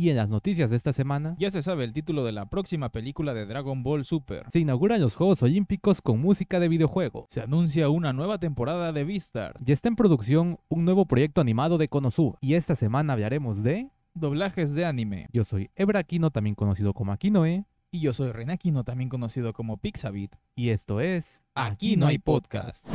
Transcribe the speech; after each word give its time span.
Y 0.00 0.08
en 0.08 0.16
las 0.16 0.30
noticias 0.30 0.70
de 0.70 0.76
esta 0.78 0.94
semana, 0.94 1.36
Ya 1.38 1.50
se 1.50 1.60
sabe 1.60 1.84
el 1.84 1.92
título 1.92 2.24
de 2.24 2.32
la 2.32 2.46
próxima 2.48 2.88
película 2.88 3.34
de 3.34 3.44
Dragon 3.44 3.82
Ball 3.82 4.06
Super. 4.06 4.46
se 4.48 4.58
inauguran 4.58 4.98
los 4.98 5.14
Juegos 5.14 5.42
Olímpicos 5.42 6.00
con 6.00 6.22
música 6.22 6.58
de 6.58 6.68
videojuego. 6.68 7.26
Se 7.28 7.42
anuncia 7.42 7.90
una 7.90 8.14
nueva 8.14 8.38
temporada 8.38 8.94
de 8.94 9.04
Vistar. 9.04 9.56
Ya 9.60 9.74
está 9.74 9.88
en 9.88 9.96
producción 9.96 10.58
un 10.70 10.86
nuevo 10.86 11.04
proyecto 11.04 11.42
animado 11.42 11.76
de 11.76 11.88
Konosuba. 11.88 12.38
Y 12.40 12.54
esta 12.54 12.74
semana 12.76 13.12
hablaremos 13.12 13.62
de... 13.62 13.90
Doblajes 14.14 14.72
de 14.72 14.86
anime. 14.86 15.28
Yo 15.34 15.44
soy 15.44 15.68
Ebra 15.76 15.98
Aquino, 15.98 16.30
también 16.30 16.54
conocido 16.54 16.94
como 16.94 17.12
Aquinoe. 17.12 17.66
Y 17.90 18.00
yo 18.00 18.14
soy 18.14 18.32
Renakino, 18.32 18.84
también 18.84 19.10
conocido 19.10 19.52
como 19.52 19.76
Pixabit. 19.76 20.34
Y 20.56 20.70
esto 20.70 21.02
es... 21.02 21.42
Aquí 21.54 21.96
no 21.98 22.06
hay 22.06 22.16
podcast. 22.16 22.88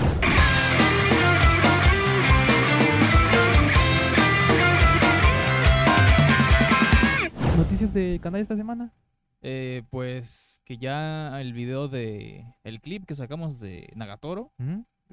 Noticias 7.57 7.93
de 7.93 8.19
canal 8.21 8.41
esta 8.41 8.55
semana. 8.55 8.91
Eh, 9.41 9.83
pues 9.89 10.61
que 10.65 10.77
ya 10.77 11.39
el 11.39 11.53
video 11.53 11.87
de... 11.87 12.45
El 12.63 12.81
clip 12.81 13.05
que 13.05 13.15
sacamos 13.15 13.59
de 13.59 13.91
Nagatoro, 13.95 14.51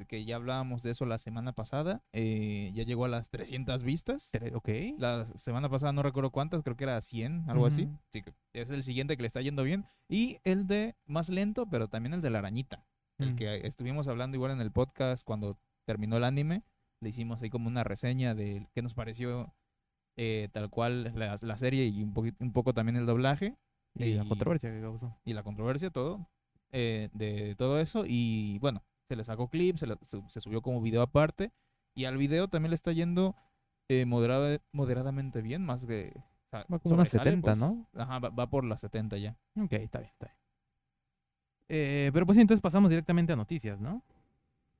que 0.09 0.25
ya 0.25 0.37
hablábamos 0.37 0.83
de 0.83 0.91
eso 0.91 1.05
la 1.07 1.19
semana 1.19 1.53
pasada, 1.53 2.03
eh, 2.13 2.71
ya 2.75 2.83
llegó 2.85 3.05
a 3.05 3.09
las 3.09 3.29
300 3.31 3.83
vistas. 3.85 4.31
Ok. 4.55 4.69
La 4.99 5.25
semana 5.27 5.69
pasada 5.69 5.93
no 5.93 6.03
recuerdo 6.03 6.31
cuántas, 6.31 6.63
creo 6.63 6.77
que 6.77 6.85
era 6.85 7.01
100, 7.01 7.45
algo 7.49 7.67
así. 7.67 7.89
Así 8.09 8.23
que 8.23 8.33
es 8.55 8.71
el 8.71 8.83
siguiente 8.83 9.17
que 9.17 9.23
le 9.23 9.27
está 9.29 9.41
yendo 9.41 9.63
bien. 9.63 9.85
Y 10.09 10.39
el 10.45 10.67
de 10.67 10.97
más 11.07 11.29
lento, 11.29 11.67
pero 11.67 11.89
también 11.89 12.15
el 12.15 12.23
de 12.23 12.31
la 12.31 12.39
arañita. 12.41 12.85
El 13.19 13.35
Mm. 13.35 13.37
que 13.37 13.67
estuvimos 13.67 14.09
hablando 14.09 14.37
igual 14.37 14.51
en 14.53 14.61
el 14.61 14.73
podcast 14.73 15.25
cuando 15.25 15.59
terminó 15.85 16.17
el 16.17 16.25
anime. 16.25 16.63
Le 17.01 17.11
hicimos 17.11 17.43
ahí 17.43 17.51
como 17.51 17.69
una 17.69 17.85
reseña 17.85 18.35
de 18.35 18.67
qué 18.75 18.83
nos 18.83 18.95
pareció 18.95 19.53
eh, 20.17 20.49
tal 20.53 20.71
cual 20.71 21.13
la, 21.15 21.37
la 21.41 21.57
serie 21.57 21.87
y 21.87 22.03
un, 22.03 22.13
poquito- 22.15 22.43
un 22.45 22.53
poco 22.53 22.75
también 22.75 22.97
el 22.97 23.07
doblaje 23.07 23.57
Y 23.95 24.15
la 24.15 24.25
controversia 24.25 24.71
que 24.71 24.81
causó. 24.81 25.17
y 25.25 25.33
la 25.33 25.43
controversia, 25.43 25.91
todo. 25.91 26.29
eh, 26.73 27.09
de 27.13 27.55
todo 27.57 27.81
eso. 27.81 28.05
Y 28.07 28.59
bueno, 28.61 28.83
se 29.05 29.17
le 29.17 29.25
sacó 29.25 29.49
clip, 29.49 29.77
se, 29.77 29.87
le- 29.87 29.99
se- 30.03 30.23
se 30.29 30.41
subió 30.41 30.63
como 30.63 30.81
video 30.81 31.03
aparte. 31.03 31.53
Y 31.95 32.05
al 32.07 32.17
video 32.17 32.49
también 32.49 32.71
le 32.71 32.77
está 32.77 32.93
yendo 32.93 33.37
eh, 33.89 34.07
moderada- 34.07 34.61
moderadamente 34.73 35.43
bien, 35.43 35.65
más 35.67 35.85
que... 35.85 36.13
o 36.17 36.49
sea, 36.51 36.61
Va 36.73 36.79
como 36.79 36.95
unas 36.95 37.09
sobresale, 37.11 37.31
70, 37.33 37.53
pues. 37.55 37.59
¿no? 37.59 37.87
Ajá, 38.01 38.19
va, 38.19 38.29
va 38.31 38.49
por 38.49 38.65
las 38.65 38.81
70 38.81 39.19
ya. 39.19 39.37
Ok, 39.57 39.73
está 39.75 39.99
bien, 39.99 40.11
está 40.13 40.27
bien. 40.27 40.37
Eh, 41.69 42.11
pero 42.13 42.27
pues 42.27 42.39
entonces 42.39 42.61
pasamos 42.61 42.91
directamente 42.91 43.33
a 43.33 43.37
noticias, 43.37 43.81
¿no? 43.81 44.03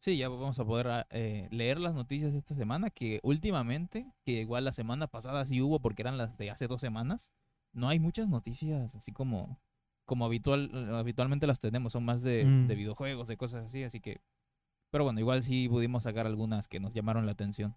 Sí, 0.03 0.17
ya 0.17 0.29
vamos 0.29 0.59
a 0.59 0.65
poder 0.65 0.89
ah, 0.89 1.07
eh, 1.11 1.47
leer 1.53 1.79
las 1.79 1.95
noticias 1.95 2.33
de 2.33 2.39
esta 2.41 2.55
semana, 2.57 2.91
que 2.91 3.21
últimamente, 3.23 4.13
que 4.25 4.33
igual 4.41 4.65
la 4.65 4.73
semana 4.73 5.07
pasada 5.07 5.47
sí 5.47 5.61
hubo 5.63 5.79
porque 5.79 6.03
eran 6.03 6.19
las 6.19 6.37
de 6.37 6.51
hace 6.51 6.67
dos 6.67 6.81
semanas, 6.81 7.31
no 7.73 7.89
hay 7.89 8.01
muchas 8.01 8.29
noticias 8.29 8.97
así 8.97 9.13
como, 9.13 9.61
como 10.05 10.25
habitual, 10.25 10.71
eh, 10.75 10.97
habitualmente 10.97 11.47
las 11.47 11.61
tenemos, 11.61 11.93
son 11.93 12.05
más 12.05 12.21
de, 12.23 12.45
Mm. 12.45 12.67
de 12.67 12.75
videojuegos, 12.75 13.29
de 13.29 13.37
cosas 13.37 13.65
así, 13.67 13.85
así 13.85 14.01
que... 14.01 14.21
Pero 14.91 15.05
bueno, 15.05 15.21
igual 15.21 15.45
sí 15.45 15.69
pudimos 15.69 16.03
sacar 16.03 16.27
algunas 16.27 16.67
que 16.67 16.81
nos 16.81 16.93
llamaron 16.95 17.25
la 17.25 17.33
atención. 17.33 17.77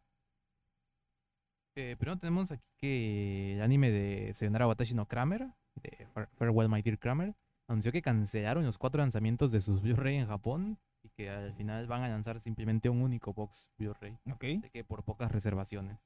Eh, 1.77 1.95
primero 1.99 2.17
tenemos 2.17 2.51
aquí 2.51 2.65
que 2.77 3.53
el 3.55 3.61
anime 3.61 3.91
de 3.91 4.33
Sayonara 4.33 4.67
Watashi 4.67 4.95
no 4.95 5.05
Kramer, 5.07 5.47
de 5.75 6.07
Far- 6.13 6.29
Farewell 6.33 6.69
My 6.69 6.81
Dear 6.81 6.97
Kramer, 6.97 7.35
anunció 7.69 7.91
que 7.91 8.01
cancelaron 8.01 8.65
los 8.65 8.77
cuatro 8.79 8.99
lanzamientos 9.01 9.51
de 9.51 9.61
sus 9.61 9.81
Blu-ray 9.81 10.15
en 10.17 10.27
Japón 10.27 10.79
y 11.05 11.09
que 11.09 11.29
al 11.29 11.53
final 11.53 11.85
van 11.87 12.01
a 12.03 12.09
lanzar 12.09 12.39
simplemente 12.39 12.89
un 12.89 13.01
único 13.01 13.31
box 13.33 13.69
Blu-ray, 13.77 14.17
Ok. 14.33 14.43
de 14.61 14.69
que 14.73 14.83
por 14.83 15.03
pocas 15.03 15.31
reservaciones. 15.31 15.99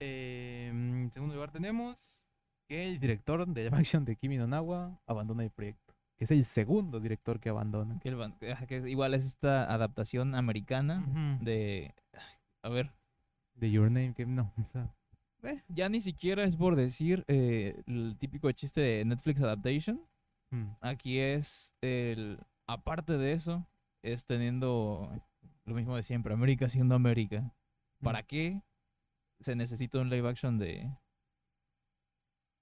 Eh, 0.00 0.68
en 0.70 1.10
segundo 1.12 1.34
lugar 1.34 1.50
tenemos 1.50 1.96
que 2.68 2.86
el 2.86 2.98
director 2.98 3.46
de 3.46 3.64
live 3.70 3.76
action 3.76 4.04
de 4.04 4.16
Kimi 4.16 4.36
no 4.36 4.46
Nawa 4.46 5.00
abandona 5.06 5.44
el 5.44 5.50
proyecto, 5.50 5.94
que 6.16 6.24
es 6.24 6.30
el 6.30 6.44
segundo 6.44 7.00
director 7.00 7.40
que 7.40 7.48
abandona. 7.48 7.98
Que, 8.00 8.08
el 8.10 8.16
ban- 8.16 8.36
que- 8.38 8.66
que 8.66 8.90
igual 8.90 9.14
es 9.14 9.24
esta 9.24 9.72
adaptación 9.72 10.34
americana 10.34 11.04
de... 11.40 11.94
A 12.62 12.68
ver, 12.68 12.90
De 13.54 13.70
Your 13.70 13.90
Name, 13.90 14.14
que 14.14 14.26
no, 14.26 14.52
o 14.62 14.68
sea, 14.68 14.92
eh, 15.42 15.62
ya 15.68 15.88
ni 15.88 16.00
siquiera 16.00 16.44
es 16.44 16.56
por 16.56 16.76
decir 16.76 17.24
eh, 17.28 17.82
el 17.86 18.16
típico 18.18 18.50
chiste 18.52 18.80
de 18.80 19.04
Netflix 19.04 19.40
Adaptation. 19.42 20.00
mm, 20.50 20.70
Aquí 20.80 21.18
es 21.18 21.74
el. 21.82 22.38
Aparte 22.66 23.18
de 23.18 23.32
eso, 23.32 23.66
es 24.02 24.24
teniendo 24.24 25.10
lo 25.64 25.74
mismo 25.74 25.96
de 25.96 26.02
siempre, 26.02 26.34
América 26.34 26.68
siendo 26.68 26.94
América. 26.94 27.52
¿Para 28.02 28.22
mm. 28.22 28.26
qué 28.26 28.62
se 29.40 29.56
necesita 29.56 29.98
un 30.00 30.10
live 30.10 30.28
action 30.28 30.58
de. 30.58 30.90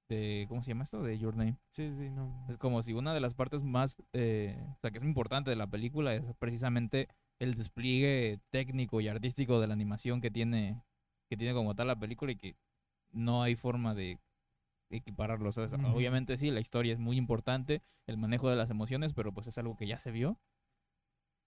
de 0.09 0.47
¿Cómo 0.49 0.63
se 0.63 0.71
llama 0.71 0.85
esto? 0.85 1.03
De 1.03 1.19
Your 1.19 1.37
Name. 1.37 1.57
Sí, 1.71 1.91
sí, 1.97 2.11
no. 2.11 2.47
Es 2.49 2.59
como 2.59 2.83
si 2.83 2.93
una 2.93 3.15
de 3.15 3.21
las 3.21 3.35
partes 3.35 3.63
más. 3.63 3.97
eh, 4.13 4.57
o 4.77 4.81
sea, 4.81 4.91
que 4.91 4.99
es 4.99 5.05
importante 5.05 5.51
de 5.51 5.57
la 5.57 5.67
película 5.67 6.15
es 6.15 6.23
precisamente 6.39 7.09
el 7.39 7.55
despliegue 7.55 8.41
técnico 8.51 9.01
y 9.01 9.09
artístico 9.09 9.61
de 9.61 9.67
la 9.67 9.75
animación 9.75 10.21
que 10.21 10.31
tiene. 10.31 10.83
que 11.29 11.37
tiene 11.37 11.55
como 11.55 11.75
tal 11.75 11.89
la 11.89 11.99
película 11.99 12.33
y 12.33 12.37
que 12.37 12.57
no 13.11 13.43
hay 13.43 13.57
forma 13.57 13.95
de 13.95 14.19
equipararlo. 14.97 15.49
o 15.49 15.53
sea, 15.53 15.65
es- 15.65 15.73
Ujú. 15.73 15.87
Obviamente 15.87 16.37
sí, 16.37 16.51
la 16.51 16.61
historia 16.61 16.93
es 16.93 16.99
muy 16.99 17.17
importante, 17.17 17.83
el 18.07 18.17
manejo 18.17 18.49
de 18.51 18.57
las 18.57 18.71
emociones, 18.71 19.13
pero 19.15 19.33
pues 19.33 19.47
es 19.47 19.59
algo 19.59 19.77
que 19.77 19.87
ya 19.87 19.99
se 19.99 20.11
vio. 20.11 20.39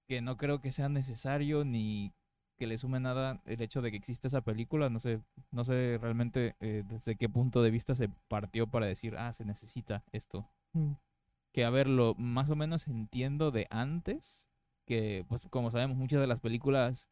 Que 0.08 0.22
no 0.22 0.38
creo 0.38 0.62
que 0.62 0.72
sea 0.72 0.88
necesario 0.90 1.66
ni 1.66 2.14
que 2.58 2.68
le 2.68 2.78
sume 2.78 3.00
nada 3.00 3.42
el 3.46 3.62
hecho 3.62 3.82
de 3.82 3.92
que 3.92 3.98
existe 3.98 4.28
esa 4.28 4.42
película. 4.42 4.90
No 4.90 5.00
sé, 5.00 5.22
no 5.52 5.64
sé 5.64 5.98
realmente 6.02 6.56
eh, 6.60 6.84
desde 6.88 7.16
qué 7.16 7.28
punto 7.28 7.62
de 7.62 7.72
vista 7.72 7.96
se 7.96 8.10
partió 8.28 8.68
para 8.68 8.86
decir, 8.86 9.16
ah, 9.18 9.34
se 9.34 9.46
necesita 9.46 10.04
esto. 10.12 10.48
Mm. 10.74 10.94
Que 11.54 11.66
a 11.66 11.70
ver, 11.70 11.88
lo 11.88 12.14
más 12.16 12.50
o 12.50 12.56
menos 12.56 12.88
entiendo 12.88 13.52
de 13.52 13.68
antes, 13.72 14.48
que 14.86 15.26
pues 15.28 15.46
como 15.50 15.72
sabemos 15.72 15.98
muchas 15.98 16.22
de 16.22 16.28
las 16.28 16.40
películas 16.40 17.10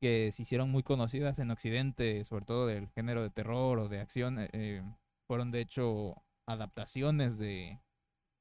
que 0.00 0.30
se 0.32 0.42
hicieron 0.42 0.70
muy 0.70 0.82
conocidas 0.82 1.38
en 1.38 1.50
Occidente, 1.50 2.24
sobre 2.24 2.44
todo 2.44 2.66
del 2.66 2.88
género 2.90 3.22
de 3.22 3.30
terror 3.30 3.78
o 3.78 3.88
de 3.88 4.00
acción, 4.00 4.38
eh, 4.38 4.48
eh, 4.52 4.82
fueron 5.28 5.52
de 5.52 5.60
hecho 5.60 6.16
adaptaciones 6.46 7.38
de, 7.38 7.78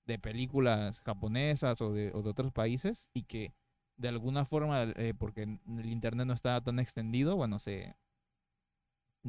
de 0.05 0.17
películas 0.17 1.01
japonesas 1.01 1.79
o 1.81 1.93
de, 1.93 2.11
o 2.13 2.23
de 2.23 2.29
otros 2.31 2.51
países 2.51 3.09
y 3.13 3.23
que 3.23 3.53
de 3.97 4.07
alguna 4.07 4.45
forma, 4.45 4.83
eh, 4.95 5.13
porque 5.17 5.43
el 5.43 5.85
internet 5.85 6.25
no 6.27 6.33
estaba 6.33 6.61
tan 6.61 6.79
extendido, 6.79 7.35
bueno, 7.35 7.59
se 7.59 7.95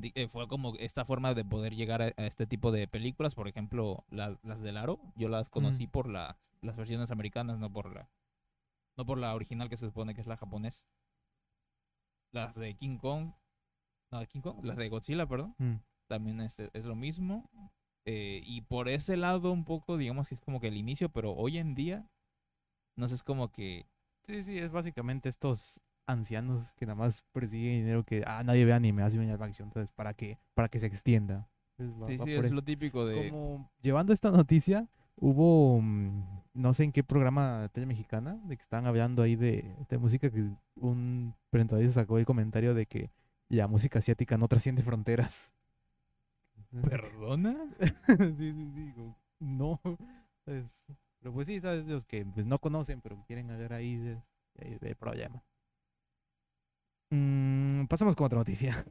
eh, 0.01 0.29
fue 0.29 0.47
como 0.47 0.77
esta 0.77 1.05
forma 1.05 1.35
de 1.35 1.45
poder 1.45 1.75
llegar 1.75 2.03
a, 2.03 2.13
a 2.17 2.27
este 2.27 2.47
tipo 2.47 2.71
de 2.71 2.87
películas, 2.87 3.35
por 3.35 3.49
ejemplo, 3.49 4.05
la- 4.11 4.39
las 4.45 4.61
del 4.61 4.77
Aro, 4.77 5.01
yo 5.17 5.29
las 5.29 5.49
conocí 5.51 5.87
por 5.89 6.09
las, 6.09 6.37
las 6.61 6.77
versiones 6.77 7.11
americanas, 7.11 7.59
no 7.59 7.73
por 7.73 7.93
la 7.93 8.09
no 8.97 9.07
por 9.07 9.19
la 9.19 9.33
original 9.35 9.69
que 9.69 9.77
se 9.77 9.87
supone 9.87 10.13
que 10.15 10.21
es 10.21 10.27
la 10.27 10.37
japonesa. 10.37 10.85
Las 12.33 12.55
de 12.57 12.75
King 12.75 12.99
Kong, 12.99 13.33
no, 14.11 14.19
de 14.21 14.27
King 14.27 14.41
Kong, 14.41 14.65
las 14.65 14.77
de 14.77 14.89
Godzilla, 14.89 15.27
perdón 15.27 15.55
Mm. 15.59 15.77
También 16.09 16.41
es, 16.41 16.59
es 16.61 16.85
lo 16.85 16.97
mismo. 16.97 17.49
eh, 18.07 18.41
y 18.45 18.63
por 18.63 18.89
ese 18.89 19.17
lado 19.17 19.53
un 19.53 19.65
poco, 19.65 19.97
digamos 19.99 20.29
que 20.29 20.35
es 20.35 20.41
como 20.41 20.61
que 20.61 20.69
el 20.69 20.77
inicio, 20.77 21.11
pero 21.11 21.33
hoy 21.35 21.59
en 21.59 21.75
día, 21.75 22.07
no 22.97 23.09
sé, 23.09 23.15
es 23.15 23.23
como 23.23 23.51
que... 23.53 23.87
Sí, 24.23 24.43
sí, 24.43 24.59
es 24.59 24.73
básicamente 24.73 25.29
estos 25.29 25.81
ancianos 26.07 26.73
que 26.75 26.87
nada 26.87 26.97
más 26.97 27.23
persiguen 27.33 27.81
dinero 27.81 28.05
que 28.05 28.23
ah, 28.27 28.43
nadie 28.45 28.65
ve 28.65 28.73
anime, 28.73 29.03
ven 29.05 29.29
live 29.29 29.45
action, 29.45 29.69
entonces 29.69 29.93
para 29.93 30.15
que 30.15 30.39
para 30.55 30.69
que 30.69 30.79
se 30.79 30.87
extienda. 30.87 31.49
Entonces, 31.79 32.03
va- 32.03 32.09
Sí, 32.09 32.17
va 32.19 32.25
sí, 32.25 32.33
es 32.33 32.45
eso. 32.47 32.55
lo 32.55 32.63
típico 32.63 33.07
de... 33.07 33.29
Como 33.31 33.71
llevando 33.83 34.13
esta 34.13 34.31
noticia, 34.31 34.89
hubo 35.17 35.81
mm, 35.81 36.23
no 36.55 36.75
sé 36.75 36.85
en 36.85 36.93
qué 36.93 37.05
programa 37.05 37.63
de 37.63 37.69
tele 37.69 37.87
mexicana 37.87 38.39
de 38.45 38.57
que 38.57 38.63
estaban 38.63 38.87
hablando 38.87 39.23
ahí 39.23 39.37
de, 39.37 39.75
de 39.89 39.99
música 39.99 40.31
que 40.31 40.51
un 40.77 41.35
presentador 41.51 41.89
sacó 41.91 42.19
el 42.19 42.27
comentario 42.27 42.75
de 42.75 42.87
que 42.87 43.11
la 43.49 43.67
música 43.67 43.99
asiática 43.99 44.37
no 44.39 44.49
trasciende 44.49 44.83
fronteras. 44.83 45.53
¿Perdona? 46.71 47.55
sí, 48.07 48.53
sí, 48.53 48.73
sí, 48.75 49.15
no. 49.41 49.81
es- 50.47 50.85
pero 51.21 51.33
pues 51.35 51.47
sí, 51.49 51.61
sabes, 51.61 51.85
los 51.87 52.07
que 52.07 52.25
pues, 52.25 52.47
no 52.47 52.59
conocen, 52.61 53.01
pero 53.01 53.23
quieren 53.27 53.51
hablar 53.51 53.73
ahí 53.73 53.97
de, 53.97 54.23
de- 54.55 54.79
de 54.79 54.95
problema. 54.95 55.43
Mm, 57.11 57.87
pasamos 57.87 58.17
con 58.17 58.27
otra 58.27 58.39
noticia. 58.39 58.85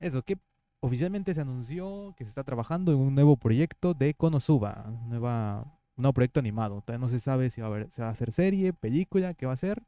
Eso, 0.00 0.22
que 0.24 0.38
oficialmente 0.80 1.34
se 1.34 1.40
anunció 1.42 2.14
que 2.18 2.24
se 2.24 2.30
está 2.30 2.44
trabajando 2.44 2.92
en 2.92 2.98
un 2.98 3.14
nuevo 3.14 3.36
proyecto 3.36 3.94
de 3.94 4.14
Konosuba, 4.14 4.86
nueva, 5.08 5.62
un 5.96 6.02
nuevo 6.02 6.14
proyecto 6.14 6.40
animado. 6.40 6.82
Todavía 6.82 7.00
no 7.06 7.08
se 7.08 7.20
sabe 7.20 7.50
si 7.50 7.60
va 7.60 7.68
a, 7.68 7.70
haber- 7.70 7.90
se 7.92 8.02
va 8.02 8.08
a 8.08 8.12
hacer 8.12 8.32
serie, 8.32 8.72
película, 8.72 9.34
qué 9.34 9.46
va 9.46 9.52
a 9.54 9.56
ser. 9.56 9.82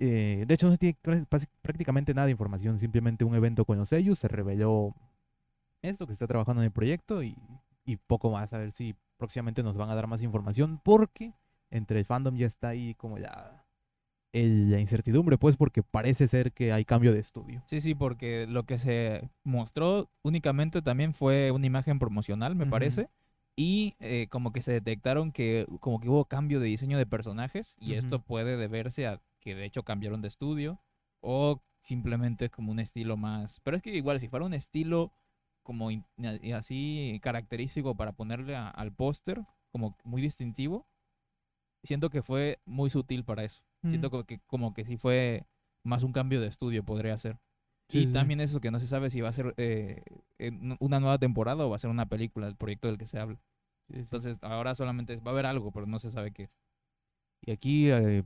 Eh, 0.00 0.44
de 0.46 0.54
hecho, 0.54 0.66
no 0.68 0.72
se 0.74 0.78
tiene 0.78 0.98
prá- 1.02 1.26
prá- 1.28 1.48
prácticamente 1.62 2.14
nada 2.14 2.26
de 2.26 2.32
información, 2.32 2.78
simplemente 2.78 3.24
un 3.24 3.34
evento 3.36 3.64
con 3.64 3.78
los 3.78 3.90
sellos 3.90 4.18
se 4.20 4.28
reveló 4.28 4.94
esto 5.82 6.06
que 6.06 6.12
está 6.12 6.26
trabajando 6.26 6.62
en 6.62 6.66
el 6.66 6.72
proyecto 6.72 7.22
y, 7.22 7.36
y 7.84 7.96
poco 7.96 8.30
más. 8.30 8.52
A 8.52 8.58
ver 8.58 8.72
si 8.72 8.94
próximamente 9.16 9.62
nos 9.62 9.76
van 9.76 9.90
a 9.90 9.94
dar 9.94 10.06
más 10.06 10.22
información 10.22 10.80
porque 10.84 11.32
entre 11.70 11.98
el 11.98 12.04
fandom 12.04 12.36
ya 12.36 12.46
está 12.46 12.68
ahí 12.68 12.94
como 12.94 13.18
ya 13.18 13.64
el- 14.32 14.70
la 14.70 14.80
incertidumbre, 14.80 15.38
pues, 15.38 15.56
porque 15.56 15.82
parece 15.82 16.28
ser 16.28 16.52
que 16.52 16.72
hay 16.72 16.84
cambio 16.84 17.12
de 17.12 17.20
estudio. 17.20 17.62
Sí, 17.66 17.80
sí, 17.80 17.94
porque 17.94 18.46
lo 18.46 18.64
que 18.64 18.76
se 18.78 19.30
mostró 19.44 20.10
únicamente 20.22 20.82
también 20.82 21.14
fue 21.14 21.50
una 21.52 21.66
imagen 21.66 21.98
promocional, 21.98 22.54
me 22.54 22.66
parece. 22.66 23.08
Y 23.58 23.94
eh, 24.00 24.26
como 24.28 24.52
que 24.52 24.60
se 24.60 24.72
detectaron 24.72 25.32
que 25.32 25.66
como 25.80 25.98
que 26.00 26.10
hubo 26.10 26.26
cambio 26.26 26.60
de 26.60 26.66
diseño 26.66 26.98
de 26.98 27.06
personajes 27.06 27.74
y 27.80 27.94
esto 27.94 28.20
puede 28.22 28.58
deberse 28.58 29.06
a 29.06 29.22
que 29.40 29.54
de 29.54 29.64
hecho 29.64 29.82
cambiaron 29.82 30.20
de 30.20 30.28
estudio 30.28 30.78
o 31.20 31.62
simplemente 31.80 32.50
como 32.50 32.70
un 32.72 32.80
estilo 32.80 33.16
más... 33.16 33.60
Pero 33.60 33.78
es 33.78 33.82
que 33.82 33.94
igual 33.96 34.20
si 34.20 34.28
fuera 34.28 34.44
un 34.44 34.52
estilo 34.52 35.12
como 35.66 35.90
in- 35.90 36.04
y 36.40 36.52
así 36.52 37.18
característico 37.22 37.96
para 37.96 38.12
ponerle 38.12 38.54
a- 38.54 38.68
al 38.70 38.92
póster, 38.92 39.42
como 39.72 39.96
muy 40.04 40.22
distintivo, 40.22 40.86
siento 41.82 42.08
que 42.08 42.22
fue 42.22 42.60
muy 42.64 42.88
sutil 42.88 43.24
para 43.24 43.42
eso. 43.44 43.62
Siento 43.82 44.08
Mm. 44.08 44.10
como 44.10 44.24
que, 44.24 44.40
como 44.46 44.74
que 44.74 44.84
sí 44.84 44.96
fue 44.96 45.44
más 45.84 46.02
un 46.04 46.12
cambio 46.12 46.40
de 46.40 46.46
estudio, 46.46 46.84
podría 46.84 47.18
ser. 47.18 47.38
Sí, 47.88 47.98
y 47.98 48.00
sí, 48.02 48.06
sí. 48.06 48.12
también 48.12 48.40
eso 48.40 48.60
que 48.60 48.70
no 48.70 48.80
se 48.80 48.86
sabe 48.86 49.10
si 49.10 49.20
va 49.20 49.28
a 49.28 49.32
ser 49.32 49.54
eh, 49.58 50.02
una 50.80 50.98
nueva 51.00 51.18
temporada 51.18 51.66
o 51.66 51.70
va 51.70 51.76
a 51.76 51.80
ser 51.80 51.90
una 51.90 52.06
película, 52.06 52.46
el 52.46 52.56
proyecto 52.56 52.88
del 52.88 52.98
que 52.98 53.06
se 53.06 53.18
habla. 53.18 53.38
Entonces 53.92 54.38
ahora 54.42 54.74
solamente 54.74 55.16
va 55.16 55.30
a 55.30 55.34
haber 55.34 55.46
algo, 55.46 55.70
pero 55.72 55.86
no 55.86 55.98
se 55.98 56.10
sabe 56.10 56.32
qué 56.32 56.44
es. 56.44 56.50
Y 57.44 57.50
aquí 57.52 57.90
eh, 57.90 58.24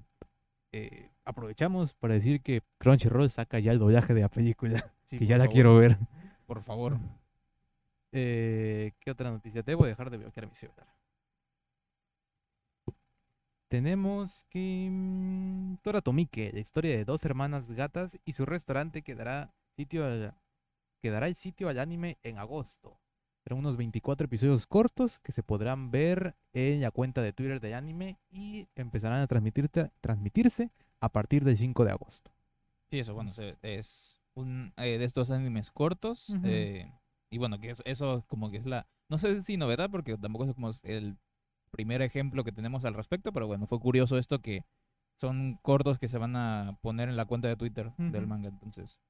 eh, 0.72 1.10
aprovechamos 1.24 1.94
para 1.94 2.14
decir 2.14 2.40
que 2.40 2.62
Crunchyroll 2.78 3.28
saca 3.28 3.58
ya 3.58 3.72
el 3.72 3.78
doblaje 3.78 4.14
de 4.14 4.22
la 4.22 4.28
película, 4.30 4.94
Sí, 5.04 5.18
que 5.18 5.26
ya 5.26 5.36
la 5.36 5.44
favor, 5.44 5.54
quiero 5.54 5.76
ver. 5.76 5.98
Por 6.46 6.62
favor. 6.62 6.98
Eh, 8.12 8.92
¿Qué 9.00 9.10
otra 9.10 9.30
noticia? 9.30 9.62
Debo 9.62 9.86
dejar 9.86 10.10
de 10.10 10.18
bloquear 10.18 10.46
mi 10.48 10.54
celular. 10.54 10.86
Tenemos 13.68 14.44
que 14.50 14.88
mm, 14.90 15.76
Tora 15.82 16.00
Tomike, 16.00 16.50
la 16.52 16.58
historia 16.58 16.96
de 16.96 17.04
dos 17.04 17.24
hermanas 17.24 17.70
gatas 17.70 18.18
y 18.24 18.32
su 18.32 18.44
restaurante 18.44 19.02
que 19.02 19.14
dará 19.14 19.54
sitio 19.76 20.04
al, 20.04 20.34
que 21.00 21.10
dará 21.10 21.28
el 21.28 21.36
sitio 21.36 21.68
al 21.68 21.78
anime 21.78 22.18
en 22.24 22.38
agosto. 22.38 22.98
Serán 23.44 23.60
unos 23.60 23.76
24 23.76 24.24
episodios 24.24 24.66
cortos 24.66 25.20
que 25.20 25.32
se 25.32 25.42
podrán 25.44 25.90
ver 25.92 26.34
en 26.52 26.80
la 26.80 26.90
cuenta 26.90 27.22
de 27.22 27.32
Twitter 27.32 27.60
de 27.60 27.74
anime 27.74 28.18
y 28.30 28.66
empezarán 28.74 29.20
a 29.22 29.28
transmitirte- 29.28 29.92
transmitirse 30.00 30.70
a 31.00 31.08
partir 31.08 31.44
del 31.44 31.56
5 31.56 31.84
de 31.84 31.92
agosto. 31.92 32.32
Sí, 32.90 32.98
eso, 32.98 33.14
bueno, 33.14 33.30
es 33.62 34.20
un 34.34 34.72
eh, 34.76 34.98
de 34.98 35.04
estos 35.04 35.30
animes 35.30 35.70
cortos. 35.70 36.30
Ujú. 36.30 36.40
eh, 36.44 36.92
y 37.30 37.38
bueno, 37.38 37.58
que 37.58 37.70
eso, 37.70 37.82
eso 37.86 38.24
como 38.28 38.50
que 38.50 38.56
es 38.58 38.66
la... 38.66 38.86
No 39.08 39.18
sé 39.18 39.42
si 39.42 39.56
novedad, 39.56 39.90
porque 39.90 40.16
tampoco 40.18 40.44
es 40.46 40.54
como 40.54 40.70
el 40.82 41.16
primer 41.70 42.02
ejemplo 42.02 42.44
que 42.44 42.52
tenemos 42.52 42.84
al 42.84 42.94
respecto, 42.94 43.32
pero 43.32 43.46
bueno, 43.46 43.66
fue 43.66 43.78
curioso 43.80 44.18
esto 44.18 44.40
que 44.40 44.64
son 45.16 45.58
cortos 45.62 45.98
que 45.98 46.08
se 46.08 46.18
van 46.18 46.34
a 46.36 46.76
poner 46.80 47.08
en 47.08 47.16
la 47.16 47.26
cuenta 47.26 47.48
de 47.48 47.56
Twitter 47.56 47.92
del 47.98 48.26
manga, 48.26 48.48
entonces. 48.48 49.00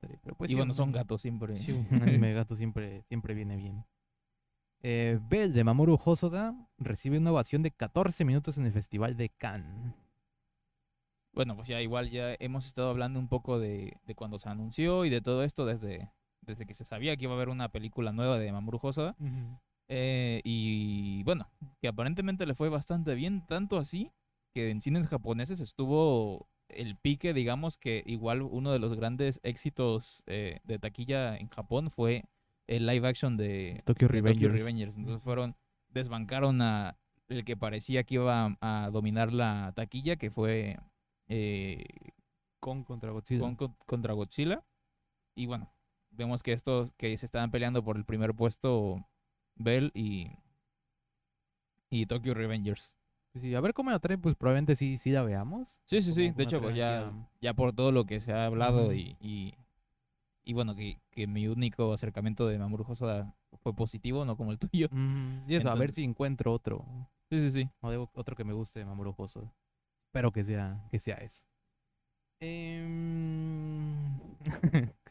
Pero 0.00 0.36
pues 0.36 0.50
y 0.50 0.54
bueno, 0.54 0.70
un- 0.72 0.76
son 0.76 0.92
gatos 0.92 1.20
siempre. 1.22 1.56
Sí, 1.56 1.72
un 1.90 2.02
anime 2.02 2.28
de 2.28 2.34
gato 2.34 2.54
siempre, 2.56 3.02
siempre 3.08 3.34
viene 3.34 3.56
bien. 3.56 3.84
Eh, 4.82 5.18
Bell 5.28 5.52
de 5.52 5.64
Mamoru 5.64 5.98
Hosoda 6.04 6.54
recibe 6.78 7.18
una 7.18 7.32
ovación 7.32 7.62
de 7.62 7.70
14 7.70 8.24
minutos 8.24 8.58
en 8.58 8.66
el 8.66 8.72
Festival 8.72 9.16
de 9.16 9.30
Cannes. 9.30 9.94
Bueno, 11.32 11.56
pues 11.56 11.66
ya 11.66 11.80
igual 11.80 12.10
ya 12.10 12.34
hemos 12.38 12.66
estado 12.66 12.90
hablando 12.90 13.18
un 13.18 13.28
poco 13.28 13.58
de, 13.58 13.96
de 14.06 14.14
cuando 14.14 14.38
se 14.38 14.48
anunció 14.48 15.04
y 15.04 15.10
de 15.10 15.20
todo 15.20 15.42
esto 15.42 15.66
desde, 15.66 16.12
desde 16.46 16.66
que 16.66 16.74
se 16.74 16.84
sabía 16.84 17.16
que 17.16 17.24
iba 17.24 17.32
a 17.32 17.36
haber 17.36 17.48
una 17.48 17.68
película 17.70 18.12
nueva 18.12 18.38
de 18.38 18.52
Mamoru 18.52 18.78
Hosoda. 18.82 19.16
Eh, 19.88 20.40
y 20.44 21.22
bueno, 21.24 21.48
que 21.80 21.88
aparentemente 21.88 22.46
le 22.46 22.54
fue 22.54 22.68
bastante 22.70 23.14
bien, 23.14 23.44
tanto 23.46 23.78
así 23.78 24.10
que 24.54 24.70
en 24.70 24.80
cines 24.80 25.06
japoneses 25.08 25.60
estuvo 25.60 26.46
el 26.68 26.96
pique, 26.96 27.34
digamos 27.34 27.76
que 27.76 28.02
igual 28.06 28.40
uno 28.42 28.72
de 28.72 28.78
los 28.78 28.94
grandes 28.96 29.40
éxitos 29.42 30.22
eh, 30.26 30.60
de 30.64 30.78
taquilla 30.78 31.36
en 31.36 31.48
Japón 31.48 31.90
fue 31.90 32.24
el 32.66 32.86
live 32.86 33.06
action 33.06 33.36
de 33.36 33.82
Tokyo 33.84 34.08
de 34.08 34.12
Revengers. 34.14 34.54
Revengers. 34.54 34.96
Entonces 34.96 35.22
fueron, 35.22 35.54
desbancaron 35.90 36.62
a 36.62 36.96
el 37.28 37.44
que 37.44 37.56
parecía 37.56 38.04
que 38.04 38.14
iba 38.14 38.46
a, 38.60 38.84
a 38.86 38.90
dominar 38.90 39.32
la 39.32 39.72
taquilla, 39.76 40.16
que 40.16 40.30
fue 40.30 40.78
eh, 41.28 41.84
Con 42.60 42.84
contra 42.84 43.10
Godzilla. 43.10 43.40
Kong 43.40 43.56
con- 43.56 43.76
contra 43.86 44.14
Godzilla. 44.14 44.62
Y 45.34 45.46
bueno, 45.46 45.70
vemos 46.16 46.42
que 46.42 46.52
estos 46.52 46.92
que 46.92 47.16
se 47.16 47.26
estaban 47.26 47.50
peleando 47.50 47.82
por 47.82 47.96
el 47.96 48.04
primer 48.04 48.34
puesto, 48.34 49.06
Bell 49.56 49.90
y, 49.94 50.30
y 51.90 52.06
Tokyo 52.06 52.34
Revengers. 52.34 52.96
Sí, 53.34 53.54
a 53.54 53.60
ver 53.60 53.74
cómo 53.74 53.90
la 53.90 53.98
traen, 53.98 54.20
pues 54.20 54.36
probablemente 54.36 54.76
sí, 54.76 54.96
sí 54.96 55.10
la 55.10 55.22
veamos. 55.22 55.80
Sí, 55.86 56.00
sí, 56.02 56.12
sí. 56.12 56.30
De 56.30 56.44
hecho, 56.44 56.60
pues 56.60 56.76
ya, 56.76 57.12
ya 57.40 57.52
por 57.54 57.72
todo 57.72 57.90
lo 57.90 58.04
que 58.06 58.20
se 58.20 58.32
ha 58.32 58.46
hablado 58.46 58.92
y, 58.94 59.16
y, 59.20 59.54
y 60.44 60.52
bueno, 60.52 60.76
que, 60.76 61.00
que 61.10 61.26
mi 61.26 61.48
único 61.48 61.92
acercamiento 61.92 62.46
de 62.46 62.58
Mamoru 62.58 62.84
Hosoda 62.88 63.34
fue 63.60 63.74
positivo, 63.74 64.24
no 64.24 64.36
como 64.36 64.52
el 64.52 64.58
tuyo. 64.58 64.88
Y 65.48 65.56
eso, 65.56 65.68
a 65.70 65.74
ver 65.74 65.92
si 65.92 66.04
encuentro 66.04 66.52
otro. 66.52 66.84
Sí, 67.28 67.40
sí, 67.40 67.50
sí. 67.50 67.70
O 67.80 68.08
otro 68.14 68.36
que 68.36 68.44
me 68.44 68.52
guste 68.52 68.78
de 68.78 68.84
Mamoru 68.84 69.14
Hosoda. 69.16 69.52
Espero 70.06 70.30
que 70.30 70.44
sea, 70.44 70.86
que 70.90 71.00
sea 71.00 71.16
eso. 71.16 71.44
Ok. 72.36 72.46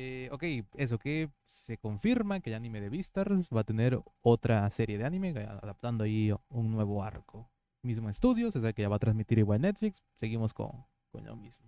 Eh, 0.00 0.28
ok, 0.30 0.44
eso 0.76 0.96
que 0.96 1.28
se 1.48 1.76
confirma 1.76 2.38
que 2.38 2.50
el 2.50 2.56
anime 2.56 2.80
de 2.80 2.88
Beastars 2.88 3.48
va 3.50 3.62
a 3.62 3.64
tener 3.64 4.00
otra 4.22 4.70
serie 4.70 4.96
de 4.96 5.04
anime, 5.04 5.30
eh, 5.30 5.44
adaptando 5.44 6.04
ahí 6.04 6.30
un 6.50 6.70
nuevo 6.70 7.02
arco. 7.02 7.50
Mismo 7.82 8.08
estudio, 8.08 8.52
se 8.52 8.60
sabe 8.60 8.74
que 8.74 8.82
ya 8.82 8.88
va 8.88 8.94
a 8.96 9.00
transmitir 9.00 9.40
igual 9.40 9.60
Netflix, 9.60 10.04
seguimos 10.14 10.54
con, 10.54 10.70
con 11.10 11.24
lo 11.24 11.34
mismo. 11.34 11.66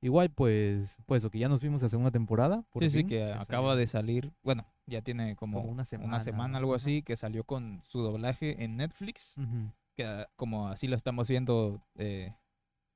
Igual, 0.00 0.30
pues, 0.30 0.96
pues, 1.06 1.24
o 1.24 1.30
que 1.30 1.40
ya 1.40 1.48
nos 1.48 1.60
vimos 1.60 1.82
la 1.82 1.88
segunda 1.88 2.12
temporada. 2.12 2.62
por 2.70 2.82
Sí, 2.84 2.88
sí, 2.88 2.98
fin, 2.98 3.08
que 3.08 3.16
que 3.16 3.32
acaba 3.32 3.44
salió 3.70 3.76
de 3.76 3.86
salir, 3.88 4.32
bueno, 4.44 4.64
ya 4.86 5.02
tiene 5.02 5.34
como, 5.34 5.58
como 5.60 5.72
una 5.72 5.84
semana. 5.84 6.06
una 6.08 6.20
semana, 6.20 6.58
algo 6.58 6.74
así, 6.76 7.02
que 7.02 7.16
salió 7.16 7.42
con 7.42 7.82
su 7.88 8.00
doblaje 8.00 8.62
en 8.62 8.76
Netflix, 8.76 9.36
Ujú. 9.38 9.72
que 9.96 10.04
ah, 10.04 10.28
como 10.36 10.68
así 10.68 10.86
lo 10.86 10.94
estamos 10.94 11.26
viendo, 11.26 11.80
eh, 11.96 12.32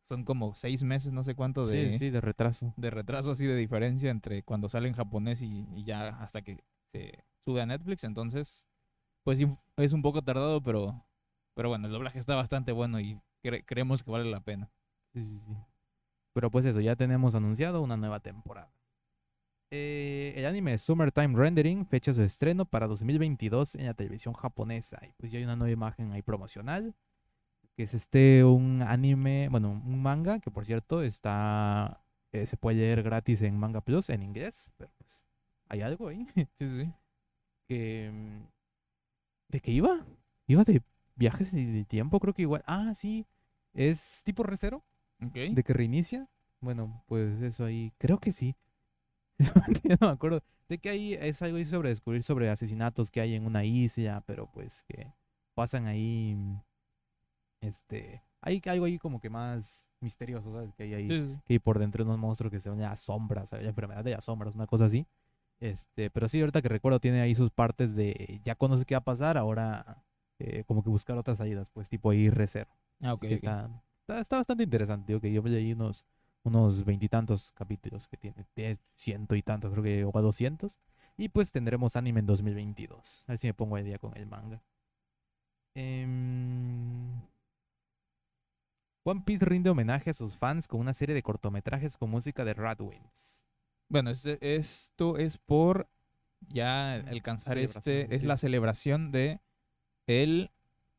son 0.00 0.24
como 0.24 0.54
seis 0.54 0.82
meses, 0.82 1.12
no 1.12 1.22
sé 1.22 1.34
cuánto 1.34 1.66
de, 1.66 1.90
Sí, 1.90 1.98
sí, 1.98 2.10
de 2.10 2.20
retraso. 2.20 2.72
de 2.76 2.90
retraso 2.90 3.30
así 3.32 3.46
de 3.46 3.56
diferencia 3.56 4.10
entre 4.10 4.42
cuando 4.42 4.68
sale 4.68 4.88
en 4.88 4.94
japonés 4.94 5.42
y, 5.42 5.66
y 5.74 5.84
ya 5.84 6.08
hasta 6.20 6.42
que 6.42 6.64
se 6.86 7.24
sube 7.44 7.60
a 7.62 7.66
Netflix, 7.66 8.04
entonces, 8.04 8.66
pues 9.24 9.38
sí, 9.38 9.46
es 9.76 9.92
un 9.92 10.02
poco 10.02 10.22
tardado, 10.22 10.62
pero, 10.62 11.04
pero 11.54 11.68
bueno, 11.68 11.86
el 11.86 11.92
doblaje 11.92 12.18
está 12.18 12.34
bastante 12.34 12.72
bueno 12.72 12.98
y 13.00 13.20
cre- 13.44 13.64
creemos 13.66 14.02
que 14.02 14.10
vale 14.10 14.30
la 14.30 14.40
pena. 14.40 14.70
Sí, 15.12 15.24
sí, 15.24 15.38
sí. 15.38 15.56
Pero 16.32 16.50
pues 16.50 16.64
eso, 16.64 16.80
ya 16.80 16.96
tenemos 16.96 17.34
anunciado 17.34 17.82
una 17.82 17.96
nueva 17.96 18.20
temporada. 18.20 18.72
Eh, 19.72 20.32
el 20.36 20.46
anime 20.46 20.78
Summertime 20.78 21.36
Rendering, 21.36 21.86
fecha 21.86 22.12
de 22.12 22.24
estreno 22.24 22.64
para 22.64 22.88
2022 22.88 23.76
en 23.76 23.86
la 23.86 23.94
televisión 23.94 24.34
japonesa. 24.34 25.00
Y 25.08 25.12
pues 25.12 25.30
ya 25.30 25.38
hay 25.38 25.44
una 25.44 25.56
nueva 25.56 25.70
imagen 25.72 26.12
ahí 26.12 26.22
promocional. 26.22 26.94
Que 27.76 27.84
es 27.84 27.94
este, 27.94 28.44
un 28.44 28.82
anime, 28.82 29.48
bueno, 29.50 29.70
un 29.70 30.02
manga 30.02 30.40
que 30.40 30.50
por 30.50 30.66
cierto 30.66 31.02
está, 31.02 32.02
eh, 32.32 32.46
se 32.46 32.56
puede 32.56 32.78
leer 32.78 33.02
gratis 33.02 33.42
en 33.42 33.58
Manga 33.58 33.80
Plus 33.80 34.10
en 34.10 34.22
inglés. 34.22 34.70
Pero 34.76 34.90
pues 34.98 35.24
hay 35.68 35.82
algo 35.82 36.08
ahí 36.08 36.26
Sí, 36.58 36.68
sí, 36.68 36.84
sí. 36.84 36.92
que... 37.68 38.10
mm, 38.12 38.44
¿De 39.48 39.60
qué 39.60 39.72
iba? 39.72 40.06
Iba 40.46 40.64
de 40.64 40.82
viajes 41.16 41.52
y 41.54 41.64
de 41.64 41.84
tiempo, 41.84 42.20
creo 42.20 42.34
que 42.34 42.42
igual. 42.42 42.62
Ah, 42.66 42.92
sí. 42.94 43.26
Es 43.74 44.22
tipo 44.24 44.42
recero 44.42 44.82
Ok. 45.22 45.34
de 45.34 45.62
que 45.64 45.72
reinicia. 45.72 46.28
Bueno, 46.60 47.02
pues 47.06 47.40
eso 47.42 47.64
ahí, 47.64 47.92
creo 47.98 48.18
que 48.18 48.32
sí. 48.32 48.56
No 50.00 50.08
me 50.08 50.12
acuerdo. 50.12 50.42
Sé 50.68 50.78
que 50.78 50.90
ahí 50.90 51.14
es 51.14 51.42
algo 51.42 51.56
ahí 51.56 51.64
sobre 51.64 51.88
descubrir 51.88 52.22
sobre 52.22 52.48
asesinatos 52.50 53.10
que 53.10 53.20
hay 53.20 53.34
en 53.34 53.46
una 53.46 53.64
isla, 53.64 54.22
pero 54.26 54.50
pues 54.52 54.84
que 54.88 55.12
pasan 55.54 55.86
ahí. 55.86 56.36
Este. 57.60 58.22
Hay 58.42 58.62
algo 58.66 58.86
ahí 58.86 58.98
como 58.98 59.20
que 59.20 59.28
más 59.28 59.92
misterioso, 60.00 60.52
¿sabes? 60.52 60.74
Que 60.74 60.84
hay 60.84 60.94
ahí, 60.94 61.08
Sí, 61.08 61.24
sí, 61.24 61.30
sí. 61.34 61.40
que 61.44 61.52
hay 61.54 61.58
por 61.58 61.78
dentro 61.78 62.02
de 62.04 62.08
unos 62.10 62.18
monstruos 62.18 62.50
que 62.50 62.58
se 62.58 62.70
llaman 62.70 62.96
sombras, 62.96 63.50
¿sabes? 63.50 63.64
la 63.64 63.70
enfermedad 63.70 64.02
de 64.02 64.12
las 64.12 64.24
sombras, 64.24 64.54
una 64.54 64.66
cosa 64.66 64.86
así. 64.86 65.06
Este, 65.60 66.08
pero 66.10 66.26
sí, 66.28 66.40
ahorita 66.40 66.62
que 66.62 66.68
recuerdo, 66.70 67.00
tiene 67.00 67.20
ahí 67.20 67.34
sus 67.34 67.50
partes 67.50 67.94
de 67.94 68.40
ya 68.42 68.54
conoces 68.54 68.86
qué 68.86 68.94
va 68.94 69.00
a 69.00 69.04
pasar, 69.04 69.36
ahora 69.36 70.02
eh, 70.38 70.64
como 70.64 70.82
que 70.82 70.88
buscar 70.88 71.18
otras 71.18 71.36
salidas, 71.36 71.68
pues 71.68 71.90
tipo 71.90 72.10
ahí 72.10 72.30
recero. 72.30 72.70
Ah, 73.02 73.12
ok. 73.12 73.20
que 73.20 73.26
ok. 73.26 73.32
está, 73.32 73.70
está, 74.00 74.20
está 74.20 74.36
bastante 74.38 74.64
interesante. 74.64 75.08
Digo 75.08 75.20
que 75.20 75.32
yo 75.32 75.42
leí 75.42 75.72
unos 75.74 76.06
unos 76.42 76.84
veintitantos 76.84 77.52
capítulos 77.52 78.08
que 78.08 78.16
tiene, 78.16 78.46
tiene 78.54 78.78
ciento 78.96 79.34
y 79.34 79.42
tantos, 79.42 79.72
creo 79.72 79.82
que 79.84 79.96
llegó 79.96 80.18
a 80.18 80.22
200. 80.22 80.78
Y 81.18 81.28
pues 81.28 81.52
tendremos 81.52 81.96
anime 81.96 82.20
en 82.20 82.26
2022. 82.26 83.24
A 83.26 83.32
ver 83.32 83.38
si 83.38 83.46
me 83.46 83.52
pongo 83.54 83.76
al 83.76 83.84
día 83.84 83.98
con 83.98 84.16
el 84.16 84.26
manga. 84.26 84.62
Em, 85.74 87.20
One 89.04 89.22
Piece 89.24 89.44
rinde 89.44 89.70
homenaje 89.70 90.10
a 90.10 90.14
sus 90.14 90.36
fans 90.36 90.68
con 90.68 90.80
una 90.80 90.92
serie 90.92 91.14
de 91.14 91.22
cortometrajes 91.22 91.96
con 91.96 92.10
música 92.10 92.44
de 92.44 92.54
Radwimps. 92.54 93.44
Bueno, 93.88 94.10
es- 94.10 94.26
esto 94.40 95.16
es 95.16 95.38
por 95.38 95.88
ya 96.48 96.94
alcanzar 96.94 97.54
Celebración, 97.54 97.96
este, 97.96 98.14
es 98.14 98.24
la 98.24 98.36
celebración 98.36 99.10
de 99.10 99.40
el 100.06 100.50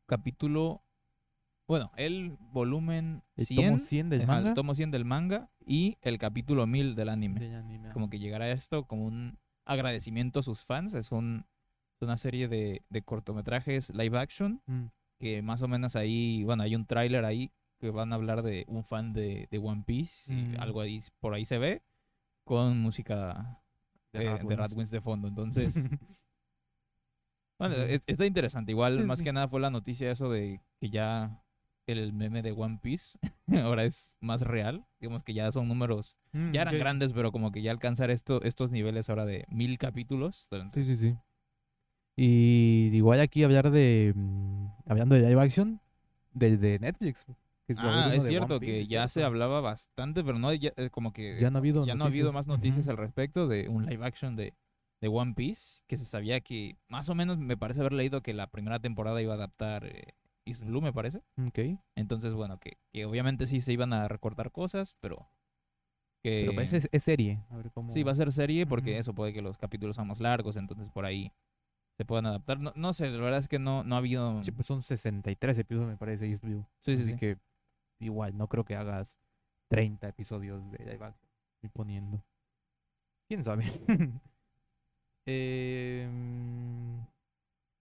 capítulo 0.06 0.82
Bueno, 1.68 1.90
el 1.96 2.36
volumen 2.40 3.22
El 3.36 3.46
100, 3.46 3.66
tomo 3.66 3.78
100 3.78 4.10
del 4.10 4.20
el 4.22 4.26
manga. 4.26 4.52
tomo 4.52 4.74
100 4.74 4.90
del 4.90 5.04
manga 5.04 5.48
y 5.64 5.96
el 6.02 6.18
capítulo 6.18 6.66
1000 6.66 6.94
del 6.96 7.08
anime. 7.08 7.40
del 7.40 7.54
anime. 7.54 7.90
Como 7.92 8.10
que 8.10 8.18
llegará 8.18 8.50
esto 8.50 8.84
como 8.84 9.04
un 9.06 9.38
agradecimiento 9.64 10.40
a 10.40 10.42
sus 10.42 10.62
fans. 10.64 10.92
Es 10.92 11.12
un, 11.12 11.46
una 12.00 12.16
serie 12.16 12.48
de, 12.48 12.82
de 12.90 13.02
cortometrajes 13.02 13.90
live 13.94 14.18
action 14.18 14.60
Mm. 14.66 14.86
que 15.18 15.40
más 15.40 15.62
o 15.62 15.68
menos 15.68 15.94
ahí, 15.96 16.42
bueno, 16.44 16.64
hay 16.64 16.74
un 16.74 16.84
tráiler 16.84 17.24
ahí 17.24 17.50
que 17.82 17.90
van 17.90 18.12
a 18.12 18.14
hablar 18.14 18.42
de 18.42 18.64
un 18.68 18.84
fan 18.84 19.12
de, 19.12 19.48
de 19.50 19.58
One 19.58 19.82
Piece 19.84 20.32
y 20.32 20.36
Mm. 20.56 20.60
algo 20.60 20.80
ahí 20.80 21.00
por 21.18 21.34
ahí 21.34 21.44
se 21.44 21.58
ve 21.58 21.82
con 22.44 22.80
música 22.80 23.60
De 24.12 24.20
Radwimps. 24.24 24.56
Radwimps 24.56 24.90
de 24.92 25.00
fondo. 25.00 25.26
Entonces, 25.74 25.90
bueno, 27.58 27.74
es- 27.76 28.02
está 28.06 28.24
interesante. 28.26 28.72
Igual, 28.72 28.96
Sí, 28.96 29.02
más 29.02 29.18
sí. 29.18 29.24
que 29.24 29.32
nada 29.32 29.48
fue 29.48 29.60
la 29.60 29.70
noticia 29.70 30.10
eso 30.10 30.30
de 30.30 30.60
que 30.80 30.90
ya 30.90 31.42
el 31.86 32.12
meme 32.12 32.42
de 32.42 32.52
One 32.52 32.78
Piece 32.80 33.18
ahora 33.66 33.84
es 33.84 34.16
más 34.20 34.42
real. 34.42 34.84
Digamos 35.00 35.24
que 35.24 35.34
ya 35.34 35.50
son 35.50 35.66
números, 35.68 36.16
Mm, 36.32 36.52
ya 36.52 36.62
eran 36.62 36.78
grandes, 36.78 37.12
pero 37.12 37.32
como 37.32 37.50
que 37.52 37.62
ya 37.62 37.72
alcanzar 37.72 38.10
esto, 38.10 38.40
estos 38.42 38.70
niveles 38.70 39.10
ahora 39.10 39.26
de 39.26 39.44
mil 39.48 39.76
capítulos. 39.78 40.48
entonces, 40.52 40.86
Sí, 40.86 40.96
sí, 40.96 41.10
sí. 41.10 41.16
Y 42.16 42.90
igual 42.96 43.20
aquí 43.20 43.42
hablar 43.42 43.70
de. 43.70 44.12
mm, 44.14 44.66
hablando 44.86 45.14
de 45.14 45.22
live 45.28 45.40
action, 45.42 45.80
del 46.32 46.60
de 46.60 46.78
Netflix. 46.78 47.26
Que 47.66 47.74
Ah, 47.78 48.12
es 48.14 48.26
cierto 48.26 48.58
Piece, 48.60 48.72
que 48.72 48.86
ya 48.86 49.08
se 49.08 49.22
hablaba 49.24 49.60
bastante, 49.60 50.22
pero 50.24 50.38
no, 50.38 50.52
ya, 50.52 50.72
eh, 50.76 50.90
como 50.90 51.12
que 51.12 51.38
Ya 51.40 51.50
no 51.50 51.58
ha 51.58 51.60
habido 51.60 51.86
ya 51.86 51.94
no 51.94 52.04
ha 52.04 52.08
habido 52.08 52.32
más 52.32 52.46
noticias 52.46 52.88
al 52.88 52.96
respecto 52.96 53.48
de 53.48 53.68
un 53.68 53.86
live 53.86 54.04
action 54.04 54.36
de, 54.36 54.54
de 55.00 55.08
One 55.08 55.34
Piece, 55.34 55.82
que 55.86 55.96
se 55.96 56.04
sabía 56.04 56.40
que 56.40 56.76
más 56.88 57.08
o 57.08 57.14
menos 57.14 57.38
me 57.38 57.56
parece 57.56 57.80
haber 57.80 57.92
leído 57.92 58.22
que 58.22 58.34
la 58.34 58.46
primera 58.48 58.78
temporada 58.80 59.22
iba 59.22 59.32
a 59.32 59.36
adaptar 59.36 59.84
eh, 59.84 60.14
East 60.44 60.64
Blue, 60.64 60.80
me 60.80 60.92
parece. 60.92 61.22
Ok. 61.46 61.58
Entonces, 61.94 62.34
bueno, 62.34 62.58
que, 62.58 62.78
que 62.92 63.04
obviamente 63.04 63.46
sí 63.46 63.60
se 63.60 63.72
iban 63.72 63.92
a 63.92 64.08
recortar 64.08 64.50
cosas, 64.50 64.96
pero 65.00 65.28
que 66.22 66.42
Pero 66.42 66.54
parece 66.54 66.88
es, 66.90 67.02
serie. 67.02 67.44
A 67.50 67.56
ver 67.56 67.70
cómo. 67.72 67.92
sí 67.92 68.02
va 68.02 68.12
a 68.12 68.16
ser 68.16 68.32
serie 68.32 68.66
porque 68.66 68.98
eso 68.98 69.14
puede 69.14 69.32
que 69.32 69.42
los 69.42 69.58
capítulos 69.58 69.96
sean 69.96 70.08
más 70.08 70.20
largos, 70.20 70.56
entonces 70.56 70.88
por 70.90 71.04
ahí 71.04 71.32
se 71.96 72.04
puedan 72.04 72.26
adaptar. 72.26 72.58
No, 72.60 72.72
no 72.76 72.92
sé, 72.92 73.10
la 73.10 73.18
verdad 73.22 73.40
es 73.40 73.48
que 73.48 73.58
no, 73.58 73.84
no 73.84 73.96
ha 73.96 73.98
habido... 73.98 74.42
Sí, 74.44 74.50
pues 74.50 74.66
son 74.66 74.82
63 74.82 75.58
episodios, 75.58 75.88
me 75.90 75.96
parece, 75.96 76.28
East 76.28 76.44
Blue. 76.44 76.64
Sí, 76.82 76.96
sí, 76.96 77.02
Así 77.02 77.12
sí. 77.12 77.18
que 77.18 77.38
igual, 78.02 78.36
no 78.36 78.48
creo 78.48 78.64
que 78.64 78.76
hagas 78.76 79.18
30 79.68 80.08
episodios 80.08 80.70
de 80.70 80.78
live 80.78 81.04
action. 81.04 81.28
Estoy 81.56 81.70
poniendo. 81.70 82.24
¿Quién 83.28 83.44
sabe? 83.44 83.64
eh, 85.26 86.08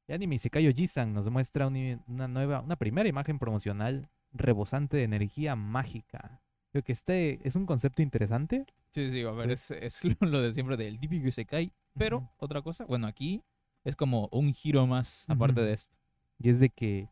y 0.08 0.14
Anime 0.14 0.36
Isekai 0.36 0.68
Ojisan 0.68 1.14
nos 1.14 1.30
muestra 1.30 1.68
un- 1.68 2.02
una 2.08 2.28
nueva, 2.28 2.62
una 2.62 2.76
primera 2.76 3.08
imagen 3.10 3.40
promocional 3.40 4.10
rebosante 4.34 4.98
de 4.98 5.04
energía 5.04 5.56
mágica. 5.56 6.42
Creo 6.72 6.84
que 6.84 6.92
este 6.94 7.46
es 7.48 7.56
un 7.56 7.66
concepto 7.66 8.02
interesante. 8.02 8.66
Sí, 8.92 9.10
sí, 9.10 9.22
a 9.24 9.32
ver, 9.32 9.48
Pues- 9.48 9.72
es, 9.72 10.04
es 10.04 10.04
lo- 10.22 10.42
de 10.42 10.52
siempre 10.54 10.78
del 10.78 11.00
típico 11.00 11.28
Isekai, 11.28 11.72
pero 11.98 12.30
otra 12.38 12.62
cosa, 12.62 12.86
bueno, 12.86 13.08
aquí 13.08 13.44
es 13.84 13.96
como 13.96 14.30
un 14.32 14.54
giro 14.54 14.86
más 14.88 15.26
aparte 15.30 15.62
de 15.62 15.74
esto. 15.74 15.98
Y 16.40 16.50
es 16.50 16.60
de 16.60 16.70
que 16.70 17.10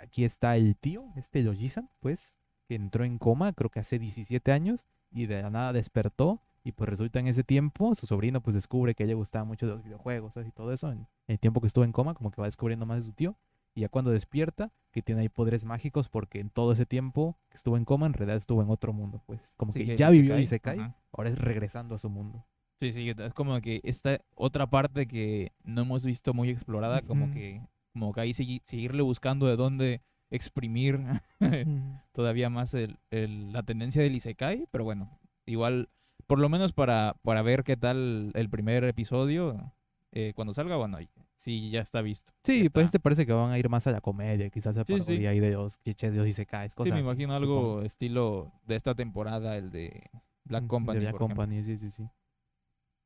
aquí 0.00 0.24
está 0.24 0.56
el 0.56 0.76
tío, 0.76 1.04
este 1.16 1.46
Ojisan, 1.48 1.88
pues, 2.00 2.38
que 2.68 2.74
entró 2.74 3.04
en 3.04 3.18
coma, 3.18 3.52
creo 3.52 3.70
que 3.70 3.80
hace 3.80 3.98
17 3.98 4.52
años, 4.52 4.84
y 5.10 5.26
de 5.26 5.42
la 5.42 5.50
nada 5.50 5.72
despertó. 5.72 6.42
Y 6.64 6.72
pues 6.72 6.90
resulta 6.90 7.20
en 7.20 7.28
ese 7.28 7.44
tiempo, 7.44 7.94
su 7.94 8.06
sobrino 8.06 8.40
pues 8.40 8.54
descubre 8.54 8.96
que 8.96 9.04
a 9.04 9.06
ella 9.06 9.12
le 9.12 9.18
gustaba 9.18 9.44
mucho 9.44 9.66
los 9.66 9.84
videojuegos 9.84 10.34
¿sabes? 10.34 10.48
y 10.48 10.52
todo 10.52 10.72
eso. 10.72 10.90
En 10.90 11.06
el 11.28 11.38
tiempo 11.38 11.60
que 11.60 11.68
estuvo 11.68 11.84
en 11.84 11.92
coma, 11.92 12.14
como 12.14 12.32
que 12.32 12.40
va 12.40 12.48
descubriendo 12.48 12.86
más 12.86 12.98
de 12.98 13.02
su 13.04 13.12
tío. 13.12 13.36
Y 13.72 13.82
ya 13.82 13.88
cuando 13.88 14.10
despierta, 14.10 14.72
que 14.90 15.00
tiene 15.00 15.20
ahí 15.20 15.28
poderes 15.28 15.64
mágicos, 15.64 16.08
porque 16.08 16.40
en 16.40 16.50
todo 16.50 16.72
ese 16.72 16.84
tiempo 16.84 17.38
que 17.50 17.56
estuvo 17.56 17.76
en 17.76 17.84
coma, 17.84 18.06
en 18.06 18.14
realidad 18.14 18.36
estuvo 18.38 18.62
en 18.62 18.70
otro 18.70 18.92
mundo, 18.92 19.22
pues. 19.26 19.52
Como 19.56 19.70
Sí, 19.70 19.80
que 19.80 19.86
que 19.86 19.96
ya 19.96 20.10
vivió 20.10 20.36
Isekai, 20.38 20.74
Isekai, 20.76 20.80
ajá. 20.80 20.96
ahora 21.12 21.30
es 21.30 21.38
regresando 21.38 21.94
a 21.94 21.98
su 21.98 22.10
mundo. 22.10 22.44
Sí, 22.80 22.90
sí, 22.92 23.10
es 23.10 23.32
como 23.34 23.60
que 23.60 23.80
esta 23.84 24.20
otra 24.34 24.68
parte 24.68 25.06
que 25.06 25.52
no 25.62 25.82
hemos 25.82 26.04
visto 26.04 26.34
muy 26.34 26.50
explorada, 26.50 27.02
como 27.02 27.30
que 27.30 27.62
como 27.98 28.12
que 28.12 28.20
ahí 28.20 28.30
segui- 28.32 28.60
seguirle 28.64 29.00
buscando 29.02 29.46
de 29.46 29.56
dónde 29.56 30.02
exprimir 30.30 31.00
todavía 32.12 32.50
más 32.50 32.74
el, 32.74 32.98
el- 33.10 33.52
la 33.54 33.62
tendencia 33.62 34.02
del 34.02 34.14
Isekai, 34.14 34.66
pero 34.70 34.84
bueno, 34.84 35.18
igual, 35.46 35.88
por 36.26 36.38
lo 36.38 36.48
menos 36.50 36.72
para, 36.74 37.16
para 37.22 37.40
ver 37.40 37.64
qué 37.64 37.76
tal 37.78 38.32
el 38.34 38.50
primer 38.50 38.84
episodio, 38.84 39.72
eh, 40.12 40.32
cuando 40.34 40.52
salga, 40.52 40.76
bueno, 40.76 40.98
sí, 41.36 41.70
ya 41.70 41.80
está 41.80 42.02
visto. 42.02 42.32
Sí, 42.44 42.68
pues 42.68 42.90
te 42.90 43.00
parece 43.00 43.24
que 43.24 43.32
van 43.32 43.50
a 43.50 43.58
ir 43.58 43.70
más 43.70 43.86
a 43.86 43.92
la 43.92 44.02
comedia, 44.02 44.50
quizás 44.50 44.76
a 44.76 44.84
Sí, 44.84 45.00
sí. 45.00 45.24
ahí 45.26 45.40
de 45.40 45.52
los 45.52 45.78
clichés 45.78 46.12
de 46.12 46.18
los 46.18 46.28
Isekais, 46.28 46.72
Sí, 46.72 46.76
cosas 46.76 46.92
me 46.92 47.00
así, 47.00 47.06
imagino 47.08 47.38
supongo. 47.40 47.60
algo 47.76 47.82
estilo 47.82 48.52
de 48.66 48.76
esta 48.76 48.94
temporada, 48.94 49.56
el 49.56 49.70
de 49.70 50.10
Black 50.44 50.66
Company. 50.66 50.98
De 50.98 51.04
Black 51.06 51.12
por 51.12 51.22
ejemplo. 51.22 51.44
Company, 51.44 51.62
sí, 51.64 51.78
sí, 51.78 51.90
sí. 51.90 52.08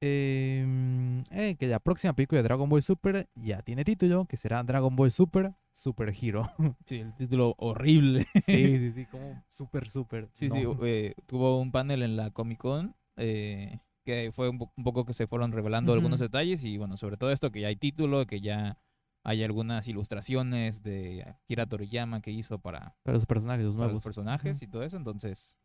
Em, 0.03 1.23
eh, 1.31 1.57
que 1.59 1.67
la 1.67 1.79
próxima 1.79 2.15
película 2.15 2.39
de 2.39 2.45
Dragon 2.45 2.69
Ball 2.69 2.83
Super 2.83 3.29
ya 3.35 3.61
tiene 3.63 3.85
título, 3.85 4.25
que 4.25 4.37
será 4.37 4.63
Dragon 4.63 4.95
Ball 4.97 5.11
Super 5.11 5.55
Super 5.71 6.15
Hero. 6.21 6.51
Sí, 6.87 6.99
el 7.01 7.15
título 7.15 7.55
horrible. 7.59 8.27
sí, 8.47 8.77
sí, 8.79 8.91
sí, 8.91 9.07
como 9.11 9.45
super, 9.49 9.87
super. 9.89 10.29
Sí, 10.33 10.49
sí, 10.51 10.63
eh, 10.83 11.15
tuvo 11.27 11.61
un 11.61 11.71
panel 11.71 12.03
en 12.03 12.17
la 12.17 12.31
Comic 12.31 12.59
Con 12.59 12.97
eh, 13.17 13.79
que 14.05 14.31
fue 14.33 14.49
un, 14.49 14.59
po- 14.59 14.73
un 14.77 14.85
poco 14.85 15.05
que 15.05 15.13
se 15.13 15.27
fueron 15.27 15.53
revelando 15.53 15.93
algunos 15.93 16.19
detalles 16.21 16.65
y 16.65 16.79
bueno, 16.79 16.97
sobre 16.97 17.17
todo 17.17 17.31
esto 17.31 17.51
que 17.53 17.61
ya 17.61 17.69
hay 17.69 17.77
título, 17.77 18.27
que 18.27 18.41
ya 18.41 18.79
hay 19.23 19.45
algunas 19.45 19.87
ilustraciones 19.87 20.83
de 20.83 21.23
Akira 21.29 21.67
Toriyama 21.67 22.23
que 22.23 22.31
hizo 22.31 22.59
para, 22.59 22.97
Para 23.03 23.17
los 23.17 23.27
personajes, 23.27 23.65
los 23.67 23.75
para 23.75 23.85
nuevos. 23.85 23.95
los 23.97 24.03
personajes 24.03 24.63
y 24.63 24.67
todo 24.67 24.83
eso, 24.83 24.97
entonces, 24.97 25.59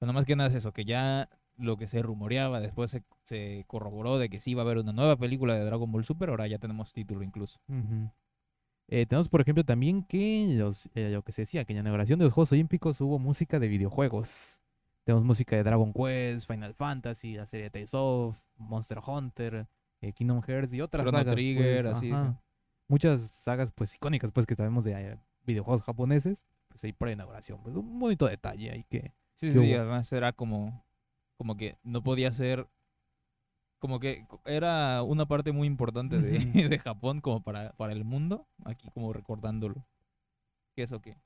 bueno, 0.00 0.12
más 0.12 0.24
que 0.24 0.36
nada 0.36 0.48
es 0.50 0.54
eso, 0.54 0.72
que 0.72 0.84
ya 0.84 1.28
lo 1.58 1.76
que 1.76 1.86
se 1.86 2.02
rumoreaba 2.02 2.60
después 2.60 2.90
se, 2.90 3.02
se 3.22 3.64
corroboró 3.66 4.18
de 4.18 4.28
que 4.28 4.40
sí 4.40 4.52
iba 4.52 4.62
a 4.62 4.64
haber 4.64 4.78
una 4.78 4.92
nueva 4.92 5.16
película 5.16 5.54
de 5.54 5.64
Dragon 5.64 5.90
Ball 5.90 6.04
Super, 6.04 6.30
ahora 6.30 6.46
ya 6.46 6.58
tenemos 6.58 6.92
título 6.92 7.22
incluso. 7.22 7.60
Eh, 8.88 9.06
tenemos, 9.06 9.28
por 9.28 9.40
ejemplo, 9.40 9.64
también 9.64 10.02
que 10.04 10.48
los, 10.56 10.88
eh, 10.94 11.10
lo 11.10 11.22
que 11.22 11.32
se 11.32 11.42
decía, 11.42 11.64
que 11.64 11.72
en 11.72 11.78
la 11.78 11.80
inauguración 11.80 12.18
de 12.18 12.26
los 12.26 12.34
Juegos 12.34 12.52
Olímpicos 12.52 13.00
hubo 13.00 13.18
música 13.18 13.58
de 13.58 13.68
videojuegos. 13.68 14.60
Tenemos 15.04 15.24
música 15.24 15.56
de 15.56 15.62
Dragon 15.62 15.92
Quest, 15.92 16.46
Final 16.46 16.74
Fantasy, 16.74 17.34
la 17.34 17.46
serie 17.46 17.70
Tales 17.70 17.94
of, 17.94 18.40
Monster 18.56 18.98
Hunter, 19.04 19.66
eh, 20.00 20.12
Kingdom 20.12 20.42
Hearts 20.42 20.72
y 20.72 20.80
otras 20.80 21.04
Chrono 21.04 21.18
sagas. 21.18 21.34
Trigger, 21.34 21.84
pues, 21.84 21.96
así, 21.96 22.10
sí. 22.10 22.36
Muchas 22.88 23.20
sagas 23.22 23.72
pues 23.72 23.94
icónicas 23.94 24.30
pues 24.30 24.46
que 24.46 24.54
sabemos 24.54 24.84
de 24.84 25.18
videojuegos 25.44 25.82
japoneses. 25.82 26.46
Pues 26.68 26.84
ahí 26.84 26.92
por 26.92 27.08
inauguración. 27.08 27.60
Pues 27.62 27.74
un 27.74 27.98
bonito 27.98 28.26
detalle 28.26 28.70
ahí 28.70 28.84
que... 28.84 29.12
Sí, 29.34 29.48
¿Qué 29.48 29.52
sí, 29.52 29.58
hubo? 29.58 29.80
además 29.80 30.10
era 30.12 30.32
como, 30.32 30.85
como 31.36 31.56
que 31.56 31.76
no 31.82 32.02
podía 32.02 32.32
ser, 32.32 32.66
como 33.78 34.00
que 34.00 34.26
era 34.44 35.02
una 35.02 35.26
parte 35.26 35.52
muy 35.52 35.66
importante 35.66 36.20
de, 36.20 36.38
de 36.68 36.78
Japón 36.78 37.20
como 37.20 37.42
para, 37.42 37.72
para 37.72 37.92
el 37.92 38.04
mundo, 38.04 38.46
aquí 38.64 38.90
como 38.90 39.12
recordándolo. 39.12 39.86
¿Qué 40.74 40.82
es 40.82 40.92
o 40.92 41.00
qué? 41.00 41.16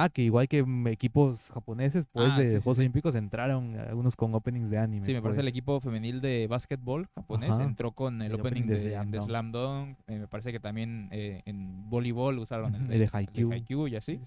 Ah, 0.00 0.08
que 0.08 0.22
igual 0.22 0.46
que 0.46 0.64
equipos 0.86 1.50
japoneses 1.52 2.06
pues 2.12 2.32
Ah, 2.32 2.38
de 2.38 2.44
sí, 2.46 2.50
Juegos 2.52 2.76
sí. 2.76 2.82
Olímpicos 2.82 3.14
entraron 3.16 3.76
algunos 3.80 4.14
con 4.14 4.32
openings 4.32 4.70
de 4.70 4.78
anime. 4.78 5.04
Sí, 5.04 5.12
me 5.12 5.20
parece 5.20 5.40
el 5.40 5.46
pues. 5.46 5.54
equipo 5.54 5.80
femenil 5.80 6.20
de 6.20 6.46
básquetbol 6.46 7.08
japonés 7.16 7.50
Ajá. 7.50 7.64
entró 7.64 7.90
con 7.90 8.22
el, 8.22 8.32
El 8.32 8.40
opening, 8.40 8.62
opening 8.62 8.78
de 8.78 8.78
de, 8.78 8.90
Slam 8.92 9.10
de. 9.10 9.20
Slam 9.22 9.52
Dunk, 9.52 9.98
eh, 10.06 10.18
me 10.20 10.28
parece 10.28 10.52
que 10.52 10.60
también 10.60 11.08
eh, 11.10 11.42
en 11.46 11.90
voleibol 11.90 12.38
usaron 12.38 12.74
el 12.76 12.92
el 12.92 12.98
de. 13.00 13.10
Haikyuu 13.12 13.88
y 13.88 13.96
así. 13.96 14.20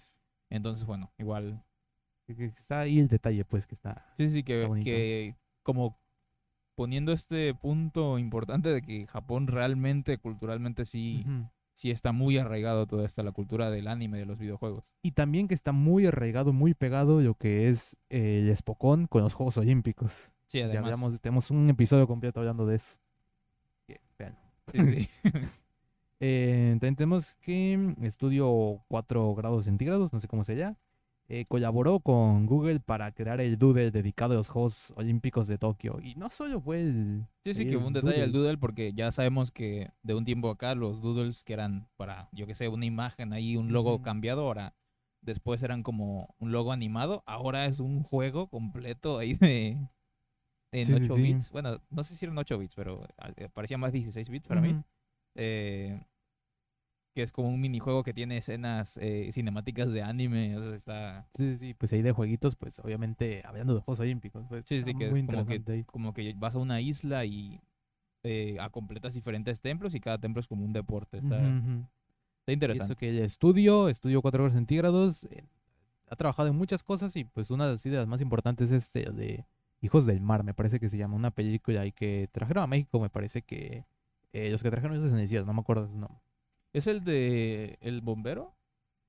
Entonces, 0.49 0.83
bueno, 0.85 1.09
igual 1.17 1.63
Que- 2.35 2.45
Está 2.45 2.81
ahí 2.81 2.99
el 2.99 3.07
detalle 3.07 3.45
pues 3.45 3.65
que 3.67 3.75
está... 3.75 4.05
Sí, 4.15 4.29
sí, 4.29 4.43
que, 4.43 4.69
que 4.83 5.35
como 5.63 5.97
poniendo 6.75 7.11
este 7.11 7.53
punto 7.53 8.17
importante 8.17 8.69
de 8.69 8.81
que 8.81 9.05
Japón 9.07 9.47
realmente, 9.47 10.17
culturalmente, 10.17 10.85
sí, 10.85 11.23
Ujú. 11.27 11.47
sí 11.73 11.91
está 11.91 12.11
muy 12.11 12.37
arraigado 12.37 12.87
toda 12.87 13.05
esta, 13.05 13.21
la 13.23 13.31
cultura 13.31 13.69
del 13.69 13.87
anime, 13.87 14.17
de 14.19 14.25
los 14.25 14.39
videojuegos. 14.39 14.83
Y 15.03 15.11
también 15.11 15.47
que 15.47 15.53
está 15.53 15.71
muy 15.73 16.05
arraigado, 16.07 16.53
muy 16.53 16.73
pegado 16.73 17.21
lo 17.21 17.35
que 17.35 17.69
es 17.69 17.97
eh, 18.09 18.39
el 18.47 18.55
Spokon 18.55 19.07
con 19.07 19.21
los 19.23 19.33
Juegos 19.33 19.57
Olímpicos. 19.57 20.31
Sí, 20.47 20.59
Ya 20.59 20.65
además. 20.65 20.85
hablamos, 20.93 21.21
tenemos 21.21 21.51
un 21.51 21.69
episodio 21.69 22.07
completo 22.07 22.39
hablando 22.39 22.65
de 22.65 22.75
eso. 22.77 22.99
Que, 23.87 23.99
vean. 24.17 24.37
sí, 24.71 24.79
sí. 25.03 25.09
Eh, 26.23 26.73
también 26.79 26.95
tenemos 26.95 27.33
que 27.41 27.75
mm, 27.97 28.05
Estudio 28.05 28.83
4 28.87 29.33
grados 29.33 29.63
centígrados, 29.65 30.13
no 30.13 30.19
sé 30.19 30.27
cómo 30.27 30.43
se 30.43 30.55
llama, 30.55 30.77
eh, 31.33 31.45
colaboró 31.45 31.99
con 32.01 32.45
Google 32.45 32.81
para 32.81 33.11
crear 33.13 33.39
el 33.39 33.57
doodle 33.57 33.89
dedicado 33.89 34.33
a 34.33 34.35
los 34.35 34.49
Juegos 34.49 34.93
Olímpicos 34.97 35.47
de 35.47 35.57
Tokio. 35.57 35.99
Y 36.03 36.15
no 36.15 36.29
solo 36.29 36.59
fue 36.59 36.81
el... 36.81 37.25
Sí, 37.43 37.53
sí, 37.53 37.63
el 37.63 37.69
que 37.69 37.77
un 37.77 37.93
detalle 37.93 38.23
al 38.23 38.31
doodle. 38.31 38.49
doodle, 38.49 38.57
porque 38.57 38.91
ya 38.93 39.11
sabemos 39.11 39.51
que 39.51 39.91
de 40.03 40.13
un 40.13 40.25
tiempo 40.25 40.49
acá 40.49 40.75
los 40.75 41.01
doodles 41.01 41.45
que 41.45 41.53
eran 41.53 41.87
para, 41.95 42.27
yo 42.33 42.45
que 42.47 42.53
sé, 42.53 42.67
una 42.67 42.85
imagen 42.85 43.31
ahí, 43.31 43.55
un 43.55 43.71
logo 43.71 44.01
cambiado, 44.01 44.41
ahora 44.41 44.75
después 45.21 45.63
eran 45.63 45.83
como 45.83 46.35
un 46.39 46.51
logo 46.51 46.73
animado, 46.73 47.23
ahora 47.25 47.65
es 47.65 47.79
un 47.79 48.03
juego 48.03 48.47
completo 48.47 49.17
ahí 49.17 49.35
de... 49.35 49.77
En 50.73 50.85
Sí, 50.85 50.97
sí, 50.97 51.03
8 51.05 51.15
sí. 51.15 51.21
bits, 51.21 51.49
bueno, 51.51 51.81
no 51.89 52.03
sé 52.03 52.15
si 52.15 52.25
eran 52.25 52.37
8 52.37 52.57
bits, 52.57 52.75
pero 52.75 53.05
ah, 53.17 53.31
eh, 53.35 53.49
parecía 53.53 53.77
más 53.77 53.91
16 53.91 54.29
bits 54.29 54.47
para 54.47 54.61
mí. 54.61 54.69
Ujú. 54.69 54.83
Eh, 55.35 56.01
que 57.13 57.23
es 57.23 57.31
como 57.31 57.49
un 57.49 57.59
minijuego 57.59 58.03
que 58.03 58.13
tiene 58.13 58.37
escenas 58.37 58.97
eh, 59.01 59.29
cinemáticas 59.33 59.91
de 59.91 60.01
anime. 60.01 60.57
O 60.57 60.61
sea, 60.61 60.75
está. 60.75 61.27
Sí, 61.35 61.57
sí, 61.57 61.73
pues 61.73 61.91
ahí 61.93 62.01
de 62.01 62.11
jueguitos, 62.11 62.55
pues 62.55 62.79
obviamente 62.79 63.41
hablando 63.45 63.75
de 63.75 63.81
Juegos 63.81 63.99
Olímpicos. 63.99 64.45
Pues, 64.47 64.63
Sí, 64.67 64.81
sí, 64.81 64.93
que 64.95 65.09
muy 65.09 65.19
es 65.21 65.25
como 65.25 65.45
que, 65.45 65.61
ahí. 65.67 65.83
como 65.83 66.13
que 66.13 66.33
vas 66.37 66.55
a 66.55 66.59
una 66.59 66.79
isla 66.81 67.25
y 67.25 67.59
eh, 68.23 68.57
a 68.59 68.69
completas 68.69 69.13
diferentes 69.13 69.59
templos 69.61 69.93
y 69.95 69.99
cada 69.99 70.17
templo 70.19 70.39
es 70.39 70.47
como 70.47 70.63
un 70.63 70.73
deporte. 70.73 71.17
Está, 71.17 71.37
está 71.37 71.51
Y 72.47 72.53
interesante. 72.53 72.85
eso 72.93 72.95
que 72.95 73.09
el 73.09 73.19
estudio, 73.19 73.89
estudio 73.89 74.21
4 74.21 74.37
grados 74.43 74.53
centígrados, 74.53 75.23
eh, 75.25 75.45
ha 76.09 76.15
trabajado 76.15 76.49
en 76.49 76.55
muchas 76.55 76.83
cosas 76.83 77.15
y 77.15 77.23
pues 77.25 77.51
una 77.51 77.65
de 77.65 77.71
las 77.71 77.85
ideas 77.85 78.07
más 78.07 78.21
importantes 78.21 78.71
es 78.71 78.83
este 78.85 79.11
de 79.11 79.45
Hijos 79.81 80.05
del 80.05 80.21
Mar, 80.21 80.43
me 80.43 80.53
parece 80.53 80.79
que 80.79 80.87
se 80.89 80.97
llama 80.97 81.15
una 81.15 81.31
película 81.31 81.81
ahí 81.81 81.91
que 81.91 82.29
trajeron 82.31 82.63
a 82.63 82.67
México, 82.67 82.99
me 82.99 83.09
parece 83.09 83.41
que 83.41 83.85
eh, 84.33 84.49
los 84.51 84.61
que 84.61 84.69
trajeron 84.69 84.95
esos 84.95 85.11
iniciados, 85.11 85.47
no 85.47 85.53
me 85.53 85.61
acuerdo 85.61 85.87
su 85.87 85.97
nombre. 85.97 86.21
¿Es 86.73 86.87
el 86.87 87.03
de 87.03 87.77
El 87.81 88.01
Bombero? 88.01 88.55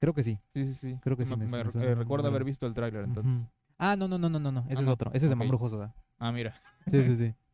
Creo 0.00 0.14
que 0.14 0.23
sí. 0.25 0.38
Sí, 0.52 0.66
sí, 0.66 0.75
sí. 0.75 0.99
Creo 1.00 1.16
que 1.16 1.25
sí, 1.25 1.37
Me, 1.37 1.47
me- 1.47 1.61
eh, 1.61 1.95
recuerdo 1.95 2.28
haber 2.28 2.45
visto 2.45 2.66
el 2.66 2.75
tráiler, 2.75 3.04
entonces. 3.04 3.33
Ah, 3.78 3.97
no, 3.97 4.09
no, 4.09 4.19
no, 4.19 4.28
no, 4.28 4.38
no, 4.38 4.52
no, 4.52 4.61
ese 4.69 4.78
Ah, 4.78 4.81
es 4.81 4.87
no. 4.87 4.92
otro, 4.92 5.11
ese 5.12 5.26
es 5.26 5.31
de 5.31 5.35
Ok. 5.35 5.38
Mamoru 5.38 5.64
Hosoda. 5.64 5.95
Ah, 6.19 6.33
mira. 6.33 6.54
Sí, 6.90 7.02
sí, 7.04 7.16
sí. 7.16 7.35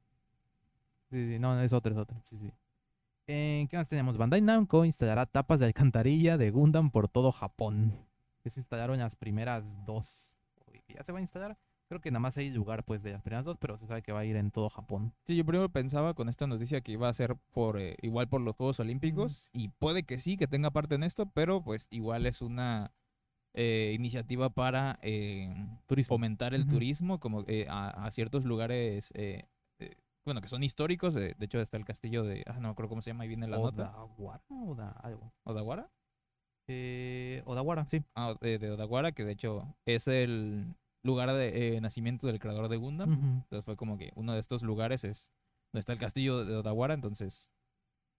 Sí, 1.11 1.27
sí, 1.27 1.38
no, 1.38 1.59
es 1.62 1.73
otro, 1.73 1.91
es 1.93 1.99
otro. 1.99 2.21
Sí, 2.23 2.37
sí. 2.37 2.53
Eh, 3.29 3.67
¿Qué 3.71 3.79
más 3.79 3.88
tenemos? 3.88 4.19
Bandai 4.19 4.43
Namco 4.43 4.85
instalará 4.85 5.25
tapas 5.25 5.59
de 5.59 5.65
alcantarilla 5.65 6.37
de 6.37 6.50
Gundam 6.50 6.91
por 6.91 7.09
todo 7.09 7.33
Japón. 7.33 7.95
Que 8.43 8.50
se 8.50 8.61
instalaron 8.61 8.99
las 8.99 9.17
primeras 9.17 9.65
dos. 9.87 10.31
¿Ya 10.88 11.03
se 11.03 11.12
va 11.12 11.19
a 11.19 11.23
instalar? 11.23 11.57
Creo 11.88 12.00
que 12.00 12.11
nada 12.11 12.21
más 12.21 12.37
hay 12.37 12.50
lugar 12.50 12.85
pues 12.85 13.02
de 13.02 13.12
las 13.12 13.23
primeras 13.23 13.47
dos, 13.47 13.57
pero 13.59 13.78
se 13.78 13.87
sabe 13.87 14.02
que 14.02 14.12
va 14.12 14.21
a 14.21 14.25
ir 14.26 14.37
en 14.37 14.50
todo 14.50 14.68
Japón. 14.68 15.14
Sí, 15.25 15.37
yo 15.37 15.45
primero 15.47 15.71
pensaba 15.71 16.12
con 16.12 16.28
esta 16.28 16.47
noticia 16.47 16.83
que 16.83 16.92
iba 16.92 17.09
a 17.09 17.14
ser 17.14 17.37
por 17.52 17.78
eh, 17.80 17.97
igual 18.02 18.28
por 18.28 18.42
los 18.42 18.54
Juegos 18.57 18.78
Olímpicos 18.80 19.49
y 19.52 19.68
puede 19.68 20.02
que 20.02 20.18
sí, 20.18 20.37
que 20.37 20.47
tenga 20.47 20.71
parte 20.71 20.97
en 20.97 21.02
esto, 21.02 21.26
pero 21.26 21.62
pues 21.62 21.87
igual 21.90 22.26
es 22.26 22.42
una 22.42 22.92
eh, 23.54 23.92
iniciativa 23.95 24.50
para 24.50 24.99
eh, 25.02 25.50
fomentar 26.07 26.52
el 26.52 26.66
turismo 26.68 27.18
como 27.21 27.45
eh, 27.47 27.66
a, 27.71 27.88
a 28.04 28.11
ciertos 28.11 28.45
lugares, 28.45 29.11
eh, 29.14 29.45
bueno, 30.26 30.42
que 30.42 30.49
son 30.49 30.62
históricos. 30.62 31.14
de 31.14 31.35
hecho, 31.40 31.59
está 31.59 31.78
el 31.78 31.87
castillo 31.87 32.23
de, 32.23 32.45
ah, 32.47 32.61
no 32.61 32.68
acuerdo 32.68 32.90
cómo 32.90 33.00
se 33.00 33.11
llama, 33.11 33.23
ahí 33.23 33.28
viene 33.28 33.49
la 33.49 33.57
nota. 33.57 33.97
Odawara, 33.97 34.42
Oda, 34.50 34.90
algo. 35.02 35.33
¿Odawara? 35.45 35.88
Eh, 36.68 37.42
Odawara, 37.47 37.87
sí. 37.87 38.02
Ah, 38.14 38.35
de, 38.42 38.59
de 38.59 38.71
Odawara, 38.73 39.12
que 39.12 39.25
de 39.25 39.33
hecho 39.33 39.75
es 39.87 40.07
el 40.07 40.75
lugar 41.09 41.33
de 41.33 41.77
eh, 41.77 41.81
nacimiento 41.81 42.27
del 42.27 42.38
creador 42.38 42.69
de 42.69 42.77
Gundam. 42.77 43.43
Entonces 43.43 43.65
fue 43.65 43.77
como 43.77 43.99
que 43.99 44.12
uno 44.15 44.33
de 44.35 44.41
estos 44.41 44.62
lugares 44.62 45.03
es 45.03 45.33
donde 45.73 45.81
está 45.81 45.93
el 45.93 45.99
castillo 45.99 46.45
de 46.45 46.57
Odawara, 46.57 46.95
entonces 46.95 47.50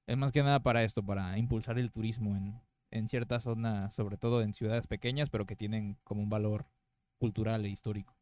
es 0.08 0.18
más 0.18 0.32
que 0.32 0.44
nada 0.44 0.60
para 0.60 0.84
esto, 0.84 1.04
para 1.04 1.38
impulsar 1.38 1.80
el 1.80 1.92
turismo 1.92 2.36
en, 2.36 2.60
en 2.92 3.08
ciertas 3.08 3.44
zonas, 3.44 3.94
sobre 3.94 4.18
todo 4.18 4.42
en 4.42 4.54
ciudades 4.54 4.88
pequeñas, 4.88 5.30
pero 5.30 5.46
que 5.46 5.56
tienen 5.56 5.98
como 6.04 6.22
un 6.22 6.30
valor 6.30 6.66
cultural 7.18 7.66
e 7.66 7.70
histórico. 7.70 8.16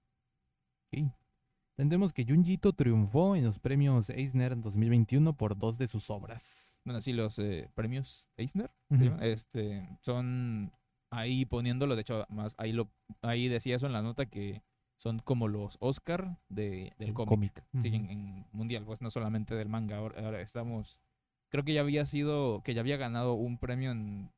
Tendremos 1.76 2.12
que 2.12 2.26
Junjito 2.26 2.74
triunfó 2.74 3.36
en 3.36 3.44
los 3.44 3.60
premios 3.60 4.10
Eisner 4.10 4.52
en 4.52 4.62
2021 4.62 5.34
por 5.34 5.58
dos 5.58 5.78
de 5.78 5.88
sus 5.88 6.10
obras. 6.10 6.80
Bueno, 6.84 7.02
sí, 7.02 7.14
los 7.14 7.38
eh, 7.38 7.70
premios 7.76 8.28
Eisner 8.36 8.72
este, 9.22 9.88
son 10.02 10.72
ahí 11.12 11.46
poniéndolo, 11.46 11.96
de 11.96 12.02
hecho, 12.02 12.26
más 12.30 12.54
ahí 12.58 12.74
lo 12.74 12.90
ahí 13.22 13.48
decía 13.48 13.76
eso 13.76 13.86
en 13.88 13.94
la 13.94 14.02
nota 14.02 14.26
que 14.26 14.62
son 15.00 15.20
como 15.20 15.48
los 15.48 15.78
Oscar 15.80 16.38
de, 16.50 16.94
del 16.98 17.10
El 17.10 17.14
cómic. 17.14 17.64
Sí, 17.82 17.90
en, 17.94 18.10
en 18.10 18.46
mundial, 18.52 18.84
pues 18.86 19.02
no 19.02 19.12
solamente 19.12 19.54
del 19.56 19.70
manga. 19.70 19.98
Ahora, 19.98 20.24
ahora 20.26 20.42
estamos. 20.42 21.00
Creo 21.50 21.64
que 21.64 21.74
ya 21.74 21.82
había 21.82 22.06
sido. 22.06 22.62
Que 22.64 22.74
ya 22.74 22.82
había 22.82 22.98
ganado 22.98 23.34
un 23.36 23.58
premio 23.60 23.92
en 23.92 24.32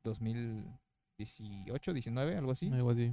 2018, 1.18 1.92
19, 1.92 2.36
algo 2.36 2.52
así. 2.52 2.68
Algo 2.70 2.90
así. 2.90 3.10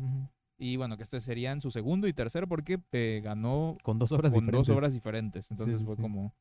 Y 0.59 0.75
bueno, 0.77 0.97
que 0.97 1.03
este 1.03 1.21
serían 1.21 1.61
su 1.61 1.71
segundo 1.71 2.07
y 2.07 2.13
tercero 2.13 2.47
porque 2.47 2.79
eh, 2.91 3.21
ganó 3.23 3.75
Con 3.83 3.99
dos 3.99 4.11
obras 4.11 4.31
con 4.31 4.45
dos 4.45 4.51
diferentes. 4.67 4.75
obras 4.75 4.93
diferentes. 4.93 5.51
Entonces 5.51 5.79
sí, 5.79 5.85
fue 5.85 5.95
sí. 5.95 6.01
como. 6.01 6.33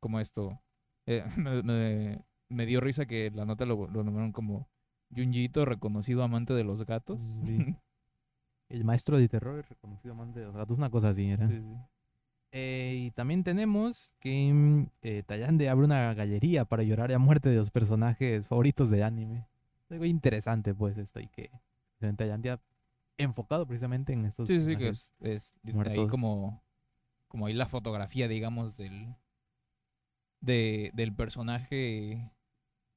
Como 0.00 0.20
esto. 0.20 0.60
Eh, 1.06 1.24
me, 1.36 1.62
me- 1.62 2.24
me 2.50 2.64
dio 2.66 2.80
risa 2.80 3.04
que 3.06 3.30
la 3.34 3.44
nota 3.44 3.66
lo, 3.66 3.86
lo 3.88 4.02
nombraron 4.04 4.32
como. 4.32 4.68
Junjito, 5.14 5.64
reconocido 5.64 6.22
amante 6.22 6.52
de 6.54 6.64
los 6.64 6.84
gatos. 6.84 7.20
Sí. 7.44 7.76
El 8.68 8.84
maestro 8.84 9.16
de 9.16 9.28
terror, 9.28 9.64
reconocido 9.68 10.12
amante 10.12 10.40
de 10.40 10.46
los 10.46 10.54
gatos, 10.54 10.76
una 10.76 10.90
cosa 10.90 11.08
así 11.08 11.30
era. 11.30 11.46
Sí, 11.48 11.58
sí. 11.58 11.76
Eh, 12.52 13.04
y 13.06 13.10
también 13.12 13.44
tenemos 13.44 14.14
que 14.20 14.52
mm, 14.52 14.86
eh, 15.02 15.22
Tallande 15.26 15.68
abre 15.68 15.84
una 15.84 16.12
galería 16.14 16.64
para 16.64 16.82
llorar 16.82 17.12
a 17.12 17.18
muerte 17.18 17.48
de 17.48 17.56
los 17.56 17.70
personajes 17.70 18.46
favoritos 18.46 18.90
de 18.90 19.04
anime. 19.04 19.46
Algo 19.90 20.04
interesante, 20.04 20.74
pues, 20.74 20.98
esto, 20.98 21.18
y 21.20 21.28
que 21.28 21.50
Tallande 22.16 22.50
ha 22.50 22.60
enfocado 23.16 23.66
precisamente 23.66 24.12
en 24.12 24.26
estos 24.26 24.48
Sí, 24.48 24.60
sí, 24.60 24.76
que 24.76 24.88
es, 24.88 25.14
es 25.20 25.54
de 25.62 25.70
ahí 25.70 25.74
muertos. 25.74 26.10
como, 26.10 26.62
como 27.26 27.46
ahí 27.46 27.54
la 27.54 27.66
fotografía, 27.66 28.28
digamos, 28.28 28.76
del, 28.76 29.14
de, 30.40 30.90
del 30.94 31.14
personaje 31.14 32.30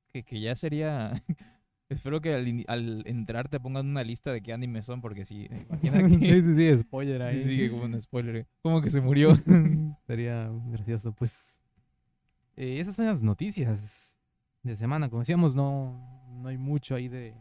que, 0.08 0.24
que 0.24 0.39
ya 0.41 0.56
sería... 0.56 1.24
Espero 1.91 2.21
que 2.21 2.34
al, 2.34 2.65
al 2.67 3.04
entrar 3.06 3.49
te 3.49 3.60
pongan 3.60 3.86
una 3.88 4.04
lista 4.04 4.32
de 4.32 4.41
qué 4.41 4.54
animes 4.54 4.86
son, 4.86 5.01
porque 5.01 5.25
si 5.25 5.47
imagina 5.84 5.97
que... 6.08 6.17
sí, 6.19 6.41
sí, 6.41 6.56
sí, 6.56 6.77
spoiler 6.80 7.21
ahí. 7.21 7.43
sí, 7.43 7.58
sí, 7.58 7.69
como 7.69 7.84
un 7.84 8.01
spoiler. 8.01 8.47
Como 8.62 8.82
que 8.82 8.89
se 8.89 9.01
murió. 9.01 9.36
Sería 10.08 10.49
gracioso, 10.69 11.12
pues. 11.13 11.60
eh, 12.56 12.80
esas 12.80 12.95
son 12.95 13.08
las 13.08 13.21
noticias 13.21 14.17
de 14.63 14.75
semana. 14.77 15.10
Como 15.10 15.21
decíamos, 15.21 15.54
no, 15.54 15.99
no 16.41 16.47
hay 16.47 16.58
mucho 16.58 16.95
ahí 16.95 17.10
de 17.10 17.36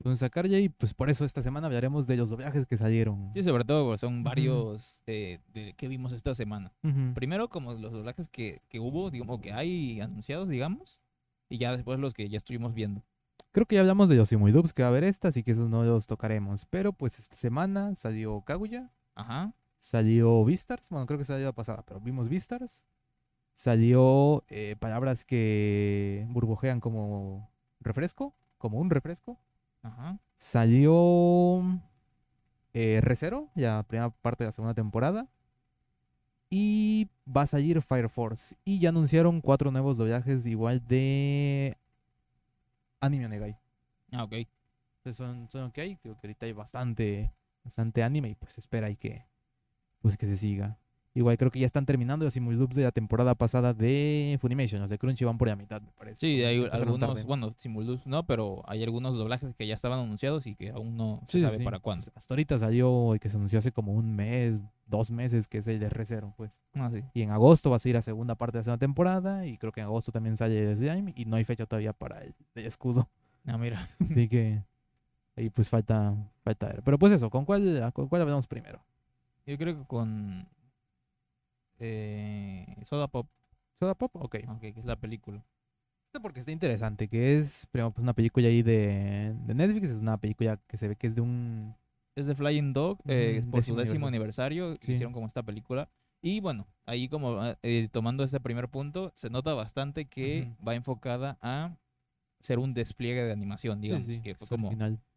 donde 0.00 0.16
sacar 0.16 0.48
ya 0.48 0.58
y 0.58 0.70
pues 0.70 0.94
por 0.94 1.10
eso 1.10 1.24
esta 1.26 1.42
semana 1.42 1.66
hablaremos 1.66 2.06
de 2.06 2.16
los 2.16 2.30
doblajes 2.30 2.66
que 2.66 2.76
salieron. 2.76 3.30
Sí, 3.34 3.42
sobre 3.42 3.64
todo 3.64 3.84
porque 3.84 3.98
son 3.98 4.24
varios 4.24 5.02
eh, 5.06 5.40
de, 5.52 5.74
que 5.74 5.88
vimos 5.88 6.12
esta 6.14 6.34
semana. 6.34 6.72
Ujú. 6.82 7.12
Primero 7.14 7.48
como 7.48 7.74
los 7.74 7.92
doblajes 7.92 8.26
que, 8.28 8.62
que 8.68 8.80
hubo, 8.80 9.10
digamos, 9.10 9.40
que 9.40 9.52
hay 9.52 10.00
anunciados, 10.00 10.48
digamos, 10.48 10.98
y 11.50 11.58
ya 11.58 11.72
después 11.72 12.00
los 12.00 12.14
que 12.14 12.28
ya 12.30 12.38
estuvimos 12.38 12.72
viendo. 12.72 13.02
Creo 13.52 13.66
que 13.66 13.74
ya 13.74 13.80
hablamos 13.80 14.08
de 14.08 14.16
los 14.16 14.28
simuldubs 14.28 14.72
que 14.72 14.82
va 14.82 14.88
a 14.88 14.90
haber 14.90 15.04
esta, 15.04 15.28
así 15.28 15.42
que 15.42 15.50
esos 15.52 15.68
no 15.68 15.82
los 15.84 16.06
tocaremos. 16.06 16.66
Pero 16.66 16.92
pues 16.92 17.18
esta 17.18 17.34
semana 17.36 17.94
salió 17.96 18.42
Kaguya, 18.42 18.90
Ajá. 19.14 19.52
salió 19.78 20.44
Vistars, 20.44 20.88
bueno, 20.90 21.06
creo 21.06 21.18
que 21.18 21.24
salió 21.24 21.46
la 21.46 21.52
pasada, 21.52 21.82
pero 21.86 22.00
vimos 22.00 22.28
Vistars. 22.28 22.84
Salió 23.52 24.44
eh, 24.48 24.76
palabras 24.78 25.24
que 25.24 26.24
burbujean 26.30 26.80
como 26.80 27.50
refresco, 27.80 28.34
como 28.58 28.78
un 28.78 28.88
refresco. 28.88 29.38
Ajá. 29.82 30.18
Salió 30.38 31.62
eh, 32.72 33.00
Recero, 33.02 33.48
ya 33.56 33.82
primera 33.82 34.10
parte 34.10 34.44
de 34.44 34.48
la 34.48 34.52
segunda 34.52 34.74
temporada. 34.74 35.28
Y 36.48 37.08
va 37.26 37.42
a 37.42 37.46
salir 37.46 37.82
Fire 37.82 38.08
Force. 38.08 38.56
Y 38.64 38.78
ya 38.78 38.88
anunciaron 38.88 39.40
cuatro 39.40 39.70
nuevos 39.70 39.96
doblajes 39.98 40.46
igual 40.46 40.86
de 40.86 41.76
Anime 43.00 43.26
Onegai. 43.26 43.56
Ah, 44.12 44.24
ok. 44.24 44.32
Entonces 44.32 45.16
son, 45.16 45.48
son 45.50 45.64
ok, 45.68 45.74
creo 45.74 45.98
que 46.00 46.26
ahorita 46.26 46.46
hay 46.46 46.52
bastante, 46.52 47.32
bastante 47.64 48.02
anime 48.02 48.30
y 48.30 48.34
pues 48.34 48.58
espera 48.58 48.90
y 48.90 48.96
que, 48.96 49.24
pues 50.00 50.16
que 50.18 50.26
se 50.26 50.36
siga. 50.36 50.78
Igual 51.12 51.36
creo 51.38 51.50
que 51.50 51.58
ya 51.58 51.66
están 51.66 51.86
terminando 51.86 52.24
los 52.24 52.34
simuldubs 52.34 52.76
de 52.76 52.84
la 52.84 52.92
temporada 52.92 53.34
pasada 53.34 53.74
de 53.74 54.38
Funimation, 54.40 54.80
los 54.80 54.90
de 54.90 54.96
Crunchy 54.96 55.24
van 55.24 55.38
por 55.38 55.48
la 55.48 55.56
mitad, 55.56 55.82
me 55.82 55.90
parece. 55.90 56.20
Sí, 56.20 56.44
hay 56.44 56.64
algunos, 56.70 57.00
tarde. 57.00 57.24
bueno, 57.24 57.52
Simuldubs 57.56 58.06
no, 58.06 58.24
pero 58.26 58.62
hay 58.68 58.84
algunos 58.84 59.16
doblajes 59.18 59.52
que 59.56 59.66
ya 59.66 59.74
estaban 59.74 59.98
anunciados 59.98 60.46
y 60.46 60.54
que 60.54 60.70
aún 60.70 60.96
no 60.96 61.22
se 61.26 61.38
Sí, 61.38 61.44
sabe 61.44 61.58
sí. 61.58 61.64
para 61.64 61.80
cuándo. 61.80 62.06
Hasta 62.14 62.32
ahorita 62.34 62.58
salió 62.58 63.14
el 63.14 63.18
que 63.18 63.28
se 63.28 63.36
anunció 63.38 63.58
hace 63.58 63.72
como 63.72 63.92
un 63.92 64.14
mes, 64.14 64.60
dos 64.86 65.10
meses, 65.10 65.48
que 65.48 65.58
es 65.58 65.66
el 65.66 65.80
de 65.80 65.88
R0, 65.90 66.32
pues. 66.36 66.60
Ah, 66.74 66.90
sí. 66.92 67.02
Y 67.12 67.22
en 67.22 67.30
agosto 67.32 67.70
va 67.70 67.76
a 67.76 67.78
salir 67.80 67.96
la 67.96 68.02
segunda 68.02 68.36
parte 68.36 68.58
de 68.58 68.60
la 68.60 68.64
segunda 68.64 68.78
temporada. 68.78 69.46
Y 69.46 69.58
creo 69.58 69.72
que 69.72 69.80
en 69.80 69.86
agosto 69.86 70.12
también 70.12 70.36
sale 70.36 70.76
Slime. 70.76 71.12
Y 71.16 71.24
no 71.24 71.34
hay 71.34 71.44
fecha 71.44 71.66
todavía 71.66 71.92
para 71.92 72.22
el, 72.22 72.34
el 72.54 72.66
escudo. 72.66 73.08
Ah, 73.46 73.58
mira. 73.58 73.90
Así 73.98 74.28
que 74.28 74.62
ahí 75.36 75.50
pues 75.50 75.68
falta, 75.68 76.14
falta 76.44 76.68
ver. 76.68 76.82
Pero 76.84 77.00
pues 77.00 77.12
eso, 77.12 77.30
¿con 77.30 77.44
cuál, 77.44 77.90
con 77.94 78.06
cuál 78.08 78.22
hablamos 78.22 78.46
primero? 78.46 78.80
Yo 79.44 79.58
creo 79.58 79.76
que 79.76 79.84
con 79.88 80.46
eh, 81.80 82.76
Soda 82.84 83.08
Pop, 83.08 83.28
¿Soda 83.78 83.94
Pop? 83.94 84.14
Ok. 84.16 84.36
ok, 84.48 84.60
que 84.60 84.74
es 84.76 84.84
la 84.84 84.96
película. 84.96 85.44
Esto 86.08 86.20
porque 86.22 86.40
está 86.40 86.50
interesante, 86.50 87.08
que 87.08 87.38
es 87.38 87.66
primero, 87.70 87.92
pues, 87.92 88.02
una 88.02 88.14
película 88.14 88.48
ahí 88.48 88.62
de, 88.62 89.32
de 89.46 89.54
Netflix. 89.54 89.90
Es 89.90 90.00
una 90.00 90.16
película 90.18 90.58
que 90.66 90.76
se 90.76 90.88
ve 90.88 90.96
que 90.96 91.06
es 91.06 91.14
de 91.14 91.20
un... 91.20 91.74
Es 92.16 92.26
de 92.26 92.34
Flying 92.34 92.72
Dog, 92.72 92.98
eh, 93.06 93.44
por 93.50 93.62
su 93.62 93.76
décimo 93.76 93.80
décimo 93.80 94.06
aniversario, 94.08 94.76
Sí. 94.80 94.92
hicieron 94.92 95.12
como 95.12 95.26
esta 95.28 95.42
película. 95.42 95.88
Y 96.20 96.40
bueno, 96.40 96.66
ahí 96.84 97.08
como 97.08 97.40
ah, 97.40 97.56
eh, 97.62 97.88
tomando 97.92 98.24
este 98.24 98.40
primer 98.40 98.68
punto, 98.68 99.12
se 99.14 99.30
nota 99.30 99.54
bastante 99.54 100.06
que 100.06 100.48
Ujú. 100.56 100.66
va 100.66 100.74
enfocada 100.74 101.38
a 101.40 101.76
ser 102.40 102.58
un 102.58 102.74
despliegue 102.74 103.22
de 103.22 103.32
animación, 103.32 103.80
digamos, 103.80 104.06
que 104.06 104.34
fue 104.34 104.44
es 104.44 104.48
como 104.48 104.70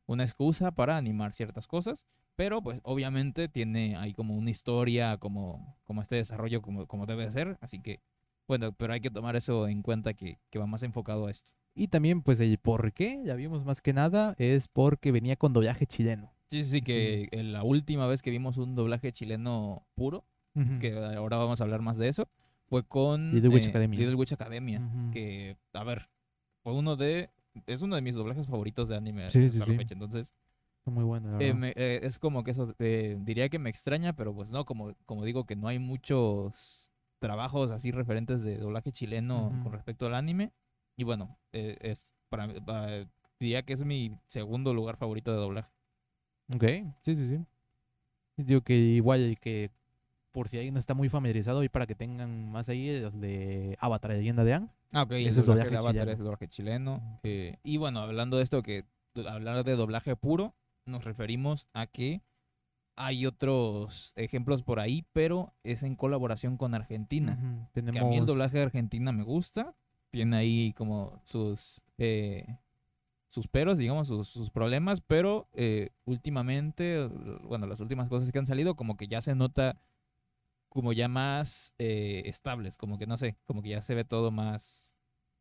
una 0.06 0.23
excusa 0.23 0.71
para 0.71 0.95
animar 0.97 1.34
ciertas 1.34 1.67
cosas, 1.67 2.06
pero 2.35 2.61
pues 2.61 2.79
obviamente 2.83 3.47
tiene 3.47 3.95
ahí 3.95 4.13
como 4.13 4.35
una 4.35 4.49
historia, 4.49 5.17
como, 5.17 5.77
como 5.83 6.01
este 6.01 6.15
desarrollo 6.15 6.61
como, 6.61 6.87
como 6.87 7.05
debe 7.05 7.29
ser, 7.31 7.57
así 7.61 7.79
que 7.79 8.01
bueno, 8.47 8.73
pero 8.73 8.93
hay 8.93 8.99
que 9.01 9.09
tomar 9.09 9.35
eso 9.35 9.67
en 9.67 9.81
cuenta 9.81 10.13
que, 10.13 10.39
que 10.49 10.59
va 10.59 10.65
más 10.67 10.83
enfocado 10.83 11.27
a 11.27 11.31
esto. 11.31 11.51
Y 11.75 11.87
también, 11.87 12.21
pues, 12.21 12.39
el 12.39 12.57
por 12.57 12.93
qué, 12.93 13.21
ya 13.25 13.35
vimos 13.35 13.65
más 13.65 13.81
que 13.81 13.93
nada, 13.93 14.35
es 14.37 14.67
porque 14.67 15.11
venía 15.11 15.35
con 15.35 15.53
doblaje 15.53 15.87
chileno. 15.87 16.31
Sí, 16.49 16.63
sí, 16.63 16.69
sí, 16.69 16.81
que 16.81 17.29
eh, 17.31 17.43
la 17.43 17.63
última 17.63 18.05
vez 18.05 18.21
que 18.21 18.29
vimos 18.29 18.57
un 18.57 18.75
doblaje 18.75 19.11
chileno 19.11 19.87
puro, 19.95 20.25
que 20.79 20.93
ahora 20.95 21.37
vamos 21.37 21.59
a 21.59 21.63
hablar 21.63 21.81
más 21.81 21.97
de 21.97 22.09
eso, 22.09 22.27
fue 22.67 22.83
con 22.83 23.31
Little 23.33 23.49
Witch 23.49 23.65
eh, 23.65 23.69
Academia. 23.69 23.99
Little 23.99 24.15
Witch 24.15 24.33
Academia, 24.33 24.81
que, 25.11 25.57
a 25.73 25.83
ver, 25.83 26.09
fue 26.61 26.73
uno 26.73 26.95
de, 26.95 27.31
es 27.65 27.81
uno 27.81 27.95
de 27.95 28.03
mis 28.03 28.13
doblajes 28.13 28.45
favoritos 28.45 28.87
de 28.87 28.95
anime 28.97 29.31
Sí, 29.31 29.39
hasta 29.45 29.51
sí, 29.51 29.59
la 29.59 29.65
sí. 29.65 29.75
fecha, 29.77 29.93
entonces 29.95 30.31
muy 30.91 31.03
bueno, 31.03 31.31
la 31.31 31.43
eh, 31.43 31.53
me- 31.53 31.73
eh, 31.75 31.99
es 32.03 32.19
como 32.19 32.43
que 32.43 32.51
eso, 32.51 32.73
eh, 32.79 33.17
diría 33.19 33.49
que 33.49 33.59
me 33.59 33.69
extraña, 33.69 34.13
pero 34.13 34.33
pues 34.33 34.51
no, 34.51 34.65
como, 34.65 34.93
como 35.05 35.23
digo 35.23 35.45
que 35.45 35.55
no 35.55 35.67
hay 35.67 35.79
muchos 35.79 36.91
trabajos 37.19 37.71
así 37.71 37.91
referentes 37.91 38.41
de 38.41 38.57
doblaje 38.57 38.91
chileno 38.91 39.51
con 39.63 39.71
respecto 39.71 40.05
al 40.07 40.15
anime, 40.15 40.51
y 40.97 41.03
bueno, 41.05 41.37
eh, 41.53 41.77
es 41.81 42.05
para 42.29 42.47
mí- 42.47 42.59
pa- 42.59 42.87
diría 43.39 43.63
que 43.63 43.73
es 43.73 43.83
mi 43.85 44.17
segundo 44.27 44.73
lugar 44.73 44.97
favorito 44.97 45.31
de 45.31 45.37
doblaje. 45.37 45.69
Ok, 46.53 46.63
sí, 47.03 47.15
sí, 47.15 47.29
sí. 47.29 47.45
Digo 48.35 48.61
que 48.61 48.75
igual 48.75 49.37
que 49.39 49.69
por 50.31 50.49
si 50.49 50.57
alguien 50.57 50.73
no 50.73 50.79
está 50.79 50.93
muy 50.95 51.07
familiarizado 51.09 51.63
y 51.63 51.69
para 51.69 51.85
que 51.85 51.95
tengan 51.95 52.51
más 52.51 52.67
ahí 52.67 52.99
los 52.99 53.19
de 53.19 53.77
Avatar, 53.79 54.11
leyenda 54.11 54.43
de 54.43 54.53
Aang. 54.53 54.69
Ah, 54.91 55.03
ok, 55.03 55.11
Ese 55.11 55.39
es 55.41 55.45
doblaje 55.45 55.77
Avatar 55.77 56.09
es 56.09 56.19
doblaje 56.19 56.47
chileno. 56.47 57.19
Y 57.63 57.77
bueno, 57.77 57.99
hablando 57.99 58.37
de 58.37 58.43
esto, 58.43 58.63
que 58.63 58.85
hablar 59.27 59.63
de 59.63 59.75
doblaje 59.75 60.15
puro, 60.15 60.55
nos 60.85 61.03
referimos 61.03 61.67
a 61.73 61.87
que 61.87 62.21
hay 62.95 63.25
otros 63.25 64.13
ejemplos 64.15 64.61
por 64.61 64.79
ahí, 64.79 65.05
pero 65.13 65.53
es 65.63 65.83
en 65.83 65.95
colaboración 65.95 66.57
con 66.57 66.75
Argentina. 66.75 67.37
Ujú, 67.39 67.67
Que 67.91 67.99
a 67.99 68.03
mí 68.03 68.17
el 68.17 68.25
doblaje 68.25 68.57
de 68.57 68.63
Argentina 68.63 69.11
me 69.11 69.23
gusta. 69.23 69.75
Tiene 70.11 70.35
ahí 70.37 70.73
como 70.77 71.19
sus, 71.25 71.81
eh, 71.97 72.59
sus 73.29 73.47
peros, 73.47 73.79
digamos, 73.79 74.07
sus, 74.07 74.27
sus 74.27 74.51
problemas, 74.51 75.01
pero 75.01 75.47
eh, 75.53 75.89
últimamente, 76.05 77.07
bueno, 77.43 77.65
las 77.65 77.79
últimas 77.79 78.09
cosas 78.09 78.31
que 78.31 78.37
han 78.37 78.45
salido, 78.45 78.75
como 78.75 78.95
que 78.95 79.07
ya 79.07 79.21
se 79.21 79.33
nota 79.33 79.79
como 80.69 80.93
ya 80.93 81.07
más 81.07 81.73
eh, 81.79 82.23
estables, 82.25 82.77
como 82.77 82.97
que 82.97 83.07
no 83.07 83.17
sé, 83.17 83.37
como 83.45 83.61
que 83.61 83.69
ya 83.69 83.81
se 83.81 83.95
ve 83.95 84.05
todo 84.05 84.29
más, 84.31 84.91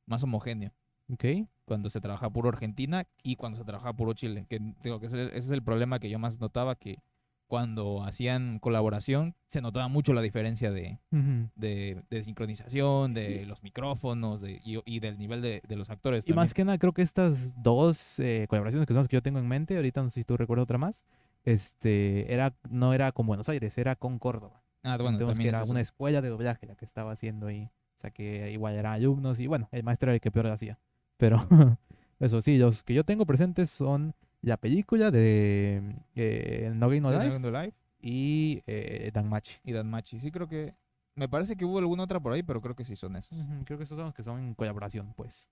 más 0.06 0.22
homogéneo 0.22 0.72
Ok. 1.12 1.24
cuando 1.64 1.90
se 1.90 2.00
trabaja 2.00 2.28
puro 2.30 2.48
Argentina 2.48 3.04
y 3.22 3.36
cuando 3.36 3.58
se 3.58 3.64
trabaja 3.64 3.92
puro 3.92 4.12
Chile. 4.14 4.46
Que 4.48 4.60
digo 4.82 5.00
que 5.00 5.06
ese, 5.06 5.26
ese 5.26 5.38
es 5.38 5.50
el 5.50 5.62
problema 5.62 5.98
que 5.98 6.10
yo 6.10 6.18
más 6.18 6.40
notaba, 6.40 6.74
que 6.74 6.98
cuando 7.46 8.02
hacían 8.02 8.58
colaboración 8.60 9.34
se 9.46 9.60
notaba 9.60 9.88
mucho 9.88 10.14
la 10.14 10.22
diferencia 10.22 10.70
de, 10.70 10.98
de, 11.10 12.02
de 12.08 12.24
sincronización, 12.24 13.12
de 13.12 13.44
los 13.44 13.62
micrófonos 13.62 14.40
de, 14.40 14.60
y, 14.64 14.80
y 14.86 15.00
del 15.00 15.18
nivel 15.18 15.42
de, 15.42 15.60
de 15.68 15.76
los 15.76 15.90
actores. 15.90 16.26
Y 16.26 16.32
más 16.32 16.54
que 16.54 16.64
nada, 16.64 16.78
creo 16.78 16.92
que 16.92 17.02
estas 17.02 17.52
dos 17.62 18.18
eh, 18.20 18.46
colaboraciones 18.48 18.86
que 18.86 18.94
son 18.94 19.00
las 19.00 19.08
que 19.08 19.16
yo 19.16 19.22
tengo 19.22 19.38
en 19.38 19.48
mente, 19.48 19.76
ahorita 19.76 20.02
no 20.02 20.08
sé 20.08 20.20
si 20.20 20.24
tú 20.24 20.38
recuerdas 20.38 20.64
otra 20.64 20.78
más, 20.78 21.04
este, 21.44 22.32
era, 22.32 22.54
no 22.70 22.94
era 22.94 23.12
con 23.12 23.26
Buenos 23.26 23.48
Aires, 23.50 23.76
era 23.76 23.96
con 23.96 24.18
Córdoba. 24.18 24.62
Ah, 24.82 24.96
bueno, 24.96 25.18
Entonces, 25.18 25.38
que 25.38 25.48
era 25.48 25.62
una 25.64 25.80
escuela 25.80 26.22
de 26.22 26.28
doblaje 26.30 26.66
la 26.66 26.74
que 26.74 26.84
estaba 26.86 27.12
haciendo 27.12 27.48
ahí. 27.48 27.70
O 27.96 28.00
sea, 28.02 28.10
que 28.10 28.50
igual 28.50 28.74
eran 28.74 28.94
alumnos 28.94 29.38
y 29.38 29.46
bueno, 29.46 29.68
el 29.70 29.84
maestro 29.84 30.08
era 30.10 30.14
el 30.14 30.20
que 30.20 30.30
peor 30.32 30.46
hacía. 30.48 30.78
Pero 31.22 31.38
eso 32.18 32.42
sí, 32.42 32.58
los 32.58 32.82
que 32.82 32.94
yo 32.94 33.04
tengo 33.04 33.24
presentes 33.26 33.70
son 33.70 34.12
la 34.40 34.56
película 34.56 35.12
de 35.12 35.94
eh, 36.16 36.72
No 36.74 36.88
Game 36.88 37.00
No 37.00 37.12
Life 37.52 37.76
y 38.00 38.60
eh, 38.66 39.08
Danmachi. 39.14 39.60
y 39.62 39.70
Danmachi. 39.70 40.18
Sí, 40.18 40.32
creo 40.32 40.48
que. 40.48 40.74
Me 41.14 41.28
parece 41.28 41.56
que 41.56 41.64
hubo 41.64 41.78
alguna 41.78 42.02
otra 42.02 42.18
por 42.18 42.32
ahí, 42.32 42.42
pero 42.42 42.60
creo 42.60 42.74
que 42.74 42.84
sí 42.84 42.96
son 42.96 43.14
esos. 43.14 43.38
Creo 43.64 43.78
que 43.78 43.84
esos 43.84 43.96
son 43.96 44.06
los 44.06 44.14
que 44.14 44.24
son 44.24 44.40
en 44.40 44.54
colaboración, 44.54 45.12
pues. 45.14 45.48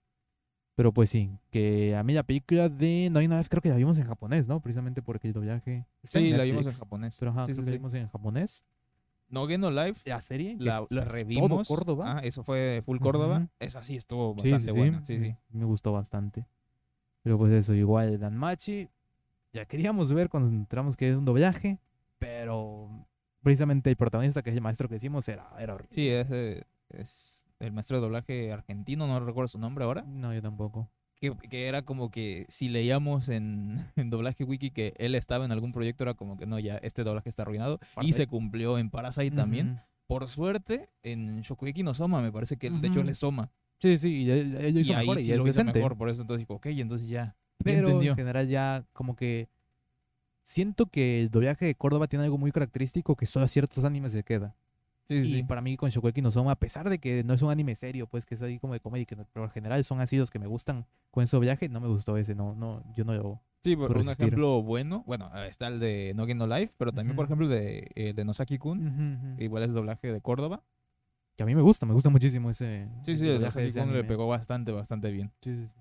Pero 0.74 0.92
pues 0.92 1.08
sí, 1.08 1.30
que 1.52 1.94
a 1.94 2.02
mí 2.02 2.14
la 2.14 2.24
película 2.24 2.68
de 2.68 3.08
No 3.12 3.20
Game 3.20 3.28
No 3.28 3.36
Life 3.36 3.48
creo 3.48 3.62
que 3.62 3.68
la 3.68 3.76
vimos 3.76 3.96
en 3.98 4.08
japonés, 4.08 4.48
¿no? 4.48 4.58
Precisamente 4.58 5.02
porque 5.02 5.28
el 5.28 5.34
doblaje 5.34 5.86
está 6.02 6.18
en 6.18 6.24
Sí, 6.24 6.30
la 6.32 6.42
vimos 6.42 6.66
en 6.66 6.72
japonés. 6.72 7.16
Pero 7.16 7.30
ajá, 7.30 7.46
sí, 7.46 7.54
sí, 7.54 7.60
la 7.60 7.66
sí. 7.66 7.72
vimos 7.74 7.94
en 7.94 8.08
japonés. 8.08 8.64
No 9.30 9.46
Game 9.46 9.58
No 9.58 9.70
Live 9.70 9.96
La 10.04 10.20
serie, 10.20 10.56
la, 10.58 10.86
la 10.90 11.02
es 11.02 11.06
todo 11.06 11.14
revimos. 11.14 11.68
Córdoba. 11.68 12.18
Ah, 12.18 12.20
eso 12.22 12.42
fue 12.44 12.80
Full 12.84 12.98
Córdoba. 12.98 13.38
Ujú. 13.38 13.48
Esa 13.60 13.82
sí 13.82 13.96
estuvo 13.96 14.34
bastante 14.34 14.58
sí, 14.60 14.70
buena. 14.72 15.04
sí, 15.06 15.16
Sí, 15.18 15.24
sí. 15.24 15.36
Me 15.50 15.64
gustó 15.64 15.92
bastante. 15.92 16.46
Pero 17.22 17.38
pues 17.38 17.52
eso, 17.52 17.74
igual 17.74 18.18
Danmachi. 18.18 18.88
Ya 19.52 19.64
queríamos 19.64 20.12
ver 20.12 20.28
cuando 20.28 20.48
entramos 20.48 20.96
que 20.96 21.10
es 21.10 21.16
un 21.16 21.24
doblaje, 21.24 21.80
pero 22.18 23.06
precisamente 23.42 23.90
el 23.90 23.96
protagonista, 23.96 24.42
que 24.42 24.50
es 24.50 24.56
el 24.56 24.62
maestro 24.62 24.88
que 24.88 24.96
hicimos, 24.96 25.28
era, 25.28 25.50
era 25.58 25.74
horrible. 25.74 25.92
Sí, 25.94 26.08
ese 26.08 26.66
es 26.90 27.44
el 27.58 27.72
maestro 27.72 27.96
de 27.96 28.02
doblaje 28.02 28.52
argentino, 28.52 29.06
no 29.08 29.18
recuerdo 29.20 29.48
su 29.48 29.58
nombre 29.58 29.84
ahora. 29.84 30.02
No, 30.02 30.32
yo 30.32 30.40
tampoco. 30.40 30.88
Que, 31.20 31.36
que 31.50 31.66
era 31.68 31.82
como 31.82 32.10
que 32.10 32.46
si 32.48 32.68
leíamos 32.70 33.28
en, 33.28 33.86
en 33.96 34.10
doblaje 34.10 34.42
wiki 34.44 34.70
que 34.70 34.94
él 34.96 35.14
estaba 35.14 35.44
en 35.44 35.52
algún 35.52 35.72
proyecto, 35.72 36.04
era 36.04 36.14
como 36.14 36.36
que 36.36 36.46
no, 36.46 36.58
ya 36.58 36.76
este 36.78 37.04
doblaje 37.04 37.28
está 37.28 37.42
arruinado. 37.42 37.78
Y 38.00 38.14
se 38.14 38.26
cumplió 38.26 38.78
en 38.78 38.90
Parasite 38.90 39.36
también. 39.36 39.80
Por 40.06 40.26
suerte, 40.28 40.88
en 41.02 41.42
Shokugeki 41.42 41.82
no 41.82 41.94
Soma, 41.94 42.20
me 42.20 42.32
parece 42.32 42.56
que 42.56 42.70
de 42.70 42.88
hecho 42.88 43.00
él 43.00 43.08
es 43.10 43.18
Soma. 43.18 43.52
Sí, 43.78 43.96
sí, 43.96 44.08
y 44.08 44.72
lo 44.72 44.80
hizo 44.80 44.92
y 44.92 44.94
ahí 44.94 45.06
mejor 45.06 45.18
y 45.18 45.22
sí 45.22 45.34
lo 45.34 45.46
hizo 45.46 45.64
mejor, 45.64 45.96
por 45.96 46.10
eso 46.10 46.22
entonces 46.22 46.40
dijo, 46.40 46.54
ok, 46.54 46.66
entonces 46.66 47.08
ya. 47.08 47.24
ya 47.24 47.36
Pero 47.64 47.88
entendió. 47.88 48.10
en 48.12 48.16
general 48.16 48.48
ya 48.48 48.84
como 48.92 49.14
que 49.16 49.48
siento 50.42 50.86
que 50.86 51.22
el 51.22 51.30
doblaje 51.30 51.66
de 51.66 51.74
Córdoba 51.74 52.06
tiene 52.08 52.24
algo 52.24 52.38
muy 52.38 52.52
característico 52.52 53.14
que 53.16 53.26
solo 53.26 53.44
a 53.44 53.48
ciertos 53.48 53.84
animes 53.84 54.12
se 54.12 54.22
queda. 54.22 54.54
Sí, 55.04 55.20
sí, 55.22 55.26
y 55.28 55.32
sí. 55.38 55.42
para 55.42 55.60
mí 55.60 55.76
con 55.76 55.90
Shokugeki 55.90 56.22
no 56.22 56.30
Soma, 56.30 56.52
a 56.52 56.56
pesar 56.58 56.88
de 56.88 56.98
que 56.98 57.24
no 57.24 57.34
es 57.34 57.42
un 57.42 57.50
anime 57.50 57.74
serio, 57.74 58.06
pues 58.06 58.24
que 58.26 58.36
es 58.36 58.42
ahí 58.42 58.58
como 58.60 58.74
de 58.74 58.80
comedia, 58.80 59.04
que 59.06 59.16
no- 59.16 59.26
pero 59.32 59.44
en 59.46 59.50
general 59.50 59.82
son 59.84 60.00
así 60.00 60.16
los 60.16 60.30
que 60.30 60.38
me 60.38 60.46
gustan 60.46 60.86
con 61.10 61.24
ese 61.24 61.36
doblaje, 61.36 61.68
no 61.68 61.80
me 61.80 61.88
gustó 61.88 62.16
ese, 62.16 62.34
no, 62.34 62.54
no, 62.54 62.82
yo 62.94 63.04
no 63.04 63.12
lo... 63.14 63.40
Sí, 63.64 63.74
por 63.76 63.88
por 63.88 63.96
un 63.96 64.02
resistir. 64.02 64.26
ejemplo 64.28 64.62
bueno, 64.62 65.02
bueno, 65.06 65.30
eh, 65.36 65.48
está 65.48 65.66
el 65.66 65.80
de 65.80 66.12
No 66.16 66.26
Game 66.26 66.36
No 66.36 66.46
Life, 66.46 66.72
pero 66.78 66.92
también, 66.92 67.16
por 67.16 67.24
ejemplo, 67.26 67.46
de, 67.48 67.90
eh, 67.94 68.12
de 68.14 68.24
Nosaki-kun, 68.24 69.36
igual 69.38 69.64
es 69.64 69.72
doblaje 69.74 70.12
de 70.12 70.20
Córdoba. 70.20 70.62
Que 71.36 71.42
a 71.42 71.46
mí 71.46 71.54
me 71.54 71.62
gusta, 71.62 71.84
me 71.86 71.92
gusta 71.92 72.08
muchísimo 72.08 72.48
ese... 72.50 72.88
Sí, 73.04 73.16
sí, 73.16 73.26
el 73.28 73.40
de 73.40 73.46
Nosaki-kun 73.46 73.92
le 73.92 74.04
pegó 74.04 74.28
bastante, 74.28 74.72
bastante 74.72 75.10
bien. 75.10 75.30
Sí, 75.42 75.54
sí, 75.56 75.66
sí. 75.66 75.80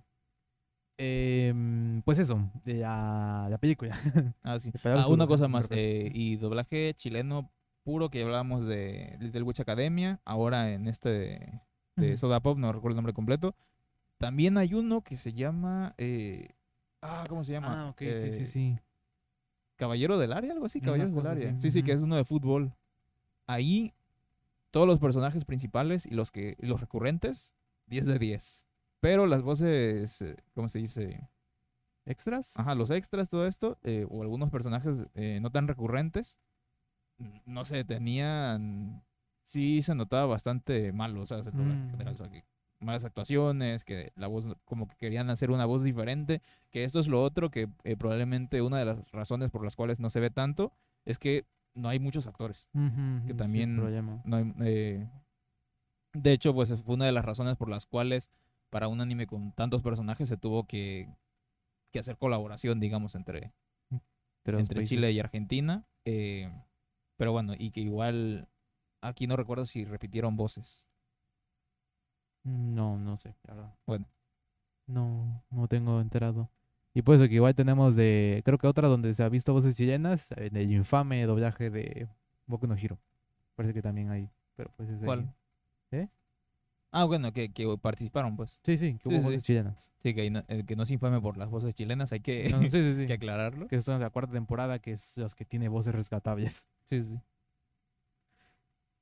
Em, 0.98 2.02
pues 2.02 2.20
eso, 2.20 2.50
la, 2.66 3.48
la 3.50 3.58
película. 3.58 3.98
Ah, 4.44 4.60
sí. 4.60 4.72
De 4.84 4.92
Ah, 4.92 5.08
una 5.08 5.28
cosa 5.28 5.48
más, 5.48 5.68
eh, 5.72 6.12
y 6.14 6.36
doblaje 6.36 6.94
chileno 6.96 7.50
puro 7.90 8.12
que 8.12 8.22
hablábamos 8.22 8.68
de 8.68 9.18
Little 9.20 9.42
Witch 9.42 9.62
Academia, 9.62 10.22
ahora 10.24 10.72
en 10.72 10.88
este 10.88 11.64
de. 11.96 12.18
Soda 12.18 12.40
Pop, 12.40 12.56
no 12.60 12.72
recuerdo 12.72 12.92
el 12.94 12.98
nombre 12.98 13.14
completo. 13.14 13.56
También 14.20 14.60
hay 14.60 14.76
uno 14.76 15.02
que 15.02 15.18
se 15.18 15.34
llama... 15.34 15.96
eh, 15.98 16.50
ah, 17.02 17.24
¿cómo 17.28 17.44
se 17.44 17.54
llama? 17.54 17.88
Ah, 17.88 17.90
ok, 17.90 17.98
sí, 17.98 18.32
sí, 18.32 18.42
Eh, 18.44 18.46
sí. 18.46 18.80
Caballero 19.76 20.20
del 20.20 20.34
Área, 20.34 20.52
algo 20.52 20.68
así, 20.68 20.78
Una 20.78 20.86
Caballeros 20.86 21.16
del 21.16 21.26
Área. 21.26 21.60
Sí, 21.60 21.72
sí, 21.72 21.82
que 21.82 21.92
es 21.92 22.02
uno 22.04 22.16
de 22.16 22.26
fútbol. 22.26 22.76
Ahí, 23.48 23.96
todos 24.70 24.86
los 24.86 25.00
personajes 25.00 25.44
principales 25.44 26.06
y 26.06 26.12
los 26.12 26.30
que 26.30 26.58
y 26.60 26.68
los 26.68 26.80
recurrentes, 26.82 27.56
10 27.88 28.06
de 28.06 28.20
10. 28.20 28.68
Pero 29.00 29.26
las 29.26 29.42
voces, 29.42 30.22
eh, 30.22 30.38
¿cómo 30.54 30.70
se 30.70 30.78
dice? 30.78 31.28
¿Extras? 32.06 32.56
Ajá, 32.56 32.76
los 32.76 32.92
extras, 32.92 33.30
todo 33.30 33.48
esto, 33.48 33.80
eh, 33.82 34.06
o 34.12 34.22
algunos 34.22 34.52
personajes 34.52 35.08
no 35.42 35.50
tan 35.50 35.68
recurrentes, 35.68 36.38
no 37.46 37.66
sé, 37.66 37.84
tenían, 37.84 39.04
sí 39.42 39.82
se 39.82 39.96
notaba 39.96 40.26
bastante 40.26 40.92
malo, 40.94 41.24
en 41.30 41.88
Mm. 41.88 41.92
general, 41.92 42.14
o 42.14 42.18
sea, 42.18 42.30
que 42.30 42.44
malas 42.80 43.04
actuaciones, 43.04 43.84
que 43.84 44.12
la 44.16 44.28
voz, 44.28 44.46
como 44.64 44.88
que 44.88 44.96
querían 44.96 45.30
hacer 45.30 45.52
una 45.52 45.66
voz 45.66 45.84
diferente, 45.84 46.42
que 46.72 46.86
esto 46.86 47.00
es 47.00 47.08
lo 47.08 47.22
otro, 47.22 47.50
que 47.52 47.68
eh, 47.84 47.98
probablemente 47.98 48.62
una 48.62 48.78
de 48.80 48.86
las 48.86 49.12
razones 49.12 49.52
por 49.52 49.64
las 49.64 49.76
cuales 49.76 50.00
no 50.00 50.10
se 50.10 50.20
ve 50.22 50.30
tanto, 50.30 50.72
es 51.06 51.18
que 51.18 51.46
no 51.74 51.90
hay 51.90 52.00
muchos 52.00 52.26
actores. 52.28 52.70
El 53.28 53.36
también-. 53.36 53.76
No 54.24 54.38
hay, 54.38 54.54
eh, 54.62 55.08
de 56.14 56.32
hecho, 56.32 56.54
pues 56.54 56.74
fue 56.82 56.96
una 56.96 57.06
de 57.06 57.12
las 57.12 57.26
razones 57.26 57.58
por 57.58 57.70
las 57.70 57.86
cuales 57.86 58.30
para 58.70 58.88
un 58.88 59.02
anime 59.02 59.28
con 59.28 59.52
tantos 59.52 59.82
personajes 59.82 60.30
se 60.30 60.38
tuvo 60.38 60.66
que, 60.66 61.10
que 61.92 62.00
hacer 62.00 62.18
colaboración, 62.18 62.80
digamos, 62.80 63.14
entre, 63.16 63.52
entre 64.46 64.84
Chile 64.86 65.12
y. 65.12 65.20
Argentina. 65.20 65.86
eh, 66.06 66.50
pero 67.20 67.34
bueno, 67.34 67.54
y 67.58 67.72
que 67.72 67.82
igual 67.82 68.48
aquí 69.02 69.28
no 69.28 69.36
recuerdo 69.36 69.66
si 69.66 69.84
repitieron 69.84 70.38
voces. 70.38 70.86
No, 72.46 72.98
no 72.98 73.18
sé, 73.18 73.36
la 73.44 73.56
verdad. 73.56 73.76
Bueno. 73.86 74.06
No, 74.88 75.44
no 75.50 75.68
tengo 75.68 76.00
enterado. 76.00 76.50
Y 76.94 77.02
pues 77.02 77.20
que 77.20 77.36
igual 77.36 77.56
tenemos 77.56 77.98
de, 77.98 78.42
creo 78.46 78.58
que 78.58 78.68
otra 78.68 78.88
donde 78.88 79.14
se 79.14 79.22
ha 79.22 79.28
visto 79.28 79.52
voces 79.52 79.76
chilenas, 79.76 80.32
en 80.32 80.56
el 80.56 80.72
infame 80.72 81.26
doblaje 81.26 81.70
de 81.70 82.08
Boku 82.48 82.68
no 82.68 82.76
Hero. 82.78 82.98
Parece 83.56 83.74
que 83.74 83.82
también 83.82 84.10
hay, 84.12 84.30
pero 84.56 84.72
pues 84.78 84.90
es 84.90 85.04
¿Cuál? 85.04 85.36
ahí. 85.92 86.10
Ah, 86.92 87.06
bueno, 87.06 87.32
que, 87.34 87.52
que 87.52 87.68
participaron, 87.80 88.36
pues. 88.36 88.60
Sí, 88.64 88.78
sí, 88.78 88.94
que 88.94 89.04
Sí, 89.04 89.10
hubo 89.10 89.18
sí. 89.20 89.24
voces 89.26 89.44
chilenas. 89.44 89.92
Sí, 90.02 90.14
que, 90.16 90.30
no, 90.32 90.44
eh, 90.48 90.64
que 90.66 90.76
no 90.76 90.86
se 90.86 90.94
infame 90.94 91.22
por 91.22 91.38
las 91.38 91.50
voces 91.50 91.76
chilenas, 91.76 92.12
hay 92.12 92.20
que, 92.22 92.50
No, 92.50 92.62
sí, 92.64 92.70
sí, 92.70 92.96
sí. 92.96 93.06
que 93.08 93.14
aclararlo. 93.14 93.68
Que 93.68 93.80
son 93.82 94.00
de 94.00 94.06
la 94.06 94.10
cuarta 94.10 94.34
temporada, 94.34 94.80
que 94.80 94.92
es 94.94 95.18
las 95.18 95.36
que 95.36 95.46
tiene 95.46 95.68
voces 95.70 95.94
rescatables. 95.94 96.68
Sí, 96.86 97.04
sí. 97.04 97.20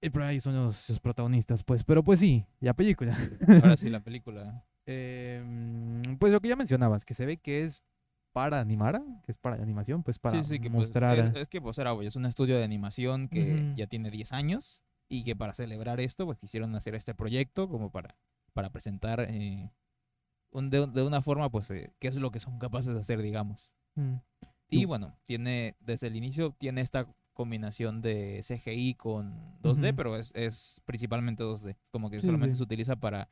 Y 0.02 0.10
por 0.10 0.24
ahí 0.24 0.40
son 0.40 0.56
los, 0.56 0.90
los 0.90 1.00
protagonistas, 1.00 1.64
pues. 1.64 1.84
Pero 1.84 2.04
pues 2.04 2.20
sí, 2.20 2.46
la 2.60 2.74
película. 2.74 3.18
Ahora 3.48 3.78
sí, 3.78 3.90
la 3.90 4.02
película. 4.02 4.64
Em, 4.90 6.02
pues 6.18 6.32
lo 6.32 6.40
que 6.40 6.48
ya 6.48 6.56
mencionabas, 6.56 7.04
que 7.04 7.14
se 7.14 7.26
ve 7.26 7.36
que 7.36 7.64
es 7.64 7.84
para 8.32 8.62
animar, 8.62 9.02
que 9.26 9.32
es 9.34 9.38
para 9.38 9.62
animación, 9.62 10.02
pues 10.02 10.18
para 10.18 10.42
sí, 10.42 10.48
sí, 10.48 10.60
que 10.62 10.70
pues, 10.70 10.80
mostrar. 10.88 11.18
es, 11.18 11.36
es 11.36 11.48
que 11.50 11.60
pues 11.60 11.78
era, 11.78 11.92
es 12.02 12.16
un 12.16 12.26
estudio 12.26 12.56
de 12.58 12.64
animación 12.64 13.28
que 13.28 13.74
ya 13.76 13.88
tiene 13.88 14.10
10 14.10 14.32
años 14.32 14.82
y 15.10 15.24
que 15.24 15.36
para 15.36 15.54
celebrar 15.54 16.00
esto 16.00 16.26
pues 16.26 16.38
quisieron 16.40 16.76
hacer 16.76 16.96
este 16.96 17.16
proyecto 17.16 17.70
como 17.70 17.92
para, 17.92 18.18
para 18.54 18.70
presentar 18.72 19.22
eh, 19.30 19.72
un- 20.52 20.70
de, 20.70 20.88
de 20.88 21.04
una 21.04 21.22
forma 21.22 21.50
pues 21.52 21.72
eh, 21.72 21.94
qué 22.00 22.08
es 22.10 22.18
lo 22.18 22.32
que 22.32 22.40
son 22.40 22.60
capaces 22.60 22.94
de 22.94 23.00
hacer, 23.02 23.22
digamos. 23.22 23.74
Mm, 23.98 24.16
Y 24.70 24.86
bueno, 24.86 25.16
tiene 25.26 25.76
desde 25.80 26.08
el 26.08 26.16
inicio 26.16 26.52
tiene 26.58 26.82
esta 26.82 27.08
combinación 27.34 28.02
de 28.02 28.42
CGI 28.44 28.96
con 28.96 29.62
2D, 29.62 29.90
Ujú. 29.90 29.96
pero 29.96 30.18
es, 30.18 30.32
es 30.34 30.82
principalmente 30.86 31.44
2D. 31.44 31.72
Es 31.84 31.90
como 31.92 32.10
que 32.10 32.22
Sí, 32.22 32.26
solamente 32.26 32.54
sí. 32.54 32.58
se 32.58 32.64
utiliza 32.64 32.96
para 32.96 33.30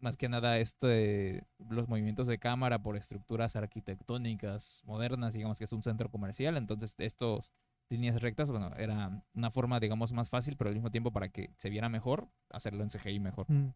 más 0.00 0.16
que 0.16 0.28
nada 0.28 0.58
este 0.58 1.46
los 1.70 1.88
movimientos 1.88 2.26
de 2.26 2.38
cámara 2.38 2.78
por 2.80 2.96
estructuras 2.96 3.56
arquitectónicas 3.56 4.82
modernas, 4.86 5.34
digamos 5.34 5.58
que 5.58 5.64
es 5.64 5.72
un 5.72 5.82
centro 5.82 6.10
comercial, 6.10 6.56
entonces 6.56 6.94
estos 6.98 7.52
líneas 7.90 8.20
rectas, 8.22 8.50
bueno, 8.50 8.70
era 8.78 9.22
una 9.34 9.50
forma 9.50 9.80
digamos 9.80 10.12
más 10.12 10.30
fácil, 10.30 10.56
pero 10.56 10.68
al 10.68 10.74
mismo 10.74 10.90
tiempo 10.90 11.10
para 11.12 11.28
que 11.28 11.50
se 11.56 11.68
viera 11.70 11.88
mejor, 11.88 12.28
hacerlo 12.50 12.82
en 12.82 12.90
CGI 12.90 13.20
mejor. 13.20 13.46
mm. 13.50 13.68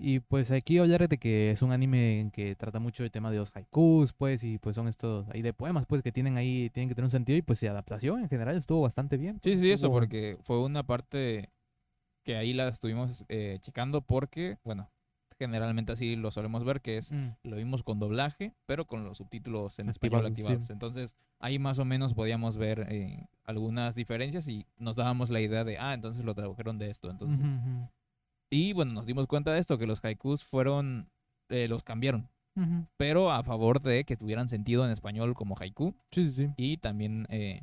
Y 0.00 0.20
pues 0.20 0.52
aquí 0.52 0.78
hablar 0.78 1.08
de 1.08 1.18
que 1.18 1.50
es 1.50 1.60
un 1.60 1.72
anime 1.72 2.20
en 2.20 2.30
que 2.30 2.54
trata 2.54 2.78
mucho 2.78 3.02
el 3.02 3.10
tema 3.10 3.32
de 3.32 3.38
los 3.38 3.50
haikus, 3.56 4.12
pues, 4.12 4.44
y 4.44 4.58
pues 4.58 4.76
son 4.76 4.86
estos 4.86 5.28
ahí 5.30 5.42
de 5.42 5.52
poemas, 5.52 5.86
pues, 5.86 6.02
que 6.04 6.12
tienen 6.12 6.36
ahí, 6.36 6.70
tienen 6.70 6.88
que 6.88 6.94
tener 6.94 7.06
un 7.06 7.10
sentido, 7.10 7.36
y 7.36 7.42
pues 7.42 7.60
la 7.64 7.70
adaptación 7.72 8.20
en 8.20 8.28
general 8.28 8.56
estuvo 8.56 8.80
bastante 8.82 9.16
bien. 9.16 9.40
Sí, 9.42 9.50
pues, 9.50 9.60
sí, 9.60 9.72
eso, 9.72 9.86
estuvo- 9.86 9.98
porque 9.98 10.38
fue 10.42 10.62
una 10.62 10.84
parte 10.84 11.50
que 12.24 12.36
ahí 12.36 12.52
la 12.54 12.68
estuvimos 12.68 13.24
eh, 13.28 13.58
checando 13.60 14.02
porque, 14.02 14.58
bueno, 14.64 14.88
generalmente 15.38 15.92
así 15.92 16.16
lo 16.16 16.30
solemos 16.30 16.64
ver, 16.64 16.80
que 16.80 16.98
es 16.98 17.12
Mm, 17.12 17.28
lo 17.44 17.56
vimos 17.56 17.82
con 17.82 17.98
doblaje, 17.98 18.54
pero 18.66 18.86
con 18.86 19.04
los 19.04 19.18
subtítulos 19.18 19.78
en 19.78 19.88
español 19.88 20.26
Activados, 20.26 20.64
sí. 20.64 20.72
Entonces, 20.72 21.16
ahí 21.38 21.58
más 21.58 21.78
o 21.78 21.84
menos 21.84 22.14
podíamos 22.14 22.56
ver 22.56 22.86
eh, 22.90 23.26
algunas 23.44 23.94
diferencias 23.94 24.48
y 24.48 24.66
nos 24.76 24.96
dábamos 24.96 25.30
la 25.30 25.40
idea 25.40 25.64
de, 25.64 25.78
ah, 25.78 25.94
entonces 25.94 26.24
lo 26.24 26.34
tradujeron 26.34 26.78
de 26.78 26.90
esto. 26.90 27.10
Entonces, 27.10 27.46
Y 28.50 28.72
bueno, 28.72 28.92
nos 28.92 29.06
dimos 29.06 29.26
cuenta 29.26 29.52
de 29.52 29.60
esto, 29.60 29.78
que 29.78 29.86
los 29.86 30.04
haikus 30.04 30.42
fueron, 30.44 31.08
eh, 31.48 31.68
los 31.68 31.82
cambiaron, 31.82 32.28
pero 32.96 33.30
a 33.30 33.42
favor 33.44 33.80
de 33.80 34.04
que 34.04 34.16
tuvieran 34.16 34.48
sentido 34.48 34.84
en 34.84 34.90
español 34.90 35.34
como 35.34 35.54
haiku 35.58 35.94
Sí, 36.10 36.24
sí, 36.30 36.32
sí. 36.32 36.52
y 36.56 36.76
también 36.78 37.26
eh, 37.30 37.62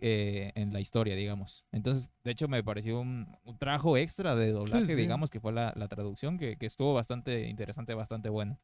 eh, 0.00 0.52
en 0.54 0.72
la 0.72 0.80
historia, 0.80 1.14
digamos. 1.16 1.64
Entonces, 1.72 2.10
de 2.24 2.30
hecho, 2.32 2.48
me 2.48 2.62
pareció 2.64 3.00
un, 3.00 3.36
un 3.44 3.58
trabajo 3.58 3.96
extra 3.96 4.34
de 4.36 4.52
doblaje, 4.52 4.86
sí. 4.88 4.94
digamos, 4.94 5.30
que 5.30 5.40
fue 5.40 5.52
la, 5.52 5.72
la 5.76 5.88
traducción, 5.88 6.38
que, 6.38 6.56
que 6.56 6.66
estuvo 6.66 6.94
bastante 6.94 7.48
interesante, 7.48 7.94
bastante 7.94 8.28
buena. 8.28 8.58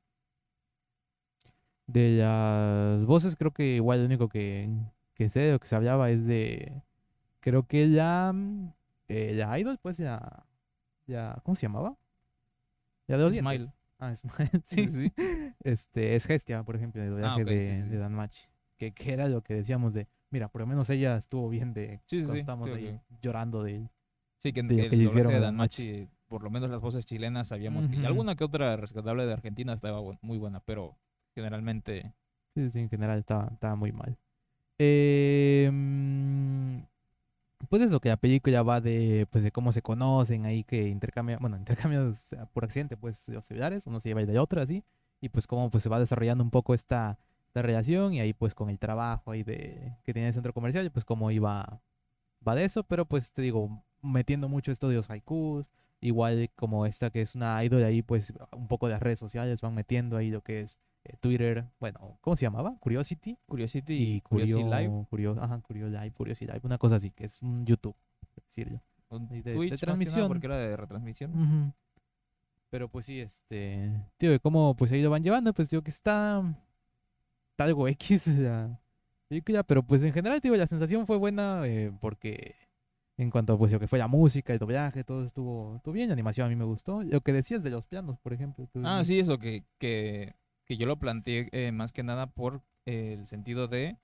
De 1.86 2.16
las 2.18 3.04
voces, 3.06 3.36
creo 3.36 3.52
que 3.52 3.76
igual 3.76 4.00
lo 4.00 4.06
único 4.06 4.28
que, 4.28 4.68
que 5.14 5.28
sé 5.28 5.54
o 5.54 5.60
que 5.60 5.68
se 5.68 5.76
hablaba 5.76 6.10
es 6.10 6.24
de. 6.26 6.82
Creo 7.40 7.66
que 7.66 7.90
ya. 7.90 8.32
mm, 8.34 8.72
Eh, 9.08 9.32
la 9.34 9.58
Idol, 9.58 9.78
pues 9.80 9.96
ya. 9.98 10.44
ya 11.06 11.40
¿Cómo 11.44 11.54
se 11.54 11.62
llamaba? 11.62 11.96
Ya 13.08 13.16
de 13.16 13.22
los 13.24 13.32
dientes. 13.32 13.56
Smile. 13.62 13.72
Ah, 13.98 14.14
Smile, 14.16 14.50
Sí, 14.64 14.88
sí. 14.88 15.12
Este, 15.62 16.16
es 16.16 16.26
Gestia, 16.26 16.62
por 16.64 16.76
ejemplo, 16.76 17.02
el 17.02 17.10
doblaje 17.10 17.42
ok, 17.42 17.48
de, 17.48 17.76
sí. 17.76 17.88
de 17.88 17.98
Dan 17.98 18.14
Machi. 18.14 18.46
Que, 18.78 18.92
que 18.92 19.12
era 19.12 19.28
lo 19.28 19.42
que 19.42 19.54
decíamos 19.54 19.94
de. 19.94 20.08
Mira, 20.30 20.48
por 20.48 20.60
lo 20.60 20.66
menos 20.66 20.90
ella 20.90 21.16
estuvo 21.16 21.48
bien 21.48 21.72
de. 21.72 22.00
Sí, 22.06 22.18
sí, 22.20 22.24
cuando 22.24 22.34
sí, 22.34 22.40
estábamos 22.40 22.68
sí, 22.70 22.74
ahí 22.74 22.86
ok. 22.88 23.02
llorando 23.22 23.62
de 23.62 23.76
él. 23.76 23.88
Sí, 24.38 24.52
que, 24.52 24.62
de 24.62 24.76
que 24.76 24.90
que 24.90 24.96
hicieron 24.96 25.32
de 25.32 25.40
Dan 25.40 25.56
Machi, 25.56 26.08
por 26.28 26.42
lo 26.42 26.50
menos 26.50 26.70
las 26.70 26.80
voces 26.80 27.06
chilenas 27.06 27.48
sabíamos 27.48 27.86
que... 27.88 27.96
Y 27.96 28.04
alguna 28.04 28.36
que 28.36 28.44
otra 28.44 28.76
rescatable 28.76 29.26
de 29.26 29.32
Argentina 29.32 29.72
estaba 29.72 30.00
bu- 30.00 30.18
muy 30.22 30.38
buena, 30.38 30.60
pero 30.60 30.96
generalmente... 31.34 32.12
Sí, 32.54 32.70
sí, 32.70 32.78
en 32.80 32.88
general 32.88 33.18
estaba, 33.18 33.48
estaba 33.52 33.76
muy 33.76 33.92
mal. 33.92 34.16
Eh, 34.78 35.70
pues 37.68 37.82
eso, 37.82 38.00
que 38.00 38.08
la 38.10 38.16
película 38.16 38.62
va 38.62 38.80
de, 38.80 39.26
pues 39.30 39.44
de 39.44 39.52
cómo 39.52 39.72
se 39.72 39.82
conocen 39.82 40.46
ahí, 40.46 40.64
que 40.64 40.88
intercambian, 40.88 41.38
bueno, 41.40 41.56
intercambian 41.58 42.14
por 42.52 42.64
accidente, 42.64 42.96
pues, 42.96 43.28
los 43.28 43.44
celulares, 43.46 43.86
uno 43.86 44.00
se 44.00 44.08
lleva 44.10 44.20
el 44.20 44.26
de 44.26 44.38
otro, 44.38 44.60
así, 44.60 44.84
y 45.20 45.28
pues 45.30 45.46
cómo 45.46 45.70
pues 45.70 45.82
se 45.82 45.88
va 45.88 45.98
desarrollando 45.98 46.44
un 46.44 46.50
poco 46.50 46.74
esta, 46.74 47.18
esta 47.56 47.62
relación, 47.66 48.12
y 48.12 48.20
ahí 48.20 48.34
pues 48.34 48.54
con 48.54 48.68
el 48.68 48.78
trabajo 48.78 49.30
ahí 49.30 49.42
de, 49.42 49.96
que 50.04 50.12
tiene 50.12 50.28
el 50.28 50.34
centro 50.34 50.52
comercial, 50.52 50.90
pues 50.90 51.06
cómo 51.06 51.30
iba, 51.30 51.80
va 52.46 52.54
de 52.54 52.64
eso, 52.64 52.84
pero 52.84 53.06
pues 53.06 53.32
te 53.32 53.40
digo, 53.40 53.82
metiendo 54.02 54.46
mucho 54.50 54.70
esto 54.72 54.88
de 54.90 54.96
los 54.96 55.08
haikus, 55.08 55.64
igual 56.02 56.50
como 56.54 56.84
esta 56.84 57.08
que 57.08 57.22
es 57.22 57.34
una 57.34 57.64
idol 57.64 57.82
ahí, 57.82 58.02
pues 58.02 58.34
un 58.52 58.68
poco 58.68 58.88
de 58.88 58.92
las 58.92 59.00
redes 59.02 59.18
sociales, 59.18 59.62
van 59.62 59.74
metiendo 59.74 60.18
ahí 60.18 60.30
lo 60.30 60.42
que 60.42 60.60
es 60.60 60.78
eh, 61.04 61.16
Twitter, 61.18 61.64
bueno, 61.80 62.18
¿cómo 62.20 62.36
se 62.36 62.42
llamaba? 62.44 62.76
Curiosity 62.78 63.38
Curiosity 63.46 63.94
y 63.94 64.20
Curiosity 64.20 64.62
Curio, 64.62 64.78
Live, 64.78 65.06
Curio, 65.08 65.36
ajá, 65.40 65.58
Curio 65.62 65.88
Live, 65.88 66.10
Curiosity 66.12 66.44
Live, 66.52 66.60
una 66.64 66.76
cosa 66.76 66.96
así, 66.96 67.10
que 67.10 67.24
es 67.24 67.40
un 67.40 67.64
YouTube, 67.64 67.96
decirlo. 68.36 68.82
de- 69.10 69.40
de 69.42 69.54
Twitch, 69.54 69.70
nada, 69.70 69.80
transmisión. 69.80 70.28
porque 70.28 70.44
era 70.46 70.58
de 70.58 70.76
retransmisión. 70.76 71.72
Pero 72.68 72.88
pues 72.90 73.06
sí, 73.06 73.20
este, 73.20 73.90
tío, 74.18 74.30
de 74.30 74.40
cómo 74.40 74.74
pues 74.76 74.92
ahí 74.92 75.00
lo 75.00 75.08
van 75.08 75.22
llevando, 75.22 75.54
pues 75.54 75.70
digo 75.70 75.82
que 75.82 75.90
está 75.90 76.42
algo 77.64 77.88
X 77.88 78.26
la 78.38 78.78
película, 79.28 79.62
pero 79.62 79.82
pues 79.82 80.02
en 80.02 80.12
general, 80.12 80.40
digo, 80.40 80.56
la 80.56 80.66
sensación 80.66 81.06
fue 81.06 81.16
buena 81.16 81.62
eh, 81.66 81.92
porque 82.00 82.54
en 83.18 83.30
cuanto 83.30 83.54
a 83.54 83.58
pues 83.58 83.72
lo 83.72 83.80
que 83.80 83.88
fue 83.88 83.98
la 83.98 84.08
música, 84.08 84.52
el 84.52 84.58
doblaje, 84.58 85.02
todo 85.02 85.24
estuvo, 85.24 85.76
estuvo 85.76 85.94
bien, 85.94 86.08
la 86.08 86.12
animación 86.12 86.46
a 86.46 86.50
mí 86.50 86.56
me 86.56 86.64
gustó. 86.64 87.02
Lo 87.02 87.20
que 87.22 87.32
decías 87.32 87.62
de 87.62 87.70
los 87.70 87.86
pianos, 87.86 88.18
por 88.20 88.32
ejemplo. 88.32 88.68
Ah, 88.84 89.02
sí, 89.04 89.18
eso, 89.18 89.38
que, 89.38 89.64
que, 89.78 90.34
que 90.66 90.76
yo 90.76 90.86
lo 90.86 90.98
planteé 90.98 91.48
eh, 91.52 91.72
más 91.72 91.92
que 91.92 92.02
nada 92.02 92.26
por 92.26 92.62
eh, 92.84 93.16
el 93.18 93.26
sentido 93.26 93.68
de... 93.68 93.96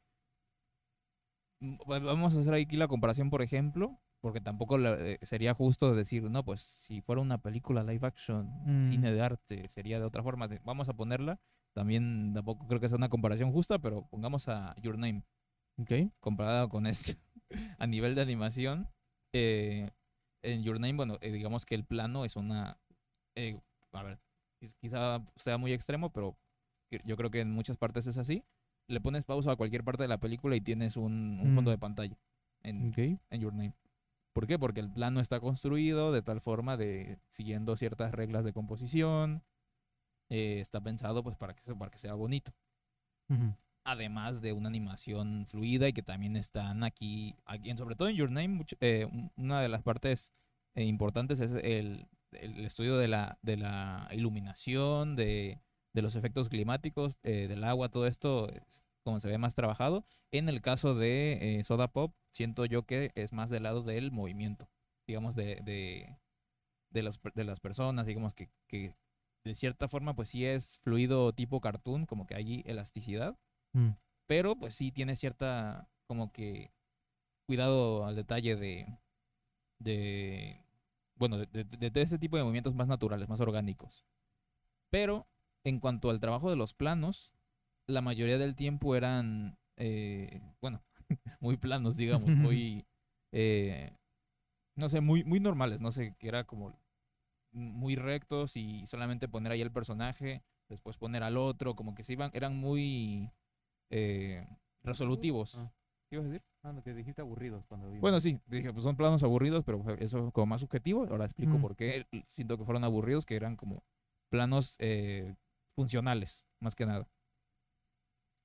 Mm, 1.60 1.76
va- 1.90 1.98
Vamos 2.00 2.34
a 2.34 2.40
hacer 2.40 2.54
aquí 2.54 2.76
la 2.76 2.88
comparación, 2.88 3.30
por 3.30 3.42
ejemplo, 3.42 4.00
porque 4.20 4.40
tampoco 4.40 4.78
la- 4.78 4.96
eh, 4.98 5.18
sería 5.22 5.54
justo 5.54 5.94
decir, 5.94 6.22
no, 6.30 6.44
pues 6.44 6.62
si 6.62 7.00
fuera 7.02 7.20
una 7.20 7.38
película 7.38 7.82
live 7.84 8.06
action, 8.06 8.48
Mm. 8.64 8.88
cine 8.90 9.12
de 9.12 9.20
arte, 9.20 9.68
sería 9.68 9.98
de 9.98 10.06
otra 10.06 10.22
forma. 10.22 10.48
Vamos 10.64 10.88
a 10.88 10.94
ponerla. 10.94 11.38
También 11.74 12.32
tampoco 12.34 12.66
creo 12.66 12.80
que 12.80 12.88
sea 12.88 12.98
una 12.98 13.08
comparación 13.08 13.50
justa, 13.52 13.78
pero 13.78 14.06
pongamos 14.08 14.48
a 14.48 14.74
Your 14.82 14.98
Name 14.98 15.22
Ok. 15.78 15.90
comparada 16.20 16.68
con 16.68 16.86
esto 16.86 17.12
a 17.78 17.86
nivel 17.86 18.14
de 18.14 18.22
animación. 18.22 18.88
eh, 19.32 19.90
en 20.42 20.62
Your 20.64 20.80
Name, 20.80 20.94
bueno, 20.94 21.18
eh, 21.20 21.30
digamos 21.30 21.64
que 21.64 21.74
el 21.74 21.84
plano 21.84 22.24
es 22.24 22.36
una. 22.36 22.76
eh, 23.36 23.58
a 23.92 24.02
ver, 24.02 24.18
quiz- 24.60 24.74
quizá 24.80 25.24
sea 25.36 25.56
muy 25.56 25.72
extremo, 25.72 26.10
pero 26.10 26.36
yo 27.04 27.16
creo 27.16 27.30
que 27.30 27.40
en 27.40 27.50
muchas 27.52 27.76
partes 27.78 28.06
es 28.06 28.18
así. 28.18 28.44
Le 28.88 29.00
pones 29.00 29.24
pausa 29.24 29.52
a 29.52 29.56
cualquier 29.56 29.84
parte 29.84 30.02
de 30.02 30.08
la 30.08 30.18
película 30.18 30.56
y 30.56 30.60
tienes 30.60 30.96
un, 30.96 31.38
un 31.40 31.54
fondo 31.54 31.70
Mm. 31.70 31.74
de 31.74 31.78
pantalla 31.78 32.18
en, 32.62 32.92
en 33.30 33.40
Your 33.40 33.54
Name. 33.54 33.74
¿Por 34.34 34.46
qué? 34.46 34.58
Porque 34.58 34.80
el 34.80 34.90
plano 34.90 35.20
está 35.20 35.40
construido 35.40 36.10
de 36.12 36.22
tal 36.22 36.40
forma 36.40 36.76
de 36.76 37.18
siguiendo 37.28 37.76
ciertas 37.76 38.12
reglas 38.12 38.44
de 38.44 38.52
composición. 38.52 39.42
Eh, 40.34 40.60
está 40.60 40.80
pensado 40.80 41.22
pues 41.22 41.36
para 41.36 41.54
que, 41.54 41.74
para 41.74 41.90
que 41.90 41.98
sea 41.98 42.14
bonito 42.14 42.52
Ujú. 43.28 43.54
además 43.84 44.40
de 44.40 44.52
una 44.52 44.68
animación 44.68 45.46
fluida 45.46 45.88
y 45.88 45.92
que 45.92 46.02
también 46.02 46.36
están 46.36 46.84
aquí, 46.84 47.34
aquí 47.44 47.76
sobre 47.76 47.96
todo 47.96 48.08
en 48.08 48.16
Your 48.16 48.30
Name, 48.30 48.48
mucho- 48.48 48.76
eh, 48.80 49.06
un- 49.10 49.30
una 49.36 49.60
de 49.60 49.68
las 49.68 49.82
partes 49.82 50.32
eh, 50.74 50.84
importantes 50.84 51.40
es 51.40 51.52
el, 51.52 52.06
el 52.32 52.64
estudio 52.64 52.96
de 52.96 53.08
la, 53.08 53.38
de 53.42 53.56
la 53.56 54.08
iluminación, 54.12 55.16
de, 55.16 55.60
de 55.94 56.02
los 56.02 56.14
efectos 56.16 56.48
climáticos, 56.48 57.18
eh, 57.24 57.46
del 57.48 57.64
agua, 57.64 57.90
todo 57.90 58.06
esto, 58.06 58.48
es 58.50 58.88
como 59.04 59.20
se 59.20 59.28
ve 59.28 59.36
más 59.38 59.54
trabajado. 59.54 60.04
En 60.30 60.48
el 60.48 60.62
caso 60.62 60.94
de 60.94 61.58
eh, 61.58 61.64
Soda 61.64 61.88
Pop, 61.88 62.14
siento 62.32 62.64
yo 62.64 62.84
que 62.86 63.10
es 63.16 63.32
más 63.32 63.50
del 63.50 63.64
lado 63.64 63.82
del 63.82 64.12
movimiento, 64.12 64.68
digamos, 65.06 65.34
de, 65.34 65.56
de, 65.56 66.16
de, 66.90 67.02
de 67.34 67.44
las 67.44 67.60
personas, 67.60 68.06
digamos 68.06 68.32
que, 68.34 68.48
que 68.68 68.94
de 69.44 69.54
cierta 69.54 69.88
forma 69.88 70.14
pues 70.14 70.28
sí 70.28 70.44
es 70.44 70.78
fluido 70.82 71.32
tipo 71.32 71.60
cartoon, 71.60 72.06
como 72.06 72.26
que 72.26 72.34
hay 72.34 72.62
elasticidad. 72.66 73.36
Mm. 73.74 73.90
pero 74.26 74.54
pues 74.56 74.74
sí 74.74 74.92
tiene 74.92 75.16
cierta 75.16 75.88
como 76.06 76.30
que 76.32 76.70
cuidado 77.46 78.04
al 78.04 78.14
detalle 78.16 78.54
de 78.56 78.86
de 79.78 80.64
bueno 81.16 81.38
de, 81.38 81.46
de- 81.64 81.90
de- 81.90 82.02
ese 82.02 82.18
tipo 82.18 82.36
de 82.36 82.42
movimientos 82.42 82.74
más 82.74 82.88
naturales 82.88 83.28
más 83.28 83.40
orgánicos. 83.40 84.04
Pero 84.90 85.26
en 85.64 85.80
cuanto 85.80 86.10
al 86.10 86.20
trabajo 86.20 86.50
de 86.50 86.56
los 86.56 86.74
planos 86.74 87.34
la 87.86 88.00
mayoría 88.02 88.38
del 88.38 88.54
tiempo 88.54 88.94
eran 88.94 89.58
eh, 89.76 90.40
bueno 90.60 90.82
muy 91.40 91.56
planos 91.56 91.96
digamos 91.96 92.28
muy 92.30 92.86
eh, 93.32 93.96
no 94.76 94.88
sé 94.88 95.00
muy 95.00 95.24
muy 95.24 95.40
normales. 95.40 95.80
No 95.80 95.92
sé 95.92 96.14
que 96.18 96.28
era 96.28 96.44
como 96.44 96.74
muy 97.52 97.96
rectos 97.96 98.56
y 98.56 98.86
solamente 98.86 99.28
poner 99.28 99.52
ahí 99.52 99.60
el 99.60 99.70
personaje 99.72 100.42
después 100.68 100.96
poner 100.96 101.22
al 101.22 101.36
otro 101.36 101.76
como 101.76 101.94
que 101.94 102.02
se 102.02 102.14
iban 102.14 102.30
eran 102.32 102.56
muy 102.56 103.30
eh, 103.90 104.46
resolutivos. 104.82 105.54
Ah. 105.56 105.70
¿Qué 106.08 106.16
ibas 106.16 106.26
a 106.26 106.30
decir? 106.30 106.42
Ah, 106.62 106.72
lo 106.72 106.82
que 106.82 106.94
dijiste 106.94 107.20
aburridos 107.22 107.64
cuando 107.66 107.88
vimos. 107.88 108.00
Bueno, 108.00 108.20
sí, 108.20 108.38
dije, 108.46 108.72
pues 108.72 108.84
son 108.84 108.96
planos 108.96 109.22
aburridos, 109.22 109.64
pero 109.64 109.82
eso 109.98 110.26
es 110.26 110.32
como 110.32 110.46
más 110.46 110.60
subjetivo. 110.60 111.06
Ahora 111.10 111.24
explico 111.24 111.58
Mm. 111.58 111.60
por 111.62 111.76
qué 111.76 112.06
siento 112.26 112.56
que 112.58 112.64
fueron 112.64 112.84
aburridos, 112.84 113.26
que 113.26 113.36
eran 113.36 113.56
como 113.56 113.82
planos 114.30 114.76
eh, 114.78 115.34
funcionales, 115.74 116.46
más 116.60 116.74
que 116.74 116.86
nada. 116.86 117.08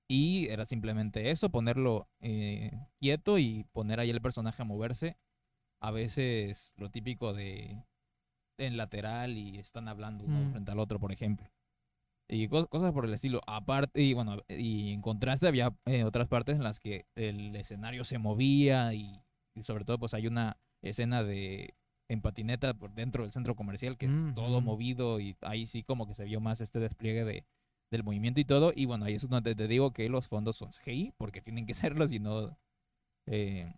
Y 0.09 0.47
era 0.47 0.65
simplemente 0.65 1.31
eso, 1.31 1.49
ponerlo 1.49 2.07
eh, 2.21 2.71
quieto 2.99 3.37
y 3.37 3.65
poner 3.73 3.99
ahí 3.99 4.09
el 4.09 4.21
personaje 4.21 4.61
a 4.61 4.65
moverse. 4.65 5.17
A 5.81 5.91
veces 5.91 6.73
lo 6.77 6.89
típico 6.89 7.33
de 7.33 7.83
en 8.57 8.77
lateral 8.77 9.37
y 9.37 9.57
están 9.59 9.87
hablando 9.87 10.25
uno 10.25 10.39
Mm. 10.41 10.51
frente 10.51 10.71
al 10.71 10.79
otro, 10.79 10.99
por 10.99 11.11
ejemplo. 11.11 11.47
Y 12.29 12.47
cos- 12.49 12.67
cosas 12.67 12.91
por 12.91 13.05
el 13.05 13.13
estilo. 13.13 13.41
Aparte, 13.47 14.01
y 14.01 14.13
bueno, 14.13 14.41
y 14.49 14.91
en 14.93 15.01
contraste 15.01 15.47
había 15.47 15.73
eh, 15.85 16.03
otras 16.03 16.27
partes 16.27 16.55
en 16.57 16.63
las 16.63 16.79
que 16.79 17.05
el 17.15 17.55
escenario 17.55 18.03
se 18.03 18.17
movía 18.17 18.93
y, 18.93 19.21
y 19.55 19.63
sobre 19.63 19.85
todo 19.85 19.97
pues 19.97 20.13
hay 20.13 20.27
una 20.27 20.57
escena 20.81 21.23
de 21.23 21.73
en 22.09 22.21
patineta 22.21 22.73
por 22.73 22.93
dentro 22.93 23.23
del 23.23 23.31
centro 23.33 23.55
comercial 23.55 23.97
que 23.97 24.05
es 24.05 24.33
todo 24.35 24.57
Ujú. 24.57 24.61
movido 24.65 25.19
y 25.19 25.35
ahí 25.41 25.65
sí 25.65 25.83
como 25.83 26.05
que 26.07 26.13
se 26.13 26.23
vio 26.25 26.39
más 26.39 26.61
este 26.61 26.79
despliegue 26.79 27.23
de, 27.25 27.45
del 27.91 28.03
movimiento 28.03 28.39
y 28.41 28.45
todo. 28.45 28.73
Y 28.75 28.85
bueno, 28.85 29.05
ahí 29.05 29.13
es 29.15 29.27
donde 29.27 29.55
te 29.55 29.67
digo 29.67 29.91
que 29.91 30.07
los 30.09 30.27
fondos 30.27 30.55
son 30.57 30.71
CGI 30.73 31.13
porque 31.17 31.41
tienen 31.41 31.65
que 31.65 31.73
serlo, 32.05 32.07
si 32.07 32.19
no... 32.19 32.57
eh, 33.27 33.71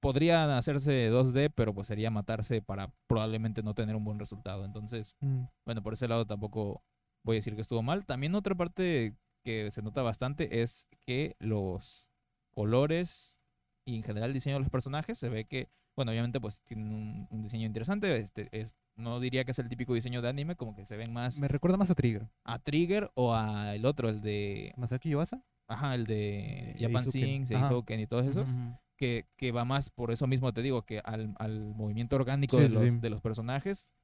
podrían 0.00 0.50
hacerse 0.50 1.10
2D, 1.10 1.50
pero 1.54 1.74
pues 1.74 1.88
sería 1.88 2.10
matarse 2.10 2.62
para 2.62 2.92
probablemente 3.06 3.62
no 3.62 3.74
tener 3.74 3.96
un 3.96 4.04
buen 4.04 4.18
resultado. 4.18 4.64
Entonces, 4.64 5.14
Mm. 5.20 5.44
bueno, 5.66 5.82
por 5.82 5.92
ese 5.94 6.08
lado 6.08 6.26
tampoco 6.26 6.82
voy 7.24 7.36
a 7.36 7.38
decir 7.38 7.54
que 7.54 7.62
estuvo 7.62 7.82
mal. 7.82 8.06
También 8.06 8.34
otra 8.34 8.54
parte 8.54 9.14
que 9.44 9.70
se 9.70 9.82
nota 9.82 10.02
bastante 10.02 10.60
es 10.62 10.86
que 11.06 11.34
los 11.38 12.06
colores 12.54 13.38
y 13.86 13.96
en 13.96 14.02
general 14.02 14.30
el 14.30 14.34
diseño 14.34 14.56
de 14.56 14.60
los 14.60 14.70
personajes 14.70 15.18
se 15.18 15.28
ve 15.28 15.44
que, 15.46 15.68
bueno, 15.96 16.10
obviamente 16.12 16.40
pues 16.40 16.60
tienen 16.62 16.92
un, 16.92 17.26
un 17.30 17.42
diseño 17.42 17.66
interesante. 17.66 18.16
Este 18.18 18.48
es, 18.52 18.74
no 18.96 19.20
diría 19.20 19.44
que 19.44 19.52
es 19.52 19.58
el 19.58 19.68
típico 19.68 19.94
diseño 19.94 20.20
de 20.22 20.28
anime, 20.28 20.56
como 20.56 20.74
que 20.74 20.84
se 20.86 20.96
ven 20.96 21.12
más 21.12 21.38
Me 21.38 21.48
recuerda 21.48 21.76
más 21.76 21.90
a 21.90 21.94
Trigger. 21.94 22.28
a 22.44 22.58
Trigger 22.58 23.10
o 23.14 23.34
a 23.34 23.74
el 23.74 23.84
otro, 23.86 24.08
el 24.08 24.20
de, 24.20 24.74
Masaki 24.76 25.10
Yuasa. 25.10 25.42
ajá, 25.68 25.94
el 25.94 26.04
de 26.06 26.72
Eh, 26.72 26.76
Japan. 26.80 27.06
Sing, 27.10 27.42
Ajá. 27.44 27.46
Seizouken 27.68 28.00
y 28.00 28.06
todos 28.06 28.26
esos 28.26 28.50
ujú. 28.50 28.76
Que, 28.98 29.26
que 29.36 29.52
va 29.52 29.64
más 29.64 29.88
por 29.88 30.10
eso 30.10 30.26
mismo 30.26 30.52
te 30.52 30.60
digo 30.60 30.82
que 30.82 30.98
al, 31.04 31.34
al 31.38 31.74
movimiento 31.74 32.16
orgánico 32.16 32.56
Sí, 32.56 32.62
de, 32.64 32.68
los, 32.68 32.92
sí. 32.92 32.98
de 32.98 33.08
los 33.10 33.22
personajes 33.22 33.94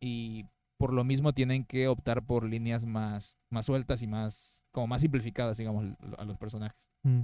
y 0.00 0.46
por 0.78 0.92
lo 0.92 1.02
mismo 1.04 1.32
tienen 1.34 1.64
que 1.64 1.88
optar 1.88 2.24
por 2.24 2.44
líneas 2.44 2.86
más, 2.86 3.36
más 3.50 3.66
sueltas 3.66 4.00
y 4.02 4.06
más 4.06 4.64
como 4.70 4.86
más 4.86 5.02
simplificadas 5.02 5.58
digamos 5.58 5.84
a 6.16 6.24
los 6.24 6.38
personajes 6.38 6.88
Mm. 7.02 7.22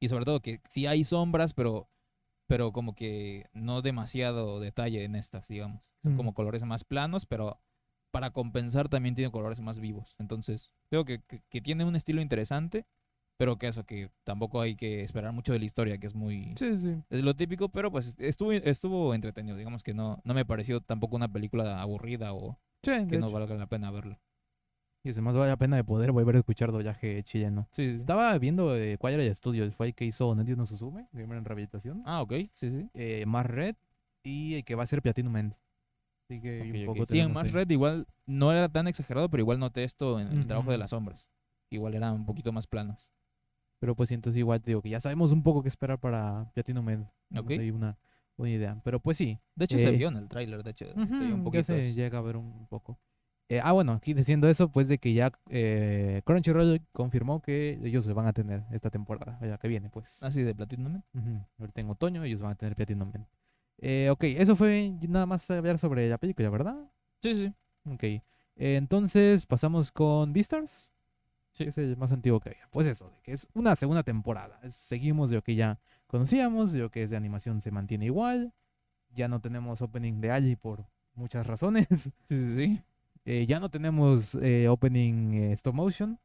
y 0.00 0.08
sobre 0.08 0.24
todo 0.24 0.40
que 0.40 0.60
sí 0.68 0.86
hay 0.86 1.04
sombras 1.04 1.54
pero 1.54 1.88
pero 2.46 2.72
como 2.72 2.94
que 2.94 3.46
no 3.52 3.80
demasiado 3.82 4.58
detalle 4.60 5.04
en 5.04 5.14
estas 5.14 5.48
digamos 5.48 5.82
son 6.02 6.14
Mm. 6.14 6.16
como 6.16 6.34
colores 6.34 6.62
más 6.64 6.84
planos 6.84 7.26
pero 7.26 7.60
para 8.10 8.30
compensar 8.30 8.88
también 8.88 9.14
tiene 9.14 9.30
colores 9.30 9.60
más 9.60 9.78
vivos 9.78 10.14
entonces 10.18 10.72
creo 10.90 11.04
que, 11.04 11.20
que, 11.22 11.42
que 11.48 11.60
tiene 11.60 11.84
un 11.84 11.94
estilo 11.96 12.20
interesante 12.22 12.86
pero 13.38 13.56
que 13.56 13.68
eso 13.68 13.84
que 13.86 14.10
tampoco 14.24 14.60
hay 14.60 14.74
que 14.74 15.02
esperar 15.02 15.32
mucho 15.32 15.52
de 15.52 15.60
la 15.60 15.64
historia 15.64 15.96
que 15.98 16.06
es 16.08 16.14
muy 16.14 16.54
Sí, 16.56 16.76
sí. 16.76 16.96
es 17.08 17.22
lo 17.22 17.34
típico, 17.34 17.68
pero 17.68 17.90
pues 17.90 18.14
estuvo, 18.18 18.52
estuvo 18.52 19.14
entretenido. 19.14 19.56
Digamos 19.56 19.82
que 19.82 19.94
no, 19.94 20.20
no 20.24 20.34
me 20.34 20.44
pareció 20.44 20.80
tampoco 20.80 21.16
una 21.16 21.28
película 21.32 21.80
aburrida 21.80 22.34
o 22.34 22.58
Sí, 22.82 23.06
que 23.08 23.18
no 23.18 23.30
valga 23.30 23.54
la 23.54 23.66
pena 23.66 23.90
verla. 23.90 24.20
Y 25.04 25.10
además 25.10 25.36
vale 25.36 25.50
la 25.50 25.56
pena 25.56 25.76
de 25.76 25.84
poder 25.84 26.10
volver 26.10 26.34
a 26.34 26.38
escuchar 26.40 26.72
doblaje 26.72 27.22
chileno. 27.22 27.68
Sí. 27.72 27.84
Estaba 27.84 28.36
viendo 28.38 28.76
eh, 28.76 28.98
Choir 29.00 29.34
Studios, 29.34 29.72
fue 29.74 29.86
el 29.88 29.94
que 29.94 30.04
hizo 30.04 30.34
Netflix 30.34 30.58
no 30.58 30.66
Susume, 30.66 31.08
Gamer 31.12 31.38
en 31.38 31.44
Rehabilitación. 31.44 32.02
Ah, 32.04 32.20
ok, 32.22 32.32
sí, 32.54 32.70
sí. 32.70 32.88
Eh, 32.94 33.24
Más 33.26 33.46
Red 33.46 33.76
y 34.24 34.54
el 34.54 34.64
que 34.64 34.74
va 34.74 34.82
a 34.82 34.86
ser 34.86 35.00
Platinum 35.00 35.36
End. 35.36 35.54
Así 36.28 36.40
que 36.40 36.60
un 36.86 36.86
poco 36.94 37.06
Sí, 37.06 37.20
en 37.20 37.32
Más 37.32 37.44
ahí. 37.44 37.50
Red 37.50 37.70
igual 37.70 38.06
no 38.26 38.50
era 38.52 38.68
tan 38.68 38.88
exagerado, 38.88 39.28
pero 39.30 39.40
igual 39.40 39.60
noté 39.60 39.84
esto 39.84 40.18
en 40.18 40.28
el 40.32 40.46
trabajo 40.46 40.72
de 40.72 40.78
las 40.78 40.90
sombras. 40.90 41.28
Igual 41.70 41.94
eran 41.94 42.14
un 42.14 42.26
poquito 42.26 42.50
más 42.52 42.66
planas. 42.66 43.12
Pero 43.78 43.94
pues 43.94 44.10
entonces 44.10 44.38
igual 44.38 44.60
te 44.60 44.70
digo 44.72 44.82
que 44.82 44.88
ya 44.90 45.00
sabemos 45.00 45.30
un 45.32 45.42
poco 45.42 45.62
qué 45.62 45.68
esperar 45.68 45.98
para 45.98 46.50
Platinum 46.54 46.88
End. 46.88 47.06
Tenemos 47.28 47.52
Ok. 47.52 47.58
ahí 47.60 47.70
una, 47.70 47.96
una 48.36 48.50
idea. 48.50 48.80
Pero 48.84 48.98
pues 49.00 49.16
sí. 49.16 49.38
De 49.54 49.64
hecho, 49.66 49.78
se 49.78 49.88
Eh, 49.88 49.92
vio 49.96 50.08
en 50.08 50.16
el 50.16 50.28
tráiler, 50.28 50.62
de 50.62 50.70
hecho. 50.70 50.86
se 50.86 51.24
vio 51.24 51.34
un 51.34 51.44
poquito. 51.44 51.62
se 51.64 51.94
llega 51.94 52.18
a 52.18 52.22
ver 52.22 52.36
un, 52.36 52.46
un 52.46 52.66
poco. 52.66 52.98
Eh, 53.50 53.60
ah, 53.62 53.72
bueno, 53.72 53.92
aquí 53.92 54.12
diciendo 54.12 54.46
eso, 54.48 54.70
pues 54.70 54.88
de 54.88 54.98
que 54.98 55.14
ya 55.14 55.32
eh, 55.48 56.20
Crunchyroll 56.26 56.82
confirmó 56.92 57.40
que 57.40 57.80
ellos 57.82 58.06
van 58.12 58.26
a 58.26 58.32
tener 58.34 58.64
esta 58.72 58.90
temporada, 58.90 59.38
la 59.40 59.56
que 59.56 59.68
viene, 59.68 59.88
pues. 59.88 60.22
Así 60.22 60.42
de 60.42 60.54
Platinum. 60.54 60.92
Man. 60.92 61.04
Ujú, 61.14 61.44
Ahorita 61.60 61.80
en 61.80 61.88
otoño 61.90 62.24
ellos 62.24 62.42
van 62.42 62.52
a 62.52 62.54
tener 62.56 62.74
Platinum 62.76 63.10
Man. 63.10 63.26
Eh, 63.78 64.10
ok, 64.10 64.24
eso 64.24 64.54
fue 64.56 64.92
nada 65.08 65.24
más 65.24 65.48
hablar 65.50 65.78
sobre 65.78 66.08
la 66.10 66.18
película, 66.18 66.50
¿verdad? 66.50 66.76
Sí, 67.22 67.34
sí. 67.36 67.54
Ok. 67.90 68.02
eh, 68.02 68.22
entonces 68.56 69.46
pasamos 69.46 69.92
con 69.92 70.32
Beastars. 70.32 70.90
Sí. 71.52 71.64
es 71.64 71.78
el 71.78 71.96
más 71.96 72.12
antiguo 72.12 72.40
que 72.40 72.50
había. 72.50 72.68
Pues 72.70 72.86
eso, 72.86 73.10
de 73.10 73.20
que 73.22 73.32
es 73.32 73.48
una 73.54 73.74
segunda 73.76 74.02
temporada. 74.02 74.60
Seguimos 74.70 75.30
de 75.30 75.36
lo 75.36 75.42
que 75.42 75.54
ya 75.54 75.80
conocíamos, 76.06 76.72
de 76.72 76.80
lo 76.80 76.90
que 76.90 77.02
es 77.02 77.10
de 77.10 77.16
animación 77.16 77.60
se 77.60 77.70
mantiene 77.70 78.04
igual. 78.06 78.52
Ya 79.14 79.26
no 79.28 79.40
tenemos 79.40 79.80
opening 79.82 80.20
de 80.20 80.30
Ali 80.30 80.56
por 80.56 80.86
muchas 81.14 81.46
razones. 81.46 81.86
Sí, 82.24 82.36
sí, 82.36 82.54
sí. 82.56 82.82
Eh, 83.24 83.44
ya 83.46 83.60
no 83.60 83.68
tenemos 83.70 84.34
eh, 84.36 84.68
opening 84.68 85.34
eh, 85.34 85.52
stop 85.52 85.74
motion. 85.74 86.18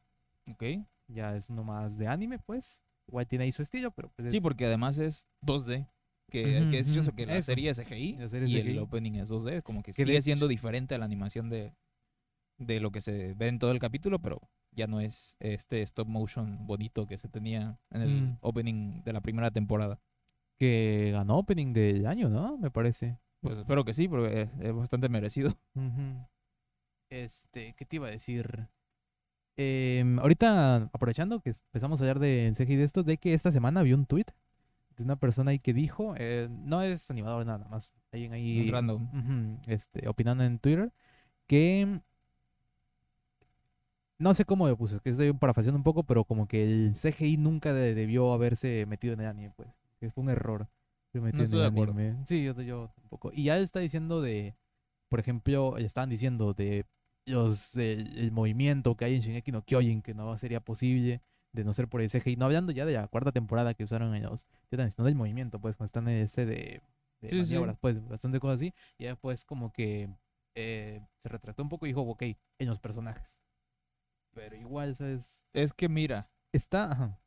Ok. 0.50 0.64
Ya 1.08 1.36
es 1.36 1.50
uno 1.50 1.64
más 1.64 1.98
de 1.98 2.08
anime, 2.08 2.40
pues. 2.40 2.82
Igual 3.08 3.28
tiene 3.28 3.44
ahí 3.46 3.52
su 3.52 3.62
estilo, 3.62 3.92
pero 3.92 4.10
pues 4.16 4.30
Sí, 4.32 4.38
es- 4.38 4.44
porque 4.44 4.66
además 4.66 4.98
es 4.98 5.28
2D. 5.42 5.88
Que, 6.30 6.62
Ujú, 6.62 6.72
que 6.72 6.80
es 6.80 6.96
eso, 6.96 7.12
que 7.14 7.26
la 7.26 7.36
eso. 7.38 7.48
serie 7.48 7.70
es 7.70 7.78
CGI 7.78 8.16
La 8.18 8.30
serie 8.30 8.48
y 8.48 8.62
CGI. 8.62 8.72
el 8.72 8.80
opening 8.80 9.14
es 9.16 9.30
2D. 9.30 9.62
Como 9.62 9.84
que, 9.84 9.92
sigue 9.94 10.22
siendo 10.22 10.48
diferente 10.48 10.96
a 10.96 10.98
la 10.98 11.06
animación 11.06 11.50
de, 11.50 11.74
de 12.58 12.80
lo 12.80 12.92
que 12.92 13.02
se 13.02 13.34
ve 13.34 13.50
en 13.50 13.60
todo 13.60 13.72
el 13.72 13.80
capítulo, 13.80 14.20
pero 14.20 14.42
ya 14.76 14.88
no 14.88 15.00
es 15.00 15.36
este 15.40 15.82
stop 15.84 16.08
motion 16.08 16.66
bonito 16.68 17.06
que 17.08 17.18
se 17.18 17.28
tenía 17.30 17.78
en 17.92 18.02
el 18.02 18.10
Mm. 18.22 18.38
opening 18.42 19.02
de 19.04 19.14
la 19.14 19.22
primera 19.22 19.52
temporada. 19.52 20.00
que 20.60 21.10
ganó 21.12 21.40
opening 21.40 21.74
del 21.74 22.06
año, 22.06 22.30
¿no? 22.30 22.58
Me 22.58 22.70
parece. 22.72 23.18
Pues 23.42 23.58
espero 23.58 23.84
que 23.84 23.94
sí, 23.94 24.08
porque 24.08 24.44
es, 24.44 24.50
es 24.62 24.74
bastante 24.74 25.10
merecido. 25.10 25.58
Este, 27.10 27.74
¿qué 27.74 27.86
te 27.86 27.98
iba 27.98 28.08
a 28.08 28.12
decir? 28.12 28.68
Em, 29.58 30.18
ahorita, 30.20 30.90
aprovechando 30.94 31.40
que 31.42 31.52
empezamos 31.52 32.02
a 32.02 32.04
hablar 32.06 32.20
de 32.20 32.52
CGI 32.56 32.76
de 32.76 32.84
esto, 32.84 33.04
de 33.04 33.18
que 33.18 33.34
esta 33.34 33.52
semana 33.52 33.84
vi 33.84 33.94
un 33.94 34.06
tweet 34.06 34.26
de 34.98 35.04
una 35.04 35.16
persona 35.16 35.52
ahí 35.52 35.60
que 35.60 35.74
dijo, 35.74 36.16
eh, 36.18 36.48
no 36.50 36.82
es 36.82 37.10
animador 37.12 37.46
nada 37.46 37.68
más, 37.68 37.92
alguien 38.12 38.34
ahí 38.34 38.70
random. 38.72 39.04
ujú, 39.14 39.60
este, 39.68 40.08
opinando 40.08 40.44
en 40.44 40.58
Twitter, 40.60 40.92
que 41.48 42.00
no 44.24 44.34
sé 44.34 44.46
cómo 44.46 44.68
lo 44.68 44.78
puso, 44.78 45.00
que 45.02 45.10
estoy 45.12 45.34
parafraseando 45.34 45.78
un 45.78 45.84
poco, 45.84 46.04
pero 46.04 46.24
como 46.26 46.48
que 46.48 46.64
el 46.64 46.96
CGI 46.96 47.38
nunca 47.38 47.74
de- 47.74 47.94
debió 47.96 48.34
haberse 48.34 48.86
metido 48.88 49.14
en 49.14 49.22
el 49.22 49.28
anime, 49.28 49.52
pues, 49.56 49.70
que 50.00 50.10
fue 50.12 50.24
un 50.24 50.30
error. 50.30 50.68
que 51.12 51.20
metió 51.22 51.46
en 51.46 51.46
estoy 51.46 51.60
el 51.60 51.62
de 51.62 51.68
acuerdo. 51.68 51.94
anime. 51.94 52.26
Sí, 52.28 52.44
yo, 52.44 52.60
yo 52.62 52.90
tampoco. 52.96 53.32
Y 53.34 53.44
ya 53.46 53.58
está 53.60 53.80
diciendo 53.80 54.22
de, 54.22 54.56
por 55.10 55.20
ejemplo, 55.20 55.76
le 55.78 55.86
estaban 55.86 56.10
diciendo 56.10 56.54
de 56.54 56.86
los 57.26 57.76
el, 57.78 58.18
el 58.18 58.32
movimiento 58.32 58.96
que 58.96 59.06
hay 59.06 59.16
en 59.16 59.22
Shingeki 59.22 59.52
no 59.52 59.62
Kyojin, 59.64 60.02
que 60.02 60.14
no 60.14 60.38
sería 60.38 60.60
posible 60.60 61.22
de 61.54 61.64
no 61.64 61.74
ser 61.74 61.88
por 61.88 62.02
el 62.02 62.10
CGI, 62.10 62.36
no 62.36 62.46
hablando 62.46 62.72
ya 62.72 62.86
de 62.86 62.94
la 62.94 63.08
cuarta 63.08 63.32
temporada 63.32 63.74
que 63.76 63.84
usaron 63.84 64.16
en 64.16 64.24
los 64.24 64.46
Titanes, 64.70 64.98
no 64.98 65.06
del 65.06 65.16
movimiento, 65.16 65.60
pues, 65.60 65.76
cuando 65.76 65.86
están 65.88 66.08
en 66.10 66.18
este 66.24 66.46
de, 66.48 66.82
de 67.22 67.30
Sí, 67.30 67.44
sí. 67.46 67.54
maniobras, 67.54 67.78
pues, 67.80 68.08
bastante 68.08 68.40
cosas 68.40 68.56
así, 68.60 68.74
y 68.98 69.06
después 69.06 69.46
como 69.46 69.72
que 69.72 70.10
eh, 70.56 71.02
se 71.20 71.30
retractó 71.30 71.62
un 71.64 71.70
poco 71.70 71.86
y 71.86 71.90
dijo, 71.90 72.02
ok, 72.02 72.24
en 72.24 72.68
los 72.68 72.80
personajes. 72.80 73.40
Pero 74.34 74.56
igual, 74.56 74.96
¿sabes? 74.96 75.44
Es 75.54 75.74
que 75.74 75.90
mira, 75.90 76.30
Está, 76.52 77.18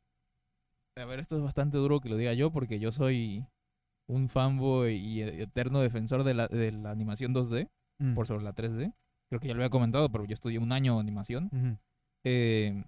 a 0.95 1.05
ver, 1.05 1.19
esto 1.19 1.35
es 1.37 1.43
bastante 1.43 1.77
duro 1.77 1.99
que 1.99 2.09
lo 2.09 2.15
diga 2.17 2.33
yo, 2.33 2.51
porque 2.51 2.79
yo 2.79 2.91
soy 2.91 3.45
un 4.07 4.29
fanboy 4.29 4.95
y 4.95 5.21
e- 5.21 5.43
eterno 5.43 5.81
defensor 5.81 6.23
de 6.23 6.33
la, 6.33 6.47
de 6.47 6.71
la 6.71 6.91
animación 6.91 7.33
2D 7.33 7.69
Mm, 7.99 8.13
por 8.13 8.27
sobre 8.27 8.43
la 8.43 8.53
3D. 8.53 8.93
Creo 9.29 9.39
que 9.41 9.47
ya 9.47 9.53
lo 9.55 9.61
había 9.61 9.69
comentado, 9.71 10.09
pero 10.11 10.23
yo 10.25 10.33
estudié 10.33 10.59
un 10.59 10.71
año 10.71 10.93
de 10.95 10.99
animación. 11.01 11.49
ujú, 11.51 11.77
Eh, 12.23 12.83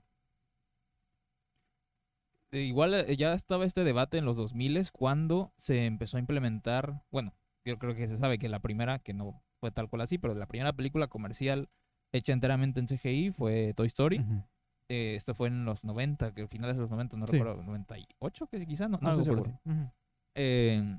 eh, 2.51 2.61
igual 2.61 2.93
eh, 2.93 3.17
ya 3.17 3.33
estaba 3.33 3.65
este 3.65 3.83
debate 3.83 4.17
en 4.17 4.25
los 4.25 4.35
2000 4.37 4.79
cuando 4.91 5.51
se 5.57 5.85
empezó 5.85 6.17
a 6.17 6.19
implementar, 6.19 7.03
bueno, 7.11 7.33
yo 7.65 7.77
creo 7.77 7.95
que 7.95 8.07
se 8.07 8.17
sabe 8.17 8.39
que 8.39 8.49
la 8.49 8.59
primera, 8.59 8.99
que 8.99 9.13
no 9.13 9.41
fue 9.59 9.71
tal 9.71 9.89
cual 9.89 10.01
así, 10.03 10.17
pero 10.17 10.33
la 10.35 10.45
primera 10.47 10.73
película 10.73 11.07
comercial 11.07 11.69
hecha 12.11 12.33
enteramente 12.33 12.79
en 12.79 12.87
CGI 12.87 13.31
fue 13.31 13.73
Toy 13.73 13.87
Story. 13.87 14.23
Eh, 14.91 15.15
esto 15.15 15.35
fue 15.35 15.47
en 15.49 15.65
los 15.65 15.85
90, 15.85 16.33
que 16.33 16.47
finales 16.47 16.75
de 16.75 16.81
los 16.81 16.89
90, 16.89 17.15
no 17.17 17.27
Sí. 17.27 17.33
recuerdo, 17.33 17.61
98 17.63 18.47
que 18.47 18.65
quizá, 18.65 18.87
no, 18.87 18.97
no 19.01 19.15
por 19.15 19.23
seguro. 19.23 19.59
Ujú. 19.65 19.91
Eh, 20.35 20.97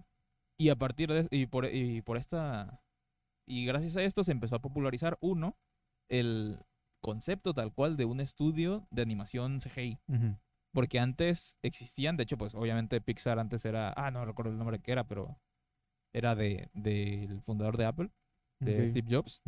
y 0.61 0.69
a 0.69 0.77
partir 0.77 1.11
de 1.13 1.27
y 1.31 1.47
por, 1.47 1.67
y 1.73 2.03
por 2.03 2.17
esta 2.17 2.83
y 3.49 3.65
gracias 3.65 3.97
a 3.97 4.03
esto 4.05 4.23
se 4.23 4.33
empezó 4.33 4.55
a 4.57 4.61
popularizar 4.61 5.17
uno 5.21 5.57
el 6.09 6.59
concepto 7.03 7.55
tal 7.55 7.73
cual 7.73 7.97
de 7.97 8.05
un 8.05 8.21
estudio 8.21 8.87
de 8.91 9.03
animación 9.03 9.61
CGI, 9.61 9.99
Ujú. 10.09 10.37
porque 10.73 11.01
antes 11.01 11.57
existían, 11.63 12.17
de 12.17 12.25
hecho 12.25 12.37
pues 12.39 12.55
obviamente 12.55 13.01
Pixar 13.01 13.39
antes 13.41 13.65
era, 13.65 13.93
ah 13.97 14.11
no 14.11 14.25
recuerdo 14.25 14.53
el 14.53 14.59
nombre 14.59 14.79
que 14.81 14.93
era, 14.93 15.05
pero 15.05 15.37
era 16.15 16.35
de 16.37 16.69
del 16.75 17.41
fundador 17.41 17.77
de 17.77 17.87
Apple, 17.87 18.11
de. 18.61 18.87
Steve 18.87 19.09
Jobs. 19.11 19.41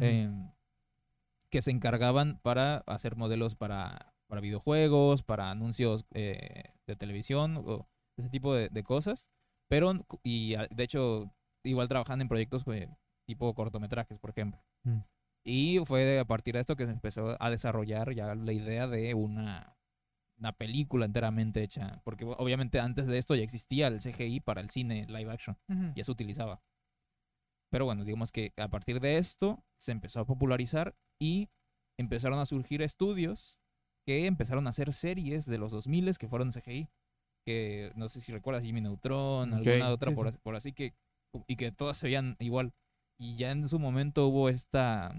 Que 1.52 1.62
se 1.62 1.70
encargaban 1.70 2.40
para 2.42 2.78
hacer 2.86 3.14
modelos 3.14 3.54
para, 3.54 4.14
para 4.26 4.40
videojuegos, 4.40 5.22
para 5.22 5.50
anuncios 5.50 6.04
eh, 6.14 6.72
de 6.86 6.96
televisión 6.96 7.58
o 7.58 7.86
ese 8.18 8.30
tipo 8.30 8.54
de, 8.54 8.70
de 8.70 8.82
cosas. 8.82 9.28
Pero, 9.68 9.92
y 10.22 10.54
a- 10.54 10.66
de 10.68 10.82
hecho, 10.82 11.30
igual 11.64 11.88
trabajando 11.88 12.22
en 12.22 12.28
proyectos 12.28 12.64
eh, 12.68 12.88
tipo 13.28 13.54
cortometrajes, 13.54 14.18
por 14.18 14.30
ejemplo. 14.30 14.60
Mm. 14.84 14.98
Y 15.44 15.78
fue 15.84 16.18
a 16.18 16.24
partir 16.24 16.54
de 16.54 16.60
esto 16.60 16.74
que 16.76 16.86
se 16.86 16.92
empezó 16.92 17.36
a 17.38 17.50
desarrollar 17.50 18.14
ya 18.14 18.34
la 18.34 18.52
idea 18.52 18.86
de 18.86 19.12
una, 19.14 19.76
una 20.38 20.52
película 20.52 21.04
enteramente 21.04 21.62
hecha. 21.62 22.00
Porque 22.04 22.24
obviamente 22.24 22.80
antes 22.80 23.06
de 23.06 23.18
esto 23.18 23.34
ya 23.34 23.42
existía 23.42 23.88
el 23.88 24.00
CGI 24.00 24.40
para 24.40 24.60
el 24.62 24.70
cine 24.70 25.04
live 25.06 25.30
action, 25.30 25.58
ya 25.96 26.04
se 26.04 26.10
utilizaba. 26.12 26.62
Pero 27.72 27.86
bueno, 27.86 28.04
digamos 28.04 28.32
que 28.32 28.52
a 28.58 28.68
partir 28.68 29.00
de 29.00 29.16
esto 29.16 29.64
se 29.78 29.92
empezó 29.92 30.20
a 30.20 30.26
popularizar 30.26 30.94
y 31.18 31.48
empezaron 31.98 32.38
a 32.38 32.44
surgir 32.44 32.82
estudios 32.82 33.58
que 34.06 34.26
empezaron 34.26 34.66
a 34.66 34.70
hacer 34.70 34.92
series 34.92 35.46
de 35.46 35.56
los 35.56 35.72
2000 35.72 36.18
que 36.18 36.28
fueron 36.28 36.52
CGI. 36.52 36.90
Que 37.46 37.90
no 37.96 38.10
sé 38.10 38.20
si 38.20 38.30
recuerdas 38.30 38.62
Jimmy 38.62 38.82
Neutron, 38.82 39.54
alguna 39.54 39.90
otra 39.90 40.10
sí, 40.10 40.14
por, 40.14 40.32
sí. 40.32 40.38
por 40.42 40.54
así 40.54 40.72
que. 40.74 40.94
Y 41.46 41.56
que 41.56 41.72
todas 41.72 41.96
se 41.96 42.06
veían 42.06 42.36
igual. 42.40 42.74
Y 43.18 43.36
ya 43.36 43.50
en 43.52 43.66
su 43.66 43.78
momento 43.78 44.28
hubo 44.28 44.50
esta, 44.50 45.14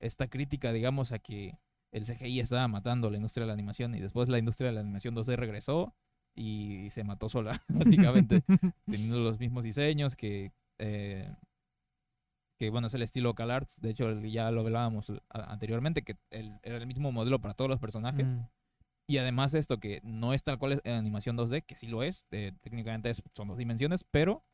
esta 0.00 0.28
crítica, 0.28 0.72
digamos, 0.72 1.12
a 1.12 1.18
que 1.18 1.58
el 1.92 2.06
CGI 2.06 2.40
estaba 2.40 2.68
matando 2.68 3.10
la 3.10 3.18
industria 3.18 3.42
de 3.42 3.48
la 3.48 3.52
animación 3.52 3.94
y 3.94 4.00
después 4.00 4.30
la 4.30 4.38
industria 4.38 4.68
de 4.68 4.76
la 4.76 4.80
animación 4.80 5.14
2D 5.14 5.36
regresó 5.36 5.94
y 6.34 6.88
se 6.88 7.04
mató 7.04 7.28
sola, 7.28 7.60
prácticamente, 7.68 8.44
teniendo 8.86 9.18
los 9.18 9.38
mismos 9.38 9.64
diseños 9.64 10.16
que, 10.16 10.52
eh, 10.78 11.30
que 12.60 12.68
bueno, 12.68 12.88
es 12.88 12.94
el 12.94 13.00
estilo 13.00 13.34
CalArts, 13.34 13.80
de 13.80 13.88
hecho 13.88 14.20
ya 14.20 14.50
lo 14.50 14.60
hablábamos 14.60 15.10
anteriormente, 15.30 16.02
que 16.02 16.18
el- 16.28 16.60
era 16.62 16.76
el 16.76 16.86
mismo 16.86 17.10
modelo 17.10 17.40
para 17.40 17.54
todos 17.54 17.70
los 17.70 17.80
personajes. 17.80 18.32
Mm. 18.32 18.40
Y 19.06 19.16
además 19.16 19.50
de 19.52 19.60
esto, 19.60 19.80
que 19.80 20.00
no 20.04 20.34
es 20.34 20.42
tal 20.42 20.58
cual 20.58 20.72
es 20.72 20.80
en 20.84 20.92
animación 20.92 21.36
2D, 21.38 21.62
que 21.62 21.74
sí 21.76 21.86
lo 21.86 22.02
es, 22.02 22.22
eh, 22.30 22.52
técnicamente 22.60 23.08
es- 23.08 23.22
son 23.34 23.48
dos 23.48 23.56
dimensiones, 23.56 24.04
pero 24.10 24.44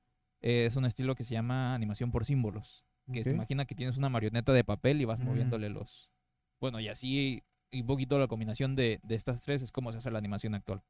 eh, 0.40 0.66
es 0.66 0.76
un 0.76 0.84
estilo 0.84 1.16
que 1.16 1.24
se 1.24 1.34
llama 1.34 1.74
animación 1.74 2.12
por 2.12 2.24
símbolos. 2.24 2.84
Que 3.12 3.24
se 3.24 3.30
imagina 3.30 3.64
que 3.64 3.74
tienes 3.74 3.96
una 3.98 4.08
marioneta 4.08 4.52
de 4.52 4.62
papel 4.62 5.00
y 5.00 5.04
vas 5.04 5.18
Mm. 5.20 5.24
moviéndole 5.24 5.68
los... 5.68 6.12
Bueno, 6.60 6.78
y 6.78 6.86
así, 6.88 7.42
y 7.72 7.80
un 7.80 7.86
poquito 7.88 8.18
la 8.20 8.28
combinación 8.28 8.76
de, 8.76 9.00
de 9.02 9.14
estas 9.16 9.40
tres 9.40 9.62
es 9.62 9.72
como 9.72 9.90
se 9.90 9.98
hace 9.98 10.10
la 10.12 10.18
animación 10.18 10.54
actual. 10.54 10.82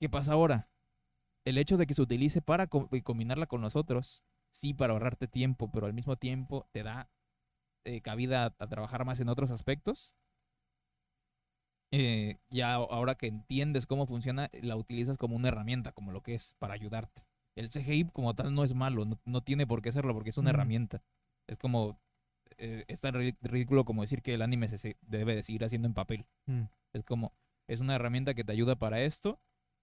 ¿Qué 0.00 0.08
pasa 0.08 0.32
ahora? 0.32 0.68
El 1.44 1.58
hecho 1.58 1.76
de 1.76 1.86
que 1.86 1.94
se 1.94 2.02
utilice 2.02 2.42
para 2.42 2.66
co- 2.66 2.88
y 2.90 3.02
combinarla 3.02 3.46
con 3.46 3.60
nosotros, 3.60 4.24
sí, 4.56 4.74
para 4.74 4.92
ahorrarte 4.92 5.28
tiempo, 5.28 5.70
pero 5.70 5.86
al 5.86 5.94
mismo 5.94 6.16
tiempo 6.16 6.66
te 6.72 6.82
da 6.82 7.08
eh, 7.84 8.00
cabida 8.02 8.46
a, 8.46 8.54
a 8.58 8.68
trabajar 8.68 9.04
más 9.04 9.20
en 9.20 9.28
otros 9.28 9.50
aspectos. 9.50 10.14
Eh, 11.92 12.36
ya 12.50 12.74
ahora 12.74 13.14
que 13.14 13.26
entiendes 13.28 13.86
cómo 13.86 14.06
funciona, 14.06 14.50
la 14.52 14.76
utilizas 14.76 15.16
como 15.18 15.36
una 15.36 15.48
herramienta, 15.48 15.92
como 15.92 16.12
lo 16.12 16.22
que 16.22 16.34
es, 16.34 16.54
para 16.58 16.74
ayudarte. 16.74 17.22
El 17.54 17.70
CGI 17.70 18.04
como 18.12 18.34
tal 18.34 18.54
no 18.54 18.64
es 18.64 18.74
malo, 18.74 19.04
no, 19.04 19.18
no 19.24 19.40
tiene 19.42 19.66
por 19.66 19.82
qué 19.82 19.92
serlo, 19.92 20.12
porque 20.12 20.30
es 20.30 20.36
una 20.38 20.50
Ujú. 20.50 20.56
herramienta. 20.56 21.02
Es 21.46 21.58
como, 21.58 21.98
eh, 22.58 22.84
es 22.88 23.00
tan 23.00 23.14
ri- 23.14 23.36
ridículo 23.40 23.84
como 23.84 24.02
decir 24.02 24.20
que 24.22 24.34
el 24.34 24.42
anime 24.42 24.68
se, 24.68 24.78
se 24.78 24.96
debe 25.02 25.34
de 25.36 25.42
seguir 25.42 25.64
haciendo 25.64 25.86
en 25.88 25.94
papel. 25.94 26.26
Mm. 26.46 26.62
Es 26.92 27.04
como, 27.04 27.32
es 27.68 27.80
una 27.80 27.94
herramienta 27.94 28.34
que 28.34 28.44
te 28.44 28.52
ayuda 28.52 28.76
para 28.76 29.00
esto 29.02 29.40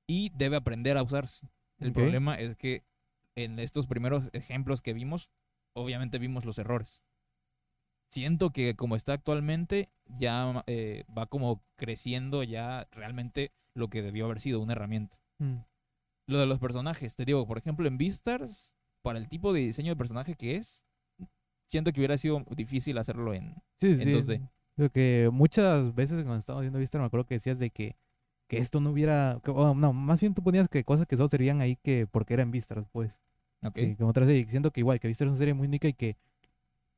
y 0.07 0.29
debe 0.35 0.57
aprender 0.57 0.97
a 0.97 1.03
usarse. 1.03 1.47
El 1.79 1.93
problema 1.93 2.35
es 2.35 2.55
que 2.55 2.83
en 3.35 3.59
estos 3.59 3.87
primeros 3.87 4.29
ejemplos 4.33 4.81
que 4.81 4.93
vimos, 4.93 5.29
obviamente 5.75 6.19
vimos 6.19 6.45
los 6.45 6.57
errores. 6.57 7.03
Siento 8.11 8.51
que 8.51 8.75
como 8.75 8.95
está 8.95 9.13
actualmente, 9.13 9.89
ya 10.05 10.63
eh, 10.67 11.03
va 11.15 11.25
como 11.25 11.63
creciendo 11.77 12.43
ya 12.43 12.87
realmente 12.91 13.51
lo 13.75 13.89
que 13.89 14.01
debió 14.01 14.25
haber 14.25 14.39
sido 14.39 14.61
una 14.61 14.73
herramienta. 14.73 15.19
Mm. 15.39 15.61
Lo 16.27 16.39
de 16.39 16.45
los 16.45 16.59
personajes, 16.59 17.15
te 17.15 17.25
digo, 17.25 17.45
por 17.47 17.57
ejemplo, 17.57 17.87
en 17.87 17.97
Beastars, 17.97 18.75
para 19.03 19.19
el 19.19 19.27
tipo 19.27 19.51
de 19.51 19.61
diseño 19.61 19.91
de 19.91 19.97
personaje 19.97 20.35
que 20.35 20.55
es, 20.55 20.85
siento 21.65 21.91
que 21.91 21.99
hubiera 21.99 22.17
sido 22.17 22.43
difícil 22.55 22.97
hacerlo 22.97 23.33
en... 23.33 23.55
Sí, 23.81 23.95
sí. 23.95 24.03
en 24.03 24.17
2D. 24.17 24.49
Creo 24.75 24.89
que 24.89 25.29
muchas 25.31 25.93
veces 25.93 26.17
cuando 26.17 26.37
estábamos 26.37 26.63
viendo 26.63 26.79
Vistar 26.79 27.01
me 27.01 27.07
acuerdo 27.07 27.25
que 27.25 27.35
decías 27.35 27.59
de 27.59 27.69
que, 27.69 27.95
que 28.47 28.57
esto 28.57 28.79
no 28.79 28.91
hubiera... 28.91 29.39
que- 29.43 29.51
no, 29.53 29.93
más 29.93 30.19
bien 30.21 30.33
tú 30.33 30.43
ponías 30.43 30.67
que 30.67 30.83
cosas 30.83 31.05
que 31.07 31.17
solo 31.17 31.29
serían 31.29 31.61
ahí 31.61 31.75
que 31.77 32.07
porque 32.07 32.33
eran 32.33 32.51
Vistas, 32.51 32.85
pues. 32.91 33.19
¿ok? 33.63 33.73
que 33.73 33.95
como 33.97 34.09
otra 34.09 34.25
serie. 34.25 34.47
Siento 34.47 34.71
que 34.71 34.81
igual, 34.81 34.99
que 34.99 35.07
Vistas 35.07 35.25
es 35.25 35.29
una 35.29 35.37
serie 35.37 35.53
muy 35.53 35.67
única 35.67 35.87
y 35.87 35.93
que 35.93 36.17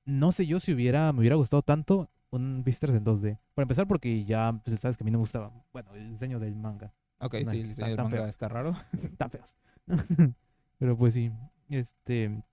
no 0.06 0.32
sé 0.32 0.46
yo 0.46 0.60
si 0.60 0.74
hubiera, 0.74 1.12
me 1.14 1.20
hubiera 1.20 1.36
gustado 1.36 1.62
tanto 1.62 2.10
un 2.32 2.64
Vistas 2.64 2.92
en 2.92 3.04
2D. 3.04 3.40
Para 3.54 3.64
empezar 3.64 3.88
porque 3.88 4.24
ya, 4.26 4.60
pues 4.64 4.80
sabes 4.80 4.98
que 4.98 5.04
a 5.04 5.06
mí 5.06 5.12
no 5.12 5.18
me 5.20 5.24
gustaba, 5.24 5.52
bueno, 5.74 5.94
el 5.96 6.10
diseño 6.12 6.40
del 6.40 6.56
manga. 6.56 6.94
Ok, 7.20 7.36
no 7.46 7.52
sí, 7.52 7.58
el 7.58 7.68
tan- 7.68 7.68
diseño 7.70 7.88
del 7.90 7.98
manga 7.98 8.18
feos. 8.18 8.30
está 8.30 8.48
raro. 8.50 8.76
tan 9.18 9.30
feos. 9.32 9.56
Pero 10.80 10.98
pues 10.98 11.14
sí, 11.14 11.32
este, 11.70 12.44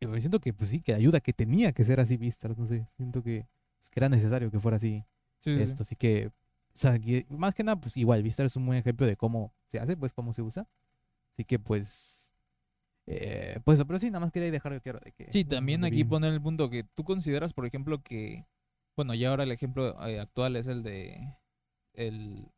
yo 0.00 0.08
me 0.08 0.20
siento 0.20 0.40
que 0.40 0.52
pues 0.54 0.70
sí, 0.70 0.80
que 0.80 0.94
ayuda, 0.94 1.20
que 1.20 1.32
tenía 1.32 1.72
que 1.72 1.84
ser 1.84 2.00
así 2.00 2.16
Vistas, 2.16 2.56
no 2.56 2.66
sé, 2.66 2.88
siento 2.96 3.22
que, 3.22 3.46
pues, 3.78 3.90
que 3.90 4.00
era 4.00 4.08
necesario 4.08 4.50
que 4.50 4.58
fuera 4.60 4.76
así 4.76 5.04
Sí, 5.38 5.50
sí, 5.52 5.56
sí. 5.56 5.62
esto, 5.62 5.82
así 5.82 5.94
que, 5.96 6.30
o 6.78 6.80
sea, 6.80 6.96
que 7.00 7.26
más 7.28 7.54
que 7.56 7.64
nada, 7.64 7.80
pues 7.80 7.96
igual, 7.96 8.22
Vistar 8.22 8.46
es 8.46 8.54
un 8.54 8.64
buen 8.64 8.78
ejemplo 8.78 9.04
de 9.04 9.16
cómo 9.16 9.52
se 9.66 9.80
hace, 9.80 9.96
pues 9.96 10.12
cómo 10.12 10.32
se 10.32 10.42
usa, 10.42 10.68
así 11.32 11.44
que 11.44 11.58
pues, 11.58 12.32
eh, 13.06 13.58
pues, 13.64 13.82
pero 13.84 13.98
sí, 13.98 14.06
nada 14.10 14.20
más 14.20 14.30
quería 14.30 14.48
dejar 14.52 14.80
claro 14.80 15.00
de 15.00 15.10
que... 15.10 15.32
Sí, 15.32 15.44
también 15.44 15.84
aquí 15.84 16.04
poner 16.04 16.32
el 16.32 16.40
punto 16.40 16.70
que 16.70 16.84
tú 16.84 17.02
consideras, 17.02 17.52
por 17.52 17.66
ejemplo, 17.66 18.00
que, 18.02 18.46
bueno, 18.96 19.12
ya 19.14 19.30
ahora 19.30 19.42
el 19.42 19.50
ejemplo 19.50 20.06
eh, 20.06 20.20
actual 20.20 20.54
es 20.54 20.68
el 20.68 20.84
de 20.84 21.34
el, 21.94 22.52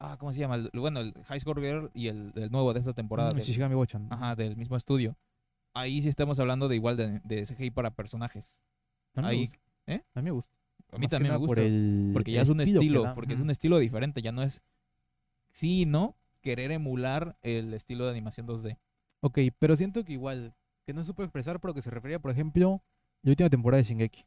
ah, 0.00 0.16
¿cómo 0.18 0.32
se 0.34 0.40
llama? 0.40 0.56
El- 0.56 0.70
bueno, 0.74 1.00
el 1.00 1.14
High 1.24 1.40
Score 1.40 1.62
Girl 1.62 1.90
y 1.94 2.08
el, 2.08 2.32
el 2.34 2.50
nuevo 2.50 2.74
de 2.74 2.80
esta 2.80 2.92
temporada, 2.92 3.30
Mm, 3.30 3.34
del- 3.36 3.44
Shishigami 3.44 3.74
Wo-chan. 3.74 4.08
ajá, 4.12 4.34
del 4.36 4.56
mismo 4.56 4.76
estudio. 4.76 5.16
Ahí 5.74 6.02
sí 6.02 6.08
estamos 6.08 6.38
hablando 6.38 6.68
de 6.68 6.76
igual 6.76 6.96
de, 6.98 7.20
de 7.24 7.46
CGI 7.46 7.70
para 7.70 7.90
personajes. 7.92 8.60
A 9.14 9.22
mí 9.22 9.26
me 9.26 9.30
ahí- 9.30 9.40
gusta. 9.46 9.58
¿eh? 9.86 10.02
A 10.14 10.20
mí 10.20 10.24
me 10.24 10.30
gusta. 10.32 10.54
A 10.94 10.98
mí 10.98 11.06
también 11.08 11.32
me 11.32 11.38
gusta. 11.38 11.54
Por 11.56 11.58
el 11.64 12.10
porque 12.12 12.32
ya 12.32 12.42
es 12.42 12.48
un 12.48 12.60
estilo, 12.60 13.02
porque 13.14 13.34
es 13.34 13.40
un 13.40 13.50
estilo 13.50 13.78
diferente, 13.78 14.22
ya 14.22 14.32
no 14.32 14.42
es 14.42 14.62
sí 15.50 15.82
y 15.82 15.86
no 15.86 16.16
querer 16.40 16.70
emular 16.72 17.36
el 17.42 17.72
estilo 17.74 18.04
de 18.04 18.10
animación 18.10 18.46
2D. 18.46 18.78
Ok, 19.20 19.38
pero 19.58 19.76
siento 19.76 20.04
que 20.04 20.12
igual, 20.12 20.54
que 20.84 20.92
no 20.92 21.02
supo 21.02 21.22
expresar, 21.22 21.60
pero 21.60 21.72
que 21.74 21.82
se 21.82 21.90
refería, 21.90 22.18
por 22.18 22.30
ejemplo, 22.30 22.82
la 23.22 23.30
última 23.30 23.48
temporada 23.50 23.82
de 23.82 23.88
Shingeki. 23.88 24.24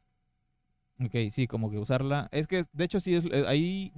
Ok, 1.00 1.14
sí, 1.30 1.46
como 1.46 1.70
que 1.70 1.78
usarla. 1.78 2.28
Es 2.32 2.46
que, 2.48 2.64
de 2.72 2.84
hecho, 2.84 2.98
sí, 2.98 3.14
es, 3.14 3.24
eh, 3.26 3.44
ahí 3.46 3.92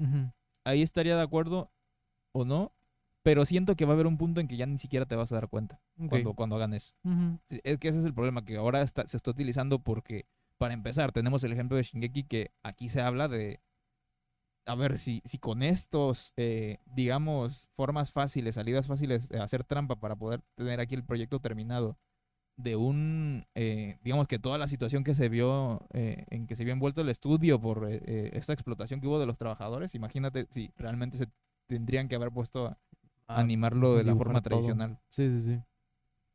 ahí 0.65 0.83
estaría 0.83 1.17
de 1.17 1.23
acuerdo 1.23 1.71
o 2.33 2.45
no, 2.45 2.73
pero 3.23 3.47
siento 3.47 3.75
que 3.77 3.87
va 3.87 3.93
a 3.93 3.95
haber 3.95 4.07
un 4.07 4.19
punto 4.19 4.41
en 4.41 4.49
que 4.49 4.57
ya 4.59 4.67
ni 4.67 4.77
siquiera 4.77 5.07
te 5.07 5.17
vas 5.17 5.33
a 5.33 5.37
dar 5.37 5.49
cuenta 5.49 5.81
cuando, 6.11 6.35
cuando 6.35 6.57
hagan 6.57 6.75
eso. 6.75 6.93
Es 7.65 7.79
que 7.79 7.89
ese 7.89 8.01
es 8.01 8.05
el 8.05 8.13
problema, 8.15 8.45
que 8.45 8.57
ahora 8.57 8.83
está- 8.83 9.07
se 9.07 9.17
está 9.17 9.31
utilizando 9.31 9.79
porque, 9.79 10.27
para 10.61 10.75
empezar, 10.75 11.11
tenemos 11.11 11.43
el 11.43 11.53
ejemplo 11.55 11.79
de 11.79 11.85
Shingeki 11.85 12.25
que 12.25 12.51
aquí 12.63 12.91
se 12.91 13.01
habla 13.01 13.29
de, 13.29 13.61
a 14.67 14.75
ver, 14.75 14.99
si, 14.99 15.23
si 15.25 15.39
con 15.39 15.63
estos, 15.63 16.35
eh, 16.37 16.77
digamos, 16.85 17.71
formas 17.73 18.13
fáciles, 18.13 18.57
salidas 18.57 18.87
fáciles 18.87 19.31
de 19.31 19.41
hacer 19.41 19.65
trampa 19.65 19.97
para 19.97 20.17
poder 20.17 20.43
tener 20.57 20.79
aquí 20.79 20.95
el 20.95 21.03
proyecto 21.03 21.41
terminado, 21.41 21.97
de 22.59 22.77
un, 22.77 23.47
eh, 23.55 23.97
digamos 24.03 24.29
que 24.29 24.39
toda 24.39 24.59
la 24.59 24.69
situación 24.69 25.03
que 25.03 25.15
se 25.15 25.31
vio, 25.31 25.81
eh, 25.95 26.27
en 26.29 26.47
que 26.47 26.57
se 26.57 26.65
vio 26.65 26.75
envuelto 26.75 27.01
el 27.01 27.09
estudio 27.09 27.59
por 27.59 27.89
esta 27.91 28.53
explotación 28.53 29.01
que 29.01 29.07
hubo 29.07 29.19
de 29.19 29.25
los 29.25 29.39
trabajadores, 29.39 29.95
imagínate 29.95 30.47
si 30.51 30.71
realmente 30.77 31.17
se 31.17 31.27
tendrían 31.69 32.07
que 32.07 32.17
haber 32.17 32.31
puesto 32.33 32.67
a 32.67 32.79
Ah, 33.29 33.41
animarlo 33.41 33.97
de 33.97 34.05
la 34.05 34.15
forma 34.15 34.43
todo. 34.43 34.51
tradicional. 34.51 34.99
Sí, 35.09 35.31
sí, 35.31 35.43
sí. 35.43 35.63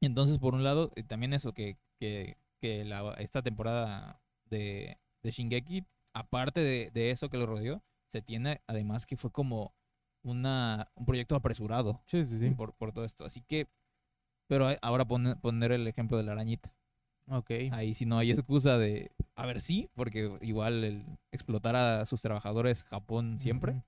Entonces, 0.01 0.39
por 0.39 0.55
un 0.55 0.63
lado, 0.63 0.91
también 1.07 1.33
eso, 1.33 1.53
que, 1.53 1.77
que, 1.99 2.37
que 2.65 2.83
la- 2.83 3.13
esta 3.19 3.41
temporada 3.43 4.19
de, 4.45 4.97
de 5.21 5.31
Shingeki, 5.31 5.85
aparte 6.13 6.61
de, 6.61 6.89
de 6.91 7.11
eso 7.11 7.29
que 7.29 7.37
lo 7.37 7.45
rodeó, 7.45 7.83
se 8.07 8.21
tiene 8.21 8.61
además 8.67 9.05
que 9.05 9.17
fue 9.17 9.31
como 9.31 9.73
una, 10.23 10.89
un 10.95 11.05
proyecto 11.05 11.35
apresurado 11.35 12.01
Sí, 12.07 12.25
sí, 12.25 12.39
sí. 12.39 12.49
por, 12.51 12.73
por 12.73 12.91
todo 12.91 13.05
esto. 13.05 13.25
Así 13.25 13.41
que, 13.41 13.67
pero 14.47 14.67
ahora 14.81 15.05
pone- 15.05 15.35
poner 15.35 15.71
el 15.71 15.87
ejemplo 15.87 16.17
de 16.17 16.23
la 16.23 16.31
arañita. 16.31 16.73
Ok. 17.27 17.51
Ahí 17.71 17.93
sí 17.93 18.05
no 18.05 18.17
hay 18.17 18.31
excusa 18.31 18.77
de, 18.77 19.11
a 19.35 19.45
ver, 19.45 19.59
sí, 19.61 19.89
porque 19.95 20.37
igual 20.41 20.83
el 20.83 21.05
explotar 21.31 21.75
a 21.75 22.05
sus 22.05 22.21
trabajadores 22.21 22.83
Japón 22.85 23.37
siempre, 23.39 23.83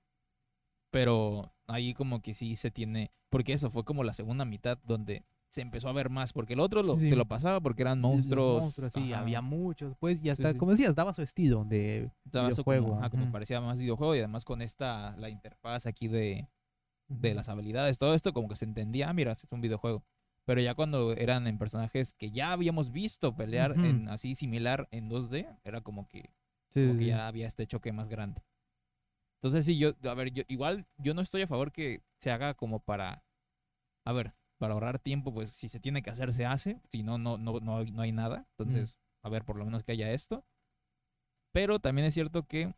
pero 0.90 1.52
ahí 1.66 1.94
como 1.94 2.20
que 2.22 2.34
sí 2.34 2.56
se 2.56 2.70
tiene, 2.70 3.10
porque 3.30 3.52
eso 3.52 3.70
fue 3.70 3.84
como 3.84 4.04
la 4.04 4.12
segunda 4.14 4.44
mitad 4.44 4.78
donde 4.84 5.24
se 5.50 5.62
empezó 5.62 5.88
a 5.88 5.92
ver 5.92 6.10
más, 6.10 6.32
porque 6.32 6.52
el 6.54 6.60
otro 6.60 6.82
lo, 6.82 6.94
Sí, 6.94 7.00
sí. 7.00 7.08
te 7.10 7.16
lo 7.16 7.24
pasaba 7.24 7.60
porque 7.60 7.82
eran 7.82 8.00
monstruos. 8.00 8.62
monstruos, 8.62 8.92
sí, 8.92 9.12
había 9.12 9.40
muchos, 9.40 9.94
pues, 9.98 10.20
y 10.22 10.30
hasta, 10.30 10.54
como 10.54 10.72
decías, 10.72 10.94
daba 10.94 11.14
su 11.14 11.22
estilo 11.22 11.64
de 11.64 12.10
eso 12.26 12.42
videojuego, 12.42 12.88
como, 12.88 13.00
ajá, 13.00 13.10
como 13.10 13.24
ujú. 13.24 13.32
parecía 13.32 13.60
más 13.60 13.80
videojuego 13.80 14.14
y 14.14 14.18
además 14.18 14.44
con 14.44 14.60
esta, 14.62 15.16
la 15.16 15.28
interfaz 15.30 15.86
aquí 15.86 16.08
de, 16.08 16.48
de 17.08 17.34
las 17.34 17.48
habilidades, 17.48 17.98
todo 17.98 18.14
esto 18.14 18.32
como 18.32 18.48
que 18.48 18.56
se 18.56 18.64
entendía, 18.66 19.08
ah, 19.08 19.12
mira, 19.14 19.32
es 19.32 19.46
un 19.50 19.60
videojuego. 19.60 20.04
Pero 20.44 20.60
ya 20.62 20.74
cuando 20.74 21.12
eran 21.12 21.46
en 21.46 21.58
personajes 21.58 22.14
que 22.14 22.30
ya 22.30 22.52
habíamos 22.52 22.90
visto 22.90 23.34
pelear 23.34 23.76
en 23.84 24.08
así 24.08 24.34
similar 24.34 24.88
en 24.90 25.10
2D, 25.10 25.46
era 25.62 25.82
como 25.82 26.08
que, 26.08 26.30
como 26.74 26.96
que 26.96 27.06
ya 27.06 27.26
había 27.28 27.46
este 27.46 27.66
choque 27.66 27.92
más 27.92 28.08
grande. 28.08 28.42
Entonces 29.40 29.66
sí, 29.66 29.78
yo, 29.78 29.92
a 30.04 30.14
ver, 30.14 30.32
yo 30.32 30.42
igual 30.48 30.86
yo 30.98 31.14
no 31.14 31.20
estoy 31.22 31.42
a 31.42 31.46
favor 31.46 31.70
que 31.70 32.02
se 32.16 32.30
haga 32.30 32.54
como 32.54 32.80
para, 32.80 33.24
a 34.04 34.12
ver, 34.12 34.34
para 34.58 34.74
ahorrar 34.74 34.98
tiempo, 34.98 35.32
pues 35.32 35.50
si 35.50 35.68
se 35.68 35.80
tiene 35.80 36.02
que 36.02 36.10
hacer, 36.10 36.32
se 36.32 36.44
hace, 36.44 36.80
si 36.90 37.02
no, 37.02 37.16
no, 37.18 37.38
no, 37.38 37.60
no, 37.60 37.78
hay- 37.78 37.90
no 37.92 38.02
hay 38.02 38.12
nada. 38.12 38.46
Entonces, 38.58 38.96
a 39.22 39.28
ver, 39.28 39.44
por 39.44 39.56
lo 39.56 39.64
menos 39.64 39.82
que 39.84 39.92
haya 39.92 40.12
esto. 40.12 40.44
Pero 41.52 41.78
también 41.78 42.06
es 42.06 42.14
cierto 42.14 42.46
que 42.46 42.74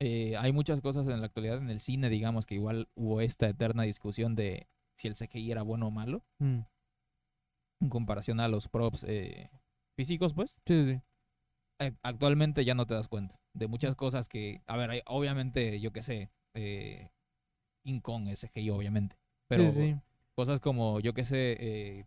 eh, 0.00 0.36
hay 0.36 0.52
muchas 0.52 0.80
cosas 0.80 1.06
en 1.06 1.20
la 1.20 1.26
actualidad 1.26 1.58
en 1.58 1.70
el 1.70 1.80
cine, 1.80 2.08
digamos, 2.10 2.46
que 2.46 2.54
igual 2.54 2.88
hubo 2.94 3.20
esta 3.20 3.48
eterna 3.48 3.82
discusión 3.84 4.34
de 4.34 4.68
si 4.96 5.08
el 5.08 5.14
CGI 5.16 5.50
era 5.52 5.62
bueno 5.62 5.88
o 5.88 5.90
malo, 5.90 6.24
Mm. 6.38 6.60
en 7.80 7.88
comparación 7.90 8.40
a 8.40 8.48
los 8.48 8.68
props 8.68 9.04
eh, 9.06 9.50
físicos, 9.96 10.32
pues. 10.34 10.54
Sí, 10.66 10.84
sí, 10.84 10.92
sí. 10.94 11.00
ac- 11.80 11.98
actualmente 12.02 12.64
ya 12.64 12.74
no 12.74 12.86
te 12.86 12.94
das 12.94 13.08
cuenta 13.08 13.38
de 13.52 13.66
muchas 13.68 13.94
cosas 13.96 14.28
que, 14.28 14.62
a 14.66 14.76
ver, 14.76 14.90
hay- 14.90 15.02
obviamente, 15.06 15.80
yo 15.80 15.92
qué 15.92 16.02
sé, 16.02 16.30
eh, 16.54 17.10
King 17.84 18.00
Kong 18.00 18.28
es 18.28 18.40
CGI, 18.40 18.70
obviamente, 18.70 19.16
pero 19.48 19.70
sí, 19.70 19.92
sí. 19.92 19.96
Cosas 20.34 20.60
como, 20.60 21.00
yo 21.00 21.14
qué 21.14 21.24
sé, 21.24 21.56
eh, 21.60 22.06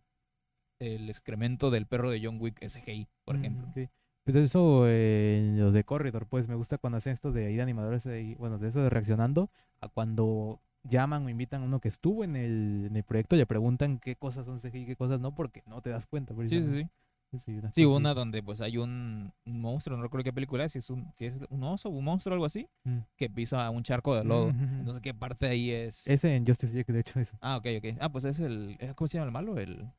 el 0.80 1.10
excremento 1.10 1.72
del 1.72 1.88
perro 1.88 2.12
de 2.12 2.22
John 2.24 2.38
Wick 2.40 2.62
es 2.62 2.74
CGI, 2.74 3.08
por 3.26 3.36
Mm, 3.36 3.40
ejemplo. 3.40 3.68
ok. 3.70 3.90
Pues 4.24 4.36
eso, 4.36 4.84
eh, 4.88 5.54
los 5.56 5.74
de 5.74 5.84
Corridor, 5.86 6.28
pues 6.28 6.48
me 6.50 6.56
gusta 6.56 6.78
cuando 6.78 6.98
hacen 6.98 7.14
esto 7.14 7.32
de 7.32 7.46
ahí 7.48 7.56
de 7.56 7.62
animadores, 7.62 8.06
ahí, 8.08 8.36
bueno, 8.36 8.58
de 8.58 8.68
eso 8.68 8.82
de 8.82 8.90
reaccionando, 8.90 9.50
a 9.80 9.88
cuando 9.88 10.60
llaman 10.84 11.26
o 11.26 11.30
invitan 11.30 11.62
a 11.62 11.66
uno 11.66 11.80
que 11.80 11.88
estuvo 11.88 12.24
en 12.26 12.36
el, 12.36 12.88
en 12.90 12.96
el 12.98 13.04
proyecto 13.04 13.36
y 13.36 13.40
le 13.40 13.46
preguntan 13.46 14.00
qué 14.00 14.16
cosas 14.18 14.46
son 14.46 14.60
CGI 14.60 14.82
y 14.82 14.86
qué 14.86 14.96
cosas 14.98 15.22
no, 15.22 15.34
porque 15.34 15.64
no 15.66 15.82
te 15.82 15.90
das 15.92 16.08
cuenta. 16.08 16.34
Sí, 16.44 16.62
sí, 16.62 16.84
sí. 16.84 16.90
Sí, 17.36 17.58
una 17.58 17.72
Sí, 17.72 18.16
donde 18.16 18.42
pues 18.42 18.62
hay 18.62 18.78
un, 18.78 19.34
un 19.46 19.62
monstruo, 19.62 19.98
no 19.98 20.04
recuerdo 20.04 20.24
qué 20.24 20.34
película 20.34 20.64
es, 20.66 20.72
si 20.72 20.80
es 20.80 20.90
un, 20.90 21.12
si 21.14 21.26
es 21.26 21.38
un 21.50 21.64
oso, 21.64 21.90
un 21.90 22.04
monstruo 22.06 22.34
o 22.34 22.36
algo 22.36 22.46
así, 22.46 22.70
Mm. 22.84 23.00
que 23.18 23.30
pisa 23.30 23.70
un 23.70 23.84
charco 23.84 24.16
de 24.16 24.24
lodo. 24.24 24.48
Ujú. 24.48 24.64
Entonces, 24.64 25.02
¿qué 25.02 25.14
parte 25.14 25.46
de 25.46 25.52
ahí 25.52 25.72
es? 25.72 26.08
Ese 26.08 26.36
en 26.36 26.46
Justice 26.48 26.74
League, 26.74 26.92
de 26.92 27.00
hecho, 27.02 27.20
eso. 27.20 27.38
Ah, 27.42 27.58
ok, 27.58 27.66
ok. 27.80 27.98
Ah, 28.00 28.10
pues 28.10 28.24
es 28.26 28.40
el, 28.40 28.78
¿cómo 28.96 29.08
se 29.08 29.18
llama 29.18 29.26
el 29.28 29.32
malo? 29.34 29.60
El... 29.60 29.92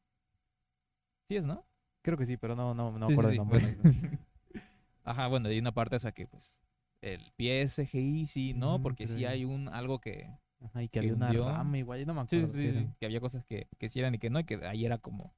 Sí 1.29 1.37
es, 1.37 1.45
¿no? 1.45 1.65
Creo 2.03 2.17
que 2.17 2.25
sí, 2.27 2.37
pero 2.39 2.57
no, 2.57 2.75
no, 2.75 2.99
no 2.99 3.07
Sí, 3.07 3.13
acuerdo 3.13 3.31
el 3.31 3.37
nombre. 3.37 3.61
bueno. 3.61 3.83
Ajá, 5.05 5.27
bueno, 5.29 5.49
hay 5.49 5.59
una 5.59 5.73
parte 5.73 5.97
esa 5.97 6.13
que 6.13 6.27
pues 6.27 6.61
el 7.03 7.21
pie 7.37 7.63
es 7.63 7.75
CGI, 7.77 8.27
sí, 8.27 8.55
no, 8.55 8.75
Ujú, 8.75 8.83
porque 8.83 9.07
sí 9.07 9.25
hay 9.25 9.45
un 9.45 9.69
algo 9.69 10.01
que 10.01 10.31
Ajá, 10.61 10.83
y 10.83 10.89
que 10.89 10.93
que 10.93 10.99
había 11.01 11.15
una 11.15 11.29
hundió. 11.29 11.47
rama 11.47 11.79
igual, 11.79 12.01
yo 12.01 12.07
no 12.07 12.15
me 12.15 12.21
acuerdo. 12.23 12.47
sí, 12.49 12.73
sí, 12.73 12.89
que 12.99 13.07
había 13.07 13.21
cosas 13.21 13.45
que, 13.45 13.69
que 13.79 13.89
sí 13.89 14.01
eran 14.01 14.15
y 14.15 14.19
que 14.19 14.31
no, 14.31 14.41
y 14.41 14.45
que 14.45 14.57
ahí 14.67 14.85
era 14.85 14.99
como 14.99 15.35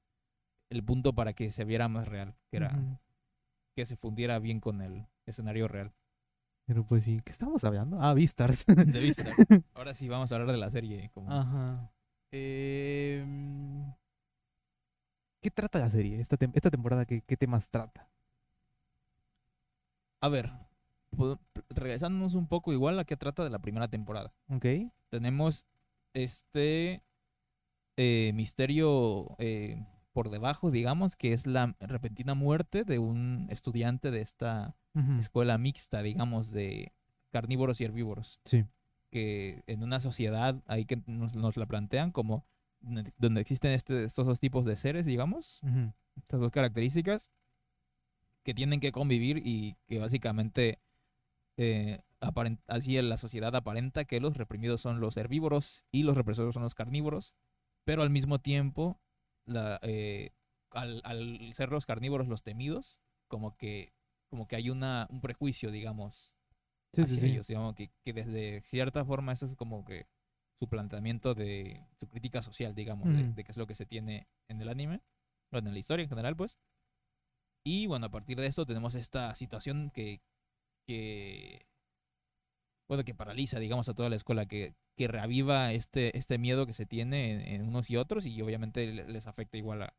el 0.70 0.82
punto 0.84 1.12
para 1.12 1.32
que 1.32 1.50
se 1.50 1.64
viera 1.64 1.88
más 1.88 2.08
real, 2.08 2.34
que 2.50 2.56
era 2.56 2.72
que 3.76 3.84
se 3.86 3.96
fundiera 3.96 4.38
bien 4.38 4.60
con 4.60 4.80
el 4.82 5.06
escenario 5.26 5.68
real. 5.68 5.92
Pero 6.66 6.84
pues 6.84 7.04
sí, 7.04 7.20
¿qué 7.24 7.32
estábamos 7.32 7.64
hablando? 7.64 8.00
Ah, 8.00 8.14
Beastars. 8.14 8.64
De 8.66 9.00
vista. 9.00 9.24
Ahora 9.74 9.94
sí 9.94 10.08
vamos 10.08 10.30
a 10.30 10.36
hablar 10.36 10.52
de 10.52 10.58
la 10.58 10.70
serie. 10.70 11.10
Como... 11.12 11.30
Ajá. 11.30 11.90
Em, 12.32 13.92
¿Qué 15.42 15.50
trata 15.50 15.78
la 15.78 15.90
serie? 15.90 16.20
Esta, 16.20 16.36
tem- 16.36 16.52
esta 16.54 16.70
temporada, 16.70 17.04
¿qué, 17.06 17.22
qué 17.22 17.36
temas 17.36 17.68
trata? 17.70 18.08
A 20.20 20.28
ver, 20.28 20.52
regresándonos 21.70 22.34
un 22.34 22.46
poco 22.46 22.72
igual 22.72 22.98
a 22.98 23.04
qué 23.04 23.16
trata 23.16 23.42
de 23.42 23.50
la 23.50 23.58
primera 23.58 23.88
temporada. 23.88 24.32
¿Ok? 24.48 24.66
tenemos 25.08 25.64
este 26.14 27.02
eh, 27.96 28.30
misterio 28.34 29.34
eh, 29.38 29.84
por 30.12 30.30
debajo, 30.30 30.70
digamos, 30.70 31.16
que 31.16 31.32
es 31.32 31.46
la 31.46 31.76
repentina 31.80 32.34
muerte 32.34 32.84
de 32.84 32.98
un 32.98 33.46
estudiante 33.50 34.11
de 34.11 34.20
esta 34.22 34.76
escuela 35.18 35.56
mixta, 35.56 36.02
digamos, 36.02 36.50
de 36.50 36.92
carnívoros 37.30 37.80
y 37.80 37.84
herbívoros. 37.84 38.40
Sí. 38.44 38.64
Que 39.11 39.62
en 39.66 39.82
una 39.82 40.00
sociedad 40.00 40.62
ahí 40.66 40.84
que 40.84 41.02
nos, 41.06 41.34
nos 41.34 41.56
la 41.56 41.66
plantean 41.66 42.11
como 42.11 42.44
donde- 42.80 43.40
existen 43.40 43.72
este, 43.72 44.04
estos 44.04 44.26
dos 44.26 44.40
tipos 44.40 44.64
de 44.64 44.76
seres, 44.76 45.06
digamos, 45.06 45.61
estas 46.16 46.40
dos 46.40 46.50
características 46.50 47.30
que 48.42 48.54
tienen 48.54 48.80
que 48.80 48.90
convivir 48.92 49.42
y 49.44 49.76
que 49.86 49.98
básicamente 49.98 50.80
eh, 51.56 52.00
así 52.66 53.00
la 53.02 53.18
sociedad 53.18 53.54
aparenta 53.54 54.04
que 54.04 54.20
los 54.20 54.36
reprimidos 54.36 54.80
son 54.80 55.00
los 55.00 55.16
herbívoros 55.16 55.84
y 55.92 56.02
los 56.02 56.16
represores 56.16 56.54
son 56.54 56.62
los 56.62 56.74
carnívoros, 56.74 57.34
pero 57.84 58.02
al 58.02 58.11
mismo 58.11 58.38
tiempo, 58.38 58.98
la, 59.51 59.78
eh, 59.82 60.30
al, 60.70 61.01
al 61.05 61.53
ser 61.53 61.70
los 61.70 61.86
carnívoros 61.86 62.28
los 62.28 62.42
temidos, 62.42 63.01
como 63.28 63.57
que, 63.57 63.92
como 64.30 64.46
que 64.46 64.57
hay 64.57 64.70
una, 64.70 65.07
un 65.11 65.20
prejuicio, 65.20 65.70
digamos, 65.70 66.34
Sí, 66.92 67.03
hacia 67.03 67.20
sí. 67.20 67.26
ellos, 67.26 67.46
digamos, 67.46 67.76
que, 67.76 67.90
que 68.05 68.12
desde 68.12 68.62
cierta 68.62 69.05
forma 69.05 69.32
eso 69.32 69.46
es 69.46 69.55
como 69.55 69.84
que 69.84 70.09
su 70.59 70.68
planteamiento 70.68 71.34
de 71.34 71.86
su 71.96 72.09
crítica 72.09 72.42
social, 72.42 72.74
digamos, 72.74 73.09
de, 73.14 73.32
de 73.32 73.44
qué 73.44 73.53
es 73.53 73.57
lo 73.57 73.66
que 73.68 73.76
se 73.76 73.86
tiene 73.86 74.26
en 74.48 74.61
el 74.61 74.68
anime, 74.68 75.01
o 75.53 75.59
en 75.59 75.72
la 75.72 75.78
historia 75.78 76.03
en 76.03 76.09
general, 76.09 76.34
pues. 76.36 76.59
Y 77.64 77.86
bueno, 77.86 78.07
a 78.07 78.11
partir 78.11 78.40
de 78.40 78.46
esto 78.46 78.66
tenemos 78.66 78.94
esta 78.96 79.34
situación 79.36 79.90
que, 79.90 80.20
que 80.86 81.66
bueno, 82.88 83.05
que 83.05 83.14
paraliza, 83.14 83.61
digamos, 83.61 83.88
a 83.88 83.94
toda 83.94 84.11
la 84.11 84.16
escuela, 84.16 84.46
que, 84.46 84.74
que 85.01 85.09
reaviva 85.09 85.72
este, 85.72 86.14
este 86.18 86.36
miedo 86.36 86.66
que 86.66 86.74
se 86.74 86.84
tiene 86.84 87.32
en, 87.32 87.40
en 87.40 87.66
unos 87.66 87.88
y 87.88 87.96
otros 87.96 88.26
y 88.26 88.42
obviamente 88.42 88.86
le- 88.92 89.09
les 89.09 89.26
afecta 89.26 89.57
igual 89.57 89.80
a, 89.80 89.94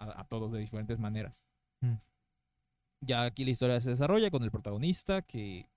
a- 0.00 0.22
a 0.22 0.24
todos 0.24 0.50
de 0.50 0.58
diferentes 0.58 0.98
maneras. 0.98 1.46
Mm. 1.80 1.94
Ya 3.06 3.22
aquí 3.22 3.44
la 3.44 3.52
historia 3.52 3.80
se 3.80 3.90
desarrolla 3.90 4.32
con 4.32 4.42
el 4.42 4.50
protagonista 4.50 5.22
que, 5.22 5.70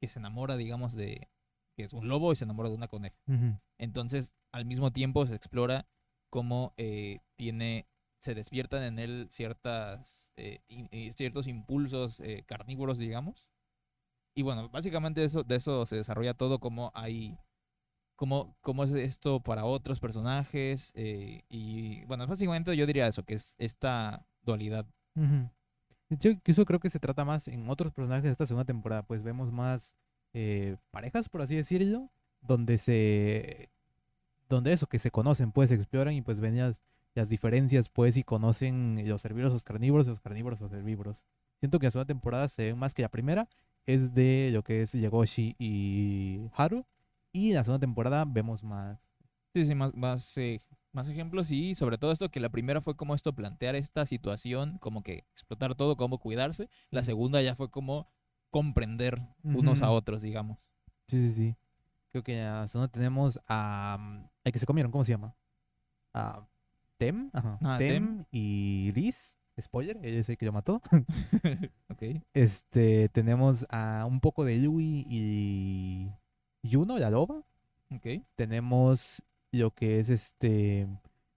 que 0.00 0.08
se 0.08 0.18
enamora, 0.18 0.56
digamos, 0.56 0.94
de 0.94 1.28
que 1.76 1.82
es 1.84 1.92
un 1.92 2.08
lobo 2.08 2.32
y 2.32 2.36
se 2.36 2.44
enamora 2.44 2.70
de 2.70 2.74
una 2.76 2.88
coneja. 2.88 3.18
Entonces, 3.78 4.32
al 4.50 4.64
mismo 4.64 4.92
tiempo 4.94 5.26
se 5.26 5.34
explora 5.34 5.86
cómo 6.30 6.72
eh, 6.78 7.18
tiene, 7.36 7.86
se 8.18 8.34
despiertan 8.34 8.82
en 8.82 8.98
él 8.98 9.28
ciertas, 9.30 10.32
eh, 10.38 10.60
in- 10.68 10.88
eh, 10.90 11.12
ciertos 11.12 11.48
impulsos 11.48 12.20
eh, 12.20 12.44
carnívoros, 12.46 12.96
digamos. 12.96 13.46
Y 14.34 14.40
bueno, 14.42 14.70
básicamente 14.70 15.22
eso, 15.22 15.44
de 15.44 15.56
eso 15.56 15.84
se 15.84 15.96
desarrolla 15.96 16.32
todo, 16.32 16.60
cómo 16.60 16.92
hay, 16.94 17.36
cómo, 18.16 18.56
cómo 18.62 18.84
es 18.84 18.90
esto 18.92 19.40
para 19.40 19.64
otros 19.64 20.00
personajes. 20.00 20.90
eh, 20.94 21.42
y 21.48 22.04
bueno, 22.06 22.26
básicamente 22.26 22.76
yo 22.76 22.86
diría 22.86 23.06
eso, 23.06 23.24
que 23.24 23.34
es 23.34 23.54
esta 23.58 24.26
dualidad. 24.42 24.86
Ujú. 25.14 25.48
Yo 26.08 26.32
eso 26.44 26.64
creo 26.64 26.80
que 26.80 26.90
se 26.90 27.00
trata 27.00 27.24
más 27.24 27.48
en 27.48 27.68
otros 27.68 27.92
personajes 27.92 28.24
de 28.24 28.32
esta 28.32 28.46
segunda 28.46 28.64
temporada, 28.64 29.02
pues 29.02 29.22
vemos 29.22 29.52
más 29.52 29.94
eh, 30.32 30.76
parejas, 30.90 31.28
por 31.28 31.42
así 31.42 31.56
decirlo, 31.56 32.10
donde 32.40 32.78
se, 32.78 33.70
donde 34.48 34.72
eso, 34.72 34.86
que 34.86 34.98
se 34.98 35.10
conocen, 35.10 35.52
pues 35.52 35.70
exploran 35.70 36.14
y 36.14 36.22
pues 36.22 36.38
ven 36.38 36.56
las, 36.58 36.80
las 37.14 37.28
diferencias, 37.28 37.88
pues 37.88 38.16
y 38.16 38.22
conocen 38.22 39.02
los 39.08 39.24
herbívoros, 39.24 39.52
los 39.52 39.64
carnívoros, 39.64 40.06
los 40.06 40.20
carnívoros, 40.20 40.60
los 40.60 40.72
herbívoros. 40.72 41.24
Siento 41.58 41.78
que 41.78 41.86
la 41.86 41.90
segunda 41.90 42.06
temporada 42.06 42.48
se 42.48 42.66
ve 42.66 42.74
más 42.74 42.94
que 42.94 43.02
la 43.02 43.08
primera, 43.08 43.48
es 43.86 44.14
de 44.14 44.50
lo 44.52 44.62
que 44.62 44.82
es 44.82 44.92
Yagoshi 44.92 45.56
y 45.58 46.40
Haru, 46.54 46.84
y 47.36 47.52
la 47.52 47.62
segunda 47.62 47.80
temporada 47.80 48.24
vemos 48.24 48.64
más. 48.64 48.98
Sí, 49.52 49.66
sí, 49.66 49.74
más, 49.74 49.94
más, 49.94 50.36
eh, 50.38 50.62
más 50.92 51.06
ejemplos 51.06 51.50
y 51.50 51.74
sobre 51.74 51.98
todo 51.98 52.10
esto 52.12 52.30
que 52.30 52.40
la 52.40 52.48
primera 52.48 52.80
fue 52.80 52.96
como 52.96 53.14
esto, 53.14 53.34
plantear 53.34 53.76
esta 53.76 54.06
situación, 54.06 54.78
como 54.78 55.02
que 55.02 55.26
explotar 55.32 55.74
todo, 55.74 55.98
cómo 55.98 56.18
cuidarse. 56.18 56.70
La 56.90 57.02
segunda 57.02 57.42
ya 57.42 57.54
fue 57.54 57.70
como 57.70 58.08
comprender 58.50 59.20
unos 59.42 59.82
a 59.82 59.90
otros, 59.90 60.22
digamos. 60.22 60.58
Sí, 61.08 61.20
sí, 61.20 61.32
sí. 61.34 61.56
Creo 62.10 62.24
que 62.24 62.38
en 62.38 62.44
la 62.44 62.68
segunda 62.68 62.90
tenemos 62.90 63.38
a... 63.46 63.98
mm, 64.00 64.28
al 64.44 64.52
que 64.52 64.58
se 64.58 64.66
comieron, 64.66 64.90
¿cómo 64.90 65.04
se 65.04 65.12
llama? 65.12 65.36
A 66.14 66.48
Tem, 66.96 67.28
ajá. 67.34 67.58
Ah, 67.60 67.76
Tem, 67.76 68.24
y 68.30 68.92
Liz, 68.94 69.36
spoiler, 69.60 69.98
él 70.02 70.14
es 70.14 70.28
el 70.30 70.38
que 70.38 70.46
lo 70.46 70.52
mató. 70.52 70.80
ok. 71.90 72.02
Este, 72.32 73.10
tenemos 73.10 73.66
a 73.68 74.06
un 74.08 74.20
poco 74.20 74.44
de 74.46 74.56
Louis 74.56 75.04
y 75.06 76.10
Juno, 76.70 76.98
la 76.98 77.10
loba. 77.10 77.42
Ok. 77.90 78.06
Tenemos 78.34 79.22
lo 79.52 79.70
que 79.72 80.00
es 80.00 80.10
este, 80.10 80.86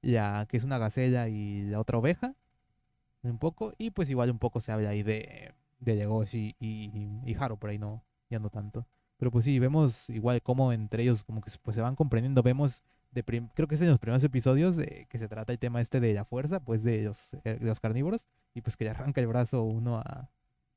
la 0.01 0.45
que 0.49 0.57
es 0.57 0.63
una 0.63 0.77
gacela 0.77 1.29
y 1.29 1.63
la 1.63 1.79
otra 1.79 1.97
oveja, 1.97 2.35
un 3.23 3.37
poco. 3.37 3.73
Y 3.77 3.91
pues 3.91 4.09
igual 4.09 4.31
un 4.31 4.39
poco 4.39 4.59
se 4.59 4.71
habla 4.71 4.89
ahí 4.89 5.03
de, 5.03 5.53
de 5.79 5.97
Yagoshi 5.97 6.55
y, 6.59 7.07
y 7.25 7.35
Haru, 7.35 7.57
por 7.57 7.69
ahí 7.69 7.77
no, 7.77 8.03
ya 8.29 8.39
no 8.39 8.49
tanto. 8.49 8.85
Pero 9.17 9.31
pues 9.31 9.45
sí, 9.45 9.59
vemos 9.59 10.09
igual 10.09 10.41
cómo 10.41 10.71
entre 10.71 11.03
ellos 11.03 11.23
como 11.23 11.41
que 11.41 11.49
se- 11.49 11.59
pues, 11.59 11.75
se 11.75 11.81
van 11.81 11.95
comprendiendo. 11.95 12.41
Vemos, 12.41 12.83
de 13.11 13.23
creo 13.53 13.67
que 13.67 13.75
es 13.75 13.81
en 13.81 13.89
los 13.89 13.99
primeros 13.99 14.23
episodios 14.23 14.77
eh, 14.79 15.07
que 15.09 15.17
se 15.17 15.27
trata 15.27 15.51
el 15.51 15.59
tema 15.59 15.81
este 15.81 15.99
de 15.99 16.13
la 16.13 16.23
fuerza, 16.25 16.61
pues 16.61 16.83
de 16.83 17.03
los, 17.03 17.33
eh, 17.43 17.57
de 17.59 17.65
los 17.65 17.79
carnívoros. 17.79 18.27
Y 18.53 18.61
pues 18.61 18.77
que 18.77 18.85
le 18.85 18.91
arranca 18.91 19.19
el 19.21 19.27
brazo 19.27 19.63
uno 19.63 19.97
a... 19.97 20.29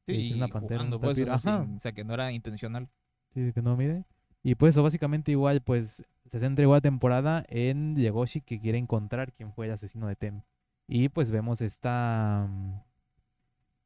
Sí, 0.06 0.14
que 0.14 0.30
es 0.30 0.36
una 0.36 0.46
y 0.48 0.50
pantera, 0.50 0.78
jugando, 0.80 1.00
pues, 1.00 1.16
o 1.20 1.78
sea, 1.78 1.92
que 1.92 2.02
no 2.04 2.14
era 2.14 2.32
intencional. 2.32 2.88
Sí, 3.28 3.52
que 3.52 3.62
no, 3.62 3.76
mire. 3.76 4.04
Y 4.42 4.54
pues 4.56 4.74
eso 4.74 4.82
básicamente 4.82 5.30
igual, 5.32 5.60
pues 5.62 6.04
se 6.26 6.38
centra 6.40 6.62
igual 6.64 6.78
la 6.78 6.80
temporada 6.82 7.44
en 7.48 7.96
Yagoshi 7.96 8.40
que 8.40 8.60
quiere 8.60 8.78
encontrar 8.78 9.32
quién 9.32 9.52
fue 9.52 9.66
el 9.66 9.72
asesino 9.72 10.06
de 10.08 10.16
Tem. 10.16 10.42
Y 10.88 11.08
pues 11.10 11.30
vemos 11.30 11.60
esta 11.60 12.46
mm, 12.50 12.80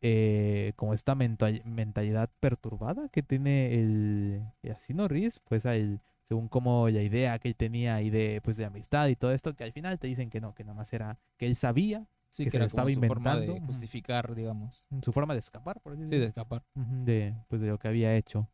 eh, 0.02 0.72
como 0.76 0.94
esta 0.94 1.14
mental- 1.14 1.62
mentalidad 1.64 2.30
perturbada 2.40 3.08
que 3.08 3.22
tiene 3.22 3.74
el, 3.74 4.42
el 4.62 4.72
asesino 4.72 5.08
Riz, 5.08 5.40
pues 5.44 5.64
él, 5.64 6.00
según 6.22 6.48
como 6.48 6.88
la 6.88 7.02
idea 7.02 7.38
que 7.38 7.48
él 7.48 7.56
tenía 7.56 7.94
ahí 7.96 8.10
de 8.10 8.40
pues 8.42 8.56
de 8.56 8.64
amistad 8.66 9.08
y 9.08 9.16
todo 9.16 9.32
esto, 9.32 9.54
que 9.54 9.64
al 9.64 9.72
final 9.72 9.98
te 9.98 10.06
dicen 10.06 10.30
que 10.30 10.40
no, 10.40 10.54
que 10.54 10.64
nada 10.64 10.74
más 10.74 10.92
era 10.92 11.18
que 11.38 11.46
él 11.46 11.56
sabía 11.56 12.06
Sí, 12.30 12.44
que 12.44 12.50
que 12.50 12.50
se 12.50 12.56
era 12.58 12.64
lo 12.64 12.66
estaba 12.68 12.90
su 12.92 13.00
forma 13.02 13.30
de 13.40 13.46
inventando, 13.46 13.66
justificar, 13.66 14.34
digamos. 14.34 14.84
su 15.02 15.12
forma 15.12 15.32
de 15.32 15.40
escapar, 15.40 15.80
por 15.80 15.94
así 15.94 16.02
Sí, 16.02 16.08
de 16.18 16.24
escapar. 16.26 16.62
de, 16.74 17.34
pues, 17.48 17.62
de 17.62 17.68
lo 17.68 17.78
que 17.78 17.88
había 17.88 18.14
hecho. 18.14 18.46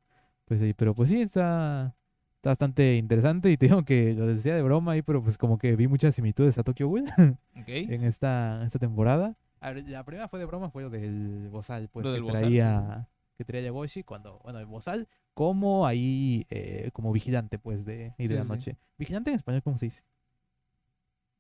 Pues 0.44 0.60
sí, 0.60 0.74
pero 0.74 0.94
pues 0.94 1.08
sí, 1.10 1.20
está, 1.22 1.94
está 2.36 2.50
bastante 2.50 2.96
interesante 2.96 3.50
y 3.50 3.56
te 3.56 3.66
digo 3.66 3.84
que 3.84 4.12
lo 4.14 4.26
decía 4.26 4.54
de 4.54 4.62
broma 4.62 4.92
ahí, 4.92 5.02
pero 5.02 5.22
pues 5.22 5.38
como 5.38 5.58
que 5.58 5.76
vi 5.76 5.86
muchas 5.88 6.14
similitudes 6.14 6.58
a 6.58 6.62
Tokyo 6.64 6.88
Ghoul 6.88 7.04
en 7.66 8.04
esta, 8.04 8.62
esta 8.64 8.78
temporada. 8.78 9.36
A 9.60 9.70
ver, 9.72 9.88
la 9.88 10.04
primera 10.04 10.28
fue 10.28 10.40
de 10.40 10.44
broma, 10.44 10.70
fue 10.70 10.82
lo 10.82 10.90
del 10.90 11.48
Bozal, 11.50 11.88
pues 11.88 12.04
Lo 12.04 12.10
que 12.10 12.14
del 12.14 12.22
Bozal, 12.22 12.40
sí, 12.40 12.46
traía, 12.48 13.08
que 13.38 13.44
traía 13.44 13.64
Yagoshi 13.66 14.02
cuando, 14.02 14.40
bueno, 14.40 14.58
el 14.58 14.66
Bozal 14.66 15.08
como 15.34 15.86
ahí, 15.86 16.46
eh, 16.50 16.90
como 16.92 17.12
vigilante, 17.12 17.58
pues, 17.58 17.84
de, 17.86 18.12
y 18.18 18.24
de 18.24 18.28
Sí, 18.28 18.34
la 18.34 18.42
sí. 18.42 18.48
noche. 18.48 18.76
Vigilante 18.98 19.30
en 19.30 19.36
español, 19.36 19.62
¿cómo 19.62 19.78
se 19.78 19.86
dice? 19.86 20.02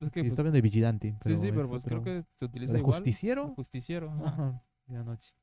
Es 0.00 0.10
que, 0.10 0.20
Sí, 0.20 0.24
pues, 0.24 0.32
está 0.32 0.42
bien 0.42 0.52
de 0.54 0.60
vigilante, 0.62 1.08
sí, 1.10 1.16
pero 1.22 1.36
sí, 1.36 1.48
pero 1.48 1.60
es 1.62 1.66
pues 1.68 1.84
otro- 1.84 2.02
creo 2.02 2.22
que 2.22 2.26
se 2.36 2.44
utiliza 2.44 2.72
¿De 2.72 2.78
igual. 2.78 3.00
justiciero? 3.00 3.54
Justiciero. 3.54 4.12
ajá. 4.12 4.26
Ajá, 4.28 4.62
de 4.86 4.94
la 4.98 5.04
noche. 5.04 5.34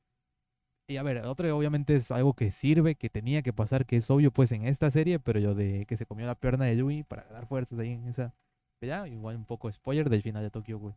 Y 0.90 0.96
a 0.96 1.04
ver, 1.04 1.18
otro 1.18 1.56
obviamente 1.56 1.94
es 1.94 2.10
algo 2.10 2.34
que 2.34 2.50
sirve, 2.50 2.96
que 2.96 3.08
tenía 3.08 3.42
que 3.42 3.52
pasar, 3.52 3.86
que 3.86 3.96
es 3.98 4.10
obvio 4.10 4.32
pues 4.32 4.50
en 4.50 4.64
esta 4.66 4.90
serie, 4.90 5.20
pero 5.20 5.38
yo 5.38 5.54
de 5.54 5.86
que 5.86 5.96
se 5.96 6.04
comió 6.04 6.26
la 6.26 6.34
pierna 6.34 6.64
de 6.64 6.76
Yui 6.76 7.04
para 7.04 7.22
ganar 7.22 7.46
fuerzas 7.46 7.78
ahí 7.78 7.92
en 7.92 8.08
esa 8.08 8.34
pelea, 8.80 9.06
igual 9.06 9.36
un 9.36 9.44
poco 9.44 9.70
spoiler 9.70 10.10
del 10.10 10.22
final 10.22 10.42
de 10.42 10.50
Tokyo 10.50 10.80
Ghoul. 10.80 10.94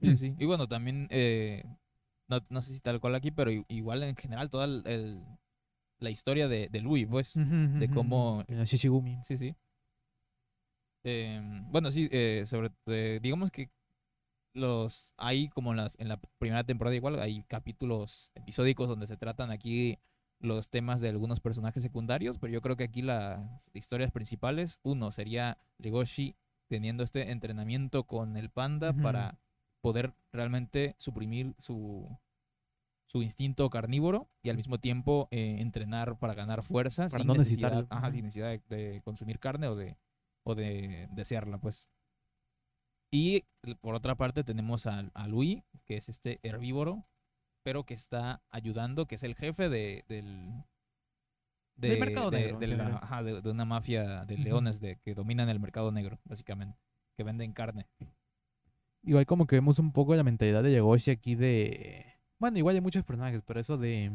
Sí, 0.00 0.16
sí. 0.16 0.34
Y 0.38 0.46
bueno, 0.46 0.66
también, 0.66 1.08
eh, 1.10 1.62
no, 2.26 2.38
no 2.48 2.62
sé 2.62 2.72
si 2.72 2.80
tal 2.80 3.00
cual 3.00 3.16
aquí, 3.16 3.30
pero 3.30 3.50
igual 3.68 4.02
en 4.02 4.16
general 4.16 4.48
toda 4.48 4.64
el, 4.64 4.82
el- 4.86 5.22
la 5.98 6.08
historia 6.08 6.48
de, 6.48 6.68
de 6.70 6.80
Louis, 6.80 7.06
pues. 7.06 7.32
de 7.34 7.90
cómo- 7.90 8.44
Shishigumi. 8.48 9.18
Sí, 9.24 9.36
sí. 9.36 9.54
Em, 11.04 11.70
bueno, 11.70 11.90
sí, 11.90 12.08
eh, 12.10 12.44
sobre, 12.46 12.70
eh, 12.86 13.18
digamos 13.22 13.50
que 13.50 13.68
los 14.58 15.14
hay 15.16 15.48
como 15.48 15.70
en, 15.70 15.78
las, 15.78 15.98
en 15.98 16.08
la 16.08 16.18
primera 16.38 16.64
temporada 16.64 16.94
igual, 16.96 17.18
hay 17.20 17.42
capítulos 17.44 18.32
episódicos 18.34 18.88
donde 18.88 19.06
se 19.06 19.16
tratan 19.16 19.50
aquí 19.50 19.98
los 20.40 20.70
temas 20.70 21.00
de 21.00 21.08
algunos 21.08 21.40
personajes 21.40 21.82
secundarios, 21.82 22.38
pero 22.38 22.52
yo 22.52 22.60
creo 22.60 22.76
que 22.76 22.84
aquí 22.84 23.02
las 23.02 23.70
historias 23.74 24.12
principales, 24.12 24.78
uno 24.82 25.10
sería 25.10 25.58
Legoshi 25.78 26.36
teniendo 26.68 27.02
este 27.02 27.30
entrenamiento 27.30 28.04
con 28.04 28.36
el 28.36 28.50
panda 28.50 28.92
para 28.92 29.38
poder 29.80 30.12
realmente 30.32 30.94
suprimir 30.98 31.54
su, 31.58 32.18
su 33.06 33.22
instinto 33.22 33.68
carnívoro 33.70 34.28
y 34.42 34.50
al 34.50 34.56
mismo 34.56 34.78
tiempo 34.78 35.28
eh, 35.30 35.56
entrenar 35.60 36.18
para 36.18 36.34
ganar 36.34 36.62
fuerza 36.62 37.08
Para 37.08 37.18
sin 37.18 37.26
no 37.26 37.34
necesidad, 37.34 37.86
ajá, 37.88 38.12
sin 38.12 38.24
necesidad 38.24 38.50
de, 38.50 38.62
de 38.76 39.00
consumir 39.02 39.38
carne 39.38 39.66
o 39.68 39.76
de, 39.76 39.96
o 40.44 40.54
de 40.54 41.08
desearla, 41.12 41.58
pues. 41.58 41.86
Y 43.10 43.44
por 43.80 43.94
otra 43.94 44.14
parte 44.16 44.44
tenemos 44.44 44.86
a, 44.86 45.10
a 45.14 45.28
Louis, 45.28 45.62
que 45.84 45.96
es 45.96 46.08
este 46.08 46.38
herbívoro, 46.42 47.06
pero 47.62 47.84
que 47.84 47.94
está 47.94 48.42
ayudando, 48.50 49.06
que 49.06 49.14
es 49.16 49.22
el 49.22 49.34
jefe 49.34 49.68
de, 49.68 50.04
del, 50.08 50.64
Del 51.76 51.92
de- 51.92 51.96
mercado 51.98 52.30
de- 52.30 52.38
negro, 52.38 52.58
de 52.58 52.66
la- 52.68 52.96
ajá, 52.98 53.22
de- 53.22 53.50
una 53.50 53.64
mafia 53.64 54.24
de 54.24 54.36
leones 54.38 54.80
de, 54.80 54.96
que 54.96 55.14
dominan 55.14 55.48
el 55.48 55.60
mercado 55.60 55.90
negro, 55.92 56.18
básicamente, 56.24 56.78
que 57.16 57.24
venden 57.24 57.52
carne. 57.52 57.86
Igual 59.02 59.26
como 59.26 59.46
que 59.46 59.56
vemos 59.56 59.78
un 59.78 59.92
poco 59.92 60.14
la 60.14 60.24
mentalidad 60.24 60.62
de 60.62 60.72
Yagoshi 60.72 61.10
aquí 61.10 61.34
de... 61.34 62.04
Bueno, 62.38 62.58
igual 62.58 62.74
hay 62.74 62.80
muchos 62.80 63.04
personajes, 63.04 63.42
pero 63.46 63.60
eso 63.60 63.78
de... 63.78 64.12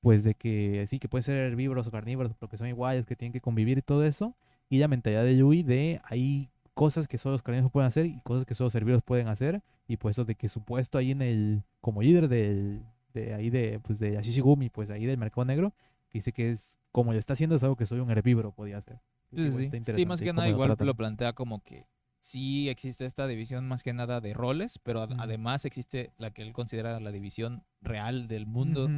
Pues 0.00 0.24
de 0.24 0.34
que 0.34 0.84
sí, 0.86 0.98
que 0.98 1.08
pueden 1.08 1.24
ser 1.24 1.36
herbívoros 1.36 1.86
o 1.86 1.90
carnívoros, 1.90 2.32
pero 2.34 2.48
que 2.48 2.56
son 2.56 2.68
iguales, 2.68 3.04
que 3.04 3.16
tienen 3.16 3.32
que 3.32 3.40
convivir 3.42 3.78
y 3.78 3.82
todo 3.82 4.02
eso. 4.04 4.34
Y 4.70 4.78
la 4.78 4.88
mentalidad 4.88 5.24
de 5.24 5.36
Yui 5.36 5.62
de 5.62 6.00
hay 6.04 6.48
cosas 6.80 7.06
que 7.08 7.18
solo 7.18 7.34
los 7.34 7.42
carnívoros 7.42 7.70
pueden 7.70 7.88
hacer 7.88 8.06
y 8.06 8.20
cosas 8.22 8.46
que 8.46 8.54
solo 8.54 8.66
los 8.68 8.74
herbívoros 8.74 9.02
pueden 9.02 9.28
hacer. 9.28 9.62
Y 9.86 9.98
pues 9.98 10.14
eso 10.14 10.24
de 10.24 10.34
que 10.34 10.48
su 10.48 10.62
puesto 10.64 10.96
ahí 10.96 11.10
en 11.10 11.20
el... 11.20 11.62
Como 11.82 12.00
líder 12.00 12.26
del... 12.26 12.82
De 13.12 13.34
ahí 13.34 13.50
de... 13.50 13.80
Pues 13.80 13.98
de 13.98 14.16
Ashishigumi, 14.16 14.70
pues 14.70 14.88
ahí 14.88 15.04
del 15.04 15.18
mercado 15.18 15.44
negro. 15.44 15.74
Que 16.08 16.18
dice 16.20 16.32
que 16.32 16.48
es... 16.48 16.78
Como 16.90 17.12
lo 17.12 17.18
está 17.18 17.34
haciendo 17.34 17.54
es 17.56 17.62
algo 17.62 17.76
que 17.76 17.84
solo 17.84 18.02
un 18.02 18.10
herbívoro 18.10 18.52
podía 18.52 18.78
hacer. 18.78 18.98
Sí, 19.30 19.50
sí. 19.50 19.82
Sí, 19.94 20.06
más 20.06 20.22
que 20.22 20.32
nada 20.32 20.48
lo 20.48 20.54
igual 20.54 20.68
tratan. 20.70 20.86
lo 20.86 20.94
plantea 20.94 21.34
como 21.34 21.62
que 21.62 21.86
sí 22.18 22.70
existe 22.70 23.04
esta 23.04 23.26
división 23.26 23.68
más 23.68 23.82
que 23.82 23.92
nada 23.92 24.22
de 24.22 24.32
roles, 24.32 24.78
pero 24.82 25.02
ad- 25.02 25.16
además 25.18 25.66
existe 25.66 26.12
la 26.16 26.30
que 26.30 26.40
él 26.42 26.52
considera 26.54 26.98
la 26.98 27.12
división 27.12 27.62
real 27.82 28.26
del 28.26 28.46
mundo, 28.46 28.88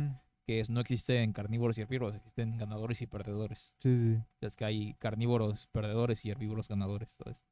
que 0.46 0.60
es 0.60 0.70
no 0.70 0.80
existe 0.80 1.22
en 1.22 1.32
carnívoros 1.32 1.76
y 1.78 1.82
herbívoros, 1.82 2.14
existen 2.14 2.56
ganadores 2.58 3.02
y 3.02 3.06
perdedores. 3.06 3.74
Sí, 3.80 4.14
sí. 4.14 4.22
Es 4.40 4.56
que 4.56 4.64
hay 4.64 4.94
carnívoros 4.94 5.66
perdedores 5.72 6.24
y 6.24 6.30
herbívoros 6.30 6.68
ganadores. 6.68 7.18
Eso. 7.26 7.44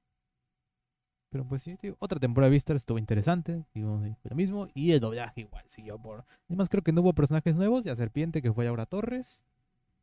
Pero 1.31 1.45
pues 1.47 1.63
sí, 1.63 1.77
tío, 1.77 1.97
otra 2.01 2.19
temporada 2.19 2.51
de 2.51 2.55
Vistar 2.55 2.75
estuvo 2.77 2.99
interesante, 2.99 3.65
digo, 3.73 4.01
lo 4.25 4.37
mismo. 4.37 4.69
Y 4.75 4.91
el 4.93 5.01
doblaje 5.01 5.43
igual 5.43 5.63
siguió 5.69 5.97
por... 5.99 6.25
Además 6.49 6.69
creo 6.69 6.83
que 6.83 6.93
no 6.93 7.03
hubo 7.03 7.13
personajes 7.13 7.55
nuevos, 7.55 7.85
ya 7.85 7.95
Serpiente 7.95 8.43
que 8.43 8.53
fue 8.53 8.65
Laura 8.65 8.85
Torres. 8.87 9.41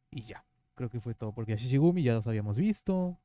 Y 0.10 0.24
ya, 0.24 0.46
creo 0.76 0.90
que 0.90 1.02
fue 1.02 1.14
todo, 1.16 1.34
porque 1.34 1.54
a 1.54 1.56
Shishigumi 1.58 2.02
ya 2.02 2.14
los 2.14 2.28
habíamos 2.28 2.56
visto. 2.56 3.18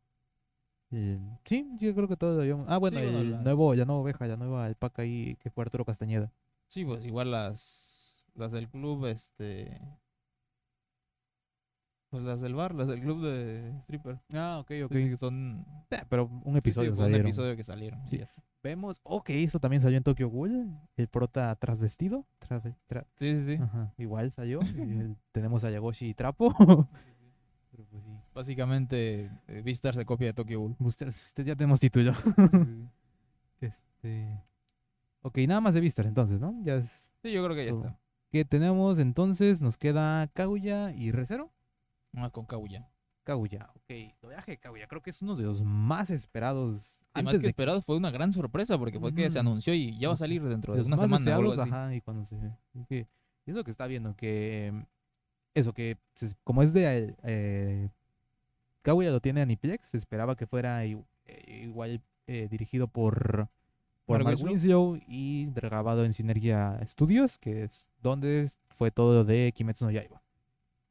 Eh, 0.90 1.18
sí, 1.44 1.70
yo 1.78 1.94
creo 1.94 2.08
que 2.08 2.16
todos 2.16 2.34
lo 2.36 2.42
habíamos... 2.42 2.66
Ah, 2.68 2.78
bueno, 2.78 2.98
Sí, 2.98 3.06
el 3.06 3.30
las- 3.30 3.42
nuevo, 3.44 3.74
la 3.74 3.84
nueva 3.84 4.02
oveja, 4.02 4.26
la 4.26 4.36
nueva 4.36 4.66
alpaca 4.66 5.02
ahí 5.02 5.36
que 5.36 5.50
fue 5.50 5.62
Arturo 5.62 5.84
Castañeda. 5.84 6.32
Sí, 6.68 6.84
pues 6.84 7.04
igual 7.04 7.30
las, 7.30 8.24
las 8.34 8.50
del 8.50 8.68
club, 8.68 9.06
este... 9.06 9.80
Pues 12.12 12.22
las 12.24 12.40
del 12.42 12.54
bar, 12.54 12.74
las 12.74 12.86
del 12.88 13.00
club 13.00 13.22
de 13.24 13.72
stripper. 13.80 14.20
Ah, 14.34 14.58
ok, 14.60 14.70
ok. 14.84 14.92
Sí, 14.92 15.02
sí, 15.04 15.10
que 15.10 15.16
son... 15.16 15.64
Eh, 15.90 16.02
pero 16.10 16.26
un 16.26 16.42
sí, 16.44 16.50
sí, 16.52 16.58
episodio 16.58 16.90
fue 16.94 17.04
un 17.06 17.10
salieron. 17.10 17.26
episodio 17.26 17.56
que 17.56 17.64
salieron. 17.64 18.06
Sí. 18.06 18.18
ya 18.18 18.24
está. 18.24 18.42
Vemos, 18.62 19.00
ok, 19.02 19.30
eso 19.30 19.58
también 19.58 19.80
salió 19.80 19.96
en 19.96 20.04
Tokyo 20.04 20.28
Ghoul, 20.28 20.70
el 20.96 21.08
prota 21.08 21.52
trasvestido. 21.56 22.24
Trasve- 22.46 22.76
tra- 22.88 23.06
Sí, 23.16 23.36
sí, 23.38 23.44
sí. 23.46 23.54
Ajá, 23.62 23.92
igual 23.96 24.30
salió. 24.30 24.60
el- 24.78 25.16
tenemos 25.32 25.64
a 25.64 25.70
Yagoshi 25.70 26.08
y 26.10 26.14
Trapo. 26.14 26.54
Pero 27.72 27.84
pues 27.90 28.04
sí. 28.04 28.10
Básicamente, 28.34 29.30
eh, 29.48 29.62
Vistar 29.64 29.94
se 29.94 30.04
copia 30.04 30.26
de 30.28 30.32
Tokyo 30.34 30.60
Ghoul. 30.60 30.76
Boosters, 30.78 31.24
este 31.26 31.42
ya 31.44 31.56
tenemos 31.56 31.80
título. 31.80 32.12
Este. 33.60 34.42
Ok, 35.22 35.38
nada 35.48 35.60
más 35.60 35.74
de 35.74 35.80
Vistas 35.80 36.06
entonces, 36.06 36.40
¿no? 36.40 36.54
Ya 36.62 36.74
es. 36.76 37.10
Sí, 37.22 37.32
yo 37.32 37.42
creo 37.44 37.56
que 37.56 37.64
ya 37.66 37.72
Todo. 37.72 37.86
está. 37.86 37.98
¿Qué 38.30 38.44
tenemos 38.44 38.98
entonces? 38.98 39.62
Nos 39.62 39.76
queda 39.76 40.26
Kaguya 40.28 40.92
y 40.92 41.12
Recero. 41.12 41.50
Ah, 42.16 42.30
con 42.30 42.44
Kaguya. 42.46 42.88
Kaguya, 43.24 43.70
ok. 43.76 44.14
Doblaje 44.20 44.52
de 44.52 44.58
Kaguya, 44.58 44.86
creo 44.88 45.00
que 45.00 45.10
es 45.10 45.22
uno 45.22 45.36
de 45.36 45.44
los 45.44 45.62
más 45.62 46.10
esperados. 46.10 46.98
Y 47.14 47.22
más 47.22 47.26
antes 47.26 47.40
que 47.40 47.42
de 47.46 47.48
esperado 47.50 47.80
fue 47.82 47.96
una 47.96 48.10
gran 48.10 48.32
sorpresa 48.32 48.76
porque 48.78 48.98
fue 48.98 49.14
que 49.14 49.30
se 49.30 49.38
Ujú. 49.38 49.48
anunció 49.48 49.74
y 49.74 49.96
ya 49.98 50.08
va 50.08 50.14
a 50.14 50.16
salir 50.16 50.42
dentro 50.42 50.72
de 50.72 50.78
los 50.80 50.88
una 50.88 50.96
más 50.96 51.04
semana 51.22 51.30
o 51.36 51.38
algo 51.40 51.50
deseados, 51.52 51.72
así. 51.72 51.82
ajá, 51.82 51.94
y 51.94 52.00
cuando 52.00 52.24
se 52.26 52.36
es 52.36 52.86
que- 52.88 53.06
y 53.46 53.70
está 53.70 53.86
viendo, 53.86 54.14
que 54.16 54.66
em, 54.68 54.84
eso, 55.54 55.72
que 55.72 55.96
como 56.44 56.62
es 56.62 56.72
de 56.72 57.14
eh, 57.22 57.88
Kaguya 58.82 59.10
lo 59.10 59.20
tiene 59.20 59.42
Aniplex, 59.42 59.86
se 59.86 59.96
esperaba 59.96 60.36
que 60.36 60.46
fuera 60.46 60.84
eh, 60.84 60.96
igual 61.46 62.00
eh, 62.26 62.48
dirigido 62.50 62.88
por, 62.88 63.48
por 64.06 64.24
Mark 64.24 64.38
Winslow. 64.42 64.98
Y 65.06 65.46
grabado 65.52 66.04
en 66.04 66.12
Sinergia 66.12 66.80
Studios, 66.86 67.38
que 67.38 67.64
es 67.64 67.86
donde 68.00 68.48
fue 68.68 68.90
todo 68.90 69.14
lo 69.14 69.24
de 69.24 69.52
Kimetsu 69.54 69.84
no 69.84 69.90
Yaiba. 69.90 70.21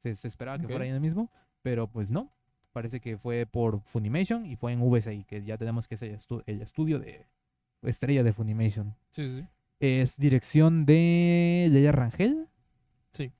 Se, 0.01 0.15
se 0.15 0.27
esperaba 0.27 0.57
que 0.57 0.67
fuera 0.67 0.83
ahí 0.83 0.89
en 0.89 0.95
el 0.95 1.01
mismo, 1.01 1.31
pero 1.61 1.87
pues 1.87 2.09
no. 2.11 2.31
Parece 2.73 2.99
que 2.99 3.17
fue 3.17 3.45
por 3.45 3.81
Funimation 3.81 4.45
y 4.45 4.55
fue 4.55 4.71
en 4.73 4.81
VSI, 4.81 5.25
que 5.25 5.43
ya 5.43 5.57
tenemos 5.57 5.87
que 5.87 5.95
es 5.95 6.01
el, 6.01 6.17
estu- 6.17 6.43
el 6.45 6.61
estudio 6.61 6.99
de 6.99 7.27
estrella 7.83 8.23
de 8.23 8.33
Funimation. 8.33 8.95
Sí, 9.11 9.27
sí. 9.29 9.45
Es 9.79 10.17
dirección 10.17 10.85
de 10.85 11.67
Leia 11.69 11.91
Rangel. 11.91 12.47
Sí. 13.09 13.31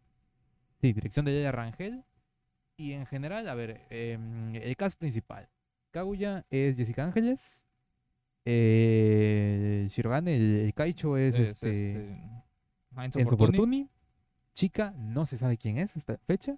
Sí, 0.82 0.91
dirección 0.93 1.26
de 1.26 1.32
Leia 1.32 1.51
Rangel. 1.51 2.03
Y 2.78 2.91
en 2.93 3.05
general, 3.05 3.47
a 3.47 3.53
ver, 3.55 3.86
em, 3.89 4.55
el 4.55 4.76
cast 4.76 4.97
principal. 4.99 5.47
Kaguya 5.91 6.45
es 6.49 6.76
Jessica 6.78 7.03
Ángeles. 7.05 7.64
Eh, 8.45 9.86
Shirogane, 9.89 10.36
el, 10.36 10.55
el 10.66 10.74
Kaicho 10.74 11.16
es, 11.18 11.36
Es, 11.36 11.49
este, 11.49 11.72
este, 11.72 12.20
Heinz 12.97 13.16
Enzo 13.16 13.38
Fortuny. 13.38 13.88
Chica, 14.62 14.93
no 14.95 15.26
se 15.26 15.39
sabe 15.39 15.57
quién 15.57 15.80
es 15.80 15.97
hasta 15.97 16.20
fecha. 16.20 16.55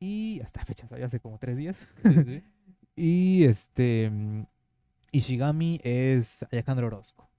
Y 0.00 0.40
hasta 0.40 0.64
fecha, 0.64 0.88
salió 0.88 1.06
hace 1.06 1.20
como 1.20 1.38
tres 1.38 1.56
días. 1.56 1.86
Sí, 2.02 2.22
sí. 2.24 2.42
Y 2.96 3.44
este. 3.44 4.10
mm, 4.10 4.46
Ishigami 5.12 5.80
es 5.84 6.44
Alejandro 6.50 6.88
Orozco. 6.88 7.30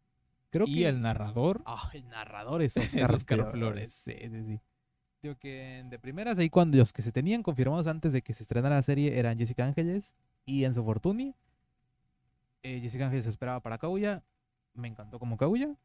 Creo 0.50 0.66
Y 0.66 0.76
que 0.76 0.88
el 0.88 1.02
narrador. 1.02 1.62
Ah, 1.66 1.90
el 1.94 2.08
narrador 2.08 2.62
es 2.62 2.78
Oscar, 2.78 3.14
Oscar 3.14 3.38
Flores. 3.52 3.52
Flores. 3.52 3.94
Sí, 3.94 4.14
sí, 4.30 4.44
sí. 4.46 4.62
Digo 5.22 5.36
que 5.36 5.84
de 5.90 6.00
primeras, 6.00 6.40
ahí 6.40 6.50
cuando 6.50 6.78
los 6.78 6.94
que 6.94 7.02
se 7.02 7.12
tenían 7.12 7.44
confirmados 7.44 7.88
antes 7.88 8.14
de 8.14 8.22
que 8.22 8.32
se 8.32 8.44
estrenara 8.44 8.76
la 8.76 8.82
serie 8.82 9.20
eran 9.20 9.38
Jessica 9.38 9.66
Ángeles 9.66 10.14
y 10.46 10.64
Enzo 10.64 10.86
Fortuni. 10.86 11.36
Eh, 12.64 12.80
Jessica 12.80 13.04
Ángeles 13.04 13.26
se 13.26 13.30
esperaba 13.30 13.60
para 13.60 13.78
Kaguya. 13.78 14.24
Me 14.74 14.88
encantó 14.88 15.20
como 15.20 15.36
Kaguya. 15.36 15.76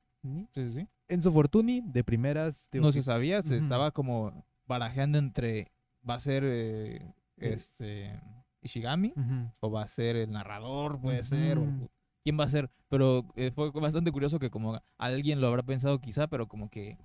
Sí, 0.54 0.72
sí. 0.72 0.88
Enzo 1.08 1.30
Fortuni, 1.30 1.82
de 1.84 2.02
primeras. 2.04 2.68
digo 2.72 2.84
No 2.86 2.88
que- 2.90 2.94
se 2.98 3.02
sabía, 3.02 3.42
se 3.42 3.56
estaba 3.58 3.90
como 3.90 4.44
barajeando 4.66 5.18
entre 5.18 5.70
va 6.08 6.14
a 6.14 6.20
ser 6.20 6.42
eh, 6.46 6.96
Eh. 7.38 7.52
este 7.52 8.20
Ishigami 8.62 9.12
o 9.60 9.70
va 9.70 9.82
a 9.82 9.86
ser 9.88 10.16
el 10.16 10.30
narrador, 10.30 11.00
puede 11.00 11.22
ser, 11.24 11.58
o 11.58 11.66
quién 12.22 12.38
va 12.40 12.44
a 12.44 12.48
ser, 12.48 12.70
pero 12.88 13.26
eh, 13.36 13.50
fue 13.54 13.70
bastante 13.72 14.10
curioso 14.12 14.38
que 14.38 14.48
como 14.50 14.80
alguien 14.96 15.40
lo 15.42 15.48
habrá 15.48 15.62
pensado 15.62 16.00
quizá, 16.00 16.26
pero 16.28 16.48
como 16.48 16.70
que 16.70 16.96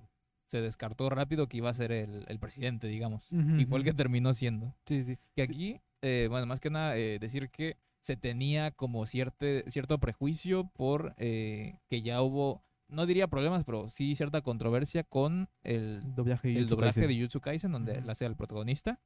se 0.46 0.62
descartó 0.62 1.10
rápido 1.10 1.46
que 1.48 1.58
iba 1.58 1.68
a 1.70 1.74
ser 1.74 1.92
el, 1.92 2.24
el 2.28 2.38
presidente, 2.38 2.86
digamos, 2.88 3.28
y 3.32 3.66
fue 3.66 3.78
el 3.78 3.84
que 3.84 3.92
terminó 3.92 4.32
siendo. 4.34 4.74
Sí, 4.86 5.02
sí. 5.02 5.18
Que 5.36 5.42
aquí, 5.42 5.80
eh, 6.02 6.26
bueno, 6.30 6.46
más 6.46 6.58
que 6.60 6.70
nada 6.70 6.96
eh, 6.96 7.18
decir 7.18 7.50
que 7.50 7.76
se 8.00 8.16
tenía 8.16 8.70
como 8.70 9.04
cierte, 9.04 9.64
cierto 9.68 9.98
prejuicio 9.98 10.64
por 10.72 11.14
que 11.16 12.02
ya 12.02 12.22
hubo, 12.22 12.64
no 12.90 13.06
diría 13.06 13.28
problemas, 13.28 13.64
pero 13.64 13.88
sí 13.90 14.14
cierta 14.14 14.40
controversia 14.42 15.04
con 15.04 15.48
el, 15.62 16.00
Doblaje 16.14 16.50
y 16.50 16.56
el 16.58 16.68
doblaje 16.68 17.00
Kaisen. 17.06 17.30
de 17.32 17.40
Kaisen, 17.40 17.72
donde 17.72 18.00
la 18.02 18.12
hace 18.12 18.26
el 18.26 18.36
protagonista, 18.36 19.00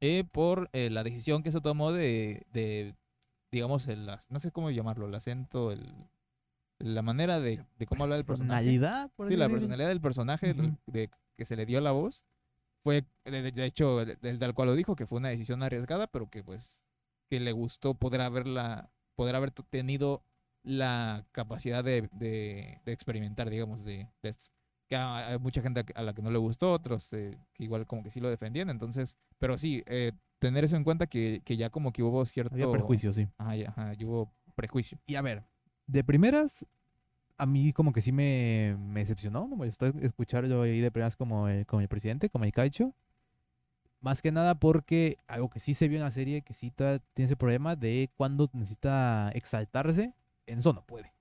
eh, 0.00 0.24
por 0.30 0.68
eh, 0.72 0.90
la 0.90 1.02
decisión 1.02 1.42
que 1.42 1.52
se 1.52 1.60
tomó 1.60 1.92
de, 1.92 2.46
de, 2.52 2.94
digamos, 3.50 3.88
el, 3.88 4.06
no 4.28 4.40
sé 4.40 4.52
cómo 4.52 4.70
llamarlo, 4.70 5.06
el 5.06 5.14
acento, 5.14 5.72
el, 5.72 5.86
la 6.78 7.02
manera 7.02 7.40
de, 7.40 7.64
de 7.78 7.86
cómo 7.86 8.04
habla 8.04 8.16
el 8.16 8.24
personaje. 8.24 8.64
Personalidad, 8.66 9.10
por 9.16 9.28
Sí, 9.28 9.36
la 9.36 9.48
personalidad 9.48 9.88
del 9.88 10.00
personaje 10.00 10.54
de, 10.86 11.10
que 11.36 11.44
se 11.44 11.56
le 11.56 11.64
dio 11.66 11.80
la 11.80 11.92
voz 11.92 12.26
fue, 12.82 13.04
de, 13.24 13.42
de- 13.42 13.52
de 13.52 13.64
hecho, 13.64 14.02
el, 14.02 14.38
tal 14.38 14.54
cual 14.54 14.68
lo 14.68 14.74
dijo, 14.74 14.96
que 14.96 15.06
fue 15.06 15.18
una 15.18 15.28
decisión 15.30 15.62
arriesgada, 15.62 16.06
pero 16.06 16.28
que 16.28 16.44
pues, 16.44 16.82
que 17.30 17.40
le 17.40 17.52
gustó 17.52 17.94
poder 17.94 18.20
haberla, 18.20 18.90
poder 19.14 19.34
haber 19.34 19.50
tenido 19.50 20.22
la 20.66 21.24
capacidad 21.32 21.82
de, 21.84 22.08
de- 22.12 22.80
de 22.84 22.92
experimentar, 22.92 23.48
digamos, 23.48 23.84
de, 23.84 24.08
de 24.22 24.28
esto. 24.28 24.46
Que 24.88 24.96
hay 24.96 25.38
mucha 25.38 25.62
gente 25.62 25.84
a 25.94 26.02
la 26.02 26.12
que 26.12 26.22
no 26.22 26.30
le 26.30 26.38
gustó, 26.38 26.72
otros 26.72 27.12
eh, 27.12 27.38
que 27.54 27.64
igual 27.64 27.86
como 27.86 28.02
que 28.02 28.10
sí 28.10 28.20
lo 28.20 28.28
defendían, 28.28 28.68
entonces, 28.68 29.16
pero 29.38 29.56
sí, 29.58 29.82
eh, 29.86 30.12
tener 30.38 30.64
eso 30.64 30.76
en 30.76 30.84
cuenta 30.84 31.06
que, 31.06 31.40
que 31.44 31.56
ya 31.56 31.70
como 31.70 31.92
que 31.92 32.02
hubo 32.02 32.24
cierto... 32.26 32.54
Había 32.54 32.70
perjuicio, 32.70 33.12
sí. 33.12 33.26
Ajá, 33.38 33.56
ya, 33.56 33.68
ajá, 33.70 33.94
ya 33.94 34.06
hubo 34.06 34.32
prejuicio. 34.54 34.98
Y 35.06 35.14
a 35.14 35.22
ver, 35.22 35.44
de 35.86 36.04
primeras, 36.04 36.66
a 37.38 37.46
mí 37.46 37.72
como 37.72 37.92
que 37.92 38.00
sí 38.00 38.12
me, 38.12 38.76
me 38.78 39.00
decepcionó, 39.00 39.46
me 39.48 39.56
molestó 39.56 39.86
escucharlo 39.86 40.62
ahí 40.62 40.80
de 40.80 40.90
primeras 40.90 41.16
como 41.16 41.48
el, 41.48 41.64
como 41.66 41.80
el 41.80 41.88
presidente, 41.88 42.28
como 42.28 42.44
el 42.44 42.52
Kaicho. 42.52 42.92
Más 44.00 44.22
que 44.22 44.30
nada 44.30 44.54
porque 44.56 45.16
algo 45.26 45.48
que 45.50 45.58
sí 45.58 45.74
se 45.74 45.88
vio 45.88 45.98
en 45.98 46.04
la 46.04 46.10
serie, 46.10 46.42
que 46.42 46.54
sí 46.54 46.70
tiene 46.70 47.00
ese 47.16 47.36
problema 47.36 47.74
de 47.76 48.10
cuando 48.16 48.48
necesita 48.52 49.30
exaltarse, 49.34 50.12
Enzo 50.46 50.72
no 50.72 50.84
puede. 50.84 51.12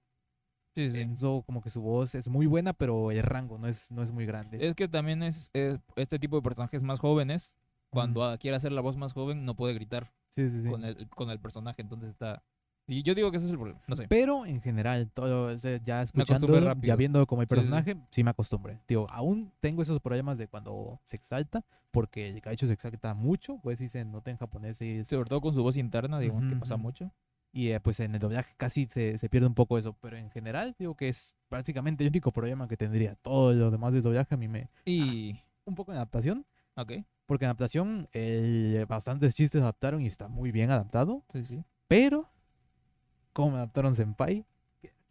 Sí, 0.73 0.91
Enzo 0.93 1.43
como 1.45 1.61
que 1.61 1.69
su 1.69 1.81
voz 1.81 2.15
es 2.15 2.27
muy 2.27 2.47
buena, 2.47 2.73
pero 2.73 3.11
el 3.11 3.23
rango 3.23 3.57
no 3.57 3.67
es, 3.67 3.89
no 3.91 4.03
es 4.03 4.11
muy 4.11 4.25
grande. 4.25 4.57
Es 4.65 4.75
que 4.75 4.87
también 4.87 5.23
es, 5.23 5.49
es 5.53 5.79
este 5.95 6.19
tipo 6.19 6.35
de 6.35 6.41
personajes 6.41 6.83
más 6.83 6.99
jóvenes, 6.99 7.55
cuando 7.89 8.37
quiere 8.39 8.57
hacer 8.57 8.73
la 8.73 8.81
voz 8.81 8.97
más 8.97 9.13
joven, 9.13 9.45
no 9.45 9.55
puede 9.55 9.73
gritar 9.73 10.11
Sí, 10.31 10.49
sí, 10.49 10.63
sí. 10.63 10.69
con, 10.69 10.83
el, 10.83 11.07
con 11.09 11.29
el 11.29 11.39
personaje, 11.39 11.81
entonces 11.81 12.09
está... 12.09 12.43
Y 12.87 13.01
yo 13.01 13.15
digo 13.15 13.31
que 13.31 13.37
ese 13.37 13.47
es 13.47 13.51
el 13.51 13.57
problema, 13.57 13.81
no 13.87 13.95
sé. 13.95 14.07
Pero 14.07 14.45
en 14.45 14.61
general, 14.61 15.09
todo, 15.11 15.47
o 15.47 15.57
sea, 15.57 15.81
ya 15.83 16.03
escuchando, 16.03 16.75
ya 16.81 16.95
viendo 16.95 17.25
como 17.25 17.41
el 17.41 17.47
Sí, 17.47 17.55
sí, 17.55 17.61
sí. 17.61 17.65
personaje, 17.65 17.95
sí, 18.11 18.23
me 18.23 18.29
acostumbré. 18.29 18.79
Digo, 18.87 19.07
aún 19.09 19.51
tengo 19.59 19.81
esos 19.81 19.99
problemas 19.99 20.37
de 20.37 20.47
cuando 20.47 20.99
se 21.03 21.15
exalta, 21.15 21.65
porque 21.89 22.29
el 22.29 22.41
Kaicho 22.41 22.67
se 22.67 22.73
exalta 22.73 23.13
mucho, 23.15 23.57
pues 23.63 23.79
si 23.79 23.87
se 23.87 24.05
nota 24.05 24.29
en 24.29 24.37
japonés 24.37 24.81
y, 24.81 25.03
Sobre 25.03 25.29
todo 25.29 25.41
con 25.41 25.55
su 25.55 25.63
voz 25.63 25.77
interna, 25.77 26.19
digamos 26.19 26.45
que 26.45 26.55
pasa 26.57 26.77
mucho. 26.77 27.11
Y 27.55 27.69
eh, 27.71 27.79
pues 27.79 27.99
en 28.01 28.13
el 28.13 28.19
doblaje 28.19 28.53
casi 28.57 28.85
se, 28.85 29.17
se 29.17 29.29
pierde 29.29 29.47
un 29.47 29.55
poco 29.55 29.77
eso, 29.77 29.93
pero 30.01 30.17
en 30.17 30.29
general 30.29 30.75
digo 30.77 30.95
que 30.95 31.07
es 31.07 31.33
prácticamente 31.47 32.03
el 32.03 32.09
único 32.09 32.31
problema 32.31 32.67
que 32.67 32.75
tendría. 32.75 33.15
Todo 33.15 33.53
lo 33.53 33.71
demás 33.71 33.93
del 33.93 34.03
doblaje 34.03 34.35
a 34.35 34.37
mí 34.37 34.47
me... 34.49 34.69
Y... 34.85 35.39
Un 35.63 35.73
poco 35.73 35.91
en 35.93 35.97
adaptación, 35.97 36.45
Ok, 36.75 36.91
porque 37.25 37.45
en 37.45 37.49
adaptación 37.49 38.09
el- 38.11 38.85
bastantes 38.87 39.33
chistes 39.33 39.61
adaptaron 39.61 40.01
y 40.01 40.07
está 40.07 40.27
muy 40.27 40.51
bien 40.51 40.69
adaptado, 40.69 41.23
sí, 41.31 41.43
sí. 41.45 41.63
Pero, 41.87 42.29
como 43.33 43.51
me 43.51 43.57
adaptaron 43.57 43.95
Senpai, 43.95 44.45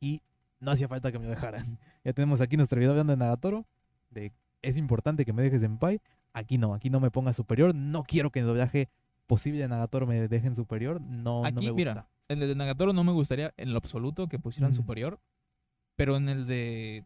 y 0.01 0.21
no 0.61 0.71
hacía 0.71 0.87
falta 0.87 1.11
que 1.11 1.19
me 1.19 1.25
lo 1.25 1.31
dejaran. 1.31 1.79
Ya 2.05 2.13
tenemos 2.13 2.43
aquí 2.43 2.59
nuestro 2.59 2.79
video 2.79 2.91
hablando 2.93 3.13
de 3.15 3.17
Nagatoro, 3.17 3.65
de 4.11 4.31
es 4.61 4.77
importante 4.77 5.25
que 5.25 5.33
me 5.33 5.43
dejes 5.43 5.63
Senpai. 5.63 6.03
Aquí 6.35 6.59
no, 6.59 6.75
aquí 6.75 6.91
no 6.91 7.01
me 7.01 7.11
ponga 7.11 7.33
superior. 7.33 7.75
No 7.75 8.05
quiero 8.05 8.31
que 8.31 8.41
en 8.41 8.45
el 8.45 8.49
doblaje 8.49 8.91
posible 9.27 9.61
de 9.61 9.69
Nagatoro 9.69 10.07
me 10.07 10.29
dejen 10.29 10.55
superior. 10.55 11.01
No, 11.01 11.41
no 11.41 11.47
Aquí, 11.47 11.67
me 11.67 11.73
mira, 11.73 11.95
gusta. 11.95 12.09
En 12.29 12.41
el 12.43 12.49
de 12.49 12.55
Nagatoro 12.55 12.93
no 12.93 13.05
me 13.05 13.13
gustaría 13.13 13.53
en 13.57 13.73
lo 13.73 13.79
absoluto 13.79 14.29
que 14.29 14.39
pusieran 14.39 14.73
Mm. 14.73 14.75
superior, 14.75 15.21
pero 15.97 16.17
en 16.17 16.29
el 16.29 16.47
de... 16.47 17.05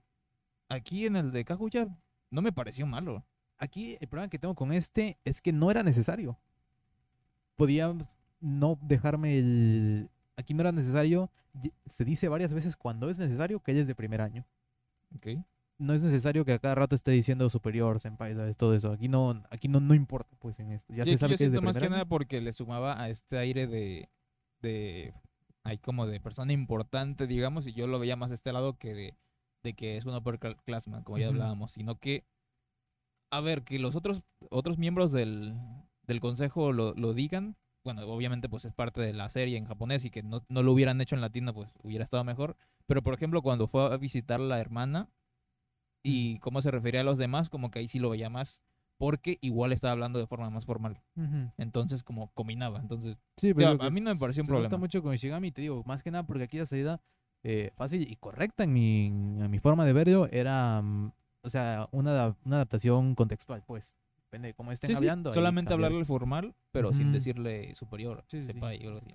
Aquí 0.69 1.07
en 1.07 1.17
el 1.17 1.33
de 1.33 1.45
Kaguya 1.45 1.89
no 2.31 2.43
me 2.43 2.53
pareció 2.53 2.87
malo. 2.87 3.25
Aquí 3.59 3.97
el 4.01 4.09
problema 4.09 4.29
que 4.31 4.39
tengo 4.39 4.55
con 4.55 4.73
este 4.73 5.19
es 5.25 5.41
que 5.41 5.53
no 5.53 5.71
era 5.71 5.83
necesario. 5.83 6.39
Podía 7.57 7.95
no 8.41 8.79
dejarme 8.83 9.39
el... 9.39 10.11
Aquí 10.37 10.55
no 10.55 10.61
era 10.61 10.71
necesario. 10.73 11.31
Se 11.87 12.05
dice 12.05 12.29
varias 12.29 12.53
veces 12.53 12.77
cuando 12.77 13.11
es 13.11 13.19
necesario 13.19 13.61
que 13.61 13.73
ella 13.73 13.81
es 13.81 13.89
de 13.89 13.95
primer 13.95 14.21
año. 14.21 14.47
Ok. 15.17 15.27
no 15.79 15.95
es 15.95 16.03
necesario 16.03 16.45
que 16.45 16.53
a 16.53 16.59
cada 16.59 16.75
rato 16.75 16.97
esté 16.97 17.13
diciendo 17.13 17.49
superior, 17.51 18.01
senpai, 18.01 18.35
¿sabes? 18.35 18.57
Todo 18.57 18.75
eso. 18.75 18.93
Aquí 18.93 19.09
no, 19.09 19.43
aquí 19.51 19.69
no, 19.69 19.79
no 19.81 19.95
importa, 19.95 20.37
pues, 20.41 20.59
en 20.61 20.73
esto. 20.73 20.93
Ya 20.93 21.05
Sí, 21.05 21.13
se 21.13 21.19
sabe 21.19 21.33
yo 21.33 21.39
que 21.39 21.45
es 21.45 21.51
de 21.53 21.57
siento 21.57 21.63
más 21.63 21.77
primer 21.77 21.89
que 21.89 21.93
nada 21.93 22.05
porque 22.05 22.41
le 22.41 22.53
sumaba 22.53 23.01
a 23.01 23.09
este 23.11 23.39
aire 23.39 23.67
de, 23.69 24.09
de, 24.61 25.15
hay 25.65 25.79
como 25.79 26.07
de 26.07 26.21
persona 26.21 26.53
importante, 26.53 27.27
digamos, 27.27 27.67
y 27.67 27.73
yo 27.73 27.87
lo 27.87 27.99
veía 27.99 28.17
más 28.17 28.31
de 28.31 28.37
este 28.37 28.53
lado 28.53 28.79
que 28.79 28.95
de, 28.95 29.17
de 29.63 29.75
que 29.75 29.97
es 29.97 30.05
un 30.07 30.15
upperclassman, 30.15 31.05
como 31.05 31.19
ya 31.19 31.29
hablábamos, 31.29 31.73
sino 31.73 31.99
que, 31.99 32.25
a 33.31 33.41
ver, 33.41 33.63
que 33.63 33.79
los 33.79 33.97
otros, 33.97 34.23
otros 34.51 34.79
miembros 34.79 35.13
del, 35.13 35.55
del 36.03 36.21
consejo 36.21 36.73
lo, 36.73 36.95
lo 36.95 37.15
digan, 37.15 37.57
bueno, 37.85 38.03
obviamente 38.07 38.49
pues 38.49 38.65
es 38.65 38.75
parte 38.75 39.01
de 39.01 39.13
la 39.13 39.31
serie 39.31 39.57
en 39.57 39.67
japonés 39.67 40.05
y 40.05 40.11
que 40.11 40.23
no, 40.23 40.45
no 40.49 40.63
lo 40.63 40.73
hubieran 40.73 41.01
hecho 41.01 41.15
en 41.15 41.21
latino, 41.21 41.55
pues 41.55 41.71
hubiera 41.83 42.05
estado 42.05 42.25
mejor, 42.25 42.57
pero 42.87 43.03
por 43.03 43.15
ejemplo 43.15 43.43
cuando 43.43 43.69
fue 43.69 43.93
a 43.93 43.97
visitar 43.97 44.41
la 44.41 44.61
hermana 44.61 45.09
y 46.03 46.39
cómo 46.41 46.61
se 46.63 46.71
refería 46.71 47.01
a 47.03 47.05
los 47.05 47.19
demás, 47.19 47.49
como 47.49 47.71
que 47.71 47.79
ahí 47.79 47.89
sí 47.89 47.99
lo 47.99 48.11
veía 48.11 48.31
más, 48.31 48.63
porque 48.99 49.39
igual 49.41 49.73
estaba 49.73 49.93
hablando 49.93 50.19
de 50.19 50.27
forma 50.27 50.51
más 50.51 50.67
formal. 50.67 51.01
Entonces, 51.57 52.03
como 52.03 52.29
combinaba. 52.35 52.81
Entonces, 52.81 53.17
Sí, 53.37 53.55
pero 53.55 53.81
a 53.83 53.91
mí 53.91 54.01
no 54.01 54.13
me 54.13 54.19
pareció 54.21 54.43
un 54.43 54.47
se 54.47 54.53
nota 54.53 54.63
problema. 54.65 54.79
mucho 54.79 55.03
con 55.03 55.15
Ishigami, 55.15 55.51
te 55.53 55.63
digo, 55.63 55.83
más 55.87 56.03
que 56.03 56.11
nada 56.11 56.25
porque 56.27 56.45
aquí 56.45 56.59
la 56.59 56.67
salida 56.67 57.01
eh, 57.45 57.71
fácil 57.77 58.03
y 58.11 58.17
correcta 58.17 58.65
en 58.65 58.73
mi, 58.73 59.07
en 59.07 59.51
mi 59.51 59.61
forma 59.61 59.85
de 59.85 59.93
verlo 59.93 60.29
era, 60.33 60.83
mm, 60.83 61.13
o 61.43 61.49
sea, 61.49 61.89
una, 61.93 62.37
una 62.45 62.57
adaptación 62.57 63.15
contextual, 63.15 63.63
pues. 63.65 63.95
Depende 64.25 64.49
de 64.49 64.55
cómo 64.55 64.73
estén 64.73 64.91
sí, 64.91 64.97
hablando. 64.97 65.33
solamente 65.33 65.71
cambiar. 65.71 65.87
hablarle 65.87 66.05
formal, 66.05 66.55
pero 66.71 66.93
sin 66.93 67.13
decirle 67.13 67.75
superior, 67.75 68.25
Sí, 68.27 68.41
sí, 68.43 68.47
sí. 68.49 68.53
sepa 68.53 68.75
y 68.75 68.85
algo 68.85 68.99
así. 68.99 69.09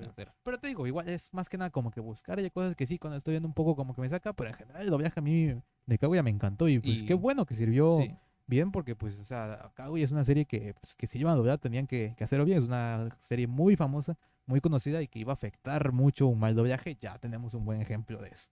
Pero- 0.43 0.57
te 0.57 0.67
digo, 0.67 0.87
igual 0.87 1.07
es 1.09 1.31
más 1.33 1.49
que 1.49 1.57
nada 1.59 1.69
como 1.69 1.91
que 1.91 1.99
buscar 1.99 2.39
hay 2.39 2.49
cosas 2.49 2.75
que 2.75 2.87
sí, 2.87 2.97
cuando 2.97 3.17
estoy 3.17 3.33
viendo 3.33 3.47
un 3.47 3.53
poco 3.53 3.75
como 3.75 3.93
que 3.93 4.01
me 4.01 4.09
saca, 4.09 4.33
pero 4.33 4.49
en 4.49 4.55
general 4.55 4.81
el 4.81 4.89
doblaje 4.89 5.19
a 5.19 5.21
mí 5.21 5.53
de 5.85 5.97
Kaguya 5.99 6.23
me 6.23 6.31
encantó 6.31 6.67
y 6.67 6.79
pues 6.79 7.01
Y- 7.01 7.05
qué 7.05 7.13
bueno 7.13 7.45
que 7.45 7.53
sirvió 7.53 7.99
Sí. 8.01 8.15
Bien 8.47 8.71
porque 8.71 8.95
pues, 8.95 9.19
o 9.19 9.23
sea, 9.23 9.71
Kaguya 9.75 10.03
es 10.03 10.11
una 10.11 10.25
serie 10.25 10.45
que, 10.45 10.73
pues, 10.79 10.95
que 10.95 11.07
si 11.07 11.19
iban 11.19 11.33
a 11.49 11.57
tenían 11.57 11.87
que, 11.87 12.13
que 12.17 12.23
hacerlo 12.23 12.45
bien, 12.45 12.57
es 12.59 12.65
una 12.65 13.09
serie 13.19 13.47
muy 13.47 13.75
famosa, 13.75 14.17
muy 14.45 14.61
conocida 14.61 15.01
y 15.01 15.07
que 15.07 15.19
iba 15.19 15.31
a 15.31 15.35
afectar 15.35 15.91
mucho 15.91 16.27
un 16.27 16.39
mal 16.39 16.55
doblaje, 16.55 16.95
ya 16.99 17.17
tenemos 17.19 17.53
un 17.53 17.65
buen 17.65 17.81
ejemplo 17.81 18.21
de 18.21 18.29
eso. 18.29 18.49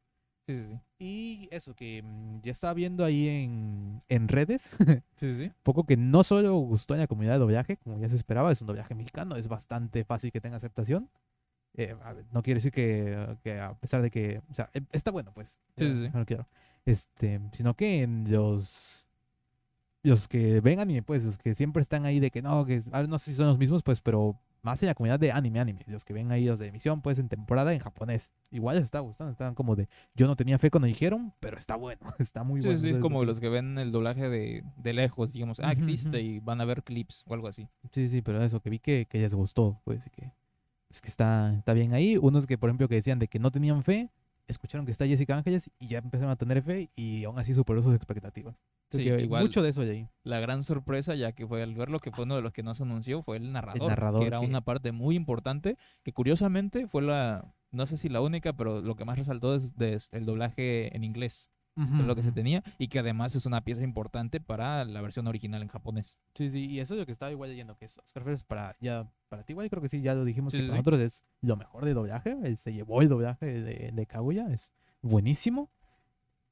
Sí, 0.47 0.55
sí, 0.59 0.65
sí. 0.65 0.79
Y 0.99 1.49
eso 1.51 1.75
que 1.75 2.01
mm, 2.03 2.41
ya 2.41 2.51
estaba 2.51 2.73
viendo 2.73 3.05
ahí 3.05 3.27
en, 3.27 4.01
en 4.09 4.27
redes, 4.27 4.71
Sí, 5.15 5.31
sí, 5.31 5.35
sí. 5.35 5.51
poco 5.63 5.85
que 5.85 5.97
no 5.97 6.23
solo 6.23 6.57
gustó 6.57 6.93
en 6.93 7.01
la 7.01 7.07
comunidad 7.07 7.33
de 7.33 7.39
doblaje, 7.39 7.77
como 7.77 7.99
ya 7.99 8.09
se 8.09 8.15
esperaba, 8.15 8.51
es 8.51 8.61
un 8.61 8.67
doblaje 8.67 8.95
mexicano, 8.95 9.35
es 9.35 9.47
bastante 9.47 10.03
fácil 10.03 10.31
que 10.31 10.41
tenga 10.41 10.57
aceptación. 10.57 11.09
Eh, 11.73 11.93
ver, 11.93 12.25
no 12.31 12.41
quiere 12.43 12.57
decir 12.57 12.71
que, 12.71 13.37
que 13.43 13.59
a 13.59 13.75
pesar 13.75 14.01
de 14.01 14.11
que, 14.11 14.41
o 14.49 14.53
sea, 14.53 14.69
eh, 14.73 14.81
está 14.91 15.11
bueno, 15.11 15.31
pues. 15.33 15.57
Sí, 15.77 15.85
eh, 15.85 15.93
sí, 15.93 16.05
sí. 16.05 16.11
No 16.13 16.25
quiero. 16.25 16.47
Este, 16.85 17.39
sino 17.53 17.75
que 17.75 18.01
en 18.01 18.29
los 18.29 19.07
los 20.03 20.27
que 20.27 20.61
ven 20.61 20.79
anime, 20.79 21.03
pues, 21.03 21.23
los 21.25 21.37
que 21.37 21.53
siempre 21.53 21.81
están 21.81 22.05
ahí 22.05 22.19
de 22.19 22.31
que 22.31 22.41
no, 22.41 22.65
que 22.65 22.81
a 22.91 22.99
ver, 23.01 23.09
no 23.09 23.19
sé 23.19 23.31
si 23.31 23.37
son 23.37 23.47
los 23.47 23.57
mismos, 23.57 23.83
pues, 23.83 24.01
pero 24.01 24.39
más 24.63 24.81
en 24.83 24.87
la 24.87 24.93
comunidad 24.93 25.19
de 25.19 25.31
anime, 25.31 25.59
anime, 25.59 25.81
los 25.87 26.05
que 26.05 26.13
ven 26.13 26.31
ahí 26.31 26.45
los 26.45 26.59
de 26.59 26.67
emisión, 26.67 27.01
pues, 27.01 27.17
en 27.19 27.29
temporada 27.29 27.73
en 27.73 27.79
japonés. 27.79 28.29
Igual 28.51 28.75
les 28.75 28.85
está 28.85 28.99
gustando, 28.99 29.31
estaban 29.31 29.55
como 29.55 29.75
de, 29.75 29.87
yo 30.15 30.27
no 30.27 30.35
tenía 30.35 30.59
fe 30.59 30.69
cuando 30.69 30.87
dijeron, 30.87 31.33
pero 31.39 31.57
está 31.57 31.75
bueno, 31.75 32.01
está 32.19 32.43
muy 32.43 32.61
Sí, 32.61 32.67
bueno. 32.67 32.79
sí, 32.81 32.99
como 32.99 33.25
los 33.25 33.39
que 33.39 33.49
ven 33.49 33.77
el 33.77 33.91
doblaje 33.91 34.29
de, 34.29 34.63
de 34.77 34.93
lejos, 34.93 35.33
digamos, 35.33 35.59
ah, 35.61 35.71
existe 35.71 36.21
y 36.21 36.39
van 36.39 36.61
a 36.61 36.65
ver 36.65 36.83
clips 36.83 37.23
o 37.27 37.33
algo 37.33 37.47
así. 37.47 37.67
Sí, 37.91 38.07
sí, 38.09 38.21
pero 38.21 38.43
eso, 38.43 38.59
que 38.59 38.69
vi 38.69 38.79
que, 38.79 39.07
que 39.09 39.19
les 39.19 39.33
gustó, 39.33 39.79
pues 39.83 40.09
que, 40.11 40.31
pues, 40.87 41.01
que 41.01 41.07
está, 41.07 41.53
está 41.55 41.73
bien 41.73 41.93
ahí. 41.93 42.17
Unos 42.17 42.45
que, 42.47 42.57
por 42.57 42.69
ejemplo, 42.69 42.87
que 42.87 42.95
decían 42.95 43.17
de 43.19 43.27
que 43.27 43.39
no 43.39 43.49
tenían 43.51 43.83
fe, 43.83 44.09
escucharon 44.47 44.85
que 44.85 44.91
está 44.91 45.05
Jessica 45.05 45.35
Ángeles 45.37 45.69
y 45.79 45.87
ya 45.87 45.99
empezaron 45.99 46.31
a 46.31 46.35
tener 46.35 46.61
fe 46.61 46.89
y 46.95 47.23
aún 47.23 47.37
así 47.39 47.53
superó 47.53 47.81
sus 47.81 47.95
expectativas. 47.95 48.55
Sí, 48.89 49.03
igual. 49.03 49.43
Mucho 49.43 49.61
de 49.61 49.69
eso 49.69 49.81
ahí. 49.81 50.09
La 50.23 50.39
gran 50.41 50.63
sorpresa, 50.63 51.15
ya 51.15 51.31
que 51.31 51.47
fue 51.47 51.63
al 51.63 51.73
verlo, 51.75 51.99
que 51.99 52.11
fue 52.11 52.25
uno 52.25 52.35
de 52.35 52.41
los 52.41 52.51
que 52.51 52.61
no 52.61 52.73
se 52.75 52.83
anunció, 52.83 53.21
fue 53.21 53.37
el 53.37 53.53
narrador. 53.53 53.87
narrador 53.87 54.19
que 54.21 54.27
era 54.27 54.39
que- 54.41 54.45
una 54.45 54.61
parte 54.61 54.91
muy 54.91 55.15
importante, 55.15 55.77
que 56.03 56.11
curiosamente 56.11 56.87
fue 56.87 57.01
la, 57.01 57.53
no 57.71 57.87
sé 57.87 57.95
si 57.95 58.09
la 58.09 58.19
única, 58.19 58.51
pero 58.53 58.81
lo 58.81 58.95
que 58.95 59.05
más 59.05 59.17
resaltó 59.17 59.55
es, 59.55 59.77
des- 59.77 60.09
el 60.11 60.25
doblaje 60.25 60.93
en 60.95 61.05
inglés, 61.05 61.49
es 61.77 62.05
lo 62.05 62.15
que 62.15 62.23
se 62.23 62.31
tenía, 62.31 62.63
y 62.77 62.87
que 62.89 62.99
además 62.99 63.33
es 63.35 63.45
una 63.45 63.61
pieza 63.61 63.81
importante 63.83 64.39
para 64.41 64.83
la 64.85 65.01
versión 65.01 65.25
original 65.27 65.61
en 65.61 65.67
japonés. 65.69 66.19
Sí, 66.35 66.49
sí, 66.49 66.65
y 66.65 66.79
eso 66.79 66.93
es 66.93 66.99
lo 66.99 67.05
que 67.05 67.11
estaba 67.11 67.31
igual 67.31 67.49
leyendo, 67.49 67.75
que 67.77 67.85
es 67.85 67.97
Oscar 67.97 68.23
Flores 68.23 68.43
para, 68.43 68.75
ya, 68.81 69.09
para 69.29 69.43
ti, 69.43 69.53
igual 69.53 69.69
creo 69.69 69.81
que 69.81 69.89
sí, 69.89 70.01
ya 70.01 70.13
lo 70.13 70.25
dijimos, 70.25 70.51
Sí, 70.51 70.57
que 70.57 70.63
sí, 70.63 70.67
para 70.69 70.81
sí. 70.81 70.85
nosotros 70.85 70.99
es 71.01 71.23
lo 71.41 71.55
mejor 71.55 71.85
de 71.85 71.93
doblaje, 71.93 72.37
él 72.43 72.57
se 72.57 72.73
llevó 72.73 73.01
el 73.01 73.09
doblaje 73.09 73.45
de, 73.45 73.91
de 73.91 74.05
Kaguya, 74.05 74.47
es 74.51 74.71
buenísimo. 75.01 75.69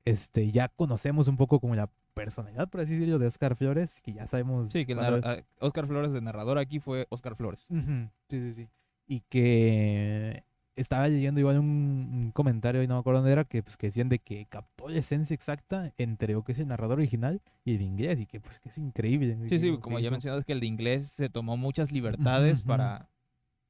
Este, 0.06 0.52
ya 0.52 0.70
conocemos 0.70 1.28
un 1.28 1.38
poco 1.38 1.60
como 1.60 1.76
la 1.76 1.90
personalidad, 2.14 2.68
por 2.70 2.82
así 2.82 2.94
decirlo, 2.94 3.20
de 3.20 3.28
Oscar 3.28 3.56
Flores, 3.56 4.02
que 4.02 4.14
ya 4.14 4.26
sabemos... 4.28 4.72
Sí, 4.72 4.86
que 4.86 4.96
cuando- 4.96 5.22
ah, 5.28 5.38
Oscar 5.60 5.86
Flores 5.86 6.12
de 6.14 6.22
narrador 6.22 6.58
aquí 6.58 6.80
fue 6.80 7.06
Oscar 7.10 7.36
Flores. 7.36 7.68
Sí, 7.70 8.40
sí, 8.42 8.54
sí. 8.54 8.68
Y 9.08 9.22
que 9.22 10.44
estaba 10.82 11.08
leyendo 11.08 11.40
igual 11.40 11.60
un, 11.60 11.66
un 12.14 12.32
comentario, 12.32 12.82
y 12.84 12.88
no 12.88 12.96
me 12.96 13.00
acuerdo 13.02 13.20
dónde 13.20 13.32
era, 13.32 13.44
que, 13.44 13.62
pues, 13.64 13.78
que 13.78 13.88
decían 13.88 14.10
de 14.10 14.20
que 14.20 14.46
captó 14.46 14.88
la 14.90 15.00
esencia 15.00 15.34
exacta 15.34 15.94
entre 15.98 16.34
lo 16.34 16.44
que 16.44 16.54
es 16.54 16.60
el 16.60 16.68
narrador 16.68 17.00
original 17.00 17.42
y 17.66 17.76
el 17.76 17.82
inglés, 17.82 18.20
y 18.20 18.26
que 18.26 18.40
pues 18.40 18.60
que 18.60 18.70
es 18.70 18.78
increíble. 18.78 19.36
Sí, 19.44 19.50
que 19.50 19.60
sí, 19.60 19.78
como 19.82 19.98
ya 20.00 20.04
hizo. 20.04 20.12
mencionas 20.12 20.46
que 20.46 20.54
el 20.54 20.60
de 20.60 20.68
inglés 20.68 21.08
se 21.08 21.30
tomó 21.30 21.58
muchas 21.58 21.92
libertades 21.92 22.62
para, 22.62 23.10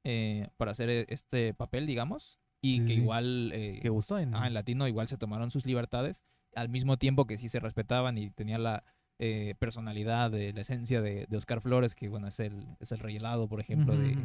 eh, 0.04 0.48
para 0.58 0.72
hacer 0.72 0.90
e- 0.90 1.06
este 1.10 1.54
papel, 1.54 1.86
digamos, 1.88 2.40
y 2.62 2.80
Sí, 2.80 2.88
que 2.88 2.94
sí, 2.94 3.00
igual 3.02 3.52
eh, 3.54 3.80
Que 3.82 3.90
gustó 3.90 4.20
en... 4.20 4.34
ah, 4.36 4.48
en 4.48 4.54
latino 4.54 4.88
igual 4.88 5.08
se 5.08 5.18
tomaron 5.18 5.52
sus 5.52 5.66
libertades, 5.66 6.24
al 6.56 6.70
mismo 6.70 6.98
tiempo 6.98 7.26
que 7.26 7.38
sí 7.38 7.50
se 7.50 7.60
respetaban 7.60 8.18
y 8.18 8.30
tenía 8.30 8.58
la 8.58 8.84
eh, 9.20 9.56
personalidad, 9.60 10.32
de, 10.32 10.54
la 10.54 10.62
esencia 10.62 11.02
de, 11.02 11.26
de 11.30 11.38
Oscar 11.38 11.62
Flores, 11.62 11.96
que 11.96 12.08
bueno, 12.10 12.28
es 12.28 12.40
el, 12.40 12.66
es 12.80 12.92
el 12.92 13.00
rey 13.00 13.18
helado, 13.18 13.48
por 13.48 13.60
ejemplo, 13.60 13.96
de 13.98 14.16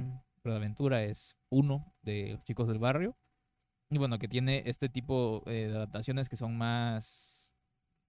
Aventura, 0.53 1.03
es 1.05 1.37
uno 1.51 1.93
de 2.03 2.33
los 2.35 2.45
chicos 2.45 2.69
del 2.69 2.79
barrio. 2.79 3.17
Y 3.91 3.99
bueno, 3.99 4.19
que 4.19 4.29
tiene 4.29 4.63
este 4.67 4.89
tipo 4.89 5.43
eh, 5.47 5.69
de 5.69 5.77
adaptaciones 5.77 6.29
que 6.29 6.37
son 6.37 6.57
más 6.57 7.53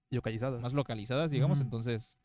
localizadas. 0.10 0.62
más 0.62 0.74
localizadas, 0.74 1.32
digamos, 1.32 1.62
entonces 1.62 2.18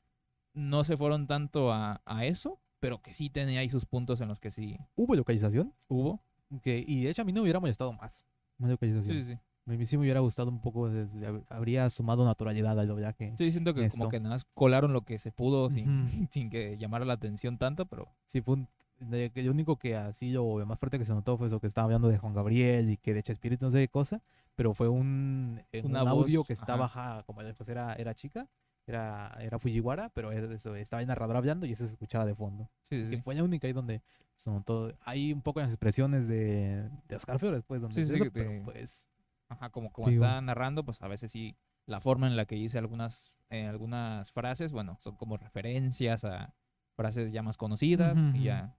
no 0.54 0.84
se 0.84 0.96
fueron 0.96 1.26
tanto 1.26 1.72
a, 1.72 2.00
a 2.04 2.24
eso, 2.24 2.58
pero 2.80 3.00
que 3.02 3.12
sí 3.12 3.30
tenía 3.30 3.60
ahí 3.60 3.68
sus 3.70 3.86
puntos 3.86 4.20
en 4.20 4.28
los 4.28 4.40
que 4.40 4.50
sí 4.50 4.78
¿Hubo 4.96 5.14
localización? 5.14 5.74
hubo. 5.88 6.20
Que, 6.62 6.84
y 6.86 7.04
de 7.04 7.10
hecho 7.10 7.22
a 7.22 7.24
mí 7.24 7.32
no 7.32 7.40
me 7.40 7.42
hubiera 7.42 7.60
molestado 7.60 7.92
más. 7.92 8.24
Más 8.58 8.70
localización. 8.70 9.18
Sí, 9.18 9.24
sí, 9.24 9.34
sí. 9.34 9.40
A 9.66 9.76
mí 9.76 9.86
sí 9.86 9.96
me 9.96 10.02
hubiera 10.02 10.20
gustado 10.20 10.50
un 10.50 10.60
poco, 10.60 10.88
de- 10.88 11.06
de- 11.06 11.28
hab- 11.28 11.44
habría 11.48 11.88
sumado 11.90 12.24
naturalidad 12.24 12.78
al 12.80 12.88
doblaje. 12.88 13.34
Sí, 13.38 13.50
siento 13.52 13.72
que 13.74 13.88
como 13.88 14.04
Esto. 14.04 14.08
que 14.08 14.18
nada 14.20 14.34
más 14.36 14.44
colaron 14.54 14.92
lo 14.92 15.02
que 15.02 15.18
se 15.18 15.30
pudo 15.30 15.70
sin, 15.70 16.04
Ujú. 16.06 16.06
sin 16.30 16.50
que 16.50 16.76
llamara 16.78 17.04
la 17.04 17.12
atención 17.14 17.56
tanto, 17.58 17.86
pero 17.86 18.08
Sí, 18.24 18.40
fue 18.40 18.54
un, 18.54 18.68
lo 19.00 19.50
único 19.50 19.76
que 19.76 19.96
así 19.96 20.30
lo 20.32 20.64
más 20.66 20.78
fuerte 20.78 20.98
que 20.98 21.04
se 21.04 21.14
notó 21.14 21.36
fue 21.38 21.46
eso 21.46 21.60
que 21.60 21.66
estaba 21.66 21.86
hablando 21.86 22.08
de 22.08 22.18
Juan 22.18 22.34
Gabriel 22.34 22.90
y 22.90 22.96
que 22.96 23.14
de 23.14 23.22
Chespirito 23.22 23.64
no 23.66 23.70
sé 23.72 23.78
qué 23.78 23.88
cosa, 23.88 24.20
pero 24.54 24.74
fue 24.74 24.88
un, 24.88 25.60
un 25.82 25.96
audio 25.96 26.40
voz, 26.40 26.46
que 26.46 26.52
estaba 26.52 26.84
ajá. 26.84 27.22
como 27.24 27.40
pues 27.56 27.68
era, 27.68 27.94
era 27.94 28.14
chica, 28.14 28.46
era, 28.86 29.36
era 29.40 29.58
Fujiwara, 29.58 30.10
pero 30.10 30.32
era 30.32 30.52
eso, 30.54 30.74
estaba 30.76 31.00
el 31.02 31.08
narrador 31.08 31.36
hablando 31.36 31.66
y 31.66 31.72
eso 31.72 31.86
se 31.86 31.92
escuchaba 31.92 32.26
de 32.26 32.34
fondo. 32.34 32.68
sí, 32.82 33.04
sí, 33.04 33.16
sí. 33.16 33.22
fue 33.22 33.34
la 33.34 33.42
única 33.44 33.66
ahí 33.66 33.72
donde 33.72 34.02
se 34.34 34.50
notó. 34.50 34.92
Hay 35.04 35.32
un 35.32 35.42
poco 35.42 35.60
en 35.60 35.66
las 35.66 35.72
expresiones 35.72 36.26
de, 36.28 36.88
de 37.08 37.16
Oscar 37.16 37.38
Flores, 37.38 37.62
pues, 37.66 37.80
donde 37.80 38.00
Sí, 38.00 38.06
sí, 38.06 38.14
eso, 38.14 38.24
que 38.24 38.30
pero 38.30 38.50
te- 38.50 38.60
pues 38.64 39.06
Ajá, 39.48 39.70
como, 39.70 39.92
como 39.92 40.08
Digo. 40.08 40.22
está 40.24 40.40
narrando, 40.40 40.84
pues 40.84 41.02
a 41.02 41.08
veces 41.08 41.32
sí, 41.32 41.56
la 41.86 42.00
forma 42.00 42.28
en 42.28 42.36
la 42.36 42.44
que 42.46 42.54
dice 42.54 42.78
algunas, 42.78 43.36
eh, 43.50 43.66
algunas 43.66 44.30
frases, 44.30 44.70
bueno, 44.70 44.96
son 45.00 45.16
como 45.16 45.36
referencias 45.38 46.24
a 46.24 46.54
frases 46.94 47.32
ya 47.32 47.42
más 47.42 47.56
conocidas 47.56 48.16
Ujú, 48.16 48.26
y 48.36 48.38
ujú. 48.38 48.44
ya. 48.44 48.76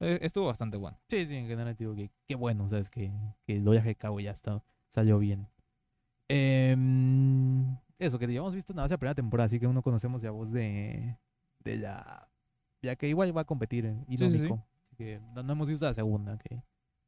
Eh, 0.00 0.18
estuvo 0.22 0.46
bastante 0.46 0.76
bueno. 0.76 0.98
Sí, 1.08 1.26
sí, 1.26 1.34
en 1.36 1.46
general 1.46 1.74
digo 1.76 1.94
que 1.94 2.10
qué 2.26 2.34
bueno, 2.34 2.68
¿sabes? 2.68 2.90
Que, 2.90 3.12
que 3.46 3.56
el 3.56 3.64
doblaje 3.64 3.88
de 3.88 3.94
Cabo 3.96 4.20
ya 4.20 4.30
está, 4.32 4.62
salió 4.88 5.18
bien. 5.18 5.48
Em, 6.28 7.76
eso, 7.98 8.18
que 8.18 8.24
hemos 8.26 8.54
visto 8.54 8.72
nada 8.74 8.84
más 8.84 8.90
la 8.90 8.98
primera 8.98 9.14
temporada, 9.14 9.46
así 9.46 9.58
que 9.60 9.66
uno 9.66 9.82
conocemos 9.82 10.20
ya 10.22 10.30
voz 10.30 10.50
de, 10.52 11.16
de 11.64 11.76
la... 11.76 12.28
Ya 12.82 12.96
que 12.96 13.08
igual 13.08 13.36
va 13.36 13.42
a 13.42 13.44
competir 13.44 13.86
en 13.86 14.00
Sí, 14.08 14.16
sí, 14.18 14.30
sí. 14.30 14.36
Inómico. 14.36 14.64
Así 14.86 14.96
que 14.96 15.20
no, 15.34 15.42
no 15.42 15.52
hemos 15.52 15.68
visto 15.68 15.84
la 15.86 15.94
segunda, 15.94 16.36
que 16.38 16.62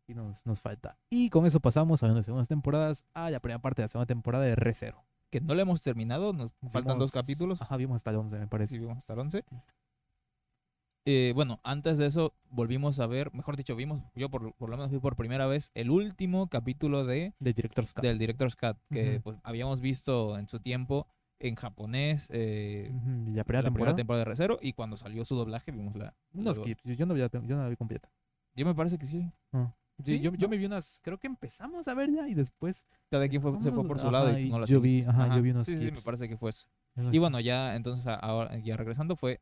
y 0.08 0.14
nos, 0.14 0.44
nos 0.46 0.62
falta. 0.62 0.96
Y 1.10 1.28
con 1.28 1.44
eso 1.44 1.60
pasamos 1.60 2.02
a 2.02 2.08
las 2.08 2.24
segundas 2.24 2.48
temporadas, 2.48 3.04
a 3.12 3.28
la 3.30 3.40
primera 3.40 3.58
parte 3.60 3.82
de 3.82 3.84
la 3.84 3.88
segunda 3.88 4.06
temporada 4.06 4.44
de 4.44 4.56
Re 4.56 4.72
Zero. 4.72 5.04
Que 5.30 5.42
no 5.42 5.54
le 5.54 5.60
hemos 5.60 5.82
terminado, 5.82 6.32
nos 6.32 6.52
faltan 6.70 6.98
dos 6.98 7.12
Vimos- 7.12 7.12
capítulos. 7.12 7.60
Ajá, 7.60 7.76
vimos 7.76 7.96
hasta 7.96 8.10
el 8.10 8.16
11, 8.16 8.38
me 8.38 8.46
parece. 8.46 8.72
Sí, 8.74 8.78
vimos 8.78 8.96
hasta 8.96 9.12
el 9.12 9.18
11. 9.18 9.44
Eh, 11.10 11.32
bueno, 11.34 11.58
antes 11.64 11.96
de 11.96 12.04
eso 12.04 12.34
volvimos 12.50 13.00
a 13.00 13.06
ver, 13.06 13.32
mejor 13.32 13.56
dicho, 13.56 13.74
vimos, 13.74 14.02
yo 14.14 14.28
por, 14.28 14.52
por 14.52 14.68
lo 14.68 14.76
menos 14.76 14.90
vi 14.90 14.98
por 14.98 15.16
primera 15.16 15.46
vez 15.46 15.70
el 15.74 15.90
último 15.90 16.48
capítulo 16.48 17.06
de, 17.06 17.32
Del 17.38 17.54
director 17.54 17.86
Scott. 17.86 18.04
del 18.04 18.18
Director's 18.18 18.56
Cut, 18.56 18.76
que 18.90 19.12
Ujú. 19.14 19.22
pues, 19.22 19.38
habíamos 19.42 19.80
visto 19.80 20.38
en 20.38 20.48
su 20.48 20.60
tiempo 20.60 21.06
en 21.38 21.54
japonés, 21.54 22.26
eh, 22.30 22.90
la 22.92 23.42
primera 23.44 23.62
temporada. 23.62 23.72
primera 23.72 23.96
temporada 23.96 24.20
de 24.20 24.24
Recero, 24.26 24.58
y 24.60 24.74
cuando 24.74 24.98
salió 24.98 25.24
su 25.24 25.34
doblaje 25.34 25.72
vimos 25.72 25.96
la... 25.96 26.14
unos 26.34 26.58
yo, 26.58 26.64
yo 26.84 27.06
no 27.06 27.14
vi 27.14 27.20
la, 27.20 27.30
tem- 27.30 27.46
yo 27.46 27.56
no 27.56 27.62
la 27.62 27.70
vi 27.70 27.76
completa. 27.76 28.10
Yo 28.54 28.66
me 28.66 28.74
parece 28.74 28.98
que 28.98 29.06
sí. 29.06 29.32
Sí, 29.52 30.04
¿Sí? 30.04 30.20
yo, 30.20 30.34
yo 30.34 30.46
¿No? 30.46 30.50
me 30.50 30.58
vi 30.58 30.66
unas, 30.66 31.00
creo 31.02 31.16
que 31.16 31.26
empezamos 31.26 31.88
a 31.88 31.94
ver 31.94 32.12
ya 32.12 32.28
y 32.28 32.34
después 32.34 32.84
Cada 33.10 33.26
quien 33.28 33.40
fue- 33.40 33.58
se 33.62 33.72
fue 33.72 33.86
por 33.86 33.98
su 33.98 34.10
lado 34.10 34.28
ajá, 34.28 34.40
y 34.40 34.50
no 34.50 34.58
la 34.58 34.66
yo 34.66 34.78
vi- 34.78 35.04
ajá, 35.08 35.34
yo 35.34 35.40
vi 35.42 35.52
unos 35.52 35.64
Sí, 35.64 35.78
sí, 35.78 35.90
me 35.90 36.02
parece 36.02 36.28
que 36.28 36.36
fue 36.36 36.50
eso. 36.50 36.68
Y 37.12 37.16
bueno, 37.18 37.40
ya 37.40 37.76
entonces 37.76 38.06
ahora 38.06 38.58
ya 38.58 38.76
regresando 38.76 39.16
fue, 39.16 39.40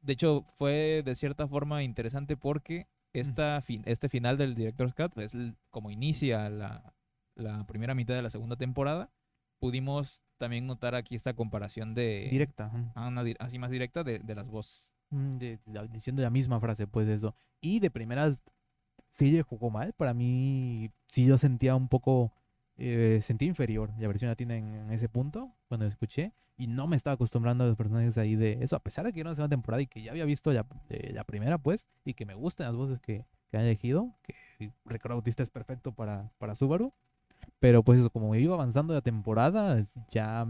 de 0.00 0.12
hecho 0.12 0.44
fue 0.56 1.02
de 1.04 1.14
cierta 1.14 1.46
forma 1.48 1.82
interesante 1.82 2.36
porque 2.36 2.86
esta 3.12 3.60
fin- 3.62 3.82
este 3.86 4.08
final 4.08 4.36
del 4.38 4.54
Director's 4.54 4.94
Cut 4.94 5.16
es 5.18 5.34
el- 5.34 5.56
como 5.70 5.90
inicia 5.90 6.48
la, 6.50 6.94
la 7.34 7.64
primera 7.66 7.94
mitad 7.94 8.14
de 8.14 8.22
la 8.22 8.30
segunda 8.30 8.56
temporada, 8.56 9.10
pudimos 9.58 10.22
también 10.36 10.66
notar 10.66 10.94
aquí 10.94 11.14
esta 11.16 11.34
comparación 11.34 11.94
de 11.94 12.28
directa. 12.30 12.66
ajá. 12.66 12.92
a 12.94 13.08
una 13.08 13.24
di- 13.24 13.34
así 13.40 13.58
más 13.58 13.70
directa 13.70 14.04
de, 14.04 14.18
de 14.20 14.34
las 14.34 14.48
voces. 14.50 14.92
Mm, 15.10 15.38
de- 15.38 15.58
diciendo 15.90 16.22
la 16.22 16.30
misma 16.30 16.60
frase, 16.60 16.86
pues 16.86 17.08
eso. 17.08 17.34
Y 17.60 17.80
de 17.80 17.90
primeras 17.90 18.40
sí 19.08 19.30
le 19.32 19.42
jugó 19.42 19.70
mal. 19.70 19.94
Para 19.94 20.14
mí 20.14 20.90
sí 21.06 21.26
yo 21.26 21.38
sentía 21.38 21.74
un 21.74 21.88
poco, 21.88 22.32
eh, 22.78 23.18
sentí 23.22 23.46
inferior 23.46 23.90
la 23.98 24.08
versión 24.08 24.30
latina 24.30 24.56
en, 24.56 24.74
en 24.74 24.90
ese 24.90 25.08
punto 25.08 25.52
cuando 25.68 25.86
escuché. 25.86 26.32
Y 26.56 26.66
no 26.66 26.88
me 26.88 26.96
estaba 26.96 27.14
acostumbrando 27.14 27.62
a 27.62 27.68
los 27.68 27.76
personajes 27.76 28.18
ahí 28.18 28.34
de 28.34 28.58
eso, 28.62 28.74
a 28.74 28.80
pesar 28.80 29.04
de 29.04 29.12
que 29.12 29.20
era 29.20 29.30
una 29.30 29.36
segunda 29.36 29.54
temporada 29.54 29.80
y 29.80 29.86
que 29.86 30.02
ya 30.02 30.10
había 30.10 30.24
visto 30.24 30.52
la, 30.52 30.66
eh, 30.88 31.12
la 31.12 31.22
primera, 31.22 31.56
pues, 31.58 31.86
y 32.04 32.14
que 32.14 32.26
me 32.26 32.34
gustan 32.34 32.66
las 32.66 32.74
voces 32.74 32.98
que, 32.98 33.26
que 33.48 33.56
han 33.58 33.62
elegido, 33.62 34.12
que 34.24 34.72
Ricardo 34.84 35.14
Bautista 35.14 35.44
es 35.44 35.50
perfecto 35.50 35.92
para, 35.92 36.32
para 36.38 36.56
Subaru. 36.56 36.92
Pero 37.60 37.84
pues 37.84 38.00
eso, 38.00 38.10
como 38.10 38.34
iba 38.34 38.54
avanzando 38.54 38.92
la 38.92 39.02
temporada, 39.02 39.80
ya 40.10 40.46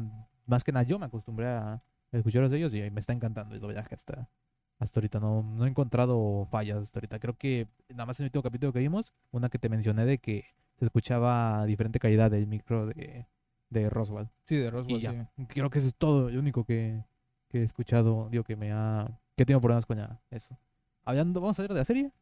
más 0.46 0.64
que 0.64 0.72
nada 0.72 0.84
yo 0.84 0.98
me 0.98 1.04
acostumbré 1.04 1.46
a 1.46 1.82
escucharlos 2.12 2.50
de 2.50 2.56
ellos 2.56 2.74
y 2.74 2.90
me 2.90 3.00
está 3.00 3.12
encantando 3.12 3.54
el 3.54 3.60
doblaje 3.60 3.94
hasta, 3.94 4.30
hasta 4.78 5.00
ahorita. 5.00 5.20
No, 5.20 5.42
no 5.42 5.66
he 5.66 5.68
encontrado 5.68 6.46
fallas 6.50 6.78
hasta 6.78 7.00
ahorita. 7.00 7.18
Creo 7.18 7.36
que 7.36 7.68
nada 7.90 8.06
más 8.06 8.18
en 8.18 8.24
el 8.24 8.28
último 8.28 8.42
capítulo 8.42 8.72
que 8.72 8.78
vimos, 8.78 9.12
una 9.30 9.50
que 9.50 9.58
te 9.58 9.68
mencioné 9.68 10.06
de 10.06 10.18
que 10.18 10.46
se 10.78 10.84
escuchaba 10.84 11.60
a 11.62 11.66
diferente 11.66 11.98
calidad 11.98 12.30
del 12.30 12.46
micro 12.46 12.86
de, 12.86 13.26
de 13.70 13.90
Roswell. 13.90 14.28
Sí, 14.44 14.56
de 14.56 14.66
Y 14.66 14.70
Roswell, 14.70 15.00
ya. 15.00 15.30
sí. 15.36 15.46
Creo 15.48 15.70
que 15.70 15.78
eso 15.78 15.88
es 15.88 15.94
todo 15.94 16.30
lo 16.30 16.38
único 16.38 16.64
que, 16.64 17.04
que 17.48 17.60
he 17.60 17.62
escuchado, 17.64 18.28
digo, 18.30 18.44
que 18.44 18.56
me 18.56 18.72
ha... 18.72 19.18
que 19.36 19.44
tengo 19.44 19.60
problemas 19.60 19.86
con 19.86 19.98
eso. 20.30 20.56
Hablando, 21.04 21.40
vamos 21.40 21.58
a 21.58 21.62
ver 21.62 21.72
de 21.72 21.78
la 21.78 21.84
serie. 21.84 22.12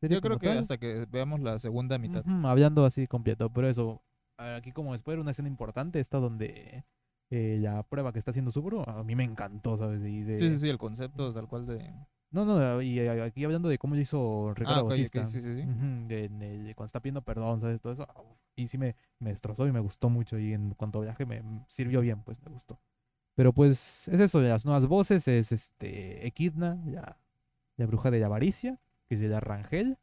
¿Serie 0.00 0.16
Yo 0.16 0.20
creo 0.20 0.38
que 0.38 0.48
tal? 0.48 0.58
hasta 0.58 0.78
que 0.78 1.06
veamos 1.10 1.40
la 1.40 1.58
segunda 1.58 1.96
mitad. 1.98 2.24
Hablando 2.44 2.84
así 2.84 3.06
completo, 3.06 3.50
pero 3.50 3.68
eso, 3.68 4.02
aquí 4.36 4.72
como 4.72 4.92
después 4.92 5.14
era 5.14 5.22
una 5.22 5.30
escena 5.30 5.48
importante, 5.48 6.00
esta 6.00 6.18
donde 6.18 6.84
eh, 7.30 7.58
la 7.60 7.82
prueba 7.84 8.12
que 8.12 8.18
está 8.18 8.30
haciendo 8.32 8.50
Subaru, 8.50 8.82
a 8.86 9.02
mí 9.04 9.14
me 9.14 9.24
encantó, 9.24 9.76
¿sabes? 9.76 10.02
Y 10.04 10.22
de... 10.22 10.38
Sí, 10.38 10.50
sí, 10.50 10.58
sí, 10.58 10.68
el 10.68 10.78
concepto 10.78 11.32
tal 11.32 11.46
cual 11.48 11.66
de... 11.66 11.94
No, 12.32 12.44
no, 12.46 12.80
y 12.82 12.98
eh, 12.98 13.22
aquí 13.22 13.44
hablando 13.44 13.68
de 13.68 13.78
cómo 13.78 13.94
lo 13.94 14.00
hizo 14.00 14.52
Ricardo 14.54 14.80
Ah, 14.80 14.82
Bautista. 14.84 15.26
sí, 15.26 15.40
sí, 15.40 15.54
sí. 15.54 15.62
De- 16.08 16.28
de- 16.30 16.58
de 16.62 16.74
cuando 16.74 16.86
está 16.86 17.00
pidiendo 17.00 17.22
perdón, 17.22 17.60
¿sabes? 17.60 17.80
Todo 17.80 17.92
eso. 17.92 18.06
Y 18.56 18.68
sí 18.68 18.78
me, 18.78 18.96
me 19.18 19.30
destrozó 19.30 19.66
y 19.66 19.72
me 19.72 19.80
gustó 19.80 20.08
mucho. 20.08 20.38
Y 20.38 20.52
en 20.54 20.70
cuanto 20.74 20.98
a 21.00 21.02
viaje 21.02 21.26
me 21.26 21.42
sirvió 21.68 22.00
bien, 22.00 22.22
pues 22.22 22.40
me 22.42 22.50
gustó. 22.50 22.80
Pero 23.34 23.52
pues 23.52 24.08
es 24.08 24.20
eso, 24.20 24.40
las 24.40 24.64
nuevas 24.64 24.86
voces 24.86 25.28
es 25.28 25.52
este 25.52 26.26
Equidna, 26.26 26.78
la, 26.86 27.18
la 27.76 27.86
bruja 27.86 28.10
de 28.10 28.20
la 28.20 28.26
avaricia, 28.26 28.78
que 29.08 29.14
es 29.16 29.20
de 29.20 29.28
la 29.28 29.40
Rangel. 29.40 29.98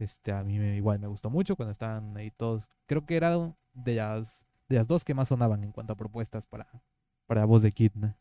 Este, 0.00 0.32
a 0.32 0.42
mí 0.44 0.58
me- 0.58 0.76
igual 0.76 0.98
me 1.00 1.06
gustó 1.08 1.30
mucho 1.30 1.54
cuando 1.56 1.72
estaban 1.72 2.16
ahí 2.16 2.30
todos. 2.30 2.68
Creo 2.86 3.04
que 3.06 3.16
era 3.16 3.36
de 3.74 3.94
las, 3.96 4.44
de 4.68 4.76
las 4.76 4.86
dos 4.88 5.04
que 5.04 5.14
más 5.14 5.28
sonaban 5.28 5.62
en 5.64 5.72
cuanto 5.72 5.92
a 5.92 5.96
propuestas 5.96 6.46
para, 6.46 6.68
para 7.26 7.40
la 7.42 7.46
voz 7.46 7.62
de 7.62 7.68
Equidna. 7.68 8.16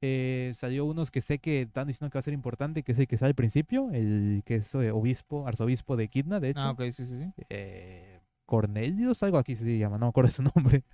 Eh, 0.00 0.52
salió 0.54 0.84
unos 0.84 1.10
que 1.10 1.20
sé 1.20 1.38
que 1.38 1.62
están 1.62 1.88
diciendo 1.88 2.10
que 2.10 2.18
va 2.18 2.20
a 2.20 2.22
ser 2.22 2.34
importante, 2.34 2.82
que 2.84 2.92
es 2.92 2.98
el 2.98 3.08
que 3.08 3.18
sale 3.18 3.30
al 3.30 3.34
principio, 3.34 3.90
el 3.90 4.42
que 4.44 4.56
es 4.56 4.74
eh, 4.76 4.92
obispo, 4.92 5.46
arzobispo 5.48 5.96
de 5.96 6.04
Equidna, 6.04 6.38
de 6.38 6.50
hecho. 6.50 6.60
Ah, 6.60 6.70
ok, 6.70 6.82
sí, 6.90 7.04
sí, 7.04 7.16
sí. 7.16 7.32
Eh, 7.48 8.20
Cornelius, 8.46 9.22
algo 9.24 9.38
aquí 9.38 9.56
se 9.56 9.76
llama, 9.76 9.98
no 9.98 10.06
me 10.06 10.10
acuerdo 10.10 10.30
su 10.30 10.42
nombre. 10.54 10.84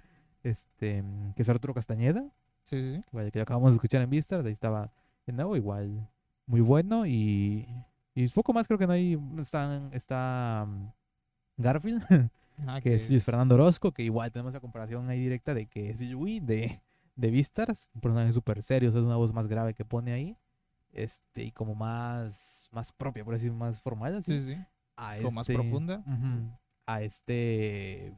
Este, 0.42 1.02
mm, 1.02 1.34
que 1.34 1.42
es 1.42 1.48
Arturo 1.48 1.74
Castañeda, 1.74 2.24
Sí, 2.64 2.96
sí, 2.96 3.30
que 3.30 3.40
acabamos 3.42 3.72
de 3.72 3.74
escuchar 3.76 4.00
en 4.00 4.08
Vista, 4.08 4.40
ahí 4.40 4.52
estaba 4.52 4.90
de 5.26 5.32
nuevo, 5.34 5.54
igual, 5.54 6.08
muy 6.46 6.62
bueno. 6.62 7.06
Y, 7.06 7.68
y 8.14 8.28
poco 8.28 8.54
más 8.54 8.66
creo 8.66 8.78
que 8.78 8.86
no 8.86 8.94
hay, 8.94 9.18
está, 9.38 9.82
está 9.92 10.66
mm, 10.66 10.86
Garfield, 11.58 12.02
Ajá, 12.66 12.80
que 12.80 12.94
es 12.94 13.10
Luis 13.10 13.24
Fernando 13.24 13.54
Orozco, 13.56 13.92
que 13.92 14.02
igual 14.02 14.32
tenemos 14.32 14.54
la 14.54 14.60
comparación 14.60 15.10
ahí 15.10 15.20
directa 15.20 15.52
de 15.52 15.66
que 15.66 15.90
es 15.90 15.98
Yui 15.98 16.40
de, 16.40 16.80
de 17.16 17.30
Vistars, 17.30 17.88
un 17.94 18.00
personaje 18.00 18.32
súper 18.32 18.62
serio, 18.62 18.88
o 18.88 18.92
sea, 18.92 19.00
es 19.00 19.06
una 19.06 19.16
voz 19.16 19.32
más 19.32 19.46
grave 19.46 19.74
que 19.74 19.84
pone 19.84 20.12
ahí, 20.12 20.36
este, 20.92 21.44
y 21.44 21.52
como 21.52 21.74
más, 21.74 22.68
más 22.72 22.92
propia, 22.92 23.24
por 23.24 23.34
decir, 23.34 23.52
más 23.52 23.80
formal, 23.82 24.16
así, 24.16 24.38
Sí, 24.38 24.54
sí. 24.54 24.60
a 24.96 25.16
como 25.18 25.30
más 25.32 25.48
este- 25.48 25.54
profunda. 25.54 25.98
ujú, 26.06 26.50
a 26.86 27.02
este, 27.02 28.14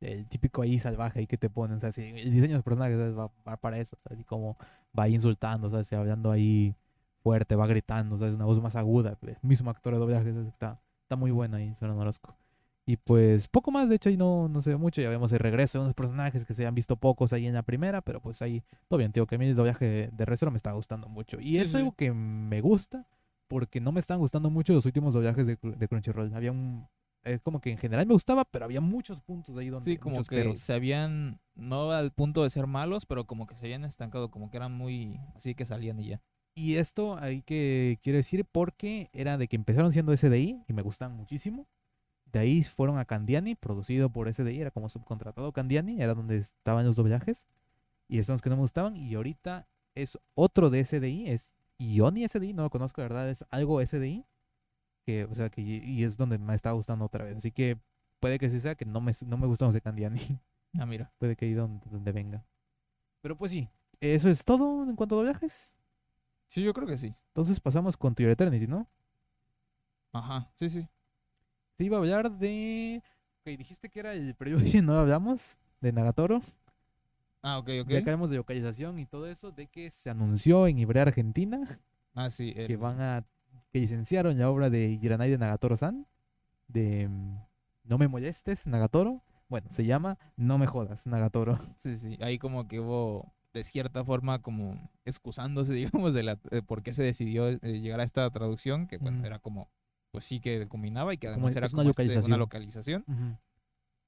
el 0.00 0.26
típico 0.28 0.62
ahí 0.62 0.78
salvaje 0.78 1.18
ahí 1.20 1.26
que 1.26 1.36
te 1.38 1.50
ponen, 1.50 1.76
o 1.78 1.80
sea, 1.80 1.92
sí, 1.92 2.02
el 2.02 2.30
diseño 2.30 2.52
de 2.52 2.54
los 2.54 2.64
personajes 2.64 2.96
¿sabes? 2.96 3.18
va, 3.18 3.30
va 3.46 3.56
para 3.56 3.78
eso, 3.78 3.96
o 3.96 4.00
sea, 4.08 4.14
así 4.14 4.24
como 4.24 4.56
va 4.98 5.04
ahí 5.04 5.14
insultando, 5.14 5.68
¿sabes? 5.68 5.92
hablando 5.92 6.30
ahí 6.30 6.74
fuerte, 7.22 7.56
va 7.56 7.66
gritando, 7.66 8.16
¿sabes? 8.16 8.34
una 8.34 8.44
voz 8.44 8.62
más 8.62 8.76
aguda, 8.76 9.18
el 9.20 9.36
mismo 9.42 9.70
actor 9.70 9.92
de 9.94 9.98
doblaje, 9.98 10.32
¿sabes? 10.32 10.46
está, 10.48 10.80
está 11.02 11.16
muy 11.16 11.32
bueno 11.32 11.56
ahí, 11.56 11.74
Fernando 11.74 12.02
Orozco. 12.02 12.37
Y 12.88 12.96
pues 12.96 13.48
poco 13.48 13.70
más, 13.70 13.90
de 13.90 13.96
hecho 13.96 14.08
ahí 14.08 14.16
no, 14.16 14.48
no 14.48 14.62
se 14.62 14.70
ve 14.70 14.78
mucho, 14.78 15.02
ya 15.02 15.10
vemos 15.10 15.30
el 15.34 15.40
regreso 15.40 15.76
de 15.76 15.82
unos 15.84 15.94
personajes 15.94 16.46
que 16.46 16.54
se 16.54 16.66
han 16.66 16.74
visto 16.74 16.96
pocos 16.96 17.34
ahí 17.34 17.46
en 17.46 17.52
la 17.52 17.62
primera, 17.62 18.00
pero 18.00 18.22
pues 18.22 18.40
ahí 18.40 18.62
todo 18.88 18.96
bien, 18.96 19.12
tío, 19.12 19.26
que 19.26 19.34
a 19.34 19.38
mí 19.38 19.44
el 19.44 19.54
doblaje 19.54 20.08
de, 20.10 20.24
Retro 20.24 20.50
me 20.50 20.56
está 20.56 20.72
gustando 20.72 21.06
mucho. 21.06 21.38
Y 21.38 21.56
Sí, 21.56 21.58
es 21.58 21.68
sí. 21.68 21.76
algo 21.76 21.92
que 21.92 22.14
me 22.14 22.62
gusta, 22.62 23.06
porque 23.46 23.82
no 23.82 23.92
me 23.92 24.00
están 24.00 24.18
gustando 24.18 24.48
mucho 24.48 24.72
los 24.72 24.86
últimos 24.86 25.12
doblajes 25.12 25.46
de, 25.46 25.60
Cru- 25.60 25.76
de 25.76 25.86
Crunchyroll. 25.86 26.32
Había 26.34 26.50
un... 26.50 26.86
Es 27.24 27.42
como 27.42 27.60
que 27.60 27.70
en 27.70 27.76
general 27.76 28.06
me 28.06 28.14
gustaba, 28.14 28.46
pero 28.46 28.64
había 28.64 28.80
muchos 28.80 29.20
puntos 29.20 29.54
ahí 29.58 29.68
donde... 29.68 29.90
Sí, 29.90 29.98
como 29.98 30.24
que 30.24 30.36
peros. 30.36 30.60
se 30.62 30.72
habían, 30.72 31.40
no 31.56 31.90
al 31.92 32.10
punto 32.12 32.42
de 32.42 32.48
ser 32.48 32.66
malos, 32.66 33.04
pero 33.04 33.26
como 33.26 33.46
que 33.46 33.54
se 33.54 33.66
habían 33.66 33.84
estancado, 33.84 34.30
como 34.30 34.50
que 34.50 34.56
eran 34.56 34.72
muy, 34.72 35.20
así 35.36 35.54
que 35.54 35.66
salían 35.66 36.00
y 36.00 36.08
ya. 36.08 36.22
Y 36.54 36.76
esto 36.76 37.18
ahí 37.18 37.42
que 37.42 37.98
quiero 38.02 38.16
decir 38.16 38.46
porque 38.50 39.10
era 39.12 39.36
de 39.36 39.46
que 39.46 39.56
empezaron 39.56 39.92
siendo 39.92 40.12
SDI 40.12 40.64
y 40.66 40.72
me 40.72 40.80
gustan 40.80 41.12
muchísimo. 41.14 41.66
De 42.32 42.38
ahí 42.38 42.62
fueron 42.62 42.98
a 42.98 43.04
Candiani, 43.04 43.54
producido 43.54 44.10
por 44.10 44.32
SDI, 44.32 44.60
era 44.60 44.70
como 44.70 44.88
subcontratado 44.88 45.52
Candiani, 45.52 46.02
era 46.02 46.14
donde 46.14 46.36
estaban 46.36 46.84
los 46.84 46.96
doblajes. 46.96 47.46
Y 48.06 48.18
esos 48.18 48.26
son 48.26 48.34
los 48.34 48.42
que 48.42 48.50
no 48.50 48.56
me 48.56 48.62
gustaban. 48.62 48.96
Y 48.96 49.14
ahorita 49.14 49.66
es 49.94 50.18
otro 50.34 50.70
de 50.70 50.84
SDI, 50.84 51.30
es 51.30 51.52
Ioni 51.78 52.26
SDI, 52.26 52.52
no 52.52 52.62
lo 52.62 52.70
conozco, 52.70 53.00
de 53.00 53.08
verdad, 53.08 53.30
es 53.30 53.44
algo 53.50 53.84
SDI. 53.84 54.26
Que, 55.06 55.24
o 55.24 55.34
sea, 55.34 55.48
que 55.48 55.62
y 55.62 56.04
es 56.04 56.16
donde 56.16 56.38
me 56.38 56.54
está 56.54 56.72
gustando 56.72 57.06
otra 57.06 57.24
vez. 57.24 57.36
Así 57.38 57.50
que 57.50 57.78
puede 58.20 58.38
que 58.38 58.50
sí 58.50 58.60
sea 58.60 58.74
que 58.74 58.84
no 58.84 59.00
me, 59.00 59.12
no 59.26 59.38
me 59.38 59.46
gustan 59.46 59.68
los 59.68 59.74
de 59.74 59.80
Candiani. 59.80 60.20
Ah, 60.78 60.86
mira. 60.86 61.10
puede 61.18 61.36
que 61.36 61.46
ahí 61.46 61.54
donde, 61.54 61.88
donde 61.90 62.12
venga. 62.12 62.44
Pero 63.22 63.36
pues 63.36 63.52
sí, 63.52 63.70
eso 64.00 64.28
es 64.28 64.44
todo 64.44 64.84
en 64.84 64.96
cuanto 64.96 65.14
a 65.14 65.18
doblajes. 65.18 65.74
Sí, 66.46 66.62
yo 66.62 66.72
creo 66.72 66.86
que 66.86 66.98
sí. 66.98 67.14
Entonces 67.28 67.60
pasamos 67.60 67.96
con 67.96 68.14
Your 68.14 68.30
Eternity, 68.30 68.66
¿no? 68.66 68.86
Ajá, 70.12 70.50
sí, 70.54 70.70
sí. 70.70 70.88
Se 71.78 71.84
iba 71.84 71.96
a 71.96 72.00
hablar 72.00 72.32
de. 72.32 73.00
Ok, 73.40 73.56
dijiste 73.56 73.88
que 73.88 74.00
era 74.00 74.12
el 74.12 74.34
periodo 74.34 74.62
y 74.66 74.82
no 74.82 74.98
hablamos 74.98 75.58
de 75.80 75.92
Nagatoro. 75.92 76.42
Ah, 77.40 77.58
ok, 77.58 77.68
ok. 77.82 77.88
Ya 77.88 78.00
acabamos 78.00 78.30
de 78.30 78.36
localización 78.36 78.98
y 78.98 79.06
todo 79.06 79.28
eso, 79.28 79.52
de 79.52 79.68
que 79.68 79.88
se 79.90 80.10
anunció 80.10 80.66
en 80.66 80.78
Ibrea 80.80 81.04
Argentina 81.04 81.80
Ah, 82.16 82.30
sí. 82.30 82.52
que 82.52 82.76
van 82.76 83.00
a. 83.00 83.24
que 83.72 83.78
licenciaron 83.78 84.36
la 84.36 84.50
obra 84.50 84.70
de 84.70 84.98
Giranai 85.00 85.30
de 85.30 85.38
Nagatoro-san. 85.38 86.04
De. 86.66 87.06
mm, 87.08 87.36
No 87.84 87.96
me 87.96 88.08
molestes, 88.08 88.66
Nagatoro. 88.66 89.22
Bueno, 89.48 89.68
se 89.70 89.84
llama 89.86 90.18
No 90.36 90.58
me 90.58 90.66
jodas, 90.66 91.06
Nagatoro. 91.06 91.58
Sí, 91.78 91.96
sí. 91.96 92.18
Ahí 92.20 92.38
como 92.40 92.66
que 92.66 92.80
hubo, 92.80 93.32
de 93.54 93.62
cierta 93.62 94.04
forma, 94.04 94.42
como 94.42 94.90
excusándose, 95.04 95.72
digamos, 95.74 96.12
de 96.12 96.24
la, 96.24 96.40
de 96.50 96.60
por 96.60 96.82
qué 96.82 96.92
se 96.92 97.04
decidió 97.04 97.48
eh, 97.48 97.58
llegar 97.78 98.00
a 98.00 98.04
esta 98.04 98.28
traducción, 98.30 98.88
que 98.88 98.98
bueno, 98.98 99.24
era 99.24 99.38
como, 99.38 99.70
pues 100.10 100.24
sí 100.24 100.40
que 100.40 100.66
combinaba 100.68 101.12
y 101.14 101.18
que 101.18 101.26
Como 101.26 101.34
además 101.36 101.50
es- 101.52 101.56
era 101.56 101.66
es 101.66 101.72
una 101.72 101.82
como 101.82 101.90
este, 101.90 102.02
localización. 102.02 102.24
una 102.26 102.36
localización. 102.38 103.04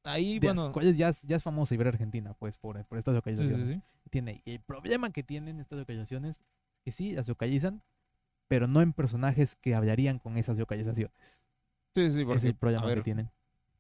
Ahí, 0.04 0.38
De- 0.38 0.46
bueno, 0.48 0.72
¿cuál 0.72 0.86
es? 0.86 0.96
Ya, 0.96 1.10
es- 1.10 1.22
ya 1.22 1.36
es 1.36 1.42
famoso 1.42 1.74
Ibrea 1.74 1.90
Argentina, 1.92 2.32
pues, 2.34 2.56
por, 2.56 2.82
por 2.86 2.98
estas 2.98 3.14
localizaciones. 3.14 3.66
sí, 3.68 3.74
sí. 3.74 3.80
tiene. 4.10 4.42
Y 4.44 4.52
el 4.52 4.60
problema 4.60 5.10
que 5.10 5.22
tienen 5.22 5.60
estas 5.60 5.78
localizaciones 5.78 6.38
es 6.38 6.42
que 6.84 6.90
sí, 6.92 7.12
las 7.12 7.28
localizan, 7.28 7.82
pero 8.48 8.66
no 8.66 8.80
en 8.82 8.92
personajes 8.92 9.54
que 9.56 9.74
hablarían 9.74 10.18
con 10.18 10.36
esas 10.36 10.58
localizaciones. 10.58 11.40
Sí, 11.94 12.10
sí, 12.10 12.20
es 12.22 12.26
porque, 12.26 12.46
el 12.48 12.54
problema 12.56 12.82
a 12.82 12.86
que 12.88 12.94
ver, 12.94 13.04
tienen. 13.04 13.30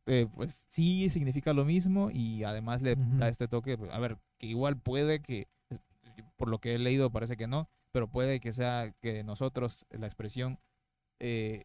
eh, 0.06 0.28
pues 0.32 0.66
sí 0.68 1.08
significa 1.10 1.52
lo 1.52 1.64
mismo 1.64 2.10
y 2.12 2.44
además 2.44 2.82
le 2.82 2.96
da 2.96 3.28
este 3.28 3.48
toque, 3.48 3.78
a 3.90 3.98
ver, 3.98 4.18
que 4.38 4.46
igual 4.46 4.76
puede 4.76 5.20
que, 5.20 5.48
por 6.36 6.48
lo 6.48 6.58
que 6.58 6.74
he 6.74 6.78
leído 6.78 7.10
parece 7.10 7.36
que 7.36 7.46
no, 7.48 7.68
pero 7.92 8.06
puede 8.08 8.38
que 8.40 8.52
sea 8.52 8.92
que 9.00 9.24
nosotros 9.24 9.86
la 9.90 10.06
expresión 10.06 10.58
eh, 11.18 11.64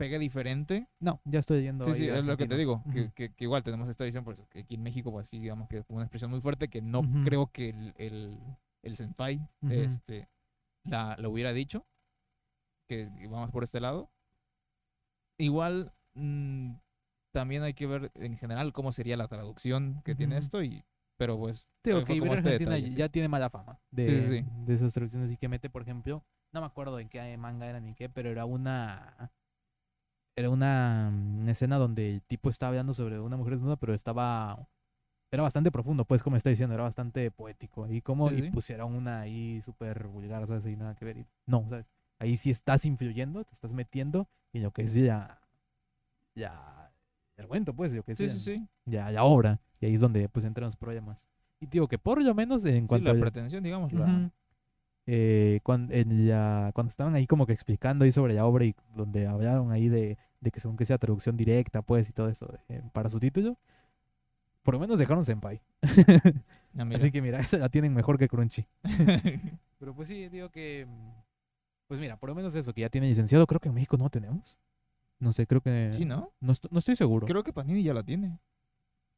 pegue 0.00 0.18
diferente. 0.18 0.88
No, 0.98 1.20
ya 1.26 1.40
estoy 1.40 1.60
yendo. 1.62 1.84
Sí, 1.84 1.90
ahí 1.90 1.96
sí, 1.98 2.08
es 2.08 2.24
lo 2.24 2.38
que 2.38 2.46
te 2.46 2.56
digo, 2.56 2.82
que, 2.90 3.10
que- 3.12 3.34
que 3.34 3.44
igual 3.44 3.62
tenemos 3.62 3.86
esta 3.90 4.02
visión, 4.04 4.24
por 4.24 4.32
eso 4.32 4.46
que 4.48 4.60
aquí 4.60 4.76
en 4.76 4.82
México, 4.82 5.12
pues 5.12 5.28
sí, 5.28 5.38
digamos 5.38 5.68
que 5.68 5.76
es 5.76 5.84
una 5.90 6.04
expresión 6.04 6.30
muy 6.30 6.40
fuerte 6.40 6.68
que 6.68 6.80
no 6.80 7.00
Ujú. 7.00 7.20
creo 7.22 7.46
que 7.52 7.68
el, 7.68 7.92
el, 7.98 8.38
el 8.82 8.96
senpai 8.96 9.36
Ujú. 9.60 9.72
este, 9.74 10.26
la, 10.84 11.16
lo 11.18 11.28
hubiera 11.30 11.52
dicho, 11.52 11.84
que 12.88 13.10
vamos 13.28 13.50
por 13.50 13.62
este 13.62 13.78
lado. 13.78 14.08
Igual, 15.36 15.92
mm, 16.14 16.72
también 17.32 17.62
hay 17.62 17.74
que 17.74 17.86
ver 17.86 18.10
en 18.14 18.38
general 18.38 18.72
cómo 18.72 18.92
sería 18.92 19.18
la 19.18 19.28
traducción 19.28 20.00
que 20.02 20.14
tiene 20.14 20.38
esto, 20.38 20.62
y 20.62 20.82
pero 21.18 21.36
pues... 21.38 21.66
Eh, 21.84 21.90
que 22.06 22.14
este 22.14 22.28
Argentina 22.30 22.52
detalle, 22.52 22.88
sí. 22.90 22.96
ya 22.96 23.10
tiene 23.10 23.28
mala 23.28 23.50
fama 23.50 23.78
de, 23.90 24.06
Sí, 24.06 24.20
sí, 24.22 24.38
sí. 24.40 24.46
de 24.64 24.74
esas 24.74 24.94
traducciones 24.94 25.30
y 25.30 25.36
que 25.36 25.48
mete, 25.48 25.68
por 25.68 25.82
ejemplo, 25.82 26.24
no 26.52 26.60
me 26.60 26.66
acuerdo 26.66 26.98
en 27.00 27.10
qué 27.10 27.36
manga 27.36 27.66
era 27.66 27.80
ni 27.80 27.94
qué, 27.94 28.08
pero 28.08 28.30
era 28.30 28.46
una 28.46 29.30
era 30.36 30.50
una, 30.50 31.10
mm, 31.12 31.48
escena 31.48 31.76
donde 31.78 32.10
el 32.14 32.22
tipo 32.22 32.50
estaba 32.50 32.70
hablando 32.70 32.94
sobre 32.94 33.18
una 33.20 33.36
mujer 33.36 33.54
desnuda, 33.54 33.76
pero 33.76 33.94
estaba 33.94 34.66
era 35.32 35.44
bastante 35.44 35.70
profundo, 35.70 36.04
pues 36.04 36.22
como 36.24 36.36
está 36.36 36.50
diciendo, 36.50 36.74
era 36.74 36.82
bastante 36.82 37.30
poético 37.30 37.86
y 37.88 38.00
como 38.02 38.30
Sí, 38.30 38.36
y 38.36 38.42
sí. 38.42 38.50
pusieron 38.50 38.94
una 38.94 39.20
ahí 39.20 39.62
súper 39.62 40.08
vulgar, 40.08 40.44
¿sabes? 40.48 40.66
Y 40.66 40.74
nada 40.76 40.94
que 40.96 41.04
ver. 41.04 41.18
y- 41.18 41.26
no, 41.46 41.64
¿sabes? 41.68 41.86
Ahí 42.18 42.36
sí 42.36 42.50
estás 42.50 42.84
influyendo, 42.84 43.44
te 43.44 43.54
estás 43.54 43.72
metiendo 43.72 44.28
en 44.52 44.64
lo 44.64 44.72
que 44.72 44.82
es 44.82 44.94
ya 44.94 45.40
ya 46.34 46.92
el 47.36 47.46
cuento, 47.46 47.74
pues, 47.74 47.92
lo 47.92 48.02
que 48.02 48.14
Sí, 48.16 48.28
sí, 48.28 48.38
sí. 48.40 48.68
ya 48.84 49.10
la 49.10 49.24
obra. 49.24 49.60
Y 49.80 49.86
ahí 49.86 49.94
es 49.94 50.00
donde 50.00 50.28
pues 50.28 50.44
entran 50.44 50.66
los 50.66 50.76
problemas. 50.76 51.26
Y 51.60 51.66
digo 51.66 51.88
que 51.88 51.98
por 51.98 52.22
lo 52.22 52.34
menos 52.34 52.64
en 52.64 52.82
Sí, 52.82 52.86
cuanto 52.88 53.12
la 53.12 53.18
a- 53.18 53.20
pretensión, 53.20 53.62
digamos, 53.62 53.92
la- 53.92 54.04
Ujú. 54.06 54.30
Eh, 55.12 55.58
cuando, 55.64 55.92
cuando 56.72 56.88
estaban 56.88 57.16
ahí 57.16 57.26
como 57.26 57.44
que 57.44 57.52
explicando 57.52 58.04
ahí 58.04 58.12
sobre 58.12 58.34
la 58.34 58.46
obra 58.46 58.64
y 58.64 58.76
donde 58.94 59.26
hablaron 59.26 59.72
ahí 59.72 59.88
de, 59.88 60.18
de 60.40 60.50
que 60.52 60.60
según 60.60 60.76
que 60.76 60.84
sea 60.84 60.98
traducción 60.98 61.36
directa 61.36 61.82
pues 61.82 62.08
y 62.08 62.12
todo 62.12 62.28
eso 62.28 62.46
eh, 62.68 62.80
para 62.92 63.10
su 63.10 63.18
título, 63.18 63.58
por 64.62 64.74
lo 64.74 64.80
menos 64.80 64.98
dejaron 65.00 65.24
Senpai. 65.24 65.60
Ah. 66.78 66.88
Así 66.94 67.10
que 67.10 67.20
mira, 67.20 67.40
esa 67.40 67.58
la 67.58 67.68
tienen 67.68 67.92
mejor 67.92 68.16
que 68.16 68.28
Crunchy. 68.28 68.64
Pero 69.80 69.92
pues 69.92 70.06
sí, 70.06 70.28
digo 70.28 70.50
que... 70.50 70.86
Pues 71.88 71.98
mira, 71.98 72.16
por 72.16 72.28
lo 72.28 72.36
menos 72.36 72.54
eso, 72.54 72.72
que 72.72 72.82
ya 72.82 72.88
tiene 72.88 73.08
licenciado, 73.08 73.44
creo 73.48 73.58
que 73.58 73.70
en 73.70 73.74
México 73.74 73.96
no 73.96 74.08
tenemos. 74.08 74.56
No 75.18 75.32
sé, 75.32 75.48
creo 75.48 75.60
que... 75.60 75.90
sí, 75.92 76.04
¿no? 76.04 76.32
No, 76.38 76.52
no 76.70 76.78
estoy 76.78 76.94
seguro. 76.94 77.26
Creo 77.26 77.42
que 77.42 77.52
Panini 77.52 77.82
ya 77.82 77.92
la 77.92 78.04
tiene. 78.04 78.38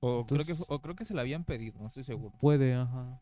O, 0.01 0.25
creo 0.25 0.47
que, 0.47 0.55
o 0.67 0.81
creo 0.81 0.97
que 0.97 1.05
se 1.05 1.13
la 1.13 1.21
habían 1.21 1.45
pedido, 1.45 1.79
no 1.79 1.89
estoy 1.89 2.05
seguro. 2.05 2.39
Puede, 2.41 2.75
ajá. 2.75 3.21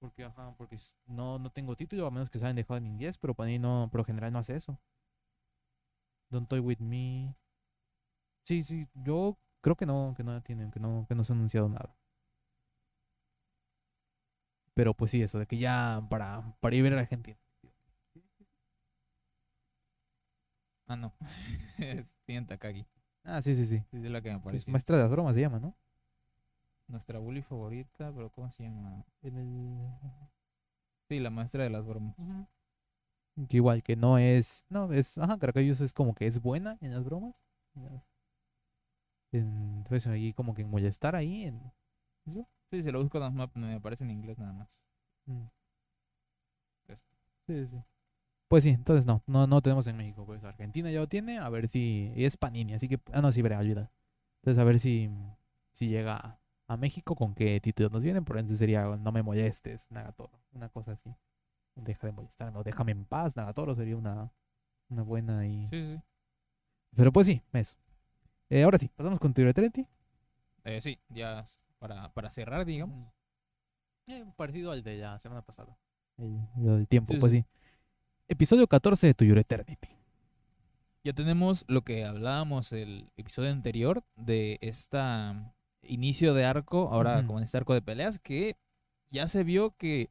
Porque, 0.00 0.24
ajá, 0.24 0.52
porque 0.58 0.76
no, 1.06 1.38
no 1.38 1.50
tengo 1.50 1.76
título, 1.76 2.06
a 2.06 2.10
menos 2.10 2.28
que 2.30 2.38
se 2.40 2.44
hayan 2.44 2.56
dejado 2.56 2.78
en 2.78 2.86
inglés, 2.86 3.18
pero 3.18 3.34
para 3.34 3.48
mí 3.48 3.58
no, 3.60 3.88
por 3.92 4.00
lo 4.00 4.04
general 4.04 4.32
no 4.32 4.38
hace 4.40 4.56
eso. 4.56 4.80
Don't 6.30 6.48
Toy 6.48 6.60
With 6.60 6.80
Me. 6.80 7.34
Sí, 8.44 8.62
sí, 8.62 8.86
yo 8.94 9.38
creo 9.62 9.76
que 9.76 9.86
no, 9.86 10.12
que 10.16 10.24
no 10.24 10.32
la 10.32 10.40
tienen, 10.42 10.70
que 10.70 10.80
no, 10.80 11.06
que 11.08 11.14
no 11.14 11.24
se 11.24 11.32
ha 11.32 11.36
anunciado 11.36 11.68
nada. 11.68 11.94
Pero 14.74 14.94
pues 14.94 15.10
sí, 15.10 15.22
eso, 15.22 15.38
de 15.38 15.46
que 15.46 15.58
ya 15.58 16.02
para, 16.08 16.42
para 16.60 16.76
ir 16.76 16.80
a 16.82 16.90
ver 16.90 16.98
a 16.98 17.00
Argentina. 17.02 17.38
Ah, 20.86 20.96
no. 20.96 21.12
es 22.26 22.46
Takagi. 22.46 22.86
Ah, 23.24 23.40
sí, 23.42 23.54
sí, 23.54 23.66
sí. 23.66 23.82
Sí, 23.90 23.98
es 23.98 24.10
la 24.10 24.20
que 24.20 24.32
me 24.32 24.40
parece. 24.40 24.70
maestra 24.70 24.96
de 24.96 25.02
las 25.04 25.10
bromas 25.12 25.34
se 25.34 25.40
llama, 25.40 25.60
¿no? 25.60 25.74
Nuestra 26.90 27.20
bully 27.20 27.40
favorita, 27.40 28.12
pero 28.12 28.30
¿cómo 28.30 28.50
se 28.50 28.64
llama? 28.64 29.04
En 29.22 29.36
el... 29.36 29.78
Sí, 31.08 31.20
la 31.20 31.30
maestra 31.30 31.62
de 31.62 31.70
las 31.70 31.86
bromas. 31.86 32.16
Que 33.48 33.58
igual, 33.58 33.82
que 33.82 33.94
no 33.94 34.18
es. 34.18 34.64
No, 34.68 34.92
es. 34.92 35.16
Ajá, 35.16 35.38
Caracayos 35.38 35.80
es 35.80 35.92
como 35.92 36.14
que 36.14 36.26
es 36.26 36.40
buena 36.42 36.78
en 36.80 36.92
las 36.92 37.04
bromas. 37.04 37.34
Entonces 39.32 40.08
ahí 40.08 40.32
como 40.32 40.52
que 40.52 40.62
en 40.62 40.70
molestar 40.70 41.14
ahí. 41.14 41.44
En... 41.44 41.72
Sí, 42.70 42.82
se 42.82 42.90
lo 42.90 43.00
busco 43.00 43.18
nada 43.18 43.30
más, 43.30 43.54
me 43.54 43.74
aparece 43.74 44.02
en 44.02 44.10
inglés 44.10 44.38
nada 44.38 44.52
más. 44.52 44.80
Mm. 45.26 45.46
Sí, 47.46 47.66
sí. 47.66 47.82
Pues 48.48 48.64
sí, 48.64 48.70
entonces 48.70 49.06
no, 49.06 49.22
no, 49.26 49.46
no 49.46 49.62
tenemos 49.62 49.86
en 49.86 49.96
México. 49.96 50.26
Pues 50.26 50.42
Argentina 50.42 50.90
ya 50.90 50.98
lo 50.98 51.08
tiene, 51.08 51.38
a 51.38 51.48
ver 51.48 51.68
si. 51.68 52.12
Y 52.16 52.24
es 52.24 52.36
Panini, 52.36 52.74
así 52.74 52.88
que. 52.88 52.98
Ah, 53.12 53.22
no, 53.22 53.30
sí, 53.30 53.42
verá, 53.42 53.58
ayuda. 53.58 53.92
Entonces 54.40 54.60
a 54.60 54.64
ver 54.64 54.80
si. 54.80 55.08
si 55.72 55.88
llega 55.88 56.39
a, 56.72 56.76
México, 56.76 57.14
con 57.14 57.34
qué 57.34 57.60
títulos 57.60 57.92
nos 57.92 58.02
vienen. 58.02 58.24
Por 58.24 58.38
ende 58.38 58.56
sería 58.56 58.84
No 58.96 59.12
me 59.12 59.22
molestes, 59.22 59.86
Nagatoro. 59.90 60.40
Una 60.52 60.68
cosa 60.68 60.92
así. 60.92 61.14
Deja 61.74 62.06
de 62.06 62.12
molestarme, 62.12 62.58
o 62.58 62.62
déjame 62.62 62.92
en 62.92 63.04
paz, 63.04 63.36
Nagatoro 63.36 63.74
sería 63.74 63.96
una, 63.96 64.30
una 64.88 65.02
buena 65.02 65.46
y... 65.46 65.66
Sí, 65.66 65.94
sí. 65.94 66.00
Pero 66.96 67.12
pues 67.12 67.26
sí, 67.26 67.40
eso. 67.52 67.76
Eh, 68.50 68.64
ahora 68.64 68.76
sí, 68.76 68.88
pasamos 68.88 69.20
con 69.20 69.32
Teoría 69.32 69.52
Eternity. 69.52 69.86
Eh, 70.64 70.80
sí, 70.80 70.98
ya 71.08 71.46
para, 71.78 72.12
para 72.12 72.30
cerrar, 72.30 72.66
digamos. 72.66 73.12
Eh, 74.08 74.24
parecido 74.36 74.72
al 74.72 74.82
de 74.82 74.98
la 74.98 75.18
semana 75.20 75.42
pasada. 75.42 75.78
El, 76.18 76.40
del 76.56 76.88
tiempo, 76.88 77.12
Sí, 77.12 77.18
pues 77.20 77.32
sí. 77.32 77.38
sí. 77.38 77.46
Episodio 78.28 78.66
14 78.66 79.14
de 79.14 79.26
Your 79.26 79.38
Eternity. 79.38 79.88
Ya 81.02 81.12
tenemos 81.14 81.64
lo 81.68 81.82
que 81.82 82.04
hablábamos 82.04 82.72
el 82.72 83.10
episodio 83.16 83.50
anterior 83.50 84.04
de 84.16 84.58
esta 84.60 85.54
inicio 85.82 86.34
de 86.34 86.44
arco, 86.44 86.88
ahora 86.92 87.18
Ujú. 87.18 87.26
como 87.26 87.38
en 87.38 87.44
este 87.44 87.56
arco 87.56 87.74
de 87.74 87.82
peleas, 87.82 88.18
que 88.18 88.56
ya 89.10 89.28
se 89.28 89.44
vio 89.44 89.72
que 89.76 90.10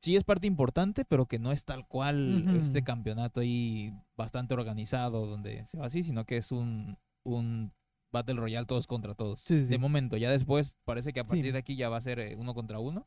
sí 0.00 0.16
es 0.16 0.24
parte 0.24 0.46
importante, 0.46 1.04
pero 1.04 1.26
que 1.26 1.38
no 1.38 1.52
es 1.52 1.64
tal 1.64 1.86
cual 1.86 2.48
este 2.56 2.82
campeonato 2.82 3.40
ahí 3.40 3.92
bastante 4.16 4.54
organizado 4.54 5.26
donde 5.26 5.66
se 5.66 5.78
va 5.78 5.86
así, 5.86 6.02
sino 6.02 6.24
que 6.24 6.38
es 6.38 6.50
un, 6.52 6.96
un 7.24 7.72
Battle 8.12 8.34
Royale 8.34 8.66
todos 8.66 8.86
contra 8.86 9.14
todos. 9.14 9.40
Sí, 9.40 9.60
sí, 9.60 9.66
De 9.68 9.78
momento, 9.78 10.16
ya 10.16 10.30
después 10.30 10.76
parece 10.84 11.12
que 11.12 11.20
a 11.20 11.24
Sí. 11.24 11.28
partir 11.30 11.52
de 11.52 11.58
aquí 11.58 11.76
ya 11.76 11.88
va 11.88 11.98
a 11.98 12.00
ser 12.02 12.18
eh, 12.18 12.34
uno 12.36 12.52
contra 12.54 12.78
uno. 12.78 13.06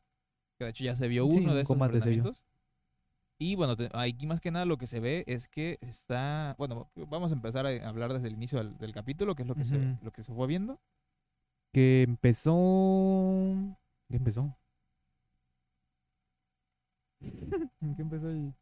Que 0.58 0.64
de 0.64 0.70
hecho 0.70 0.84
ya 0.84 0.96
se 0.96 1.06
vio 1.08 1.26
uno 1.26 1.36
un 1.36 1.56
de 1.56 1.64
vio. 1.64 1.74
enfrentamientos. 1.74 2.42
Y 3.38 3.54
bueno, 3.56 3.76
te- 3.76 3.90
aquí 3.92 4.26
más 4.26 4.40
que 4.40 4.50
nada 4.50 4.64
lo 4.64 4.78
que 4.78 4.86
se 4.86 4.98
ve 5.00 5.22
es 5.26 5.48
que 5.48 5.76
está. 5.82 6.54
Bueno, 6.56 6.88
vamos 7.10 7.30
a 7.30 7.34
empezar 7.34 7.66
a 7.66 7.88
hablar 7.88 8.14
desde 8.14 8.28
el 8.28 8.34
inicio 8.34 8.56
del, 8.58 8.78
del 8.78 8.92
capítulo, 8.92 9.34
que 9.34 9.42
es 9.42 9.48
lo 9.48 9.54
que, 9.54 9.64
se, 9.64 9.98
lo 10.02 10.10
que 10.12 10.22
se 10.22 10.32
fue 10.32 10.46
viendo. 10.46 10.80
Que 11.76 12.04
empezó. 12.04 12.54
¿Qué 14.08 14.16
empezó? 14.16 14.56
¿En 17.82 17.94
qué 17.94 18.00
empezó 18.00 18.30
el 18.30 18.54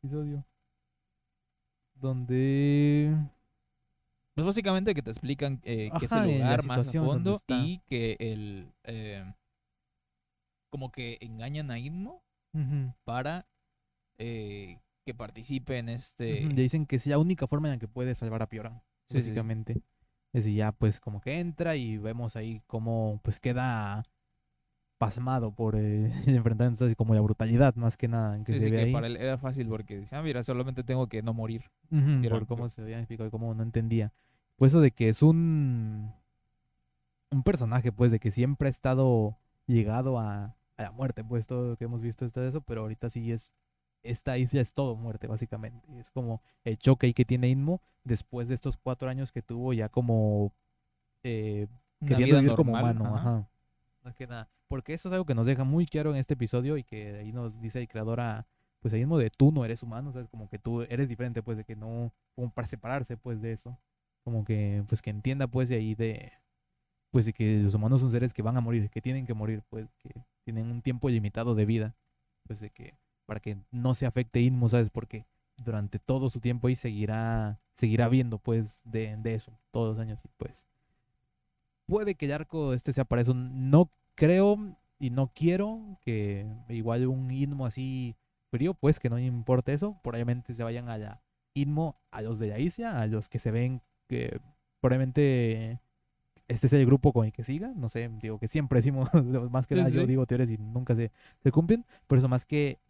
episodio? 0.00 0.46
Donde. 1.96 3.12
Pues 4.36 4.46
básicamente 4.46 4.94
que 4.94 5.02
te 5.02 5.10
explican 5.10 5.60
eh, 5.64 5.90
qué 5.98 6.06
es 6.06 6.12
el 6.12 6.22
lugar 6.22 6.62
más 6.62 6.86
a 6.86 6.92
fondo 6.92 7.40
y 7.48 7.80
que 7.88 8.16
el. 8.20 8.72
eh, 8.84 9.24
como 10.70 10.92
que 10.92 11.18
engañan 11.22 11.72
a 11.72 11.78
Inmo 11.80 12.22
Ujú, 12.52 12.94
para 13.02 13.48
eh, 14.18 14.78
que 15.04 15.12
participe 15.12 15.78
en 15.78 15.88
este. 15.88 16.42
Le 16.42 16.62
dicen 16.62 16.86
que 16.86 16.94
es 16.94 17.06
la 17.08 17.18
única 17.18 17.48
forma 17.48 17.66
en 17.66 17.74
la 17.74 17.78
que 17.80 17.88
puede 17.88 18.14
salvar 18.14 18.44
a. 18.44 18.46
Sí, 18.46 18.60
sí. 19.08 19.16
básicamente. 19.16 19.82
Decir, 20.32 20.54
ya 20.54 20.72
pues 20.72 21.00
como 21.00 21.20
que 21.20 21.40
entra 21.40 21.76
y 21.76 21.98
vemos 21.98 22.36
ahí 22.36 22.62
cómo 22.66 23.20
pues 23.22 23.40
queda 23.40 24.04
pasmado 24.98 25.52
por 25.52 25.76
eh, 25.76 26.12
así 26.82 26.94
como 26.94 27.14
la 27.14 27.20
brutalidad 27.22 27.74
más 27.76 27.96
que 27.96 28.08
nada 28.08 28.36
en 28.36 28.44
que 28.44 28.52
Sí, 28.52 28.58
se 28.58 28.64
sí, 28.64 28.70
ve 28.70 28.76
que 28.76 28.82
ahí. 28.84 28.92
para 28.92 29.06
él 29.06 29.16
era 29.16 29.38
fácil 29.38 29.68
porque 29.68 30.00
decía, 30.00 30.18
ah, 30.18 30.22
mira, 30.22 30.42
solamente 30.42 30.84
tengo 30.84 31.08
que 31.08 31.22
no 31.22 31.32
morir. 31.34 31.64
Ujú, 31.90 32.24
Era 32.24 32.38
por 32.38 32.46
cómo 32.46 32.68
se 32.68 32.82
explicado 32.98 33.28
y 33.28 33.30
cómo 33.30 33.54
no 33.54 33.62
entendía. 33.62 34.12
Pues 34.56 34.72
eso 34.72 34.80
de 34.80 34.90
que 34.92 35.08
es 35.08 35.22
un 35.22 36.12
un 37.30 37.42
personaje, 37.42 37.92
pues, 37.92 38.10
de 38.10 38.18
que 38.18 38.30
siempre 38.30 38.68
ha 38.68 38.70
estado 38.70 39.38
llegado 39.66 40.18
a, 40.18 40.56
a 40.76 40.82
la 40.82 40.90
muerte, 40.90 41.22
pues 41.24 41.46
todo 41.46 41.70
lo 41.70 41.76
que 41.76 41.84
hemos 41.84 42.00
visto 42.00 42.24
está 42.24 42.40
de 42.40 42.48
eso, 42.48 42.60
pero 42.60 42.82
ahorita 42.82 43.08
sí 43.10 43.30
es 43.32 43.50
esta 44.02 44.38
isla 44.38 44.60
es 44.60 44.72
todo 44.72 44.96
muerte, 44.96 45.26
básicamente. 45.26 45.88
Es 45.98 46.10
como 46.10 46.42
el 46.64 46.78
choque 46.78 47.12
que 47.12 47.24
tiene 47.24 47.48
Inmo 47.48 47.80
después 48.04 48.48
de 48.48 48.54
estos 48.54 48.76
cuatro 48.76 49.08
años 49.08 49.32
que 49.32 49.42
tuvo 49.42 49.72
ya 49.72 49.88
como 49.88 50.52
eh, 51.22 51.66
queriendo 52.06 52.40
vivir 52.40 52.56
como 52.56 52.72
humano, 52.72 53.04
ajá. 53.06 53.16
ajá. 53.16 53.48
Más 54.02 54.14
que 54.14 54.26
nada. 54.26 54.48
Porque 54.68 54.94
eso 54.94 55.08
es 55.08 55.12
algo 55.12 55.26
que 55.26 55.34
nos 55.34 55.46
deja 55.46 55.64
muy 55.64 55.86
claro 55.86 56.10
en 56.10 56.16
este 56.16 56.34
episodio 56.34 56.76
y 56.76 56.84
que 56.84 57.18
ahí 57.18 57.32
nos 57.32 57.60
dice 57.60 57.80
el 57.80 57.88
creador 57.88 58.20
a, 58.20 58.46
pues 58.80 58.94
ahí 58.94 59.00
mismo 59.00 59.18
de 59.18 59.30
tú 59.30 59.52
no 59.52 59.64
eres 59.64 59.82
humano, 59.82 60.12
¿sabes? 60.12 60.28
Como 60.28 60.48
que 60.48 60.58
tú 60.58 60.82
eres 60.82 61.08
diferente, 61.08 61.42
pues 61.42 61.58
de 61.58 61.64
que 61.64 61.76
no, 61.76 62.12
como 62.34 62.50
para 62.50 62.66
separarse, 62.66 63.16
pues 63.16 63.42
de 63.42 63.52
eso. 63.52 63.78
Como 64.24 64.44
que, 64.44 64.84
pues 64.88 65.02
que 65.02 65.10
entienda, 65.10 65.46
pues 65.46 65.68
de 65.68 65.76
ahí 65.76 65.94
de, 65.94 66.32
pues 67.10 67.26
de 67.26 67.32
que 67.32 67.58
los 67.62 67.74
humanos 67.74 68.00
son 68.00 68.10
seres 68.10 68.32
que 68.32 68.42
van 68.42 68.56
a 68.56 68.60
morir, 68.60 68.88
que 68.90 69.00
tienen 69.00 69.26
que 69.26 69.34
morir, 69.34 69.62
pues 69.68 69.88
que 69.98 70.24
tienen 70.44 70.70
un 70.70 70.82
tiempo 70.82 71.08
limitado 71.08 71.54
de 71.54 71.66
vida, 71.66 71.96
pues 72.46 72.60
de 72.60 72.70
que, 72.70 72.94
para 73.30 73.38
que 73.38 73.58
no 73.70 73.94
se 73.94 74.06
afecte 74.06 74.40
Inmo, 74.40 74.68
¿sabes? 74.68 74.90
Porque 74.90 75.24
durante 75.56 76.00
todo 76.00 76.28
su 76.30 76.40
tiempo 76.40 76.66
ahí 76.66 76.74
seguirá, 76.74 77.60
seguirá 77.74 78.08
viendo, 78.08 78.38
pues, 78.38 78.80
de, 78.82 79.16
de 79.18 79.34
eso, 79.36 79.56
todos 79.70 79.90
los 79.94 80.02
años, 80.02 80.20
y 80.24 80.28
pues 80.36 80.66
puede 81.86 82.16
que 82.16 82.26
el 82.26 82.32
arco 82.32 82.74
este 82.74 82.92
sea 82.92 83.04
para 83.04 83.22
eso. 83.22 83.32
No 83.32 83.88
creo 84.16 84.58
y 84.98 85.10
no 85.10 85.30
quiero 85.32 85.78
que 86.00 86.44
igual 86.70 87.06
un 87.06 87.30
Inmo 87.30 87.66
así 87.66 88.16
frío, 88.50 88.74
pues 88.74 88.98
que 88.98 89.08
no 89.08 89.16
importe 89.16 89.74
eso. 89.74 89.96
Probablemente 90.02 90.52
se 90.52 90.64
vayan 90.64 90.88
a 90.88 90.98
la 90.98 91.22
Inmo, 91.54 92.00
a 92.10 92.22
los 92.22 92.40
de 92.40 92.48
la 92.48 92.58
isla, 92.58 93.00
a 93.00 93.06
los 93.06 93.28
que 93.28 93.38
se 93.38 93.52
ven 93.52 93.80
que 94.08 94.40
probablemente 94.80 95.78
este 96.48 96.66
sea 96.66 96.80
el 96.80 96.86
grupo 96.86 97.12
con 97.12 97.26
el 97.26 97.32
que 97.32 97.44
siga. 97.44 97.72
No 97.76 97.88
sé, 97.88 98.10
digo 98.20 98.40
que 98.40 98.48
siempre 98.48 98.78
decimos, 98.78 99.08
más 99.52 99.68
que 99.68 99.76
Sí, 99.76 99.80
nada 99.82 99.92
sí, 99.92 99.96
yo 99.98 100.04
digo 100.08 100.26
teorías 100.26 100.50
y 100.50 100.58
nunca 100.58 100.96
se, 100.96 101.12
se 101.44 101.52
cumplen. 101.52 101.86
Por 102.08 102.18
eso 102.18 102.28
más 102.28 102.44
que 102.44 102.80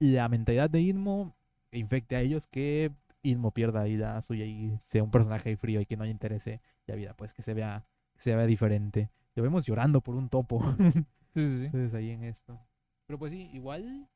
la 0.00 0.28
mentalidad 0.28 0.70
de 0.70 0.80
Inmo 0.80 1.36
infecte 1.72 2.16
a 2.16 2.20
ellos 2.20 2.46
que 2.46 2.92
Inmo 3.22 3.52
pierda 3.52 3.86
la 3.86 4.22
suya 4.22 4.44
y 4.46 4.78
sea 4.80 5.02
un 5.02 5.10
personaje 5.10 5.56
frío 5.56 5.80
y 5.80 5.86
que 5.86 5.96
no 5.96 6.04
le 6.04 6.10
interese 6.10 6.60
la 6.86 6.94
vida, 6.94 7.14
pues 7.14 7.32
que 7.34 7.42
se 7.42 7.54
vea, 7.54 7.84
que 8.14 8.20
se 8.20 8.34
vea 8.34 8.46
diferente. 8.46 9.10
Lo 9.34 9.42
vemos 9.42 9.66
llorando 9.66 10.00
por 10.00 10.14
un 10.16 10.28
topo. 10.28 10.60
Sí, 11.34 11.46
sí, 11.46 11.58
sí. 11.60 11.64
Entonces 11.66 11.94
ahí 11.94 12.10
en 12.10 12.24
esto. 12.24 12.58
Pero 13.06 13.18
pues 13.18 13.32
sí, 13.32 13.50
igual 13.52 14.08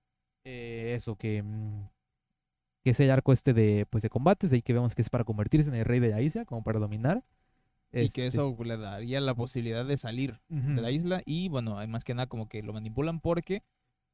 eh, 0.45 0.95
eso 0.97 1.17
que 1.17 1.43
mm, 1.43 1.89
que 2.85 2.91
es 2.91 3.01
el 3.01 3.11
arco 3.11 3.33
este 3.33 3.53
de 3.55 3.87
pues 3.89 4.03
de 4.03 4.11
combates, 4.11 4.53
ahí 4.53 4.63
que 4.63 4.73
vemos 4.73 4.95
que 4.95 5.03
es 5.03 5.11
para 5.11 5.25
convertirse 5.25 5.71
en 5.71 5.77
el 5.77 5.85
rey 5.85 6.01
de 6.01 6.09
la 6.09 6.21
isla, 6.21 6.45
como 6.45 6.63
para 6.65 6.81
dominar. 6.81 7.23
Y 7.93 8.11
que 8.11 8.27
Este, 8.27 8.27
eso 8.27 8.57
le 8.65 8.77
daría 8.79 9.21
la 9.21 9.35
posibilidad 9.35 9.85
de 9.85 9.97
salir 9.99 10.41
de 10.49 10.81
la 10.81 10.91
isla 10.91 11.23
y 11.27 11.49
bueno, 11.49 11.79
hay 11.79 11.89
más 11.89 12.05
que 12.05 12.15
nada 12.15 12.27
como 12.27 12.49
que 12.49 12.63
lo 12.63 12.73
manipulan 12.73 13.21
porque 13.21 13.63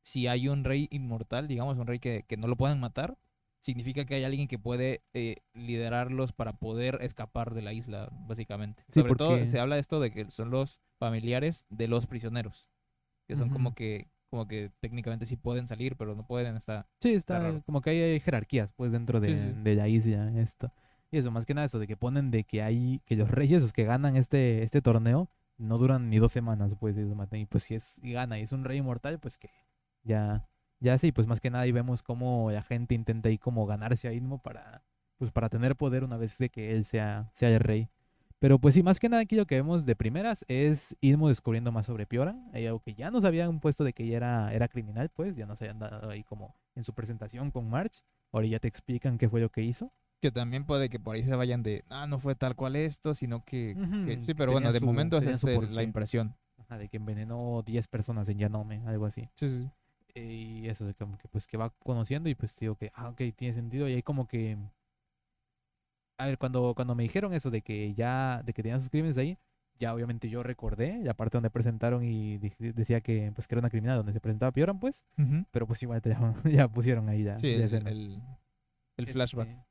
si 0.03 0.27
hay 0.27 0.49
un 0.49 0.65
rey 0.65 0.89
inmortal, 0.91 1.49
digamos, 1.49 1.77
un 1.79 1.87
rey 1.87 1.99
que, 1.99 2.25
que 2.27 2.37
no 2.37 2.49
lo 2.49 2.57
pueden 2.57 2.81
matar, 2.81 3.17
significa 3.61 4.05
que 4.05 4.15
hay 4.15 4.25
alguien 4.25 4.49
que 4.49 4.59
puede 4.59 5.03
eh, 5.13 5.39
liderarlos 5.55 6.33
para 6.33 6.53
poder 6.53 6.99
escapar 7.03 7.55
de 7.55 7.63
la 7.63 7.73
isla, 7.73 8.09
básicamente. 8.27 8.85
Sí, 8.89 9.01
Sobre 9.01 9.15
todo 9.15 9.45
se 9.45 9.61
habla 9.61 9.75
de 9.75 9.81
esto 9.81 10.01
de 10.01 10.11
que 10.11 10.31
son 10.31 10.51
los 10.51 10.81
familiares 10.99 11.67
de 11.69 11.89
los 11.89 12.07
prisioneros, 12.07 12.67
que 13.27 13.37
son 13.37 13.51
como 13.51 13.75
que 13.75 14.09
como 14.31 14.47
que 14.47 14.71
técnicamente 14.81 15.25
sí 15.25 15.37
pueden 15.37 15.67
salir, 15.67 15.97
pero 15.97 16.15
no 16.15 16.27
pueden 16.27 16.55
hasta... 16.55 16.87
Sí, 17.01 17.15
está 17.15 17.63
como 17.65 17.81
que 17.81 17.91
hay, 17.91 18.21
jerarquías 18.21 18.71
pues 18.77 18.93
dentro 18.93 19.21
de, 19.21 19.29
Sí, 19.29 19.43
sí. 19.43 19.55
de 19.63 19.75
la 19.75 19.89
isla 19.89 20.31
esto. 20.39 20.71
Y 21.11 21.17
eso, 21.17 21.31
más 21.31 21.47
que 21.47 21.55
nada 21.55 21.65
eso 21.65 21.79
de 21.79 21.87
que 21.87 21.97
ponen 21.97 22.31
de 22.31 22.45
que 22.45 22.63
hay, 22.63 23.01
que 23.07 23.17
los 23.17 23.31
reyes, 23.31 23.63
los 23.63 23.73
que 23.73 23.85
ganan 23.85 24.17
este, 24.17 24.63
este 24.63 24.83
torneo, 24.83 25.31
no 25.57 25.79
duran 25.79 26.11
ni 26.11 26.19
dos 26.19 26.33
semanas, 26.33 26.77
pues, 26.79 26.97
y 26.99 27.47
pues 27.47 27.65
si 27.65 27.75
es, 27.75 27.99
y 28.03 28.13
gana 28.13 28.39
y 28.39 28.43
es 28.43 28.53
un 28.53 28.65
rey 28.65 28.79
inmortal, 28.79 29.19
pues 29.19 29.39
que 29.39 29.51
ya, 30.09 30.45
ya 30.81 30.99
sí, 30.99 31.13
pues 31.13 31.27
más 31.27 31.41
que 31.41 31.51
nada 31.51 31.65
ahí 31.65 31.73
vemos 31.73 32.03
cómo 32.03 32.51
la 32.51 32.63
gente 32.63 32.95
intenta 32.95 33.29
ahí 33.29 33.39
como 33.39 33.67
ganarse 33.67 34.09
a 34.09 34.13
Inmo 34.13 34.39
para, 34.39 34.83
pues 35.19 35.31
para 35.31 35.49
tener 35.49 35.77
poder 35.77 36.03
una 36.03 36.17
vez 36.17 36.39
de 36.39 36.49
que 36.49 36.73
él 36.73 36.85
sea, 36.85 37.29
sea 37.33 37.51
el 37.51 37.61
rey. 37.61 37.89
Pero 38.41 38.59
pues 38.61 38.75
sí, 38.75 38.85
más 38.85 39.01
que 39.01 39.09
nada 39.09 39.23
aquí 39.23 39.35
lo 39.35 39.47
que 39.47 39.57
vemos 39.57 39.85
de 39.85 39.97
primeras 39.97 40.45
es 40.49 40.97
Inmo 41.01 41.29
descubriendo 41.29 41.73
más 41.73 41.87
sobre 41.87 42.07
Pioran. 42.07 42.49
Hay 42.53 42.67
algo 42.67 42.79
que 42.81 42.95
ya 42.95 43.11
nos 43.11 43.25
habían 43.25 43.59
puesto 43.61 43.83
de 43.85 43.93
que 43.93 44.05
ella 44.05 44.17
era, 44.17 44.53
era 44.55 44.69
criminal, 44.69 45.09
pues, 45.11 45.35
ya 45.37 45.45
nos 45.47 45.61
habían 45.61 45.81
dado 45.81 46.09
ahí 46.11 46.23
como 46.23 46.55
en 46.77 46.85
su 46.85 46.93
presentación 46.95 47.51
con 47.51 47.69
March. 47.69 48.05
Ahora 48.33 48.47
ya 48.47 48.61
te 48.61 48.69
explican 48.69 49.19
qué 49.19 49.29
fue 49.29 49.41
lo 49.41 49.51
que 49.51 49.63
hizo. 49.63 49.93
Que 50.21 50.31
también 50.31 50.65
puede 50.67 50.89
que 50.89 51.01
por 51.01 51.17
ahí 51.17 51.25
se 51.25 51.35
vayan 51.35 51.63
de, 51.65 51.85
ah, 51.89 52.07
no 52.07 52.21
fue 52.21 52.37
tal 52.37 52.55
cual 52.55 52.77
esto, 52.77 53.15
sino 53.15 53.45
que... 53.45 53.75
que- 54.05 54.13
Ujú, 54.15 54.21
sí, 54.21 54.27
que 54.27 54.35
pero 54.37 54.53
bueno, 54.53 54.69
tenía 54.69 54.73
de 54.73 54.79
su- 54.79 54.87
momento 54.87 55.19
esa 55.19 55.33
es 55.33 55.43
la 55.73 55.83
impresión. 55.83 56.37
Ajá, 56.59 56.79
de 56.79 56.89
que 56.89 56.97
envenenó 56.99 57.63
10 57.67 57.89
personas 57.89 58.29
en 58.29 58.39
Yanome, 58.39 58.83
algo 58.87 59.07
así. 59.07 59.29
Sí, 59.35 59.49
sí, 59.49 59.63
sí. 59.63 59.71
Eh, 60.15 60.25
Y 60.65 60.69
eso, 60.69 60.85
de 60.87 60.95
como 60.95 61.17
que 61.19 61.29
pues 61.29 61.47
que 61.47 61.57
va 61.57 61.71
conociendo 61.71 62.29
y 62.29 62.35
pues 62.35 62.57
digo 62.59 62.77
que, 62.77 62.91
ah, 62.95 63.09
ok, 63.11 63.21
tiene 63.37 63.55
sentido. 63.55 63.89
Y 63.89 63.95
ahí 63.95 64.03
como 64.03 64.27
que... 64.27 64.57
A 66.19 66.27
ver, 66.27 66.39
cuando, 66.39 66.75
cuando 66.75 66.95
me 66.95 67.05
dijeron 67.05 67.33
eso 67.33 67.51
de 67.51 67.63
que 67.63 67.95
ya, 67.95 68.43
de 68.45 68.53
que 68.53 68.63
tenían 68.63 68.81
sus 68.81 68.91
crímenes 68.91 69.17
ahí, 69.19 69.39
ya 69.79 69.95
obviamente 69.95 70.29
yo 70.29 70.43
recordé 70.43 71.01
la 71.05 71.15
parte 71.15 71.37
donde 71.37 71.51
presentaron 71.51 72.03
y 72.03 72.39
decía 72.39 73.01
que 73.01 73.31
pues 73.35 73.47
que 73.47 73.55
era 73.55 73.61
una 73.61 73.71
criminal 73.71 73.99
donde 73.99 74.13
se 74.13 74.21
presentaba 74.21 74.51
Pioran, 74.51 74.81
pues, 74.81 75.05
pero 75.53 75.67
pues 75.69 75.81
igual 75.85 76.03
te- 76.03 76.17
ya, 76.51 76.67
pusieron 76.69 77.09
ahí 77.09 77.23
la, 77.23 77.39
Sí, 77.39 77.47
el, 77.53 77.61
el- 77.87 78.23
el 78.97 79.07
flashback. 79.07 79.49
Este, 79.49 79.65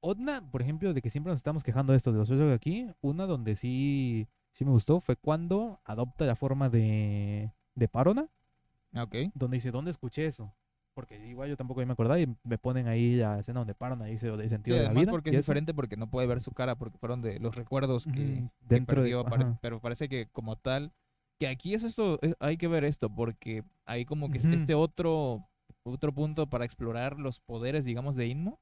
Otra, 0.00 0.40
por 0.50 0.60
ejemplo, 0.60 0.92
de 0.92 1.00
que 1.00 1.08
siempre 1.08 1.30
nos 1.30 1.38
estamos 1.38 1.62
quejando 1.62 1.92
de 1.92 1.98
esto 1.98 2.10
de 2.12 2.18
los 2.18 2.28
flashbacks 2.28 2.56
aquí, 2.56 2.90
una 3.00 3.24
donde 3.26 3.54
sí, 3.54 4.26
sí 4.50 4.64
me 4.64 4.72
gustó 4.72 4.98
fue 5.00 5.14
cuando 5.16 5.80
adopta 5.84 6.24
la 6.26 6.34
forma 6.34 6.68
de, 6.68 7.52
de 7.76 7.88
Parona, 7.88 8.28
Ah, 8.94 9.02
Ok. 9.04 9.14
donde 9.34 9.56
dice, 9.56 9.70
¿dónde 9.70 9.90
escuché 9.90 10.26
eso? 10.26 10.54
Porque 10.94 11.26
igual 11.26 11.48
yo 11.48 11.56
tampoco 11.56 11.84
me 11.84 11.92
acordaba 11.92 12.20
y 12.20 12.32
me 12.44 12.56
ponen 12.56 12.86
ahí 12.86 13.16
la 13.16 13.40
escena 13.40 13.60
donde 13.60 13.74
paran 13.74 14.00
ahí 14.02 14.16
se 14.16 14.30
de 14.30 14.42
Sí, 14.44 14.48
sentido 14.48 14.76
de 14.76 14.84
la 14.84 14.92
vida. 14.92 15.10
porque 15.10 15.30
es 15.30 15.36
eso. 15.36 15.42
diferente 15.42 15.74
porque 15.74 15.96
no 15.96 16.08
puede 16.08 16.26
ver 16.28 16.40
su 16.40 16.52
cara 16.52 16.76
porque 16.76 16.98
fueron 16.98 17.20
de 17.20 17.40
los 17.40 17.56
recuerdos 17.56 18.06
que, 18.06 18.12
que 18.12 18.48
dentro 18.60 19.02
de- 19.02 19.10
perdió, 19.10 19.26
ajá. 19.26 19.58
pero 19.60 19.80
parece 19.80 20.08
que 20.08 20.28
como 20.28 20.54
tal, 20.56 20.92
que 21.40 21.48
aquí 21.48 21.74
es 21.74 21.82
esto, 21.82 22.20
es- 22.22 22.36
hay 22.38 22.56
que 22.56 22.68
ver 22.68 22.84
esto 22.84 23.10
porque 23.12 23.64
hay 23.86 24.04
como 24.04 24.30
que 24.30 24.38
este 24.38 24.74
otro, 24.76 25.44
otro 25.82 26.12
punto 26.12 26.48
para 26.48 26.64
explorar 26.64 27.18
los 27.18 27.40
poderes, 27.40 27.84
digamos, 27.84 28.14
de 28.14 28.28
Inmo, 28.28 28.60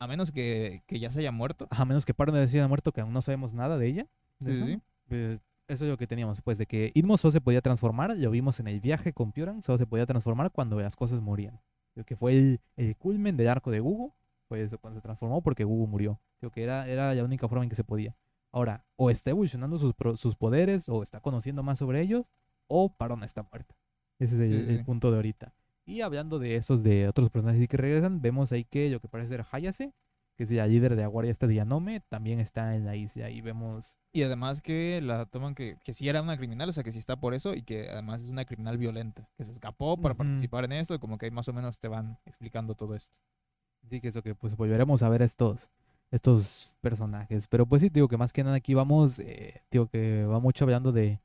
a 0.00 0.08
menos 0.08 0.32
que, 0.32 0.82
que 0.88 0.98
ya 0.98 1.10
se 1.12 1.20
haya 1.20 1.30
muerto. 1.30 1.68
A 1.70 1.84
menos 1.84 2.04
que 2.04 2.14
Paran 2.14 2.34
de 2.34 2.40
decir 2.40 2.66
muerto 2.66 2.90
que 2.90 3.00
aún 3.00 3.12
no 3.12 3.22
sabemos 3.22 3.54
nada 3.54 3.78
de 3.78 3.86
ella. 3.86 4.06
de 4.40 4.50
Sí, 4.52 4.56
eso. 4.58 4.66
sí, 5.08 5.36
sí. 5.36 5.40
Eso 5.66 5.84
es 5.84 5.90
lo 5.90 5.96
que 5.96 6.06
teníamos, 6.06 6.42
pues, 6.42 6.58
de 6.58 6.66
que 6.66 6.92
Idmo 6.94 7.16
solo 7.16 7.32
se 7.32 7.40
podía 7.40 7.62
transformar, 7.62 8.16
lo 8.16 8.30
vimos 8.30 8.60
en 8.60 8.68
el 8.68 8.80
viaje 8.80 9.12
con 9.14 9.32
Pioran, 9.32 9.62
solo 9.62 9.78
se 9.78 9.86
podía 9.86 10.04
transformar 10.04 10.50
cuando 10.50 10.78
las 10.78 10.94
cosas 10.94 11.20
morían. 11.22 11.58
Creo 11.94 12.04
que 12.04 12.16
fue 12.16 12.32
el, 12.32 12.60
el 12.76 12.96
culmen 12.96 13.36
del 13.36 13.48
arco 13.48 13.70
de 13.70 13.80
Gugu, 13.80 14.12
fue 14.48 14.62
eso, 14.62 14.78
cuando 14.78 14.98
se 14.98 15.02
transformó 15.02 15.42
porque 15.42 15.64
Gugu 15.64 15.86
murió. 15.86 16.20
Creo 16.38 16.50
que 16.50 16.62
era, 16.62 16.86
era 16.86 17.14
la 17.14 17.24
única 17.24 17.48
forma 17.48 17.64
en 17.64 17.70
que 17.70 17.76
se 17.76 17.84
podía. 17.84 18.14
Ahora, 18.52 18.84
o 18.96 19.10
está 19.10 19.30
evolucionando 19.30 19.78
sus, 19.78 19.94
sus 20.16 20.36
poderes, 20.36 20.88
o 20.88 21.02
está 21.02 21.20
conociendo 21.20 21.62
más 21.62 21.78
sobre 21.78 22.02
ellos, 22.02 22.26
o 22.66 22.92
Paron 22.94 23.24
está 23.24 23.42
muerta. 23.42 23.74
Ese 24.18 24.34
es 24.34 24.50
el, 24.50 24.66
Sí, 24.66 24.72
el 24.74 24.84
punto 24.84 25.10
de 25.10 25.16
ahorita. 25.16 25.54
Y 25.86 26.02
hablando 26.02 26.38
de 26.38 26.56
esos 26.56 26.82
de 26.82 27.08
otros 27.08 27.30
personajes 27.30 27.66
que 27.68 27.76
regresan, 27.76 28.20
vemos 28.22 28.52
ahí 28.52 28.64
que 28.64 28.90
lo 28.90 29.00
que 29.00 29.08
parece 29.08 29.30
ser 29.30 29.46
Hayase, 29.50 29.92
que 30.36 30.44
es 30.44 30.50
la 30.50 30.66
líder 30.66 30.96
de 30.96 31.02
la 31.02 31.08
guardia 31.08 31.30
esta 31.30 31.46
de 31.46 31.54
Yanome, 31.54 32.00
también 32.00 32.40
está 32.40 32.74
en 32.74 32.84
la 32.84 32.96
isla. 32.96 33.30
Y 33.30 33.40
vemos 33.40 33.96
Y 34.12 34.22
además 34.22 34.60
que 34.60 35.00
la 35.02 35.26
toman 35.26 35.54
que, 35.54 35.76
que 35.84 35.92
sí 35.92 36.08
era 36.08 36.22
una 36.22 36.36
criminal, 36.36 36.68
o 36.68 36.72
sea, 36.72 36.82
que 36.82 36.92
sí 36.92 36.98
está 36.98 37.16
por 37.16 37.34
eso 37.34 37.54
y 37.54 37.62
que 37.62 37.88
además 37.88 38.22
es 38.22 38.30
una 38.30 38.44
criminal 38.44 38.78
violenta, 38.78 39.28
que 39.36 39.44
se 39.44 39.52
escapó 39.52 39.96
para 39.96 40.14
participar 40.14 40.64
en 40.64 40.72
eso, 40.72 40.98
como 40.98 41.18
que 41.18 41.26
ahí 41.26 41.30
más 41.30 41.48
o 41.48 41.52
menos 41.52 41.78
te 41.78 41.88
van 41.88 42.18
explicando 42.26 42.74
todo 42.74 42.94
esto. 42.94 43.18
Sí, 43.88 44.00
que 44.00 44.08
eso 44.08 44.22
que 44.22 44.34
pues 44.34 44.56
volveremos 44.56 45.02
a 45.02 45.08
ver 45.08 45.22
estos, 45.22 45.68
estos 46.10 46.70
personajes. 46.80 47.46
Pero 47.48 47.66
pues 47.66 47.82
sí, 47.82 47.88
digo 47.88 48.08
que 48.08 48.16
más 48.16 48.32
que 48.32 48.42
nada 48.42 48.56
aquí 48.56 48.74
vamos, 48.74 49.18
eh, 49.20 49.62
digo 49.70 49.88
que 49.88 50.24
va 50.24 50.40
mucho 50.40 50.64
hablando 50.64 50.90
de, 50.90 51.20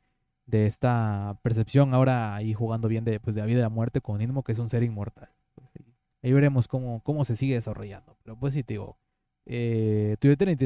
de 0.45 0.65
esta 0.65 1.37
percepción 1.41 1.93
ahora 1.93 2.35
ahí 2.35 2.53
jugando 2.53 2.87
bien 2.87 3.05
de, 3.05 3.19
pues, 3.19 3.35
de 3.35 3.41
la 3.41 3.47
vida 3.47 3.59
y 3.59 3.61
la 3.61 3.69
muerte 3.69 4.01
con 4.01 4.21
Inmo, 4.21 4.43
que 4.43 4.51
es 4.51 4.59
un 4.59 4.69
ser 4.69 4.83
inmortal. 4.83 5.29
Pues. 5.55 5.88
Ahí 6.21 6.33
veremos 6.33 6.67
cómo, 6.67 7.01
cómo 7.01 7.23
se 7.25 7.35
sigue 7.35 7.55
desarrollando. 7.55 8.17
Pero 8.23 8.37
pues 8.37 8.53
sí, 8.53 8.63
te 8.63 8.73
digo, 8.73 8.97
eh, 9.45 10.15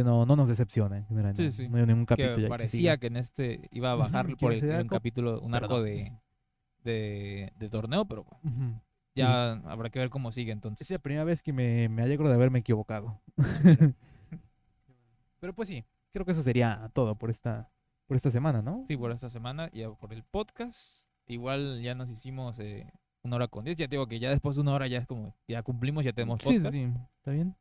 no, 0.04 0.26
no 0.26 0.36
nos 0.36 0.48
decepciona. 0.48 1.04
general, 1.04 1.36
Sí, 1.36 1.44
no, 1.46 1.52
sí. 1.52 1.70
no 1.70 1.78
hay 1.78 1.86
ningún 1.86 2.06
capítulo 2.06 2.36
que 2.38 2.48
parecía 2.48 2.98
que 2.98 3.08
en 3.08 3.18
este 3.18 3.68
iba 3.72 3.92
a 3.92 3.96
bajar 3.96 4.28
por 4.38 4.54
el- 4.54 4.82
un 4.82 4.88
capítulo, 4.88 5.40
un 5.42 5.54
arco 5.56 5.82
de, 5.82 6.12
de, 6.84 7.54
de 7.58 7.70
torneo, 7.70 8.06
pero 8.06 8.26
Ujú. 8.44 8.80
ya 9.16 9.52
habrá 9.66 9.90
que 9.90 10.00
ver 10.00 10.10
cómo 10.10 10.32
sigue 10.32 10.52
entonces. 10.52 10.86
Es 10.88 10.92
la 10.92 11.00
primera 11.00 11.24
vez 11.24 11.42
que 11.44 11.54
me, 11.54 11.88
me 11.90 12.02
alegro 12.02 12.28
de 12.30 12.36
haberme 12.36 12.60
equivocado. 12.60 13.22
Pero 15.40 15.54
pues 15.54 15.68
sí, 15.68 15.84
creo 16.12 16.26
que 16.26 16.32
eso 16.32 16.42
sería 16.42 16.90
todo 16.94 17.16
por 17.16 17.30
esta, 17.30 17.70
por 18.08 18.16
esta 18.16 18.32
semana, 18.32 18.62
¿no? 18.62 18.84
Sí, 18.88 18.96
por 18.96 19.12
esta 19.12 19.30
semana 19.30 19.70
y 19.74 19.84
por 20.00 20.14
el 20.14 20.24
podcast. 20.24 21.06
Igual 21.28 21.82
ya 21.82 21.96
nos 21.96 22.10
hicimos 22.10 22.60
eh, 22.60 22.92
una 23.24 23.36
hora 23.38 23.48
con 23.48 23.64
10. 23.66 23.78
Ya 23.78 23.88
te 23.88 23.96
digo 23.96 24.08
que 24.08 24.20
ya 24.20 24.30
después 24.30 24.56
de 24.56 24.62
una 24.62 24.74
hora 24.74 24.88
ya 24.88 25.00
es 25.00 25.08
como, 25.08 25.36
ya 25.48 25.64
cumplimos, 25.64 26.04
ya 26.06 26.14
tenemos 26.14 26.40
Sí, 26.42 26.50
sí, 26.50 26.56
podcast. 26.58 26.76
sí, 26.76 26.88
está 27.18 27.32
bien. 27.32 27.56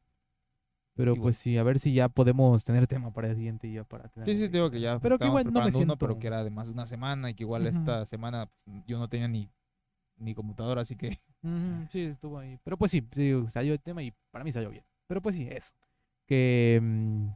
Pero 0.94 1.16
pues 1.16 1.38
sí, 1.38 1.56
a 1.56 1.62
ver 1.62 1.78
si 1.78 1.94
ya 1.94 2.10
podemos 2.10 2.64
tener 2.64 2.86
tema 2.86 3.10
para 3.12 3.28
el 3.28 3.36
siguiente 3.36 3.66
día 3.66 3.82
para 3.82 4.08
tener 4.08 4.28
Sí, 4.28 4.34
sí, 4.36 4.42
te 4.50 4.58
digo 4.58 4.70
que 4.70 4.78
ya 4.78 4.98
Pero 4.98 5.18
que 5.18 5.24
igual 5.24 5.44
no 5.44 5.48
me 5.48 5.52
preparando 5.54 5.78
uno, 5.78 5.84
siento... 5.86 5.96
pero 5.98 6.18
que 6.18 6.26
era 6.26 6.44
de 6.44 6.50
más 6.50 6.68
de 6.68 6.74
una 6.74 6.86
semana 6.86 7.30
y 7.30 7.34
que 7.34 7.44
igual 7.44 7.66
esta 7.66 8.04
semana 8.04 8.50
pues, 8.64 8.84
yo 8.86 8.98
no 8.98 9.08
tenía 9.08 9.26
ni, 9.26 9.48
ni 10.18 10.34
computadora, 10.34 10.82
así 10.82 10.94
que 10.96 11.18
sí, 11.88 12.02
estuvo 12.02 12.38
ahí. 12.38 12.58
Pero 12.62 12.76
pues 12.76 12.90
sí, 12.90 13.06
sí, 13.12 13.32
salió 13.48 13.72
el 13.72 13.80
tema 13.80 14.02
y 14.02 14.12
para 14.30 14.44
mí 14.44 14.52
salió 14.52 14.68
bien. 14.68 14.84
Pero 15.06 15.22
pues 15.22 15.34
sí, 15.34 15.48
eso. 15.50 15.72
Que 16.26 16.78
mm, 16.82 17.28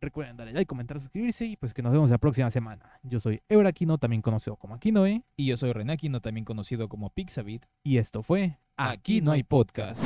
recuerden 0.00 0.36
darle 0.36 0.52
like, 0.52 0.66
comentar, 0.66 1.00
suscribirse 1.00 1.44
y 1.44 1.56
pues 1.56 1.74
que 1.74 1.82
nos 1.82 1.92
vemos 1.92 2.10
la 2.10 2.18
próxima 2.18 2.50
semana. 2.50 2.98
Yo 3.02 3.20
soy 3.20 3.42
Euraquino, 3.48 3.98
también 3.98 4.22
conocido 4.22 4.56
como 4.56 4.74
Aquinoe, 4.74 5.22
Y 5.36 5.46
yo 5.46 5.56
soy 5.56 5.72
René 5.72 5.92
Aquino, 5.92 6.20
también 6.20 6.44
conocido 6.44 6.88
como 6.88 7.10
Pixabit. 7.10 7.66
y 7.82 7.98
esto 7.98 8.22
fue 8.22 8.58
Aquí 8.76 9.20
no 9.20 9.32
hay 9.32 9.42
podcast. 9.42 10.00